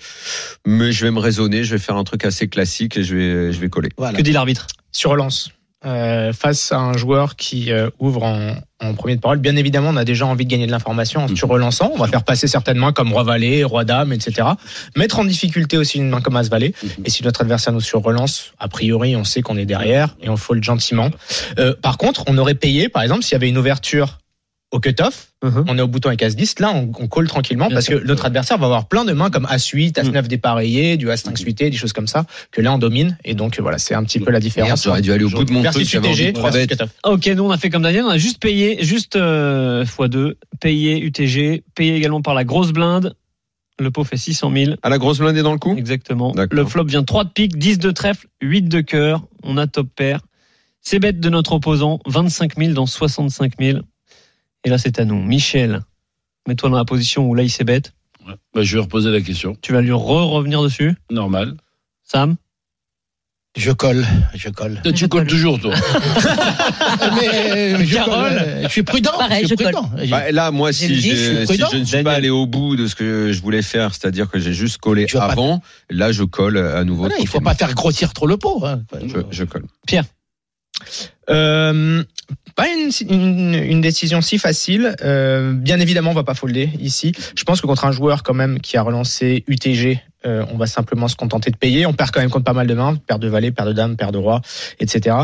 mais 0.66 0.94
je 0.94 1.04
vais 1.04 1.12
me 1.12 1.20
raisonner, 1.20 1.66
je 1.66 1.72
vais 1.76 1.80
faire 1.82 1.98
un 1.98 2.06
truc 2.06 2.24
assez 2.24 2.48
classique 2.48 2.96
et 2.96 3.04
je 3.04 3.14
vais, 3.14 3.52
je 3.52 3.60
vais 3.60 3.68
coller. 3.68 3.90
Voilà. 3.98 4.18
Que 4.18 4.24
dit 4.24 4.32
l'arbitre? 4.32 4.68
Sur 4.94 5.12
relance. 5.12 5.50
Euh, 5.86 6.34
face 6.34 6.72
à 6.72 6.80
un 6.80 6.98
joueur 6.98 7.36
qui 7.36 7.72
euh, 7.72 7.90
ouvre 8.00 8.24
en, 8.24 8.56
en 8.82 8.94
premier 8.96 9.16
de 9.16 9.22
parole, 9.22 9.38
bien 9.38 9.56
évidemment, 9.56 9.90
on 9.90 9.98
a 9.98 10.06
déjà 10.06 10.26
envie 10.26 10.46
de 10.46 10.50
gagner 10.50 10.66
de 10.66 10.72
l'information 10.72 11.26
en 11.26 11.36
sur 11.36 11.48
relançant. 11.48 11.92
On 11.94 11.98
va 11.98 12.08
faire 12.08 12.24
passer 12.24 12.48
certaines 12.48 12.78
mains 12.78 12.92
comme 12.92 13.14
roi 13.14 13.24
valet, 13.24 13.64
roi 13.64 13.84
dame, 13.84 14.12
etc. 14.12 14.48
Mettre 14.96 15.20
en 15.20 15.26
difficulté 15.26 15.78
aussi 15.78 16.00
une 16.00 16.10
main 16.10 16.22
comme 16.22 16.38
as 16.38 16.50
valet. 16.50 16.74
Et 17.04 17.10
si 17.10 17.24
notre 17.24 17.42
adversaire 17.42 17.72
nous 17.74 17.82
sur 17.82 18.02
relance, 18.02 18.54
a 18.58 18.68
priori, 18.68 19.16
on 19.16 19.24
sait 19.24 19.42
qu'on 19.42 19.58
est 19.58 19.66
derrière 19.66 20.16
et 20.22 20.30
on 20.30 20.38
fold 20.38 20.64
gentiment. 20.64 21.12
Euh, 21.60 21.76
par 21.80 21.98
contre, 21.98 22.24
on 22.28 22.38
aurait 22.40 22.56
payé, 22.56 22.90
par 22.90 23.04
exemple, 23.04 23.24
s'il 23.24 23.34
y 23.34 23.36
avait 23.36 23.50
une 23.50 23.58
ouverture 23.58 24.18
au 24.76 24.80
cut-off, 24.80 25.32
Mhm. 25.44 25.66
on 25.68 25.78
est 25.78 25.82
au 25.82 25.88
bouton 25.88 26.10
avec 26.10 26.22
As-10, 26.24 26.60
là 26.62 26.72
on, 26.74 26.92
on 27.00 27.08
call 27.08 27.28
tranquillement 27.28 27.68
Bien 27.68 27.76
parce 27.76 27.86
sûr. 27.86 28.02
que 28.02 28.06
notre 28.08 28.26
adversaire 28.26 28.58
va 28.58 28.66
avoir 28.66 28.88
plein 28.88 29.06
de 29.06 29.14
mains 29.14 29.30
comme 29.30 29.46
As-8, 29.50 29.98
As-9 30.00 30.28
dépareillé, 30.28 30.98
du 30.98 31.10
As-5 31.10 31.38
suité, 31.38 31.70
des 31.70 31.78
choses 31.78 31.94
comme 31.94 32.08
ça, 32.08 32.26
que 32.52 32.62
là 32.62 32.74
on 32.74 32.78
domine 32.78 33.18
et 33.24 33.34
donc 33.36 33.60
voilà, 33.60 33.78
c'est 33.78 33.94
un 33.96 34.04
petit 34.04 34.20
peu 34.20 34.26
la 34.26 34.34
Merde, 34.34 34.44
différence. 34.44 34.84
j'aurais 34.84 35.02
dû 35.02 35.12
aller 35.12 35.24
au 35.24 35.30
bout 35.30 35.44
de 35.46 35.52
mon 35.52 35.64
truc, 35.64 35.86
j'avais 35.88 36.08
envie 36.10 36.28
UTG, 36.30 36.68
cut-off. 36.68 36.90
Ok, 37.06 37.28
nous 37.28 37.44
on 37.44 37.52
a 37.52 37.58
fait 37.58 37.70
comme 37.70 37.84
Daniel, 37.84 38.04
on 38.06 38.10
a 38.10 38.18
juste 38.18 38.40
payé, 38.42 38.84
juste 38.84 39.16
euh, 39.16 39.84
x2, 39.86 40.34
payé 40.60 41.00
UTG, 41.00 41.64
payé 41.76 41.96
également 41.96 42.22
par 42.22 42.34
la 42.34 42.44
grosse 42.44 42.72
blinde. 42.72 43.16
Le 43.78 43.92
pot 43.92 44.06
fait 44.06 44.16
600 44.18 44.52
000. 44.56 44.72
À 44.84 44.90
la 44.90 44.98
grosse 44.98 45.20
blinde 45.20 45.36
est 45.36 45.44
dans 45.44 45.52
le 45.52 45.60
coup 45.60 45.76
Exactement. 45.78 46.32
D'accord. 46.32 46.58
Le 46.58 46.66
flop 46.66 46.86
vient 46.86 47.04
3 47.04 47.26
de 47.26 47.30
pique, 47.32 47.58
10 47.58 47.78
de 47.78 47.92
trèfle, 47.92 48.28
8 48.42 48.70
de 48.70 48.80
cœur. 48.80 49.22
On 49.44 49.58
a 49.58 49.68
top 49.68 49.88
pair. 49.94 50.22
C'est 50.80 51.00
bête 51.00 51.20
de 51.20 51.30
notre 51.30 51.52
opposant, 51.54 52.00
25 52.06 52.58
000 52.58 52.72
dans 52.72 52.86
65 52.86 53.54
000. 53.60 53.80
Et 54.66 54.70
là, 54.70 54.78
c'est 54.78 55.00
à 55.00 55.06
nous. 55.06 55.22
Michel, 55.22 55.82
mets-toi 56.48 56.70
dans 56.70 56.78
la 56.78 56.86
position 56.86 57.26
où 57.30 57.36
là, 57.36 57.44
il 57.44 57.50
s'est 57.50 57.64
bête. 57.64 57.94
Ouais. 58.28 58.34
Bah, 58.54 58.64
je 58.64 58.76
vais 58.78 58.82
reposer 58.82 59.12
la 59.12 59.22
question. 59.22 59.56
Tu 59.62 59.72
vas 59.74 59.82
lui 59.82 59.92
re-revenir 59.92 60.62
dessus? 60.64 60.96
Normal. 61.12 61.56
Sam? 62.04 62.36
Je 63.58 63.72
colle, 63.72 64.06
je 64.34 64.50
colle. 64.50 64.82
Tu 64.94 65.08
colles 65.08 65.28
toujours, 65.28 65.58
toi. 65.62 65.74
mais, 67.16 67.74
mais 67.78 67.86
je, 67.86 67.96
Carole? 67.96 68.30
colle, 68.30 68.38
euh, 68.46 68.64
je 68.64 68.68
suis 68.68 68.84
prudent. 68.84 69.12
Pareil, 69.18 69.44
je 69.44 69.48
suis 69.48 69.56
je 69.58 69.64
colle. 69.64 69.74
prudent. 69.74 69.92
Bah, 70.10 70.30
là, 70.34 70.52
moi, 70.52 70.74
si, 70.74 70.94
je 70.94 71.00
si 71.46 71.78
ne 71.80 71.86
suis 71.86 72.04
pas 72.04 72.12
allé 72.12 72.30
au 72.30 72.46
bout 72.48 72.76
de 72.76 72.86
ce 72.88 72.96
que 72.96 73.32
je 73.32 73.42
voulais 73.42 73.62
faire, 73.62 73.94
c'est-à-dire 73.96 74.30
que 74.30 74.40
j'ai 74.40 74.52
juste 74.54 74.80
collé 74.80 75.06
Tu 75.06 75.16
vas 75.16 75.28
pas- 75.28 75.32
avant, 75.34 75.62
là, 75.90 76.12
je 76.12 76.24
colle 76.24 76.58
à 76.58 76.84
nouveau. 76.84 77.04
Voilà, 77.04 77.16
il 77.20 77.28
faut 77.28 77.34
tranquillement. 77.40 77.50
pas 77.52 77.56
faire 77.56 77.74
grossir 77.76 78.14
trop 78.14 78.28
le 78.28 78.36
pot. 78.36 78.66
hein. 78.66 78.82
Je, 79.06 79.20
je 79.32 79.44
colle. 79.46 79.64
Euh, 81.30 82.04
pas 82.56 82.68
une, 82.70 82.90
une, 83.10 83.54
une 83.54 83.82
décision 83.82 84.22
si 84.22 84.38
facile. 84.38 84.96
Euh, 85.02 85.54
bien 85.54 85.80
évidemment, 85.80 86.12
on 86.12 86.16
va 86.16 86.24
pas 86.24 86.34
folder 86.34 86.70
ici. 86.80 87.12
Je 87.36 87.44
pense 87.44 87.62
que 87.62 87.68
contre 87.68 87.86
un 87.86 87.92
joueur 87.92 88.24
quand 88.24 88.34
même 88.34 88.60
qui 88.60 88.78
a 88.78 88.82
relancé 88.82 89.44
UTG, 89.48 90.00
euh, 90.26 90.44
on 90.52 90.58
va 90.58 90.66
simplement 90.66 91.08
se 91.08 91.16
contenter 91.16 91.52
de 91.52 91.58
payer. 91.58 91.86
On 91.86 91.94
perd 91.94 92.12
quand 92.12 92.20
même 92.20 92.30
contre 92.30 92.46
pas 92.46 92.54
mal 92.54 92.68
de 92.68 92.74
mains, 92.74 92.96
paire 92.96 93.20
de 93.20 93.28
valet, 93.28 93.52
paire 93.52 93.66
de 93.66 93.74
dames, 93.74 93.96
paire 93.96 94.12
de 94.12 94.18
roi, 94.18 94.42
etc. 94.80 95.18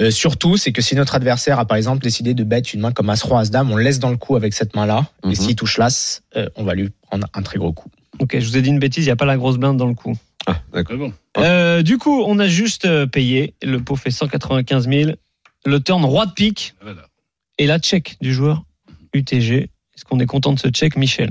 Euh, 0.00 0.10
surtout, 0.10 0.56
c'est 0.56 0.72
que 0.72 0.82
si 0.82 0.96
notre 0.96 1.14
adversaire 1.14 1.58
a 1.58 1.64
par 1.64 1.76
exemple 1.76 2.02
décidé 2.02 2.34
de 2.34 2.44
bet 2.44 2.60
une 2.60 2.80
main 2.80 2.92
comme 2.92 3.10
as 3.10 3.22
roi 3.22 3.40
as 3.40 3.50
dame, 3.50 3.70
on 3.70 3.76
le 3.76 3.84
laisse 3.84 3.98
dans 3.98 4.10
le 4.10 4.16
coup 4.16 4.36
avec 4.36 4.54
cette 4.54 4.74
main-là. 4.74 5.06
Mhm. 5.24 5.30
Et 5.30 5.34
s'il 5.34 5.56
touche 5.56 5.78
l'as, 5.78 6.22
euh, 6.36 6.48
on 6.56 6.64
va 6.64 6.74
lui 6.74 6.90
prendre 7.02 7.26
un 7.34 7.42
très 7.42 7.58
gros 7.58 7.72
coup. 7.72 7.90
Ok, 8.18 8.36
je 8.38 8.46
vous 8.46 8.56
ai 8.56 8.62
dit 8.62 8.70
une 8.70 8.80
bêtise, 8.80 9.04
il 9.04 9.08
n'y 9.08 9.12
a 9.12 9.16
pas 9.16 9.26
la 9.26 9.36
grosse 9.36 9.58
blinde 9.58 9.76
dans 9.76 9.86
le 9.86 9.94
coup. 9.94 10.16
Ah, 10.46 10.56
d'accord. 10.72 10.96
Bon. 10.96 11.12
Euh, 11.36 11.82
du 11.82 11.98
coup, 11.98 12.24
on 12.26 12.38
a 12.38 12.48
juste 12.48 13.06
payé. 13.06 13.54
Le 13.62 13.78
pot 13.80 13.96
fait 13.96 14.10
195 14.10 14.88
000. 14.88 15.10
Le 15.68 15.80
turn 15.80 16.02
roi 16.04 16.24
de 16.26 16.32
pique 16.32 16.74
Voilà. 16.82 17.02
et 17.58 17.66
la 17.66 17.78
check 17.78 18.16
du 18.22 18.32
joueur 18.32 18.64
UTG. 19.12 19.54
Est-ce 19.94 20.04
qu'on 20.04 20.18
est 20.20 20.26
content 20.26 20.52
de 20.54 20.58
ce 20.58 20.68
check, 20.68 20.96
Michel? 20.96 21.30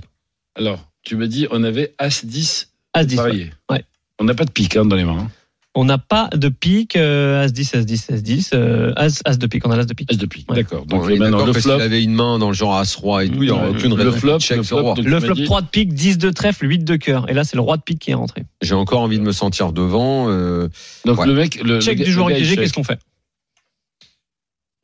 Alors, 0.56 0.80
tu 1.04 1.16
me 1.16 1.28
dis, 1.28 1.48
on 1.52 1.64
avait 1.64 1.94
As-10 1.98 2.68
As-10. 2.94 3.20
ouais. 3.24 3.50
Ouais. 3.72 3.84
On 4.20 4.26
n'a 4.26 4.36
pas 4.36 4.46
de 4.46 4.52
pique 4.52 4.76
hein, 4.76 4.86
dans 4.86 4.96
les 4.96 5.06
mains. 5.06 5.18
hein. 5.22 5.32
On 5.74 5.86
n'a 5.86 5.98
pas 6.00 6.30
de 6.34 6.50
pique, 6.50 6.96
euh, 6.96 7.44
As-10, 7.46 7.78
As-10, 7.78 8.12
As-10. 8.14 8.50
euh, 8.54 8.94
As, 8.96 9.22
As 9.26 9.38
de 9.38 9.48
pique, 9.48 9.66
on 9.68 9.72
a 9.72 9.76
l'As 9.78 9.86
de 9.86 9.94
pique. 9.94 10.12
As 10.12 10.18
de 10.18 10.26
pique. 10.26 10.50
Ouais. 10.52 10.58
D'accord. 10.58 10.86
Bon, 10.86 10.98
Donc 10.98 11.06
on 11.06 11.10
est 11.10 11.18
maintenant, 11.18 11.46
le 11.46 11.54
flop. 11.54 11.62
s'il 11.62 11.82
avait 11.82 12.04
une 12.04 12.14
main 12.14 12.38
dans 12.40 12.48
le 12.50 12.56
genre 12.56 12.76
As-Roi 12.78 13.26
et 13.26 13.30
tout, 13.30 13.36
il 13.44 13.52
n'y 13.52 13.52
aucune 13.52 13.96
le 13.96 14.04
raison 14.04 14.18
flop, 14.18 14.38
de 14.38 14.42
check 14.42 14.58
le 14.58 14.64
flop, 14.64 14.82
roi. 14.82 14.96
Le 14.98 15.20
flop 15.20 15.30
m'as 15.30 15.36
dit- 15.36 15.44
3 15.46 15.62
de 15.62 15.68
pique, 15.68 15.94
10 15.94 16.18
de 16.20 16.30
trèfle, 16.32 16.68
8 16.68 16.84
de 16.84 16.96
cœur. 16.96 17.30
Et 17.30 17.34
là, 17.34 17.44
c'est 17.44 17.56
le 17.56 17.62
roi 17.62 17.78
de 17.78 17.84
pique 17.84 18.00
qui 18.00 18.12
est 18.12 18.16
rentré. 18.16 18.44
J'ai 18.62 18.74
encore 18.76 19.02
envie 19.02 19.18
de 19.20 19.24
me 19.24 19.32
sentir 19.32 19.72
devant. 19.72 20.30
euh, 20.30 20.68
Donc 21.06 21.20
Ouais. 21.20 21.28
le 21.28 21.34
mec, 21.34 21.62
le, 21.64 21.80
Check 21.80 22.00
le 22.00 22.06
du 22.06 22.12
joueur 22.12 22.30
le 22.30 22.36
il 22.38 22.44
UTG, 22.44 22.56
qu'est-ce 22.58 22.74
qu'on 22.74 22.84
fait? 22.84 23.00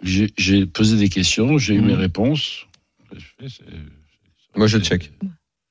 J'ai 0.03 0.31
j'ai 0.37 0.65
posé 0.65 0.97
des 0.97 1.09
questions, 1.09 1.57
j'ai 1.57 1.75
eu 1.75 1.79
Mhm. 1.81 1.87
mes 1.87 1.95
réponses. 1.95 2.67
Fais, 3.39 3.47
c'est- 3.49 3.63
Moi, 4.55 4.67
je 4.67 4.77
check. 4.79 5.11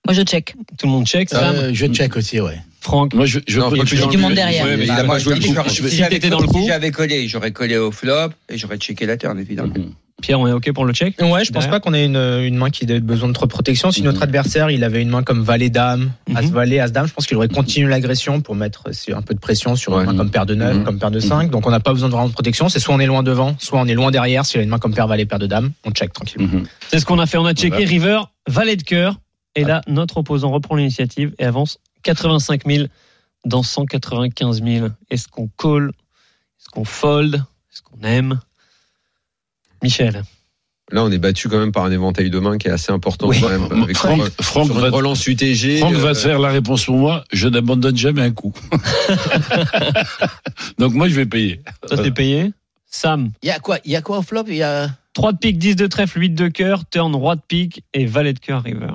Moi, 0.06 0.14
je 0.14 0.22
check. 0.22 0.54
Tout 0.78 0.86
le 0.86 0.92
monde 0.92 1.06
check, 1.06 1.28
Sam, 1.28 1.54
Euh, 1.54 1.70
je 1.72 1.86
check 1.86 2.16
aussi, 2.16 2.40
ouais. 2.40 2.58
Franck. 2.80 3.14
Moi, 3.14 3.24
je, 3.26 3.38
je 3.46 3.60
Non, 3.60 3.70
peux- 3.70 3.76
je- 3.76 3.82
tu 3.82 3.96
J'ai 3.96 4.06
du 4.08 4.18
monde 4.18 4.34
derrière. 4.34 4.64
Ouais, 4.64 4.76
mais 4.76 4.84
il 4.84 4.88
Bah, 4.88 4.96
a 4.96 5.02
moi, 5.04 5.18
je 5.18 5.30
Si 5.32 5.88
si 5.90 5.96
j'avais 5.96 6.18
dans 6.18 6.40
le 6.40 6.46
si 6.48 6.52
coup. 6.52 6.64
j'avais 6.66 6.90
collé, 6.90 7.28
j'aurais 7.28 7.52
collé 7.52 7.76
au 7.78 7.92
flop 7.92 8.30
et 8.48 8.58
j'aurais 8.58 8.78
checké 8.78 9.06
la 9.06 9.16
turn, 9.16 9.38
évidemment. 9.38 9.72
Mhm. 9.76 9.92
Pierre, 10.20 10.38
on 10.40 10.46
est 10.48 10.52
OK 10.52 10.70
pour 10.72 10.84
le 10.84 10.92
check? 10.92 11.20
Ouais, 11.20 11.44
je 11.44 11.52
pense 11.52 11.66
pas 11.68 11.78
qu'on 11.80 11.94
ait 11.94 12.04
une, 12.04 12.16
une 12.16 12.56
main 12.56 12.70
qui 12.70 12.84
ait 12.84 13.00
besoin 13.00 13.28
de 13.28 13.32
trop 13.32 13.46
de 13.46 13.50
protection. 13.50 13.90
Si 13.92 14.02
notre 14.02 14.22
adversaire, 14.22 14.70
il 14.70 14.82
avait 14.84 15.02
une 15.02 15.08
main 15.08 15.22
comme 15.22 15.42
valet 15.42 15.70
dame, 15.70 16.10
as 16.34 16.42
Mhm. 16.42 16.50
valet, 16.50 16.78
as 16.80 16.90
dame, 16.90 17.06
je 17.06 17.12
pense 17.12 17.26
qu'il 17.26 17.36
aurait 17.36 17.48
continué 17.48 17.88
l'agression 17.88 18.40
pour 18.40 18.54
mettre 18.56 18.84
euh, 18.88 19.14
un 19.16 19.22
peu 19.22 19.34
de 19.34 19.40
pression 19.40 19.74
sur 19.76 19.92
Ouais. 19.92 20.00
une 20.04 20.10
main 20.10 20.16
comme 20.16 20.30
paire 20.30 20.46
de 20.46 20.54
9, 20.56 20.76
Mhm. 20.78 20.84
comme 20.84 20.98
paire 20.98 21.10
de 21.12 21.18
5. 21.20 21.50
Donc 21.50 21.66
on 21.66 21.70
n'a 21.70 21.80
pas 21.80 21.92
besoin 21.92 22.08
de 22.08 22.12
vraiment 22.14 22.28
de 22.28 22.32
protection. 22.32 22.68
C'est 22.68 22.78
soit 22.80 22.94
on 22.94 23.00
est 23.00 23.06
loin 23.06 23.22
devant, 23.22 23.56
soit 23.58 23.80
on 23.80 23.86
est 23.86 23.94
loin 23.94 24.10
derrière. 24.10 24.44
S'il 24.44 24.60
a 24.60 24.62
une 24.64 24.68
main 24.68 24.78
comme 24.78 24.94
paire 24.94 25.06
valet, 25.08 25.26
paire 25.26 25.38
de 25.40 25.46
dame, 25.46 25.70
on 25.84 25.90
check 25.92 26.12
tranquillement. 26.12 26.48
C'est 26.88 26.98
ce 27.00 27.04
qu'on 27.04 27.18
a 27.20 27.26
fait. 27.26 27.38
On 27.38 27.46
a 27.46 27.54
checké. 27.54 27.84
River, 27.84 28.20
valet 28.48 28.76
de 28.76 28.82
cœur. 28.82 29.16
Et 29.54 29.64
là, 29.64 29.82
notre 29.86 30.18
opposant 30.18 30.50
reprend 30.50 30.76
l'initiative 30.76 31.34
et 31.38 31.44
avance 31.44 31.78
85 32.04 32.62
000 32.66 32.86
dans 33.44 33.62
195 33.62 34.62
000. 34.62 34.88
Est-ce 35.10 35.28
qu'on 35.28 35.48
call 35.48 35.88
Est-ce 36.60 36.68
qu'on 36.70 36.84
fold? 36.84 37.34
Est-ce 37.34 37.82
qu'on 37.82 38.00
aime? 38.02 38.40
Michel. 39.82 40.22
Là, 40.90 41.04
on 41.04 41.10
est 41.10 41.18
battu 41.18 41.48
quand 41.48 41.58
même 41.58 41.72
par 41.72 41.84
un 41.84 41.90
éventail 41.90 42.28
de 42.28 42.38
mains 42.38 42.58
qui 42.58 42.68
est 42.68 42.70
assez 42.70 42.92
important 42.92 43.28
Oui. 43.28 43.40
quand 43.40 43.48
même. 43.48 43.82
Avec 43.82 43.96
Franck, 43.96 44.28
Franck 44.42 44.70
va, 44.70 44.90
relance 44.90 45.26
UTG. 45.26 45.78
Franck 45.78 45.94
euh, 45.94 45.98
va 45.98 46.12
te 46.12 46.18
faire 46.18 46.38
la 46.38 46.50
réponse 46.50 46.84
pour 46.84 46.96
moi. 46.96 47.24
Je 47.32 47.48
n'abandonne 47.48 47.96
jamais 47.96 48.22
un 48.22 48.30
coup. 48.30 48.52
Donc 50.78 50.92
moi, 50.92 51.08
je 51.08 51.14
vais 51.14 51.26
payer. 51.26 51.62
Ça, 51.88 51.96
c'est 51.96 52.10
payé? 52.10 52.52
Sam, 52.86 53.30
Il 53.42 53.46
y 53.46 53.50
a 53.50 53.58
quoi? 53.58 53.78
Il 53.84 53.90
y 53.90 53.96
a 53.96 54.02
quoi 54.02 54.18
au 54.18 54.22
flop? 54.22 54.44
Il 54.48 54.56
y 54.56 54.62
a 54.62 54.90
3 55.14 55.32
de 55.32 55.38
pique, 55.38 55.58
10 55.58 55.76
de 55.76 55.86
trèfle, 55.86 56.20
8 56.20 56.30
de 56.30 56.48
cœur, 56.48 56.84
turn 56.90 57.14
roi 57.14 57.36
de 57.36 57.40
pique 57.40 57.82
et 57.94 58.04
valet 58.04 58.34
de 58.34 58.38
cœur 58.38 58.62
River. 58.62 58.92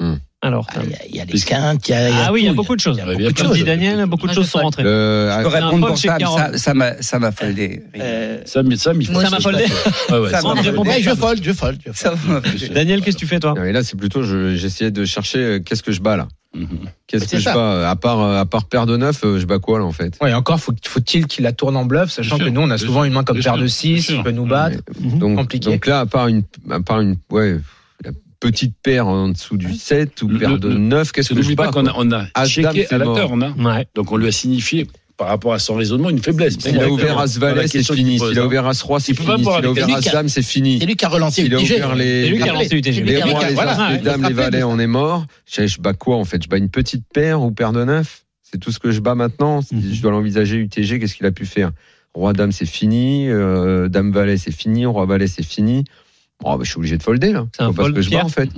Hmm. 0.00 0.14
Alors, 0.40 0.66
ah, 0.70 0.74
Sam. 0.74 0.84
il 0.86 0.90
y 0.90 0.94
a- 0.94 1.06
il 1.08 1.16
y 1.16 1.20
a 1.20 1.24
les 1.24 1.40
quintes, 1.40 1.88
il 1.88 1.90
y 1.90 1.94
a, 1.94 2.08
il 2.10 2.14
y 2.14 2.18
a 2.20 2.26
Ah 2.28 2.32
oui, 2.32 2.42
il 2.42 2.46
y 2.46 2.48
a 2.48 2.52
beaucoup 2.52 2.76
de 2.76 2.80
choses. 2.80 2.96
il 2.96 3.00
y 3.00 3.02
a 3.02 3.06
Ouais, 3.08 3.14
beaucoup 3.14 3.18
bien 3.24 3.30
de 3.32 3.36
sûr. 3.36 3.46
Comme 3.46 3.52
dit 3.54 3.58
choses. 3.60 3.66
Daniel, 3.66 4.06
beaucoup 4.06 4.26
de 4.28 4.32
choses 4.32 4.48
sont 4.48 4.58
rentrées. 4.60 4.84
Je 4.84 4.88
peux 4.88 5.30
un 5.32 5.48
répondre 5.48 5.86
pour 5.88 5.96
chez 5.96 6.08
ça, 6.54 6.74
m'a, 6.74 7.02
ça 7.02 7.18
m'a 7.18 7.32
foldé. 7.32 7.82
Euh, 7.98 8.38
Ça, 8.44 8.62
m'a 8.62 8.76
foldé. 9.40 9.64
Ouais, 10.10 10.18
ouais, 10.20 10.30
Ça 10.30 10.40
ça 10.40 10.48
m'a 10.48 10.54
m'a 10.54 10.62
foldé. 10.62 10.76
foldé. 10.76 10.90
ouais, 10.90 11.02
je 11.02 11.10
fold, 11.16 11.40
je 11.42 11.52
fold. 11.52 11.80
Daniel, 12.72 13.02
qu'est-ce 13.02 13.16
que 13.16 13.20
tu 13.20 13.26
fais, 13.26 13.40
toi 13.40 13.54
mais 13.56 13.72
là, 13.72 13.82
c'est 13.82 13.96
plutôt, 13.96 14.22
je- 14.22 14.54
j'essayais 14.54 14.92
de 14.92 15.04
chercher 15.04 15.38
euh, 15.38 15.58
qu'est-ce 15.58 15.82
que 15.82 15.90
je 15.90 16.00
bats 16.00 16.16
là. 16.16 16.28
Mhm. 16.54 16.68
Qu'est-ce 17.08 17.26
que 17.26 17.38
je 17.38 17.44
bats 17.44 17.90
À 17.90 17.96
part, 17.96 18.20
euh, 18.22 18.38
à 18.40 18.46
part 18.46 18.64
paire 18.66 18.86
de 18.86 18.96
9, 18.96 19.20
je 19.38 19.44
bats 19.44 19.58
quoi 19.58 19.80
là 19.80 19.84
en 19.86 19.92
fait 19.92 20.16
Ouais, 20.22 20.30
et 20.30 20.34
encore, 20.34 20.60
faut, 20.60 20.72
faut-il 20.86 21.26
qu'il 21.26 21.42
la 21.44 21.52
tourne 21.52 21.76
en 21.76 21.84
bluff, 21.84 22.10
sachant 22.12 22.38
que 22.38 22.44
nous, 22.48 22.60
on 22.60 22.70
a 22.70 22.78
souvent 22.78 23.02
une 23.02 23.12
main 23.12 23.24
comme 23.24 23.40
paire 23.40 23.54
de 23.54 23.62
bien 23.62 23.68
6, 23.68 24.02
sûr. 24.02 24.16
qui 24.18 24.22
peut 24.22 24.30
nous 24.30 24.46
battre. 24.46 24.78
Donc, 25.00 25.36
compliqué. 25.36 25.68
donc 25.70 25.84
là, 25.86 26.00
à 26.00 26.06
part 26.06 26.28
une, 26.28 26.44
à 26.70 26.80
part 26.80 27.00
une, 27.00 27.16
ouais, 27.30 27.58
petite 28.40 28.74
paire 28.82 29.06
en 29.08 29.28
dessous 29.30 29.56
du 29.56 29.74
7 29.74 30.22
ou 30.22 30.28
Le- 30.28 30.38
paire 30.38 30.50
le- 30.52 30.58
de 30.58 30.68
9, 30.72 31.12
qu'est-ce 31.12 31.34
que 31.34 31.42
je 31.42 31.54
bats 31.54 31.64
pas 31.66 31.70
qu'on 31.72 31.86
a, 31.86 31.92
on 31.96 32.10
a 32.12 32.26
As, 32.34 32.46
checké 32.48 32.86
dame, 32.90 33.02
à 33.02 33.04
la 33.04 33.14
turn. 33.14 33.42
hein. 33.42 33.54
Ouais. 33.58 33.86
Donc 33.94 34.12
on 34.12 34.16
lui 34.16 34.28
a 34.28 34.32
signifié, 34.32 34.86
par 35.16 35.26
rapport 35.28 35.52
à 35.52 35.58
son 35.58 35.74
raisonnement, 35.74 36.10
une 36.10 36.20
faiblesse. 36.22 36.56
S'il 36.58 36.78
a 36.78 36.88
ouvert 36.88 37.18
As 37.18 37.36
Voilà 37.38 37.54
la 37.54 37.60
Valet, 37.62 37.68
c'est 37.68 37.82
fini. 37.94 38.20
S'il 38.20 38.38
a 38.38 38.42
hein. 38.42 38.46
ouvert 38.46 38.66
As 38.66 38.80
Roi, 38.82 39.00
c'est 39.00 39.10
Il 39.12 39.18
peut 39.18 39.24
pas 39.24 39.32
fini. 39.36 39.44
S'il 39.44 39.52
a 39.52 39.56
avec 39.56 39.70
ouvert 39.70 39.86
lui. 39.88 39.94
As 39.94 40.12
Dame, 40.12 40.28
c'est 40.28 40.42
fini. 40.42 40.78
C'est 40.78 40.86
lui 40.86 40.94
qui 40.96 41.04
a 41.04 41.08
relancé 41.08 41.42
a 41.42 41.44
UTG. 41.46 41.56
ouvert 41.74 41.94
les, 41.96 42.24
C'est 42.24 42.30
lui 42.30 42.36
qui 42.38 42.42
a 42.48 42.52
les- 42.54 42.64
UTG. 42.76 43.02
les 43.02 43.16
a- 43.20 43.24
rois, 43.26 43.48
les 43.48 43.58
as, 43.58 43.90
les 43.90 43.96
il 43.96 44.02
dames, 44.02 44.22
les 44.28 44.32
valets, 44.34 44.62
on 44.62 44.78
est 44.78 44.86
mort. 44.86 45.26
Je, 45.50 45.66
je 45.66 45.80
bats 45.80 45.92
quoi 45.94 46.16
en 46.16 46.24
fait? 46.24 46.40
Je 46.42 46.48
bats 46.48 46.58
une 46.58 46.70
petite 46.70 47.02
paire 47.12 47.42
ou 47.42 47.50
paire 47.50 47.72
de 47.72 47.82
9 47.84 48.22
C'est 48.50 48.58
tout 48.58 48.70
ce 48.72 48.78
que 48.78 48.92
je 48.92 49.00
bats 49.00 49.14
maintenant. 49.16 49.60
Si 49.60 49.74
Mhm. 49.74 49.92
je 49.92 50.00
dois 50.00 50.10
l'envisager, 50.12 50.56
UTG, 50.56 51.00
qu'est-ce 51.00 51.16
qu'il 51.16 51.26
a 51.26 51.32
pu 51.32 51.44
faire? 51.44 51.72
Roi 52.14 52.32
Dame, 52.32 52.52
c'est 52.52 52.64
fini. 52.66 53.28
euh, 53.28 53.88
Dame 53.88 54.10
Valet, 54.12 54.36
c'est 54.38 54.52
fini. 54.54 54.86
Roi 54.86 55.04
Valet, 55.04 55.26
c'est 55.26 55.44
fini. 55.44 55.84
Bon, 56.42 56.56
bah, 56.56 56.60
je 56.64 56.70
suis 56.70 56.78
obligé 56.78 56.96
de 56.96 57.02
folder 57.02 57.32
là. 57.32 57.46
C'est 57.56 57.62
un 57.62 57.72
fold, 57.72 57.94
que 57.94 58.00
je 58.02 58.10
bats 58.10 58.24
en 58.24 58.28
fait. 58.28 58.48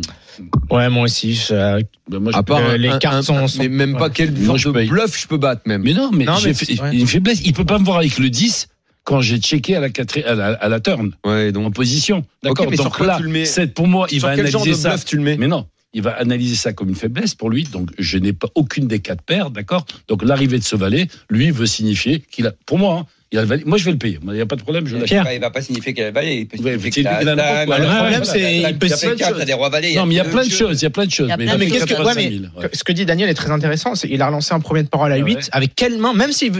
Ouais, 0.71 0.89
moi 0.91 1.05
aussi. 1.05 1.35
je- 1.35 1.83
Ben, 2.09 2.19
moi, 2.19 2.33
je 2.33 2.37
À 2.39 2.43
part 2.43 2.59
Euh, 2.59 2.77
les 2.77 2.91
cartes 3.01 3.23
sont- 3.23 3.47
sont- 3.49 3.59
mais 3.63 3.69
même 3.69 3.97
pas 3.97 4.11
quel 4.11 4.37
genre 4.43 4.59
je 4.59 4.69
de 4.69 4.75
paye. 4.75 4.89
bluff 4.89 5.19
je 5.21 5.27
peux 5.27 5.39
battre 5.39 5.63
même. 5.67 5.83
Mais 5.83 5.95
non, 5.95 6.11
mais, 6.13 6.25
Non, 6.25 6.37
mais 6.45 6.53
fait 6.55 6.81
ouais. 6.81 6.97
une 6.97 7.07
faiblesse. 7.07 7.41
Il 7.45 7.53
peut 7.55 7.65
pas 7.65 7.79
me 7.79 7.85
voir 7.85 7.99
avec 7.99 8.19
le 8.19 8.29
10 8.31 8.69
quand 9.05 9.21
j'ai 9.23 9.39
checké 9.39 9.77
à 9.77 9.81
la, 9.81 9.89
quatri- 9.89 10.25
à 10.25 10.35
la, 10.35 10.49
à 10.55 10.69
la 10.69 10.81
turn, 10.81 11.13
Ouais, 11.25 11.49
en 11.49 11.53
donc. 11.53 11.75
position. 11.75 12.25
D'accord. 12.43 12.67
mais 12.71 12.77
sur 12.77 12.85
Donc 12.85 12.97
quoi 12.97 13.07
là, 13.07 13.17
tu 13.17 13.23
le 13.25 13.31
mets 13.31 13.45
7 13.47 13.73
pour 13.75 13.89
moi, 13.89 14.07
il 14.11 14.19
Sur 14.21 14.29
va 14.29 14.37
quel 14.37 14.47
genre 14.51 14.61
de 14.63 14.67
analyser 14.69 14.83
ça. 14.83 14.89
bluff 14.91 15.05
tu 15.07 15.17
le 15.17 15.23
mets 15.23 15.37
Mais 15.39 15.49
non. 15.49 15.67
il 15.95 16.03
va 16.03 16.11
analyser 16.13 16.57
ça 16.57 16.73
comme 16.75 16.91
une 16.91 16.95
faiblesse 16.95 17.35
pour 17.35 17.49
lui. 17.51 17.65
Donc, 17.65 17.91
je 17.99 18.19
n'ai 18.19 18.33
pas 18.35 18.49
aucune 18.55 18.89
des 18.89 18.99
quatre 19.01 19.23
paires, 19.23 19.51
d'accord? 19.51 19.87
Donc, 20.09 20.23
l'arrivée 20.23 20.59
de 20.59 20.65
ce 20.65 20.77
valet, 20.77 21.09
lui, 21.31 21.51
veut 21.51 21.67
signifier 21.67 22.23
qu'il 22.31 22.47
a, 22.47 22.53
pour 22.67 22.79
moi, 22.79 22.99
hein, 23.01 23.07
il 23.33 23.39
a 23.39 23.43
le 23.43 23.47
valet. 23.47 23.63
Moi, 23.65 23.79
je 23.79 23.85
vais 23.85 23.93
le 23.93 23.97
payer. 23.99 24.19
Il 24.23 24.33
n'y 24.33 24.41
a 24.41 24.47
pas 24.47 24.57
de 24.57 24.63
problème, 24.63 24.87
je 24.89 24.97
l'achète. 24.97 25.23
Il 25.33 25.41
va 25.41 25.51
pas 25.51 25.63
signifier 25.63 25.95
qu'elle 25.95 26.07
a 26.07 26.09
le 26.09 26.15
valet. 26.15 26.39
Il 26.41 26.47
peut 26.49 26.57
signifier 26.57 26.91
c'est- 26.91 27.01
que 27.03 27.05
t'as 27.09 27.23
il 27.23 27.29
a 27.29 27.35
Le 27.35 27.97
problème, 27.97 28.25
c'est- 28.25 28.57
il 28.59 28.79
peut 28.79 29.45
des 29.45 29.53
rois 29.53 29.69
valets. 29.69 29.95
Non, 29.95 30.07
mais 30.07 30.15
il 30.15 30.17
y 30.17 30.21
a 30.21 30.25
plein 30.25 30.45
de 30.45 30.51
choses. 30.51 30.81
Il 30.81 30.85
y 30.85 30.87
a 30.87 30.91
plein 30.91 31.07
de 31.07 31.11
choses. 31.13 31.27
Il 31.29 31.31
y 31.31 31.33
a 31.33 31.37
Mais 31.37 31.45
plein 31.45 31.55
de 31.55 31.59
mais 31.61 31.65
Mais 31.67 31.71
qu'est-ce 31.71 31.85
que, 31.85 31.91
ouais, 31.91 31.97
85 31.99 32.17
mais 32.17 32.31
000, 32.31 32.45
ouais. 32.63 32.69
ce 32.73 32.83
que 32.85 32.93
dit 32.93 33.05
Daniel 33.07 33.29
est 33.29 33.35
très 33.35 33.51
intéressant. 33.51 33.93
Il 34.09 34.21
a 34.23 34.27
relancé 34.27 34.53
un 34.53 34.61
premier 34.61 34.83
de 34.83 34.89
parole 34.89 35.13
à 35.13 35.15
Ah 35.15 35.19
8 35.19 35.35
ouais. 35.37 35.43
avec 35.53 35.75
quelle 35.77 35.99
main 35.99 36.13
Même 36.13 36.33
s'il 36.33 36.51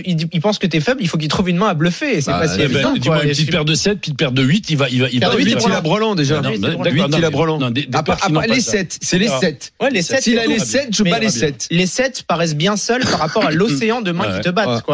pense 0.41 0.59
que 0.59 0.67
t'es 0.69 0.79
faible, 0.81 1.01
il 1.03 1.09
faut 1.09 1.19
qu'il 1.19 1.29
trouve 1.29 1.49
une 1.51 1.57
main 1.57 1.69
à 1.69 1.75
bluffer. 1.75 2.21
C'est 2.21 2.31
Bah, 2.31 2.39
pas 2.41 2.49
si 2.49 2.61
évident. 2.61 2.95
Une 2.95 3.03
Et 3.03 3.31
petite 3.31 3.51
paire 3.51 3.65
de 3.65 3.75
7, 3.75 3.99
petite 4.01 4.17
paire 4.17 4.33
de 4.33 4.43
8, 4.43 4.71
il 4.71 4.77
va, 4.77 4.89
il 4.89 5.01
va, 5.03 5.09
il 5.13 5.19
Paire 5.21 5.31
va. 5.31 5.35
de 5.35 5.41
huit, 5.41 5.47
Huit, 5.47 5.51
c'est 5.55 5.59
il 5.59 5.63
Brelan. 5.65 5.77
a 5.77 5.81
Brelan 5.81 6.15
déjà. 6.15 6.37
Non, 6.37 6.43
non, 6.43 6.51
Huit, 6.51 6.61
d'accord, 6.61 7.19
il 7.19 7.25
a 7.25 7.31
Brelan. 7.31 7.59
pas 7.59 8.47
les 8.47 8.61
ça. 8.61 8.71
7, 8.73 8.99
c'est 9.03 9.19
les 9.19 9.27
Alors, 9.27 9.41
7. 9.41 9.73
Ouais, 9.83 9.91
les 9.91 10.03
7 10.03 10.23
S'il 10.23 10.39
a 10.39 10.47
les 10.47 10.59
7, 10.61 10.89
je 10.97 11.03
bats 11.03 11.11
les 11.19 11.21
bien. 11.27 11.31
7. 11.31 11.67
les 11.71 11.87
7 11.87 12.23
paraissent 12.29 12.55
bien 12.57 12.77
seuls 12.77 13.03
par 13.03 13.19
rapport 13.19 13.45
à 13.45 13.51
l'océan 13.51 14.01
de 14.03 14.13
mains 14.13 14.25
qui 14.37 14.41
te 14.43 14.51
battent. 14.51 14.85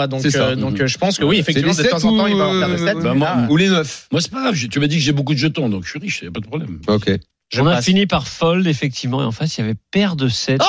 Donc, 0.58 0.84
je 0.86 0.98
pense 0.98 1.18
que 1.18 1.24
oui, 1.24 1.38
effectivement, 1.38 1.65
les 1.72 1.82
de 1.84 1.88
temps 1.88 2.04
en 2.04 2.16
temps, 2.16 2.26
il 2.26 2.36
va 2.36 2.44
avoir 2.50 2.68
des 2.70 2.78
7. 2.78 2.96
euh, 2.96 3.00
Bah, 3.02 3.14
moi, 3.14 3.36
Ou 3.50 3.56
les 3.56 3.68
9. 3.68 4.08
Moi, 4.12 4.20
c'est 4.20 4.30
pas 4.30 4.40
grave. 4.42 4.54
Tu 4.68 4.80
m'as 4.80 4.86
dit 4.86 4.96
que 4.96 5.02
j'ai 5.02 5.12
beaucoup 5.12 5.34
de 5.34 5.38
jetons, 5.38 5.68
donc 5.68 5.84
je 5.84 5.90
suis 5.90 5.98
riche, 5.98 6.20
il 6.22 6.24
n'y 6.24 6.28
a 6.28 6.32
pas 6.32 6.40
de 6.40 6.46
problème. 6.46 6.80
Ok. 6.88 7.10
Je 7.52 7.60
on 7.60 7.66
a 7.66 7.80
fini 7.80 8.06
par 8.06 8.26
fold, 8.26 8.66
effectivement, 8.66 9.22
et 9.22 9.24
en 9.24 9.30
face, 9.30 9.56
il 9.56 9.60
y 9.60 9.64
avait 9.64 9.76
paire 9.92 10.16
de 10.16 10.28
7. 10.28 10.60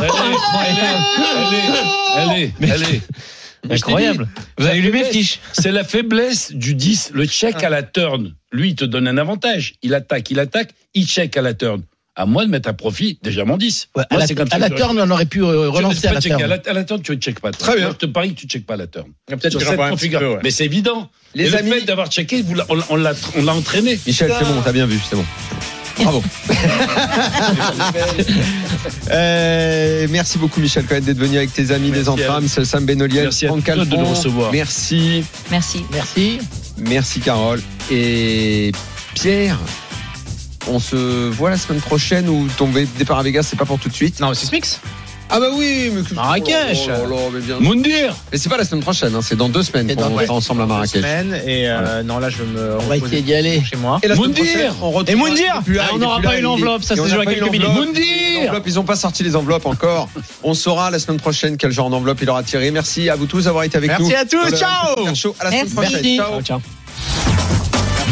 Allez, 0.00 0.08
allez, 0.54 1.60
allez, 2.16 2.52
Mais- 2.60 2.70
allez. 2.72 3.02
T'ai 3.62 3.74
Incroyable. 3.74 4.24
dit, 4.36 4.42
Vous 4.58 4.66
avez 4.66 4.80
lu 4.80 4.92
mes 4.92 5.04
fiches. 5.04 5.40
C'est 5.52 5.72
la 5.72 5.82
faiblesse 5.82 6.52
du 6.52 6.74
10, 6.74 7.10
le 7.12 7.26
check 7.26 7.62
à 7.64 7.68
la 7.68 7.82
turn. 7.82 8.34
Lui, 8.52 8.70
il 8.70 8.74
te 8.76 8.84
donne 8.84 9.08
un 9.08 9.18
avantage. 9.18 9.74
Il 9.82 9.94
attaque, 9.94 10.30
il 10.30 10.38
attaque, 10.38 10.70
il 10.94 11.06
check 11.06 11.36
à 11.36 11.42
la 11.42 11.54
turn. 11.54 11.82
À 12.20 12.26
moi 12.26 12.44
de 12.44 12.50
mettre 12.50 12.68
à 12.68 12.72
profit 12.72 13.16
déjà 13.22 13.44
mon 13.44 13.56
10. 13.56 13.90
Ouais, 13.96 14.02
à 14.10 14.16
la, 14.16 14.26
comme 14.26 14.48
à 14.50 14.58
la 14.58 14.70
turn, 14.70 14.98
on 15.00 15.10
aurait 15.10 15.24
pu 15.24 15.40
euh, 15.40 15.68
relancer 15.70 16.08
à 16.08 16.12
la 16.14 16.20
turn. 16.20 16.42
À 16.42 16.46
la, 16.48 16.58
à 16.66 16.72
la 16.72 16.82
turn, 16.82 17.00
tu 17.00 17.12
ne 17.12 17.16
check 17.20 17.38
pas. 17.38 17.52
Très 17.52 17.76
bien. 17.76 17.84
Moi, 17.84 17.94
Je 18.00 18.06
te 18.06 18.10
parie 18.10 18.34
que 18.34 18.40
tu 18.40 18.46
ne 18.46 18.50
check 18.50 18.66
pas 18.66 18.74
à 18.74 18.78
la 18.78 18.88
turn. 18.88 19.06
Peut-être 19.26 19.56
ouais. 19.56 20.38
Mais 20.42 20.50
c'est 20.50 20.64
évident. 20.64 21.08
Les 21.36 21.44
Et 21.54 21.56
amis- 21.56 21.70
le 21.70 21.76
fait 21.76 21.84
d'avoir 21.86 22.08
checké, 22.08 22.42
vous 22.42 22.56
on, 22.90 22.96
l'a- 22.96 23.14
on 23.36 23.46
entraîné. 23.46 24.00
Michel, 24.04 24.32
c'est 24.36 24.44
bon, 24.44 24.60
t'as 24.64 24.72
bien 24.72 24.86
vu, 24.86 24.98
c'est 25.08 25.14
bon. 25.16 25.24
Bravo. 26.02 26.22
Euh, 29.10 30.06
merci 30.10 30.38
beaucoup 30.38 30.60
Michel 30.60 30.84
Cohen 30.84 31.00
d'être 31.00 31.16
venu 31.18 31.38
avec 31.38 31.52
tes 31.52 31.70
amis 31.70 31.90
des 31.90 32.04
Merci 32.04 32.08
à 32.08 32.12
entrames, 32.12 32.48
Sam 32.48 32.84
Benoliel, 32.84 33.24
Merci 33.24 33.46
à 33.46 33.48
Franck 33.48 33.64
toi 33.64 33.74
de 33.74 33.80
Calfon. 33.84 34.02
nous 34.02 34.08
recevoir. 34.10 34.52
Merci, 34.52 35.24
Merci. 35.50 35.84
Merci. 35.92 36.38
merci 36.78 37.20
Carole 37.20 37.60
et 37.90 38.72
Pierre. 39.14 39.58
On 40.70 40.78
se 40.80 41.28
voit 41.30 41.50
la 41.50 41.56
semaine 41.56 41.80
prochaine 41.80 42.28
ou 42.28 42.46
ton 42.56 42.68
départ 42.98 43.18
à 43.18 43.22
Vegas, 43.22 43.44
c'est 43.44 43.58
pas 43.58 43.64
pour 43.64 43.78
tout 43.78 43.88
de 43.88 43.94
suite. 43.94 44.20
Non, 44.20 44.34
c'est 44.34 44.46
Smix. 44.46 44.80
Ah 45.30 45.40
bah 45.40 45.48
oui, 45.52 45.90
mais 45.94 46.00
que- 46.02 46.14
Marrakech. 46.14 46.88
Oh 47.10 47.30
mais 47.34 47.40
bien- 47.40 47.58
Moundir 47.60 48.16
Mais 48.32 48.38
c'est 48.38 48.48
pas 48.48 48.56
la 48.56 48.64
semaine 48.64 48.80
prochaine, 48.82 49.14
hein, 49.14 49.20
c'est 49.22 49.36
dans 49.36 49.50
deux 49.50 49.62
semaines 49.62 49.86
C'est 49.86 49.94
qu'on 49.94 50.18
sera 50.18 50.32
ensemble 50.32 50.62
à 50.62 50.64
Deux 50.64 50.68
Marrakech. 50.72 51.02
semaines, 51.02 51.34
Et 51.46 51.68
euh, 51.68 52.02
non, 52.02 52.18
là, 52.18 52.30
je 52.30 52.38
vais 52.38 52.46
me. 52.46 52.76
On 52.80 52.86
va 52.86 52.96
d'y 52.98 53.34
aller. 53.34 53.62
Chez 53.62 53.76
moi. 53.76 53.98
Et 54.02 54.08
la 54.08 54.14
semaine 54.16 54.28
Moundir 54.30 54.74
on 54.80 55.04
Et 55.04 55.14
Moundir 55.14 55.62
là, 55.66 55.82
Ah, 55.84 55.90
on 55.92 55.98
n'aura 55.98 56.20
pas 56.22 56.32
là, 56.32 56.38
il- 56.38 56.42
l'enveloppe, 56.44 56.82
ça 56.82 56.96
se 56.96 57.02
joue 57.06 57.16
n'a 57.16 57.20
à 57.22 57.26
quelques 57.26 57.50
minutes. 57.50 57.68
L'enveloppe, 57.68 58.64
Ils 58.66 58.74
n'ont 58.76 58.84
pas 58.84 58.96
sorti 58.96 59.22
les 59.22 59.36
enveloppes 59.36 59.66
encore. 59.66 60.08
On 60.44 60.54
saura 60.54 60.90
la 60.90 60.98
semaine 60.98 61.18
prochaine 61.20 61.56
quel 61.58 61.72
genre 61.72 61.90
d'enveloppe 61.90 62.20
il 62.22 62.30
aura 62.30 62.42
tiré. 62.42 62.70
Merci 62.70 63.10
à 63.10 63.16
vous 63.16 63.26
tous 63.26 63.44
d'avoir 63.44 63.64
été 63.64 63.76
avec 63.76 63.98
nous. 63.98 64.08
Merci 64.08 64.14
à 64.14 64.24
tous, 64.24 64.56
ciao 64.56 65.14
Show. 65.14 65.34
À 65.40 65.44
la 65.44 65.50
semaine 65.50 65.66
Merci. 65.76 65.90
prochaine. 65.90 66.16
Ciao. 66.16 66.30
Ciao, 66.30 66.42
ciao. 66.42 66.60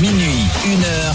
Minuit, 0.03 0.45
une 0.67 0.85
heure. 0.85 1.15